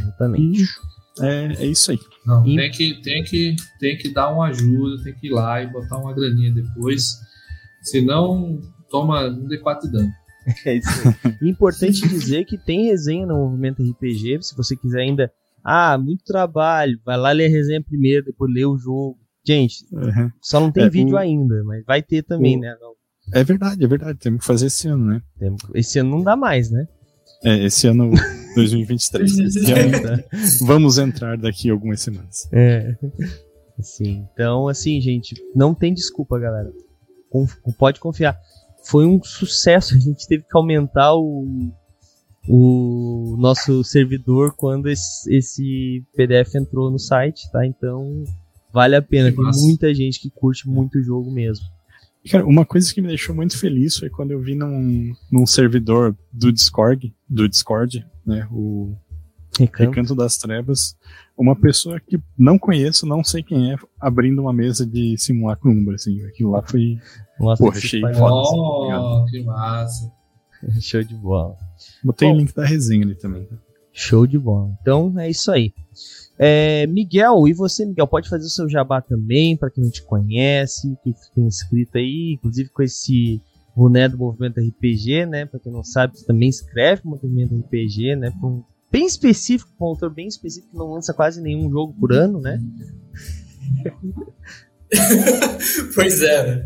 Exatamente. 0.00 0.62
E 0.62 1.24
é, 1.24 1.44
é 1.64 1.66
isso 1.66 1.90
aí. 1.90 1.98
Não, 2.24 2.46
E- 2.46 2.56
tem, 2.56 2.70
que, 2.70 3.02
tem, 3.02 3.22
que, 3.22 3.56
tem 3.78 3.98
que 3.98 4.08
dar 4.14 4.30
uma 4.32 4.46
ajuda, 4.48 5.02
tem 5.04 5.14
que 5.14 5.26
ir 5.26 5.30
lá 5.30 5.62
e 5.62 5.66
botar 5.66 5.98
uma 5.98 6.14
graninha 6.14 6.50
depois. 6.54 7.18
Senão, 7.82 8.60
toma 8.90 9.26
um 9.26 9.46
D4 9.46 9.80
de 9.82 9.92
dano. 9.92 10.10
É 10.64 10.74
isso 10.76 10.88
aí. 11.22 11.36
Importante 11.50 12.00
dizer 12.08 12.46
que 12.46 12.56
tem 12.56 12.86
resenha 12.86 13.26
no 13.26 13.36
Movimento 13.36 13.82
RPG, 13.82 14.38
se 14.42 14.56
você 14.56 14.74
quiser 14.74 15.00
ainda. 15.02 15.30
Ah, 15.62 15.98
muito 15.98 16.24
trabalho. 16.24 16.98
Vai 17.04 17.18
lá 17.18 17.30
ler 17.30 17.44
a 17.46 17.50
resenha 17.50 17.82
primeiro, 17.82 18.24
depois 18.24 18.50
ler 18.52 18.64
o 18.64 18.78
jogo. 18.78 19.18
Gente, 19.46 19.84
Uhum. 19.92 20.30
só 20.40 20.60
não 20.60 20.70
tem 20.70 20.84
É, 20.84 20.90
vídeo 20.90 21.14
o- 21.14 21.18
ainda, 21.18 21.62
mas 21.64 21.84
vai 21.84 22.02
ter 22.02 22.22
também, 22.22 22.56
o- 22.56 22.60
né? 22.60 22.74
É 23.32 23.42
verdade, 23.44 23.84
é 23.84 23.86
verdade. 23.88 24.18
Temos 24.18 24.40
que 24.40 24.46
fazer 24.46 24.66
esse 24.66 24.88
ano, 24.88 25.04
né? 25.06 25.22
Esse 25.74 25.98
ano 25.98 26.10
não 26.10 26.22
dá 26.22 26.36
mais, 26.36 26.70
né? 26.70 26.86
É, 27.44 27.64
esse 27.64 27.86
ano 27.86 28.10
2023. 28.54 29.38
Esse 29.38 29.72
ano 29.72 30.22
vamos 30.66 30.98
entrar 30.98 31.38
daqui 31.38 31.70
algumas 31.70 32.00
semanas. 32.02 32.48
É. 32.52 32.94
Assim, 33.78 34.26
então, 34.32 34.68
assim, 34.68 35.00
gente, 35.00 35.34
não 35.54 35.74
tem 35.74 35.94
desculpa, 35.94 36.38
galera. 36.38 36.70
Conf- 37.30 37.56
pode 37.78 37.98
confiar. 38.00 38.38
Foi 38.84 39.06
um 39.06 39.22
sucesso. 39.22 39.94
A 39.96 39.98
gente 39.98 40.26
teve 40.26 40.42
que 40.42 40.56
aumentar 40.56 41.14
o, 41.14 41.46
o 42.48 43.36
nosso 43.38 43.82
servidor 43.84 44.54
quando 44.56 44.88
esse, 44.88 45.32
esse 45.34 46.04
PDF 46.16 46.54
entrou 46.56 46.90
no 46.90 46.98
site, 46.98 47.50
tá? 47.52 47.64
Então, 47.64 48.24
vale 48.72 48.96
a 48.96 49.02
pena. 49.02 49.30
Que 49.30 49.36
Tem 49.36 49.44
massa. 49.44 49.60
muita 49.60 49.94
gente 49.94 50.20
que 50.20 50.30
curte 50.30 50.68
muito 50.68 50.98
o 50.98 51.02
jogo 51.02 51.30
mesmo. 51.30 51.64
Cara, 52.30 52.44
uma 52.44 52.66
coisa 52.66 52.92
que 52.92 53.00
me 53.00 53.08
deixou 53.08 53.34
muito 53.34 53.56
feliz 53.58 53.96
foi 53.96 54.10
quando 54.10 54.32
eu 54.32 54.40
vi 54.40 54.54
num, 54.54 55.14
num 55.32 55.46
servidor 55.46 56.14
do 56.30 56.52
Discord, 56.52 57.14
do 57.26 57.48
Discord, 57.48 58.06
né, 58.26 58.46
o 58.52 58.94
Recanto. 59.58 59.90
Recanto 59.90 60.14
das 60.14 60.36
Trevas, 60.36 60.96
uma 61.36 61.56
pessoa 61.56 61.98
que 61.98 62.20
não 62.38 62.58
conheço, 62.58 63.06
não 63.06 63.24
sei 63.24 63.42
quem 63.42 63.72
é, 63.72 63.76
abrindo 63.98 64.42
uma 64.42 64.52
mesa 64.52 64.86
de 64.86 65.16
simulacro 65.16 65.70
Umbra, 65.70 65.94
assim, 65.94 66.22
aquilo 66.24 66.50
lá 66.50 66.62
foi... 66.62 66.98
Mostra 67.38 67.66
Porra, 67.66 67.78
achei 67.78 68.00
foda. 68.00 68.18
Oh, 68.20 69.24
que 69.24 69.42
massa. 69.42 70.12
Show 70.78 71.02
de 71.02 71.14
bola. 71.14 71.56
Botei 72.04 72.28
Bom. 72.28 72.34
o 72.34 72.38
link 72.38 72.54
da 72.54 72.66
resenha 72.66 73.02
ali 73.02 73.14
também. 73.14 73.44
tá? 73.44 73.56
Show 73.92 74.26
de 74.26 74.38
bola. 74.38 74.70
Então 74.82 75.18
é 75.18 75.30
isso 75.30 75.50
aí. 75.50 75.72
É, 76.42 76.86
Miguel, 76.86 77.46
e 77.46 77.52
você, 77.52 77.84
Miguel, 77.84 78.06
pode 78.06 78.26
fazer 78.26 78.46
o 78.46 78.48
seu 78.48 78.66
jabá 78.66 79.02
também, 79.02 79.58
para 79.58 79.70
quem 79.70 79.84
não 79.84 79.90
te 79.90 80.02
conhece, 80.02 80.96
que 81.04 81.12
tem 81.34 81.44
inscrito 81.44 81.98
aí, 81.98 82.32
inclusive 82.38 82.70
com 82.70 82.82
esse 82.82 83.42
boné 83.76 84.08
do 84.08 84.16
Movimento 84.16 84.58
RPG, 84.58 85.26
né? 85.26 85.44
Pra 85.44 85.60
quem 85.60 85.70
não 85.70 85.84
sabe, 85.84 86.18
você 86.18 86.24
também 86.24 86.48
escreve 86.48 87.02
Movimento 87.04 87.54
RPG, 87.54 88.16
né? 88.16 88.30
pra 88.40 88.48
um- 88.48 88.64
bem 88.90 89.04
específico, 89.04 89.70
um 89.78 89.84
autor 89.88 90.08
bem 90.08 90.28
específico, 90.28 90.72
que 90.72 90.78
não 90.78 90.90
lança 90.94 91.12
quase 91.12 91.42
nenhum 91.42 91.70
jogo 91.70 91.94
por 92.00 92.10
ano, 92.10 92.40
né? 92.40 92.58
pois 95.94 96.22
é? 96.22 96.64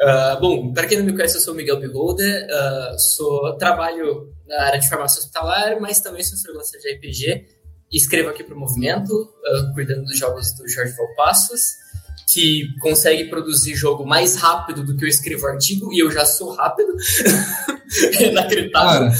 Ah, 0.00 0.38
bom, 0.40 0.72
para 0.72 0.86
quem 0.86 0.98
não 0.98 1.04
me 1.04 1.12
conhece, 1.12 1.36
eu 1.36 1.40
sou 1.40 1.54
o 1.54 1.56
Miguel 1.56 1.80
Beholder, 1.80 2.46
ah, 2.50 2.94
sou, 2.98 3.56
trabalho 3.58 4.32
na 4.46 4.62
área 4.62 4.78
de 4.78 4.88
farmácia 4.88 5.18
hospitalar, 5.20 5.80
mas 5.80 6.00
também 6.00 6.22
sou 6.22 6.38
freelancer 6.38 6.80
de 6.80 6.92
RPG 6.94 7.63
escrevo 7.92 8.30
aqui 8.30 8.42
para 8.42 8.54
o 8.54 8.58
Movimento, 8.58 9.12
ah, 9.44 9.72
cuidando 9.74 10.04
dos 10.04 10.18
jogos 10.18 10.52
do 10.52 10.68
Jorge 10.68 10.94
Valpassos, 10.96 11.84
que 12.32 12.68
consegue 12.80 13.26
produzir 13.26 13.74
jogo 13.74 14.06
mais 14.06 14.36
rápido 14.36 14.84
do 14.84 14.96
que 14.96 15.04
eu 15.04 15.08
escrevo 15.08 15.46
artigo, 15.46 15.92
e 15.92 15.98
eu 15.98 16.10
já 16.10 16.24
sou 16.24 16.52
rápido. 16.52 16.92
é 18.18 18.30
inacreditável. 18.30 19.08
Cara, 19.08 19.12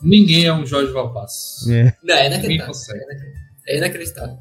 ninguém 0.00 0.46
é 0.46 0.52
um 0.52 0.64
Jorge 0.64 0.92
Valpasso. 0.92 1.70
É. 1.70 1.96
Não, 2.02 2.14
é 2.14 2.28
Ninguém 2.30 2.56
inacreditável. 2.56 3.02
É 3.66 3.76
inacreditável. 3.78 4.38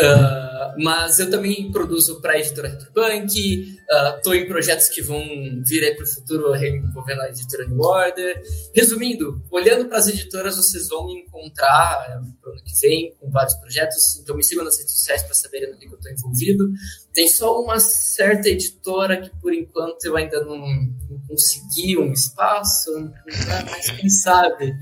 Ah, 0.00 0.74
mas 0.78 1.18
eu 1.18 1.30
também 1.30 1.70
produzo 1.70 2.20
para 2.20 2.32
a 2.32 2.38
editora 2.38 2.68
Retropunk, 2.68 3.78
estou 4.16 4.34
em 4.34 4.46
projetos 4.46 4.88
que 4.88 5.02
vão 5.02 5.22
vir 5.66 5.84
aí 5.84 5.94
para 5.94 6.04
o 6.04 6.08
futuro 6.08 6.54
envolvendo 6.56 7.20
a 7.20 7.28
editora 7.28 7.66
New 7.66 7.80
Order. 7.80 8.42
Resumindo, 8.74 9.42
olhando 9.50 9.88
para 9.88 9.98
as 9.98 10.08
editoras, 10.08 10.56
vocês 10.56 10.88
vão 10.88 11.06
me 11.06 11.20
encontrar 11.20 12.06
eh, 12.08 12.20
pro 12.40 12.52
ano 12.52 12.62
que 12.64 12.74
vem 12.80 13.14
com 13.20 13.30
vários 13.30 13.54
projetos. 13.54 14.18
Então 14.20 14.36
me 14.36 14.42
sigam 14.42 14.64
nas 14.64 14.78
redes 14.78 14.92
sociais 14.92 15.22
para 15.22 15.34
saberem 15.34 15.70
no 15.70 15.78
que 15.78 15.86
eu 15.86 15.94
estou 15.94 16.10
envolvido. 16.10 16.70
Tem 17.12 17.28
só 17.28 17.60
uma 17.60 17.78
certa 17.78 18.48
editora 18.48 19.20
que 19.20 19.30
por 19.40 19.52
enquanto 19.52 20.04
eu 20.04 20.16
ainda 20.16 20.42
não, 20.42 20.56
não 20.56 21.20
consegui 21.28 21.98
um 21.98 22.12
espaço, 22.12 22.90
mas 23.26 23.90
quem 23.90 24.08
sabe 24.08 24.72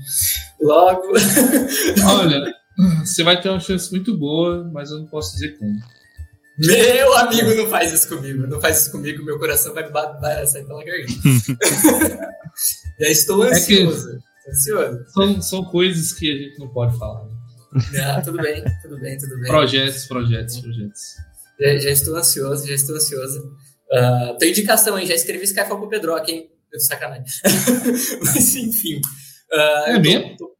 logo. 0.61 1.11
Olha, 2.07 2.60
você 3.05 3.23
vai 3.23 3.39
ter 3.41 3.49
uma 3.49 3.59
chance 3.59 3.91
muito 3.91 4.17
boa, 4.17 4.69
mas 4.73 4.91
eu 4.91 4.99
não 4.99 5.07
posso 5.07 5.33
dizer 5.33 5.57
como. 5.57 5.77
Meu 6.57 7.13
amigo, 7.17 7.55
não 7.55 7.69
faz 7.69 7.91
isso 7.91 8.07
comigo. 8.09 8.45
Não 8.47 8.61
faz 8.61 8.81
isso 8.81 8.91
comigo, 8.91 9.23
meu 9.25 9.39
coração 9.39 9.73
vai, 9.73 10.45
sair 10.47 10.65
pela 10.65 10.83
garganta. 10.83 11.13
Já 12.99 13.07
estou 13.09 13.43
É 13.45 13.49
que- 13.49 13.55
ansioso. 13.83 14.19
Ansioso. 14.47 15.05
São, 15.09 15.41
são 15.41 15.65
coisas 15.65 16.11
que 16.13 16.31
a 16.31 16.35
gente 16.37 16.59
não 16.59 16.67
pode 16.69 16.97
falar. 16.97 17.27
Ah, 18.03 18.21
tudo 18.21 18.37
bem, 18.41 18.63
tudo 18.81 18.99
bem, 18.99 19.17
tudo 19.17 19.35
bem. 19.39 19.47
Projetos, 19.47 20.05
projetos, 20.05 20.59
projetos. 20.59 21.01
Já, 21.59 21.77
já 21.77 21.89
estou 21.91 22.15
ansioso, 22.15 22.67
já 22.67 22.73
estou 22.75 22.95
ansioso. 22.95 23.55
Ah, 23.93 24.35
tem 24.39 24.49
indicação, 24.49 24.99
hein? 24.99 25.05
Já 25.07 25.13
escrevi 25.15 25.45
Skyfall 25.45 25.79
pro 25.79 25.89
Pedroca, 25.89 26.29
hein? 26.29 26.49
Sacanagem. 26.77 27.23
Mas 28.23 28.55
enfim. 28.55 28.99
Ah, 29.51 29.83
É 29.87 29.91
eu 29.93 29.95
tô- 29.95 30.01
mesmo? 30.01 30.37
tô- 30.37 30.51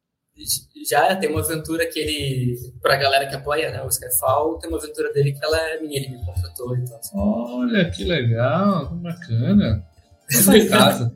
já 0.88 1.16
tem 1.16 1.30
uma 1.30 1.42
aventura 1.42 1.86
que 1.88 2.00
ele. 2.00 2.56
Pra 2.82 2.96
galera 2.96 3.28
que 3.28 3.36
apoia, 3.36 3.72
né? 3.72 3.82
O 3.84 3.88
Skyfall, 3.88 4.58
tem 4.60 4.70
uma 4.70 4.78
aventura 4.78 5.12
dele 5.14 5.34
que 5.34 5.44
ela 5.44 5.58
é 5.58 5.80
minha, 5.82 6.00
ele 6.00 6.10
me 6.10 6.26
contratou 6.26 6.78
e 6.78 6.86
tal. 6.86 7.00
Olha 7.14 7.90
que 7.90 8.04
legal, 8.04 8.90
que 8.90 8.96
bacana. 8.96 9.86
Em 10.56 10.68
casa. 10.68 11.14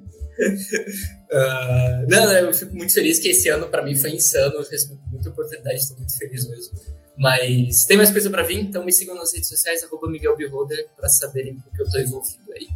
Uh, 1.32 2.06
não, 2.10 2.26
não, 2.26 2.34
eu 2.34 2.54
fico 2.54 2.76
muito 2.76 2.94
feliz 2.94 3.20
que 3.20 3.30
esse 3.30 3.48
ano 3.50 3.68
para 3.68 3.84
mim 3.84 3.96
foi 3.96 4.12
insano. 4.12 4.56
Eu 4.56 4.70
recebi 4.70 5.00
muita 5.12 5.30
oportunidade, 5.30 5.78
estou 5.78 5.98
muito 5.98 6.18
feliz 6.18 6.48
mesmo. 6.50 6.78
Mas 7.18 7.86
tem 7.86 7.96
mais 7.96 8.12
coisa 8.12 8.30
para 8.30 8.44
vir, 8.44 8.60
então 8.60 8.84
me 8.84 8.92
sigam 8.92 9.16
nas 9.16 9.34
redes 9.34 9.48
sociais, 9.48 9.84
arroba 9.84 10.10
Miguel 10.10 10.36
Beholder, 10.36 10.90
para 10.98 11.08
saberem 11.08 11.54
o 11.54 11.76
que 11.76 11.82
eu 11.82 11.90
tô 11.90 12.00
envolvido 12.00 12.52
aí. 12.54 12.68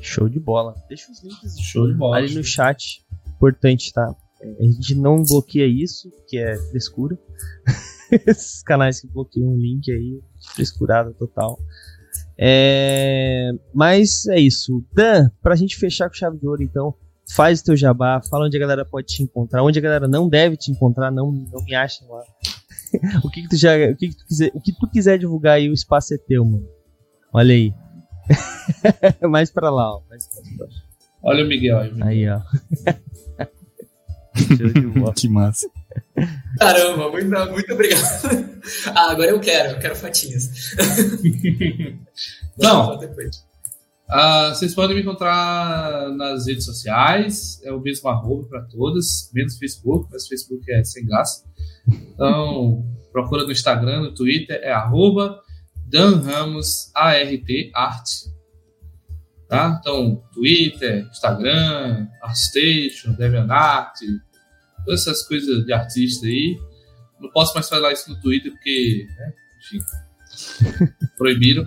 Show 0.00 0.28
de 0.28 0.40
bola. 0.40 0.74
Deixa 0.88 1.10
os 1.10 1.22
links 1.22 1.60
Show 1.60 1.86
de 1.86 1.94
bola. 1.94 2.16
ali 2.16 2.34
no 2.34 2.42
chat. 2.42 3.04
Importante, 3.26 3.92
tá? 3.92 4.14
A 4.58 4.62
gente 4.64 4.94
não 4.94 5.22
bloqueia 5.22 5.66
isso, 5.66 6.10
que 6.28 6.38
é 6.38 6.56
frescura. 6.70 7.18
Esses 8.26 8.62
canais 8.62 9.00
que 9.00 9.06
bloqueiam 9.08 9.48
um 9.48 9.56
link 9.56 9.90
aí, 9.90 10.20
frescurada 10.54 11.12
total. 11.12 11.58
É... 12.38 13.50
Mas 13.72 14.26
é 14.26 14.38
isso. 14.38 14.84
Dan, 14.92 15.30
pra 15.42 15.56
gente 15.56 15.76
fechar 15.76 16.08
com 16.08 16.14
chave 16.14 16.38
de 16.38 16.46
ouro, 16.46 16.62
então, 16.62 16.94
faz 17.34 17.60
o 17.60 17.64
teu 17.64 17.76
jabá, 17.76 18.20
fala 18.28 18.46
onde 18.46 18.56
a 18.56 18.60
galera 18.60 18.84
pode 18.84 19.06
te 19.08 19.22
encontrar, 19.22 19.62
onde 19.62 19.78
a 19.78 19.82
galera 19.82 20.06
não 20.06 20.28
deve 20.28 20.56
te 20.56 20.70
encontrar, 20.70 21.10
não, 21.10 21.32
não 21.32 21.64
me 21.64 21.74
achem 21.74 22.06
lá. 22.08 22.22
o 23.24 23.30
que, 23.30 23.42
que 23.42 23.48
tu 23.48 23.56
já. 23.56 23.74
O 23.90 23.96
que, 23.96 24.08
que 24.08 24.16
tu 24.16 24.26
quiser, 24.26 24.50
o 24.54 24.60
que 24.60 24.72
tu 24.72 24.90
quiser 24.90 25.18
divulgar 25.18 25.54
aí, 25.56 25.68
o 25.68 25.74
espaço 25.74 26.14
é 26.14 26.18
teu, 26.18 26.44
mano. 26.44 26.68
Olha 27.32 27.54
aí. 27.54 27.74
mais 29.28 29.50
pra 29.50 29.70
lá, 29.70 29.96
ó. 29.96 30.02
Mais 30.08 30.26
pra 30.28 30.66
lá. 30.66 30.72
Olha 31.22 31.44
o 31.44 31.48
Miguel 31.48 31.78
aí. 31.78 31.92
Miguel. 31.92 32.06
Aí, 32.06 32.28
ó. 32.28 32.40
que 35.16 35.28
massa. 35.28 35.68
Caramba, 36.58 37.10
muito, 37.10 37.52
muito 37.52 37.72
obrigado. 37.72 38.54
Ah, 38.94 39.10
agora 39.10 39.30
eu 39.30 39.40
quero, 39.40 39.74
eu 39.74 39.78
quero 39.78 39.94
fotinhas. 39.96 40.50
Não. 42.58 42.96
Uh, 42.96 44.50
vocês 44.50 44.74
podem 44.74 44.96
me 44.96 45.02
encontrar 45.02 46.10
nas 46.10 46.46
redes 46.46 46.64
sociais, 46.64 47.60
é 47.64 47.72
o 47.72 47.80
mesmo 47.80 48.08
arroba 48.08 48.46
para 48.48 48.62
todas, 48.62 49.30
menos 49.32 49.56
Facebook, 49.56 50.08
mas 50.12 50.26
o 50.26 50.28
Facebook 50.28 50.72
é 50.72 50.84
sem 50.84 51.06
graça. 51.06 51.44
Então, 51.88 52.84
procura 53.12 53.44
no 53.44 53.52
Instagram, 53.52 54.02
no 54.02 54.14
Twitter, 54.14 54.60
é 54.62 54.72
arroba 54.72 55.40
Dan 55.86 56.20
Ramos 56.20 56.90
ART 56.94 57.48
Art. 57.74 58.08
Tá? 59.54 59.78
Então, 59.80 60.22
Twitter, 60.32 61.06
Instagram, 61.10 62.08
ArtStation, 62.22 63.12
DeviantArt, 63.12 64.00
todas 64.84 65.02
essas 65.02 65.22
coisas 65.26 65.64
de 65.64 65.72
artista 65.72 66.26
aí. 66.26 66.58
Não 67.20 67.30
posso 67.30 67.54
mais 67.54 67.68
falar 67.68 67.92
isso 67.92 68.10
no 68.10 68.20
Twitter 68.20 68.50
porque, 68.50 69.06
né, 69.16 69.32
enfim, 69.58 70.92
proibiram. 71.16 71.64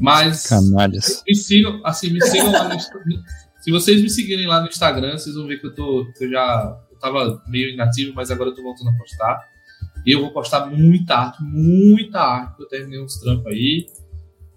Mas 0.00 0.48
Canalhas. 0.48 1.22
me 1.26 1.34
sigam, 1.34 1.80
assim, 1.84 2.10
me 2.10 2.20
sigam 2.22 2.50
lá 2.50 2.68
no 2.68 2.80
Se 2.80 3.70
vocês 3.70 4.02
me 4.02 4.08
seguirem 4.08 4.46
lá 4.46 4.60
no 4.60 4.68
Instagram, 4.68 5.18
vocês 5.18 5.36
vão 5.36 5.46
ver 5.46 5.60
que 5.60 5.66
eu 5.66 5.74
tô. 5.74 6.10
Que 6.16 6.24
eu 6.24 6.30
já 6.30 6.80
eu 6.90 6.98
tava 6.98 7.42
meio 7.46 7.70
inativo, 7.70 8.14
mas 8.14 8.30
agora 8.30 8.50
eu 8.50 8.54
tô 8.54 8.62
voltando 8.62 8.90
a 8.90 8.96
postar. 8.96 9.46
E 10.06 10.12
eu 10.12 10.20
vou 10.20 10.32
postar 10.32 10.66
muita 10.66 11.16
arte, 11.16 11.42
muita 11.42 12.20
arte, 12.20 12.60
eu 12.60 12.66
terminei 12.66 13.00
uns 13.00 13.18
trampos 13.18 13.46
aí. 13.46 13.86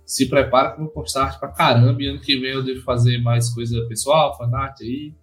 Se 0.07 0.27
prepara 0.27 0.71
que 0.71 0.79
eu 0.79 0.85
vou 0.85 0.93
postar 0.93 1.38
pra 1.38 1.49
caramba. 1.49 2.01
E 2.01 2.07
ano 2.07 2.21
que 2.21 2.39
vem 2.39 2.51
eu 2.51 2.63
devo 2.63 2.81
fazer 2.81 3.17
mais 3.17 3.49
coisa 3.49 3.85
pessoal, 3.89 4.38
fanart 4.38 4.81
aí. 4.81 5.13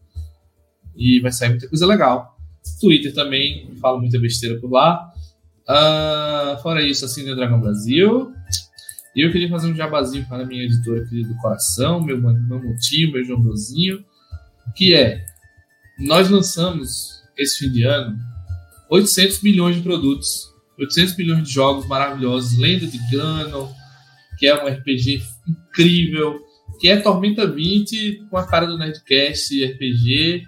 E 0.94 1.18
vai 1.20 1.32
sair 1.32 1.48
muita 1.48 1.68
coisa 1.68 1.86
legal. 1.86 2.36
Twitter 2.80 3.14
também, 3.14 3.74
falo 3.80 3.98
muita 3.98 4.20
besteira 4.20 4.60
por 4.60 4.70
lá. 4.70 5.10
Uh, 5.66 6.62
fora 6.62 6.82
isso, 6.82 7.04
assim, 7.06 7.26
no 7.26 7.34
Dragão 7.34 7.60
Brasil. 7.60 8.30
E 9.16 9.24
eu 9.24 9.32
queria 9.32 9.48
fazer 9.48 9.70
um 9.70 9.74
jabazinho 9.74 10.26
para 10.26 10.42
a 10.42 10.46
minha 10.46 10.64
editora 10.64 11.06
querida 11.06 11.28
do 11.28 11.36
coração, 11.36 12.02
meu 12.02 12.20
mamutinho, 12.20 13.12
meu 13.12 13.24
jombozinho, 13.24 14.04
que 14.74 14.92
é, 14.92 15.24
nós 16.00 16.28
lançamos 16.28 17.22
esse 17.38 17.58
fim 17.58 17.70
de 17.70 17.84
ano 17.84 18.18
800 18.90 19.40
milhões 19.42 19.76
de 19.76 19.82
produtos, 19.82 20.52
800 20.78 21.16
milhões 21.16 21.46
de 21.46 21.54
jogos 21.54 21.86
maravilhosos, 21.86 22.58
Lenda 22.58 22.86
de 22.86 22.98
Ganon, 23.10 23.68
que 24.44 24.48
é 24.48 24.62
um 24.62 24.68
RPG 24.68 25.22
incrível, 25.48 26.38
que 26.78 26.88
é 26.88 27.00
Tormenta 27.00 27.50
20 27.50 28.26
com 28.28 28.36
a 28.36 28.46
cara 28.46 28.66
do 28.66 28.76
Nerdcast 28.76 29.64
RPG, 29.64 30.42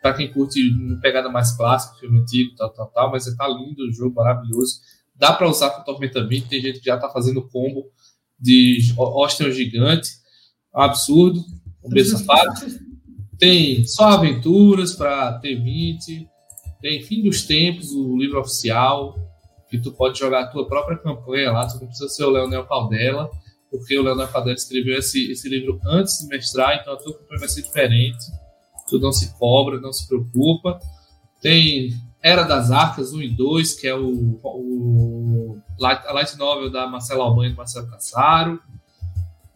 para 0.00 0.14
quem 0.14 0.32
curte 0.32 0.70
uma 0.70 1.00
pegada 1.00 1.28
mais 1.28 1.50
clássica, 1.56 1.98
filme 1.98 2.20
antigo, 2.20 2.54
tal, 2.54 2.70
tal, 2.72 2.86
tal, 2.86 3.10
mas 3.10 3.24
tá 3.34 3.48
lindo 3.48 3.82
o 3.82 3.92
jogo, 3.92 4.14
maravilhoso. 4.14 4.80
Dá 5.16 5.32
para 5.32 5.48
usar 5.48 5.70
com 5.70 5.82
Tormenta 5.82 6.24
20, 6.24 6.48
tem 6.48 6.62
gente 6.62 6.78
que 6.78 6.84
já 6.84 6.96
tá 6.96 7.10
fazendo 7.10 7.42
combo 7.48 7.86
de 8.38 8.78
Austin 8.96 9.50
Gigante, 9.50 10.10
um 10.72 10.80
absurdo, 10.80 11.40
um 11.84 11.90
beijo 11.90 12.10
safado. 12.16 12.52
Tem 13.36 13.84
só 13.84 14.10
aventuras 14.10 14.94
para 14.94 15.40
T20, 15.40 16.24
tem 16.80 17.02
Fim 17.02 17.20
dos 17.24 17.42
Tempos, 17.42 17.90
o 17.90 18.16
livro 18.16 18.38
oficial, 18.38 19.16
que 19.70 19.78
tu 19.78 19.92
pode 19.92 20.18
jogar 20.18 20.42
a 20.42 20.46
tua 20.48 20.66
própria 20.66 20.98
campanha 20.98 21.52
lá, 21.52 21.66
tu 21.66 21.78
não 21.80 21.86
precisa 21.86 22.08
ser 22.08 22.24
o 22.24 22.30
Leonel 22.30 22.66
Caldela, 22.66 23.30
porque 23.70 23.96
o 23.96 24.02
Leonel 24.02 24.26
Caldela 24.26 24.56
escreveu 24.56 24.98
esse, 24.98 25.30
esse 25.30 25.48
livro 25.48 25.78
antes 25.86 26.18
de 26.18 26.26
mestrar, 26.26 26.78
então 26.80 26.92
a 26.92 26.96
tua 26.96 27.16
campanha 27.16 27.40
vai 27.40 27.48
ser 27.48 27.62
diferente. 27.62 28.18
Tu 28.88 28.98
não 28.98 29.12
se 29.12 29.32
cobra, 29.38 29.80
não 29.80 29.92
se 29.92 30.08
preocupa. 30.08 30.80
Tem 31.40 31.90
Era 32.20 32.42
das 32.42 32.72
Arcas 32.72 33.12
1 33.12 33.22
e 33.22 33.28
2, 33.28 33.74
que 33.80 33.86
é 33.86 33.94
o, 33.94 34.40
o 34.42 35.58
light, 35.78 36.04
a 36.06 36.12
light 36.12 36.36
novel 36.36 36.68
da 36.68 36.88
Marcela 36.88 37.24
Albanha 37.24 37.52
e 37.52 37.56
Marcelo 37.56 37.88
Cassaro. 37.88 38.60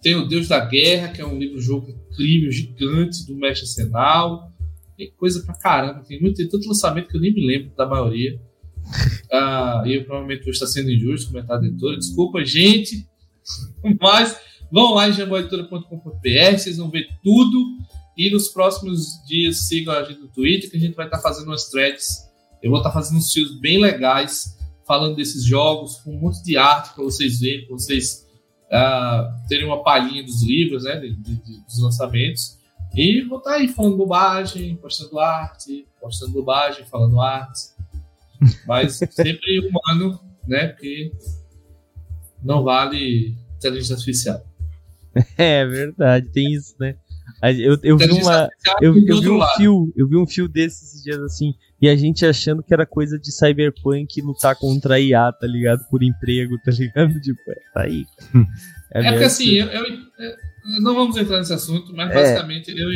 Tem 0.01 0.15
o 0.15 0.29
Deus 0.29 0.47
da 0.47 0.61
Guerra, 0.61 1.09
que 1.09 1.21
é 1.21 1.27
um 1.27 1.37
livro-jogo 1.37 1.91
incrível, 1.91 2.53
gigante, 2.53 3.27
do 3.27 3.35
Mestre 3.35 3.67
Senal. 3.67 4.53
Tem 4.97 5.11
coisa 5.17 5.43
pra 5.43 5.59
caramba, 5.59 6.05
tem, 6.07 6.21
muito, 6.21 6.37
tem 6.37 6.49
tanto 6.49 6.69
lançamento 6.69 7.09
que 7.09 7.17
eu 7.17 7.21
nem 7.21 7.35
me 7.35 7.45
lembro 7.45 7.75
da 7.75 7.85
maioria. 7.85 8.41
Ah, 9.33 9.83
e 9.85 9.95
eu 9.95 10.05
provavelmente 10.05 10.49
estar 10.49 10.69
sendo 10.69 10.93
injusto 10.93 11.33
comentar 11.33 11.59
a 11.59 11.65
editora. 11.65 11.97
Desculpa, 11.97 12.45
gente. 12.45 13.05
Mas 14.01 14.39
vão 14.71 14.95
lá 14.95 15.09
em 15.09 15.13
jamboeditora.com.br, 15.13 16.57
vocês 16.57 16.77
vão 16.77 16.89
ver 16.89 17.09
tudo. 17.21 17.59
E 18.17 18.31
nos 18.31 18.47
próximos 18.49 19.21
dias 19.27 19.67
sigam 19.67 19.93
a 19.93 20.05
gente 20.05 20.21
no 20.21 20.29
Twitter, 20.29 20.71
que 20.71 20.77
a 20.77 20.81
gente 20.81 20.95
vai 20.95 21.07
estar 21.07 21.19
fazendo 21.19 21.49
umas 21.49 21.69
threads. 21.69 22.31
Eu 22.63 22.71
vou 22.71 22.79
estar 22.79 22.93
fazendo 22.93 23.19
uns 23.19 23.33
fios 23.33 23.59
bem 23.59 23.79
legais 23.81 24.57
falando 24.87 25.17
desses 25.17 25.45
jogos, 25.45 25.97
com 25.97 26.15
um 26.15 26.21
monte 26.21 26.43
de 26.45 26.57
arte 26.57 26.95
para 26.95 27.03
vocês 27.03 27.41
verem, 27.41 27.67
para 27.67 27.75
vocês 27.75 28.27
uh, 28.67 29.49
terem 29.49 29.67
uma 29.67 29.83
palhinha 29.83 30.23
dos 30.23 30.43
livros, 30.43 30.85
né, 30.85 31.01
de, 31.01 31.15
de, 31.15 31.61
dos 31.63 31.83
lançamentos. 31.83 32.59
E 32.95 33.23
vou 33.23 33.39
estar 33.39 33.55
aí 33.55 33.67
falando 33.67 33.97
bobagem, 33.97 34.77
postando 34.77 35.19
arte, 35.19 35.87
postando 36.01 36.33
bobagem, 36.33 36.85
falando 36.85 37.21
arte. 37.21 37.74
Mas 38.67 39.01
sempre 39.11 39.61
humano, 39.61 40.21
né, 40.47 40.69
porque 40.69 41.13
não 42.43 42.63
vale 42.63 43.37
inteligência 43.57 43.95
artificial. 43.95 44.45
É 45.39 45.65
verdade, 45.65 46.29
tem 46.33 46.53
isso, 46.53 46.75
né? 46.81 46.97
Eu, 47.43 47.79
eu 47.83 47.97
vi 47.97 48.11
uma. 48.11 48.49
Eu, 48.81 48.97
eu 48.97 49.21
vi 49.21 49.29
um 49.29 49.47
fio, 49.57 49.93
eu 49.97 50.09
vi 50.09 50.17
um 50.17 50.27
fio 50.27 50.49
desses 50.49 51.03
dias 51.03 51.21
assim, 51.21 51.55
e 51.81 51.89
a 51.89 51.97
gente 51.97 52.25
achando 52.25 52.63
que 52.63 52.73
era 52.73 52.87
coisa 52.87 53.19
de 53.19 53.31
cyberpunk 53.31 54.21
lutar 54.23 54.57
contra 54.57 54.95
a 54.95 55.01
IA, 55.01 55.31
tá 55.33 55.47
ligado? 55.47 55.85
Por 55.91 56.03
emprego, 56.03 56.59
tá 56.65 56.73
ligado? 56.73 57.21
Tipo, 57.21 57.41
é, 57.51 57.55
tá 57.73 57.83
aí. 57.83 58.05
É, 58.93 59.07
é 59.07 59.11
porque 59.11 59.25
assim, 59.25 59.55
eu, 59.57 59.67
eu, 59.67 59.85
não 60.83 60.95
vamos 60.95 61.17
entrar 61.17 61.39
nesse 61.39 61.53
assunto, 61.53 61.95
mas 61.95 62.11
é. 62.11 62.15
basicamente 62.15 62.71
eu, 62.71 62.89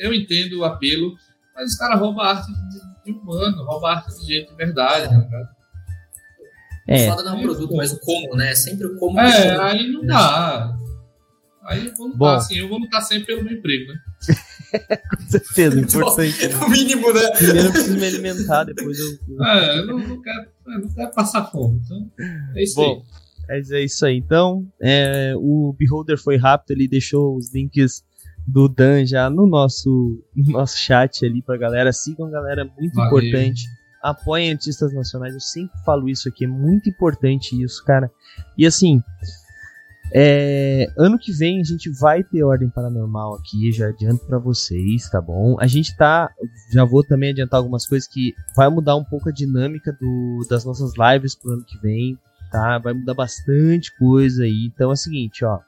eu 0.00 0.12
entendo 0.12 0.58
o 0.58 0.64
apelo, 0.64 1.14
mas 1.54 1.72
os 1.72 1.76
caras 1.76 1.98
roubam 1.98 2.24
arte 2.24 2.46
de, 2.46 2.91
de 3.04 3.12
humano, 3.12 3.64
roubam 3.64 3.90
arte 3.90 4.18
de 4.20 4.26
jeito 4.26 4.50
de 4.50 4.56
verdade, 4.56 5.14
né, 5.14 5.28
cara? 5.30 5.48
É. 6.88 7.08
Foda 7.08 7.22
não 7.22 7.34
é 7.34 7.36
um 7.36 7.42
produto, 7.42 7.76
mas 7.76 7.92
o 7.92 8.00
como, 8.00 8.36
né? 8.36 8.54
Sempre 8.54 8.86
o 8.86 8.96
como. 8.96 9.18
É, 9.20 9.56
aí 9.60 9.90
não 9.90 10.04
dá. 10.04 10.76
Aí 11.64 11.86
eu 11.86 11.94
vou 11.94 12.06
lutar, 12.08 12.18
Bom. 12.18 12.34
assim, 12.34 12.56
eu 12.56 12.68
vou 12.68 12.78
lutar 12.78 13.02
sempre 13.02 13.26
pelo 13.26 13.44
meu 13.44 13.52
emprego, 13.56 13.92
né? 13.92 13.98
Com 15.16 15.28
certeza, 15.28 15.78
importante. 15.80 16.44
É 16.44 16.56
o 16.56 16.68
mínimo, 16.68 17.12
né? 17.12 17.30
Primeiro 17.36 17.68
eu 17.68 17.72
preciso 17.72 17.98
me 17.98 18.06
alimentar, 18.06 18.64
depois 18.64 18.98
eu. 18.98 19.46
É, 19.46 19.78
eu 19.78 19.86
não, 19.86 19.98
não, 19.98 20.20
quero, 20.20 20.46
eu 20.66 20.80
não 20.80 20.88
quero 20.88 21.12
passar 21.12 21.44
fome. 21.46 21.80
Então, 21.84 22.10
é 22.56 22.62
isso 22.64 22.74
Bom, 22.74 23.04
aí. 23.48 23.62
É 23.78 23.84
isso 23.84 24.04
aí. 24.04 24.16
Então, 24.16 24.66
é, 24.80 25.34
o 25.36 25.74
Beholder 25.78 26.18
foi 26.18 26.36
rápido, 26.36 26.72
ele 26.72 26.88
deixou 26.88 27.36
os 27.36 27.54
links 27.54 28.02
do 28.46 28.68
Dan 28.68 29.06
já 29.06 29.30
no 29.30 29.46
nosso, 29.46 30.22
no 30.34 30.52
nosso 30.52 30.76
chat 30.76 31.24
ali 31.24 31.42
pra 31.42 31.56
galera. 31.56 31.92
Sigam, 31.92 32.30
galera, 32.30 32.64
muito 32.78 32.94
Valeu. 32.94 33.18
importante. 33.18 33.62
Apoiem 34.02 34.50
artistas 34.50 34.92
nacionais, 34.92 35.32
eu 35.32 35.40
sempre 35.40 35.78
falo 35.84 36.08
isso 36.08 36.28
aqui, 36.28 36.44
é 36.44 36.48
muito 36.48 36.90
importante 36.90 37.60
isso, 37.62 37.84
cara. 37.84 38.10
E 38.58 38.66
assim, 38.66 39.00
é, 40.14 40.86
ano 40.98 41.18
que 41.18 41.32
vem 41.32 41.60
a 41.60 41.64
gente 41.64 41.88
vai 41.88 42.22
ter 42.22 42.42
Ordem 42.42 42.68
Paranormal 42.68 43.36
aqui, 43.36 43.72
já 43.72 43.88
adianto 43.88 44.26
para 44.26 44.38
vocês, 44.38 45.08
tá 45.08 45.20
bom? 45.20 45.56
A 45.58 45.66
gente 45.66 45.96
tá, 45.96 46.28
já 46.72 46.84
vou 46.84 47.02
também 47.02 47.30
adiantar 47.30 47.58
algumas 47.58 47.86
coisas 47.86 48.06
que 48.06 48.34
vai 48.54 48.68
mudar 48.68 48.96
um 48.96 49.04
pouco 49.04 49.28
a 49.28 49.32
dinâmica 49.32 49.96
do, 49.98 50.46
das 50.50 50.64
nossas 50.64 50.92
lives 50.98 51.34
pro 51.34 51.52
ano 51.52 51.64
que 51.64 51.78
vem, 51.78 52.18
tá? 52.50 52.78
Vai 52.78 52.92
mudar 52.92 53.14
bastante 53.14 53.96
coisa 53.96 54.42
aí. 54.42 54.70
Então 54.74 54.90
é 54.90 54.92
o 54.92 54.96
seguinte, 54.96 55.44
ó. 55.44 55.60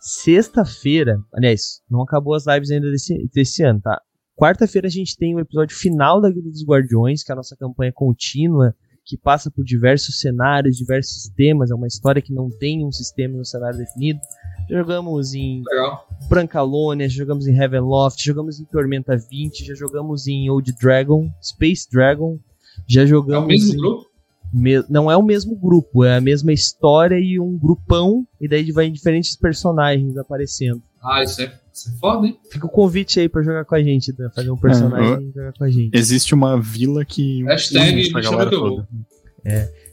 Sexta-feira, 0.00 1.18
aliás, 1.34 1.80
não 1.90 2.02
acabou 2.02 2.34
as 2.34 2.46
lives 2.46 2.70
ainda 2.70 2.90
desse, 2.90 3.28
desse 3.32 3.62
ano, 3.62 3.80
tá? 3.80 4.00
Quarta-feira 4.36 4.86
a 4.86 4.90
gente 4.90 5.16
tem 5.16 5.34
o 5.34 5.40
episódio 5.40 5.76
final 5.76 6.20
da 6.20 6.30
Guilda 6.30 6.50
dos 6.50 6.64
Guardiões, 6.64 7.24
que 7.24 7.32
é 7.32 7.34
a 7.34 7.36
nossa 7.36 7.56
campanha 7.56 7.92
contínua, 7.92 8.74
que 9.04 9.16
passa 9.16 9.50
por 9.50 9.64
diversos 9.64 10.20
cenários, 10.20 10.76
diversos 10.76 11.22
sistemas. 11.22 11.70
É 11.70 11.74
uma 11.74 11.86
história 11.86 12.20
que 12.22 12.32
não 12.32 12.48
tem 12.50 12.84
um 12.84 12.92
sistema 12.92 13.36
e 13.36 13.40
um 13.40 13.44
cenário 13.44 13.78
definido. 13.78 14.20
Jogamos 14.68 15.32
em 15.34 15.62
Legal. 15.66 16.06
Brancalônia, 16.28 17.08
jogamos 17.08 17.46
em 17.46 17.56
Heavenloft, 17.56 18.22
jogamos 18.22 18.60
em 18.60 18.64
Tormenta 18.66 19.16
20, 19.16 19.64
já 19.64 19.74
jogamos 19.74 20.26
em 20.28 20.48
Old 20.50 20.72
Dragon, 20.78 21.30
Space 21.42 21.88
Dragon, 21.90 22.38
já 22.86 23.02
É 23.02 23.06
jogamos. 23.06 23.44
o 23.44 23.48
mesmo 23.48 23.72
em- 23.74 23.76
grupo? 23.78 24.07
Me- 24.52 24.84
não 24.88 25.10
é 25.10 25.16
o 25.16 25.22
mesmo 25.22 25.56
grupo, 25.56 26.04
é 26.04 26.16
a 26.16 26.20
mesma 26.20 26.52
história 26.52 27.18
e 27.18 27.38
um 27.38 27.56
grupão, 27.58 28.26
e 28.40 28.48
daí 28.48 28.70
vai 28.72 28.90
diferentes 28.90 29.36
personagens 29.36 30.16
aparecendo. 30.16 30.82
Ah, 31.02 31.22
isso 31.22 31.40
é, 31.42 31.52
isso 31.72 31.90
é 31.90 31.98
foda, 31.98 32.26
hein? 32.26 32.38
Fica 32.50 32.66
o 32.66 32.70
convite 32.70 33.20
aí 33.20 33.28
pra 33.28 33.42
jogar 33.42 33.64
com 33.64 33.74
a 33.74 33.82
gente, 33.82 34.12
né? 34.18 34.28
fazer 34.34 34.50
um 34.50 34.56
personagem 34.56 35.28
e 35.28 35.32
jogar 35.32 35.52
com 35.52 35.64
a 35.64 35.70
gente. 35.70 35.94
Existe 35.96 36.34
uma 36.34 36.60
vila 36.60 37.04
que 37.04 37.44
Hashtag 37.44 37.94
me 37.94 38.04
chama 38.04 38.22
galera 38.22 38.50
que 38.50 38.56
eu 38.56 38.60
vou. 38.60 38.70
toda. 38.76 38.88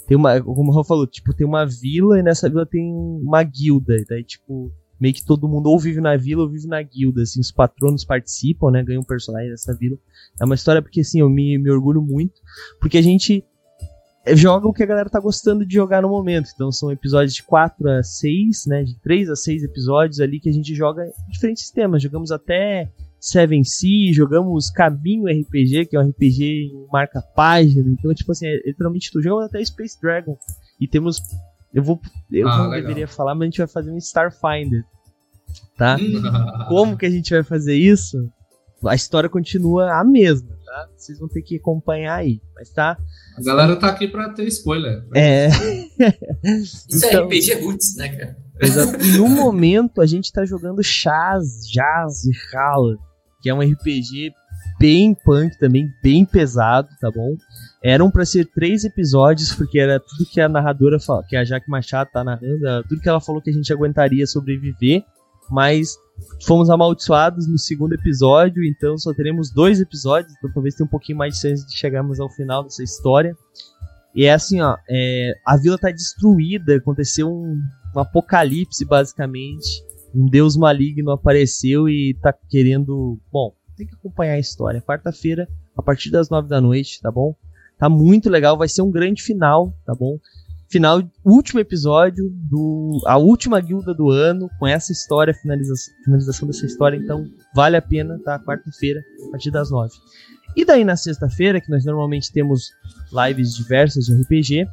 Tem 0.08 0.16
uma, 0.16 0.40
como 0.42 0.70
o 0.70 0.74
Raul 0.74 0.84
falou, 0.86 1.08
tipo, 1.08 1.34
tem 1.34 1.48
uma 1.48 1.66
vila 1.66 2.20
e 2.20 2.24
nessa 2.24 2.48
vila 2.48 2.66
tem 2.66 2.92
uma 2.94 3.42
guilda, 3.44 3.96
e 3.96 4.06
daí, 4.06 4.24
tipo, 4.24 4.72
meio 5.00 5.14
que 5.16 5.26
todo 5.26 5.48
mundo 5.48 5.68
ou 5.68 5.80
vive 5.80 6.00
na 6.00 6.16
vila 6.16 6.44
ou 6.44 6.50
vive 6.50 6.68
na 6.68 6.82
guilda, 6.82 7.24
assim, 7.24 7.40
os 7.40 7.52
patronos 7.52 8.06
participam, 8.06 8.70
né, 8.72 8.84
ganham 8.84 9.02
um 9.02 9.06
personagem 9.06 9.50
dessa 9.50 9.76
vila. 9.76 9.98
É 10.40 10.46
uma 10.46 10.54
história 10.56 10.82
porque, 10.82 11.02
assim, 11.02 11.22
eu 11.22 11.30
me, 11.30 11.58
me 11.58 11.72
orgulho 11.72 12.02
muito, 12.04 12.34
porque 12.80 12.98
a 12.98 13.02
gente 13.02 13.44
joga 14.34 14.68
o 14.68 14.74
que 14.74 14.82
a 14.84 14.86
galera 14.86 15.10
tá 15.10 15.20
gostando 15.20 15.66
de 15.66 15.74
jogar 15.74 16.02
no 16.02 16.10
momento. 16.10 16.50
Então 16.54 16.72
são 16.72 16.92
episódios 16.92 17.34
de 17.34 17.44
4 17.44 17.90
a 17.90 18.04
6, 18.04 18.66
né, 18.68 18.84
de 18.84 18.96
3 19.00 19.30
a 19.30 19.36
6 19.36 19.64
episódios 19.64 20.20
ali 20.20 20.40
que 20.40 20.50
a 20.50 20.54
gente 20.54 20.74
joga 20.74 21.04
diferentes 21.30 21.70
temas. 21.70 22.02
Jogamos 22.02 22.32
até 22.32 22.92
Seven 23.20 23.64
Sea, 23.64 24.14
jogamos 24.14 24.70
Caminho 24.70 25.26
RPG, 25.26 25.86
que 25.88 25.96
é 25.96 26.00
um 26.00 26.10
RPG 26.10 26.44
em 26.72 26.88
marca-página. 26.92 27.90
Então, 27.98 28.14
tipo 28.14 28.32
assim, 28.32 28.48
é 28.48 28.62
literalmente 28.68 29.12
tu 29.12 29.22
jogamos 29.22 29.46
até 29.46 29.64
Space 29.66 30.00
Dragon. 30.02 30.38
E 30.80 30.88
temos. 30.88 31.22
Eu 31.74 31.84
vou. 31.84 32.00
Eu 32.32 32.48
Ah, 32.48 32.58
não 32.58 32.70
legal. 32.70 32.82
deveria 32.88 33.08
falar, 33.08 33.34
mas 33.36 33.42
a 33.44 33.46
gente 33.46 33.58
vai 33.58 33.68
fazer 33.68 33.92
um 33.92 33.98
Starfinder. 33.98 34.84
Tá? 35.78 35.98
Como 36.70 36.98
que 36.98 37.06
a 37.06 37.10
gente 37.10 37.34
vai 37.34 37.44
fazer 37.44 37.76
isso? 37.76 38.30
A 38.88 38.96
história 38.96 39.30
continua 39.30 40.00
a 40.00 40.04
mesma, 40.04 40.50
tá? 40.66 40.88
Vocês 40.96 41.20
vão 41.20 41.28
ter 41.28 41.42
que 41.42 41.56
acompanhar 41.58 42.16
aí. 42.16 42.42
Mas 42.56 42.70
tá. 42.70 42.98
A 43.38 43.42
galera 43.42 43.76
tá 43.76 43.88
aqui 43.88 44.08
pra 44.08 44.30
ter 44.30 44.46
spoiler. 44.48 45.04
É. 45.14 45.50
Isso 46.44 46.88
Então- 46.94 47.10
é 47.24 47.24
RPG 47.26 47.54
Roots, 47.64 47.96
né, 47.98 48.10
cara? 48.10 48.38
Exato. 48.62 49.04
E 49.06 49.18
no 49.18 49.28
momento 49.28 50.02
a 50.02 50.06
gente 50.06 50.32
tá 50.32 50.46
jogando 50.46 50.82
Chaz, 50.84 51.68
Jazz 51.70 52.24
e 52.26 52.32
Hala, 52.56 52.96
que 53.42 53.50
é 53.50 53.54
um 53.54 53.60
RPG 53.60 54.32
bem 54.80 55.14
punk 55.26 55.58
também, 55.60 55.90
bem 56.02 56.26
pesado, 56.26 56.88
tá 57.02 57.12
bom? 57.12 57.36
Eram 57.84 58.10
pra 58.10 58.26
ser 58.26 58.46
três 58.46 58.84
episódios, 58.84 59.54
porque 59.54 59.78
era 59.80 60.00
tudo 60.00 60.30
que 60.30 60.40
a 60.42 60.48
narradora 60.50 61.00
fala, 61.00 61.24
que 61.28 61.36
a 61.36 61.44
Jaque 61.44 61.70
Machado 61.70 62.10
tá 62.12 62.24
narrando, 62.24 62.84
tudo 62.88 63.02
que 63.02 63.10
ela 63.10 63.22
falou 63.22 63.42
que 63.42 63.50
a 63.50 63.54
gente 63.54 63.72
aguentaria 63.72 64.26
sobreviver, 64.26 65.04
mas 65.52 65.96
fomos 66.46 66.70
amaldiçoados 66.70 67.48
no 67.48 67.58
segundo 67.58 67.94
episódio, 67.94 68.64
então 68.64 68.98
só 68.98 69.14
teremos 69.14 69.52
dois 69.52 69.80
episódios, 69.80 70.34
então 70.38 70.52
talvez 70.54 70.76
tenha 70.76 70.86
um 70.86 70.90
pouquinho 70.90 71.18
mais 71.18 71.36
de 71.36 71.42
chance 71.42 71.68
de 71.68 71.78
chegarmos 71.78 72.20
ao 72.20 72.30
final 72.30 72.64
dessa 72.64 72.84
história. 72.84 73.36
E 74.14 74.26
é 74.26 74.34
assim, 74.34 74.62
ó, 74.62 74.78
é, 74.90 75.34
a 75.46 75.58
vila 75.58 75.78
tá 75.78 75.92
destruída, 75.92 76.78
aconteceu 76.78 77.30
um, 77.30 77.62
um 77.96 78.00
apocalipse, 78.00 78.86
basicamente. 78.86 79.84
Um 80.14 80.26
deus 80.30 80.56
maligno 80.56 81.12
apareceu 81.12 81.90
e 81.90 82.18
tá 82.22 82.34
querendo. 82.50 83.20
Bom, 83.30 83.54
tem 83.76 83.86
que 83.86 83.94
acompanhar 83.94 84.36
a 84.36 84.40
história. 84.40 84.82
Quarta-feira, 84.82 85.50
a 85.76 85.82
partir 85.82 86.10
das 86.10 86.30
nove 86.30 86.48
da 86.48 86.62
noite, 86.62 87.02
tá 87.02 87.12
bom? 87.12 87.36
Tá 87.78 87.90
muito 87.90 88.30
legal, 88.30 88.58
vai 88.58 88.70
ser 88.70 88.82
um 88.82 88.90
grande 88.90 89.22
final, 89.22 89.74
tá 89.86 89.94
bom? 89.94 90.18
Final, 90.76 91.10
último 91.24 91.62
episódio 91.62 92.30
do. 92.30 93.02
A 93.06 93.16
última 93.18 93.62
guilda 93.62 93.94
do 93.94 94.10
ano, 94.10 94.50
com 94.60 94.68
essa 94.68 94.92
história, 94.92 95.34
finalização, 95.34 95.94
finalização 96.04 96.46
dessa 96.50 96.66
história, 96.66 96.98
então 96.98 97.24
vale 97.56 97.78
a 97.78 97.82
pena, 97.82 98.20
tá? 98.26 98.38
Quarta-feira, 98.40 99.02
a 99.26 99.32
partir 99.32 99.52
das 99.52 99.72
nove. 99.72 99.94
E 100.54 100.66
daí 100.66 100.84
na 100.84 100.98
sexta-feira, 100.98 101.62
que 101.62 101.72
nós 101.72 101.86
normalmente 101.86 102.30
temos 102.30 102.72
lives 103.10 103.56
diversas 103.56 104.04
de 104.08 104.16
RPG, 104.16 104.68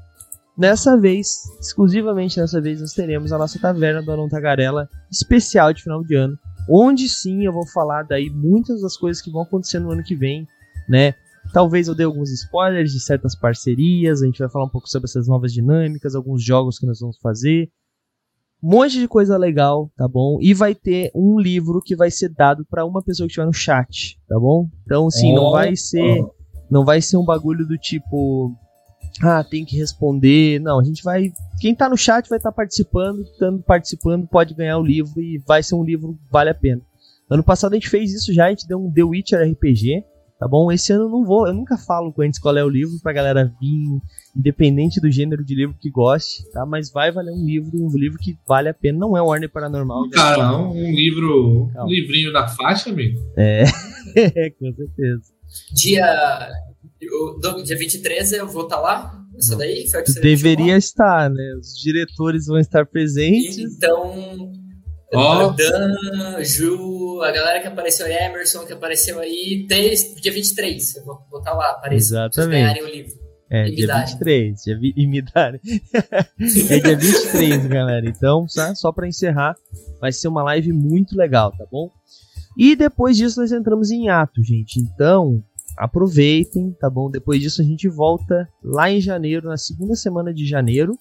Nessa 0.59 0.99
vez, 0.99 1.45
exclusivamente 1.61 2.39
nessa 2.39 2.61
vez, 2.61 2.81
nós 2.81 2.93
teremos 2.93 3.33
a 3.33 3.39
nossa 3.39 3.59
taverna 3.61 4.03
do 4.03 4.11
Alon 4.11 4.29
Tagarela 4.29 4.89
especial 5.11 5.73
de 5.73 5.85
final 5.85 6.03
de 6.03 6.17
ano, 6.17 6.37
onde 6.69 7.09
sim 7.09 7.47
eu 7.47 7.53
vou 7.53 7.67
falar 7.69 8.03
daí 8.03 8.29
muitas 8.29 8.83
das 8.83 8.97
coisas 8.97 9.23
que 9.23 9.31
vão 9.31 9.43
acontecer 9.43 9.79
no 9.79 9.93
ano 9.93 10.03
que 10.03 10.17
vem, 10.17 10.47
né? 10.89 11.15
Talvez 11.53 11.89
eu 11.89 11.95
dê 11.95 12.05
alguns 12.05 12.31
spoilers 12.31 12.93
de 12.93 13.01
certas 13.01 13.35
parcerias, 13.35 14.23
a 14.23 14.27
gente 14.27 14.39
vai 14.39 14.49
falar 14.49 14.65
um 14.65 14.71
pouco 14.71 14.89
sobre 14.89 15.07
essas 15.07 15.29
novas 15.29 15.53
dinâmicas, 15.53 16.15
alguns 16.15 16.43
jogos 16.43 16.79
que 16.79 16.87
nós 16.87 17.01
vamos 17.01 17.19
fazer. 17.19 17.71
Um 18.63 18.71
monte 18.71 18.99
de 18.99 19.09
coisa 19.09 19.37
legal, 19.37 19.91
tá 19.97 20.07
bom? 20.07 20.39
E 20.41 20.55
vai 20.55 20.75
ter 20.75 21.11
um 21.15 21.39
livro 21.39 21.83
que 21.83 21.97
vai 21.97 22.11
ser 22.11 22.29
dado 22.29 22.65
para 22.65 22.85
uma 22.85 23.03
pessoa 23.03 23.27
que 23.27 23.33
estiver 23.33 23.47
no 23.47 23.53
chat, 23.53 24.19
tá 24.29 24.39
bom? 24.39 24.69
Então, 24.85 25.11
sim, 25.11 25.35
não 25.35 25.51
vai 25.51 25.75
ser 25.77 26.25
não 26.71 26.87
vai 26.87 27.03
ser 27.03 27.19
um 27.19 27.25
bagulho 27.25 27.67
do 27.67 27.77
tipo 27.77 28.57
ah, 29.21 29.45
tem 29.45 29.65
que 29.65 29.77
responder. 29.77 30.59
Não, 30.61 30.79
a 30.79 30.85
gente 30.85 31.03
vai. 31.03 31.33
Quem 31.61 31.75
tá 31.75 31.89
no 31.89 31.97
chat 31.97 32.29
vai 32.29 32.39
estar 32.39 32.53
participando, 32.53 33.23
estando 33.23 33.63
participando, 33.63 34.27
pode 34.27 34.55
ganhar 34.55 34.79
o 34.79 34.83
livro 34.83 35.21
e 35.21 35.39
vai 35.47 35.63
ser 35.63 35.75
um 35.75 35.85
livro 35.85 36.15
que 36.15 36.33
vale 36.33 36.51
a 36.51 36.55
pena. 36.55 36.81
Ano 37.29 37.43
passado 37.43 37.73
a 37.73 37.77
gente 37.77 37.91
fez 37.91 38.13
isso 38.13 38.33
já, 38.33 38.47
a 38.47 38.51
gente 38.51 38.67
deu 38.67 38.83
um 38.83 38.91
The 38.91 39.03
Witcher 39.03 39.51
RPG, 39.51 40.05
tá 40.43 40.49
bom? 40.49 40.73
Esse 40.73 40.93
ano 40.93 41.05
eu 41.05 41.09
não 41.09 41.25
vou, 41.25 41.47
eu 41.47 41.55
nunca 41.55 41.77
falo 41.77 42.13
antes 42.19 42.41
qual 42.41 42.57
é 42.57 42.65
o 42.65 42.69
livro 42.69 42.99
pra 43.01 43.13
galera 43.13 43.55
vir, 43.61 43.87
independente 44.37 45.01
do 45.01 45.09
gênero 45.09 45.45
de 45.45 45.55
livro 45.55 45.77
que 45.81 45.89
goste, 45.89 46.51
tá? 46.51 46.67
Mas 46.67 46.91
vai 46.91 47.13
valer 47.13 47.31
um 47.31 47.47
livro, 47.47 47.71
um 47.75 47.97
livro 47.97 48.19
que 48.19 48.37
vale 48.47 48.69
a 48.69 48.75
pena. 48.75 48.99
Não 48.99 49.17
é 49.17 49.23
Warner 49.23 49.49
Paranormal. 49.49 50.11
Cara, 50.11 50.39
falo. 50.39 50.59
não, 50.59 50.73
um 50.73 50.91
livro. 50.91 51.71
Calma. 51.73 51.89
Um 51.89 51.93
livrinho 51.93 52.33
da 52.33 52.49
faixa, 52.49 52.91
amigo. 52.91 53.21
É, 53.37 53.63
com 54.59 54.75
certeza. 54.75 55.33
Dia, 55.75 56.51
dia 57.65 57.79
23 57.79 58.33
eu 58.33 58.49
vou 58.49 58.65
estar 58.65 58.81
lá. 58.81 59.17
Isso 59.39 59.57
daí 59.57 59.89
foi 59.89 60.03
que 60.03 60.11
você 60.11 60.21
deveria 60.21 60.77
estar, 60.77 61.31
né? 61.31 61.55
Os 61.61 61.81
diretores 61.81 62.47
vão 62.47 62.59
estar 62.59 62.85
presentes. 62.85 63.59
Então, 63.59 64.53
Ó. 65.15 65.51
Dan, 65.51 66.43
Ju, 66.45 67.21
a 67.23 67.31
galera 67.31 67.61
que 67.61 67.67
apareceu 67.69 68.07
aí, 68.07 68.13
Emerson, 68.15 68.65
que 68.65 68.73
apareceu 68.73 69.21
aí, 69.21 69.67
tem- 69.69 69.95
dia 70.21 70.33
23. 70.33 70.97
Eu 70.97 71.05
vou 71.05 71.19
botar 71.31 71.53
lá, 71.55 71.71
apareça. 71.73 72.15
pra 72.15 72.23
vocês 72.33 72.37
Exatamente. 72.47 72.61
ganharem 72.63 72.83
o 72.83 72.87
livro. 72.89 73.23
É, 73.51 73.69
E 73.69 73.75
dia 73.77 73.87
darem. 73.87 74.07
23. 74.07 74.63
Dia 74.63 74.79
vi... 74.79 74.95
E 74.97 75.07
me 75.07 75.21
darem. 75.21 75.61
é 76.71 76.81
dia 76.81 76.97
23, 76.97 77.67
galera. 77.67 78.09
Então, 78.09 78.47
tá? 78.55 78.75
só 78.75 78.91
pra 78.91 79.07
encerrar, 79.07 79.55
vai 80.01 80.11
ser 80.11 80.29
uma 80.29 80.43
live 80.43 80.73
muito 80.73 81.15
legal, 81.17 81.53
tá 81.53 81.67
bom? 81.71 81.91
E 82.57 82.75
depois 82.75 83.17
disso 83.17 83.41
nós 83.41 83.53
entramos 83.53 83.91
em 83.91 84.09
ato, 84.09 84.43
gente. 84.43 84.81
Então, 84.81 85.43
aproveitem, 85.77 86.73
tá 86.81 86.89
bom? 86.89 87.11
Depois 87.11 87.41
disso 87.41 87.61
a 87.61 87.65
gente 87.65 87.89
volta 87.89 88.49
lá 88.65 88.91
em 88.91 89.01
janeiro, 89.01 89.49
na 89.49 89.57
segunda 89.59 89.95
semana 89.95 90.33
de 90.33 90.47
janeiro. 90.47 90.97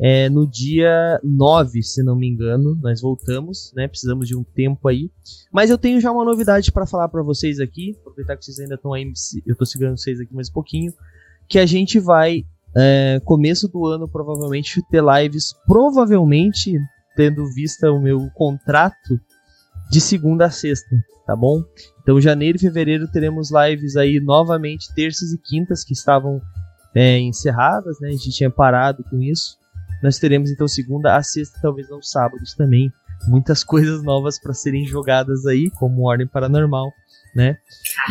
É, 0.00 0.28
no 0.28 0.46
dia 0.46 1.20
9, 1.24 1.82
se 1.82 2.02
não 2.04 2.14
me 2.14 2.28
engano, 2.28 2.78
nós 2.80 3.00
voltamos, 3.00 3.72
né? 3.74 3.88
Precisamos 3.88 4.28
de 4.28 4.36
um 4.36 4.44
tempo 4.44 4.86
aí. 4.88 5.10
Mas 5.52 5.70
eu 5.70 5.78
tenho 5.78 6.00
já 6.00 6.12
uma 6.12 6.24
novidade 6.24 6.70
pra 6.70 6.86
falar 6.86 7.08
pra 7.08 7.22
vocês 7.22 7.58
aqui. 7.58 7.96
Aproveitar 8.00 8.36
que 8.36 8.44
vocês 8.44 8.60
ainda 8.60 8.76
estão 8.76 8.92
aí, 8.92 9.10
eu 9.44 9.56
tô 9.56 9.66
segurando 9.66 9.98
vocês 9.98 10.20
aqui 10.20 10.32
mais 10.32 10.48
um 10.48 10.52
pouquinho 10.52 10.92
que 11.48 11.58
a 11.58 11.66
gente 11.66 11.98
vai, 11.98 12.44
é, 12.76 13.20
começo 13.24 13.66
do 13.68 13.86
ano, 13.86 14.06
provavelmente, 14.06 14.82
ter 14.90 15.02
lives, 15.02 15.54
provavelmente, 15.66 16.78
tendo 17.16 17.46
vista 17.54 17.90
o 17.90 18.00
meu 18.00 18.28
contrato, 18.34 19.18
de 19.90 20.00
segunda 20.00 20.44
a 20.44 20.50
sexta, 20.50 20.94
tá 21.26 21.34
bom? 21.34 21.62
Então, 22.02 22.20
janeiro 22.20 22.58
e 22.58 22.60
fevereiro 22.60 23.10
teremos 23.10 23.50
lives 23.50 23.96
aí 23.96 24.20
novamente, 24.20 24.94
terças 24.94 25.32
e 25.32 25.38
quintas, 25.38 25.82
que 25.82 25.94
estavam 25.94 26.40
é, 26.94 27.18
encerradas, 27.18 27.98
né? 28.00 28.08
A 28.08 28.12
gente 28.12 28.30
tinha 28.30 28.50
parado 28.50 29.02
com 29.04 29.22
isso. 29.22 29.57
Nós 30.02 30.18
teremos, 30.18 30.50
então, 30.50 30.68
segunda 30.68 31.16
a 31.16 31.22
sexta, 31.22 31.58
talvez 31.60 31.88
não 31.88 32.02
sábados 32.02 32.54
também. 32.54 32.92
Muitas 33.26 33.62
coisas 33.64 34.02
novas 34.02 34.38
para 34.40 34.54
serem 34.54 34.86
jogadas 34.86 35.46
aí, 35.46 35.70
como 35.70 36.08
Ordem 36.08 36.26
Paranormal, 36.26 36.92
né? 37.34 37.56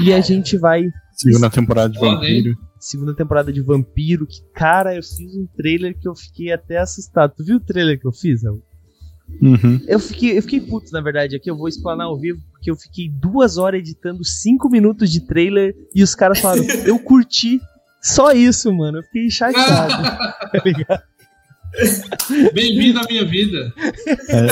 E 0.04 0.14
a 0.14 0.22
gente 0.22 0.58
vai 0.58 0.84
Segunda 1.18 1.50
temporada 1.50 1.90
de? 1.90 2.00
Vampiro. 2.00 2.56
segunda 2.80 3.16
temporada 3.16 3.52
de 3.52 3.60
Vampiro, 3.60 4.28
que, 4.28 4.40
cara, 4.54 4.96
eu 4.96 5.02
fiz 5.02 5.36
um 5.36 5.48
trailer 5.58 5.98
que 5.98 6.08
eu 6.08 6.16
fiquei 6.16 6.52
até 6.52 6.78
assustado. 6.78 7.34
Tu 7.36 7.44
viu 7.44 7.58
o 7.58 7.60
trailer 7.60 8.00
que 8.00 8.06
eu 8.06 8.12
fiz, 8.12 8.44
Raul? 8.44 8.62
Uhum. 9.42 9.82
Eu 9.88 10.00
fiquei, 10.00 10.38
eu 10.38 10.42
fiquei 10.44 10.62
puto, 10.62 10.92
na 10.92 11.02
verdade, 11.02 11.36
aqui 11.36 11.50
eu 11.50 11.58
vou 11.58 11.68
explanar 11.68 12.06
ao 12.06 12.20
vivo, 12.20 12.40
porque 12.52 12.70
eu 12.70 12.76
fiquei 12.76 13.10
duas 13.10 13.58
horas 13.58 13.80
editando 13.80 14.24
cinco 14.24 14.70
minutos 14.70 15.10
de 15.12 15.26
trailer 15.26 15.76
e 15.94 16.04
os 16.04 16.14
caras 16.14 16.40
falaram, 16.40 16.64
eu 16.86 17.00
curti 17.00 17.60
só 18.02 18.32
isso, 18.32 18.72
mano. 18.72 19.00
Eu 19.00 19.04
fiquei 19.04 19.30
chateado, 19.32 20.04
tá 20.04 20.62
ligado? 20.64 21.04
Bem-vindo 22.54 23.00
à 23.00 23.04
minha 23.04 23.26
vida. 23.26 23.74
É, 24.30 24.48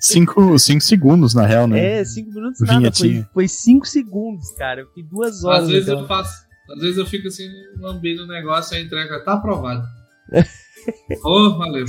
cinco, 0.00 0.58
cinco 0.58 0.82
segundos, 0.82 1.34
na 1.34 1.46
real, 1.46 1.66
né? 1.66 2.00
É, 2.00 2.04
cinco 2.04 2.30
minutos 2.32 2.60
nada. 2.60 2.92
Foi, 2.92 3.26
foi 3.32 3.48
cinco 3.48 3.86
segundos, 3.86 4.50
cara. 4.56 4.82
Eu 4.82 4.88
fiquei 4.88 5.04
duas 5.04 5.44
horas. 5.44 5.64
Às 5.64 5.70
vezes 5.70 5.88
eu 5.88 6.06
faço. 6.06 6.46
Às 6.74 6.80
vezes 6.80 6.98
eu 6.98 7.06
fico 7.06 7.28
assim, 7.28 7.48
lambendo 7.78 8.24
o 8.24 8.26
negócio 8.26 8.74
e 8.74 8.78
a 8.78 8.80
entrega 8.80 9.24
tá 9.24 9.34
aprovado. 9.34 9.84
oh, 11.24 11.50
valeu. 11.58 11.84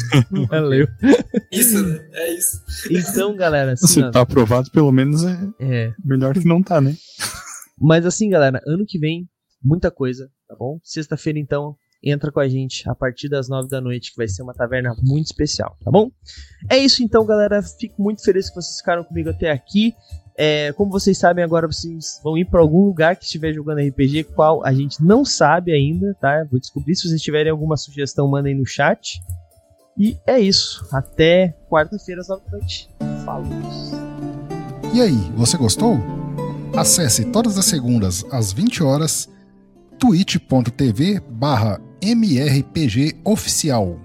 Valeu. 0.49 0.87
Isso, 1.51 1.85
né? 1.85 2.09
É 2.13 2.33
isso. 2.33 2.61
Então, 2.89 3.35
galera. 3.35 3.73
Assim, 3.73 3.87
Se 3.87 4.11
tá 4.11 4.21
aprovado, 4.21 4.69
pelo 4.71 4.91
menos 4.91 5.23
é, 5.23 5.37
é 5.59 5.93
melhor 6.03 6.33
que 6.33 6.47
não 6.47 6.61
tá, 6.61 6.81
né? 6.81 6.95
Mas 7.79 8.05
assim, 8.05 8.29
galera, 8.29 8.61
ano 8.65 8.85
que 8.87 8.99
vem, 8.99 9.27
muita 9.63 9.89
coisa, 9.89 10.29
tá 10.47 10.55
bom? 10.57 10.79
Sexta-feira, 10.83 11.39
então, 11.39 11.75
entra 12.03 12.31
com 12.31 12.39
a 12.39 12.47
gente 12.47 12.87
a 12.89 12.93
partir 12.93 13.29
das 13.29 13.47
nove 13.47 13.69
da 13.69 13.79
noite, 13.79 14.11
que 14.11 14.17
vai 14.17 14.27
ser 14.27 14.43
uma 14.43 14.53
taverna 14.53 14.95
muito 15.01 15.27
especial, 15.27 15.77
tá 15.83 15.89
bom? 15.89 16.11
É 16.69 16.77
isso 16.77 17.01
então, 17.01 17.25
galera. 17.25 17.61
Fico 17.61 18.01
muito 18.01 18.23
feliz 18.23 18.49
que 18.49 18.55
vocês 18.55 18.77
ficaram 18.77 19.03
comigo 19.03 19.29
até 19.29 19.51
aqui. 19.51 19.95
É, 20.35 20.73
como 20.73 20.91
vocês 20.91 21.17
sabem, 21.17 21.43
agora 21.43 21.67
vocês 21.67 22.19
vão 22.23 22.37
ir 22.37 22.45
para 22.45 22.59
algum 22.59 22.85
lugar 22.85 23.15
que 23.15 23.23
estiver 23.23 23.53
jogando 23.53 23.87
RPG, 23.87 24.25
qual 24.35 24.65
a 24.65 24.73
gente 24.73 25.03
não 25.03 25.23
sabe 25.23 25.71
ainda, 25.71 26.15
tá? 26.19 26.45
Vou 26.49 26.59
descobrir. 26.59 26.95
Se 26.95 27.07
vocês 27.07 27.21
tiverem 27.21 27.51
alguma 27.51 27.77
sugestão, 27.77 28.27
mandem 28.27 28.55
no 28.55 28.65
chat. 28.65 29.21
E 29.97 30.17
é 30.25 30.39
isso. 30.39 30.87
Até 30.91 31.55
quarta-feira 31.69 32.21
às 32.21 32.27
nove 32.27 32.43
da 32.45 32.57
noite. 32.57 32.89
Falou. 33.23 33.47
E 34.93 35.01
aí, 35.01 35.31
você 35.35 35.55
gostou? 35.55 35.97
Acesse 36.75 37.25
todas 37.25 37.57
as 37.57 37.65
segundas 37.65 38.25
às 38.31 38.51
20 38.51 38.83
horas 38.83 39.29
twitch.tv 39.99 41.21
barra 41.29 41.79
mrpgoficial. 42.03 43.97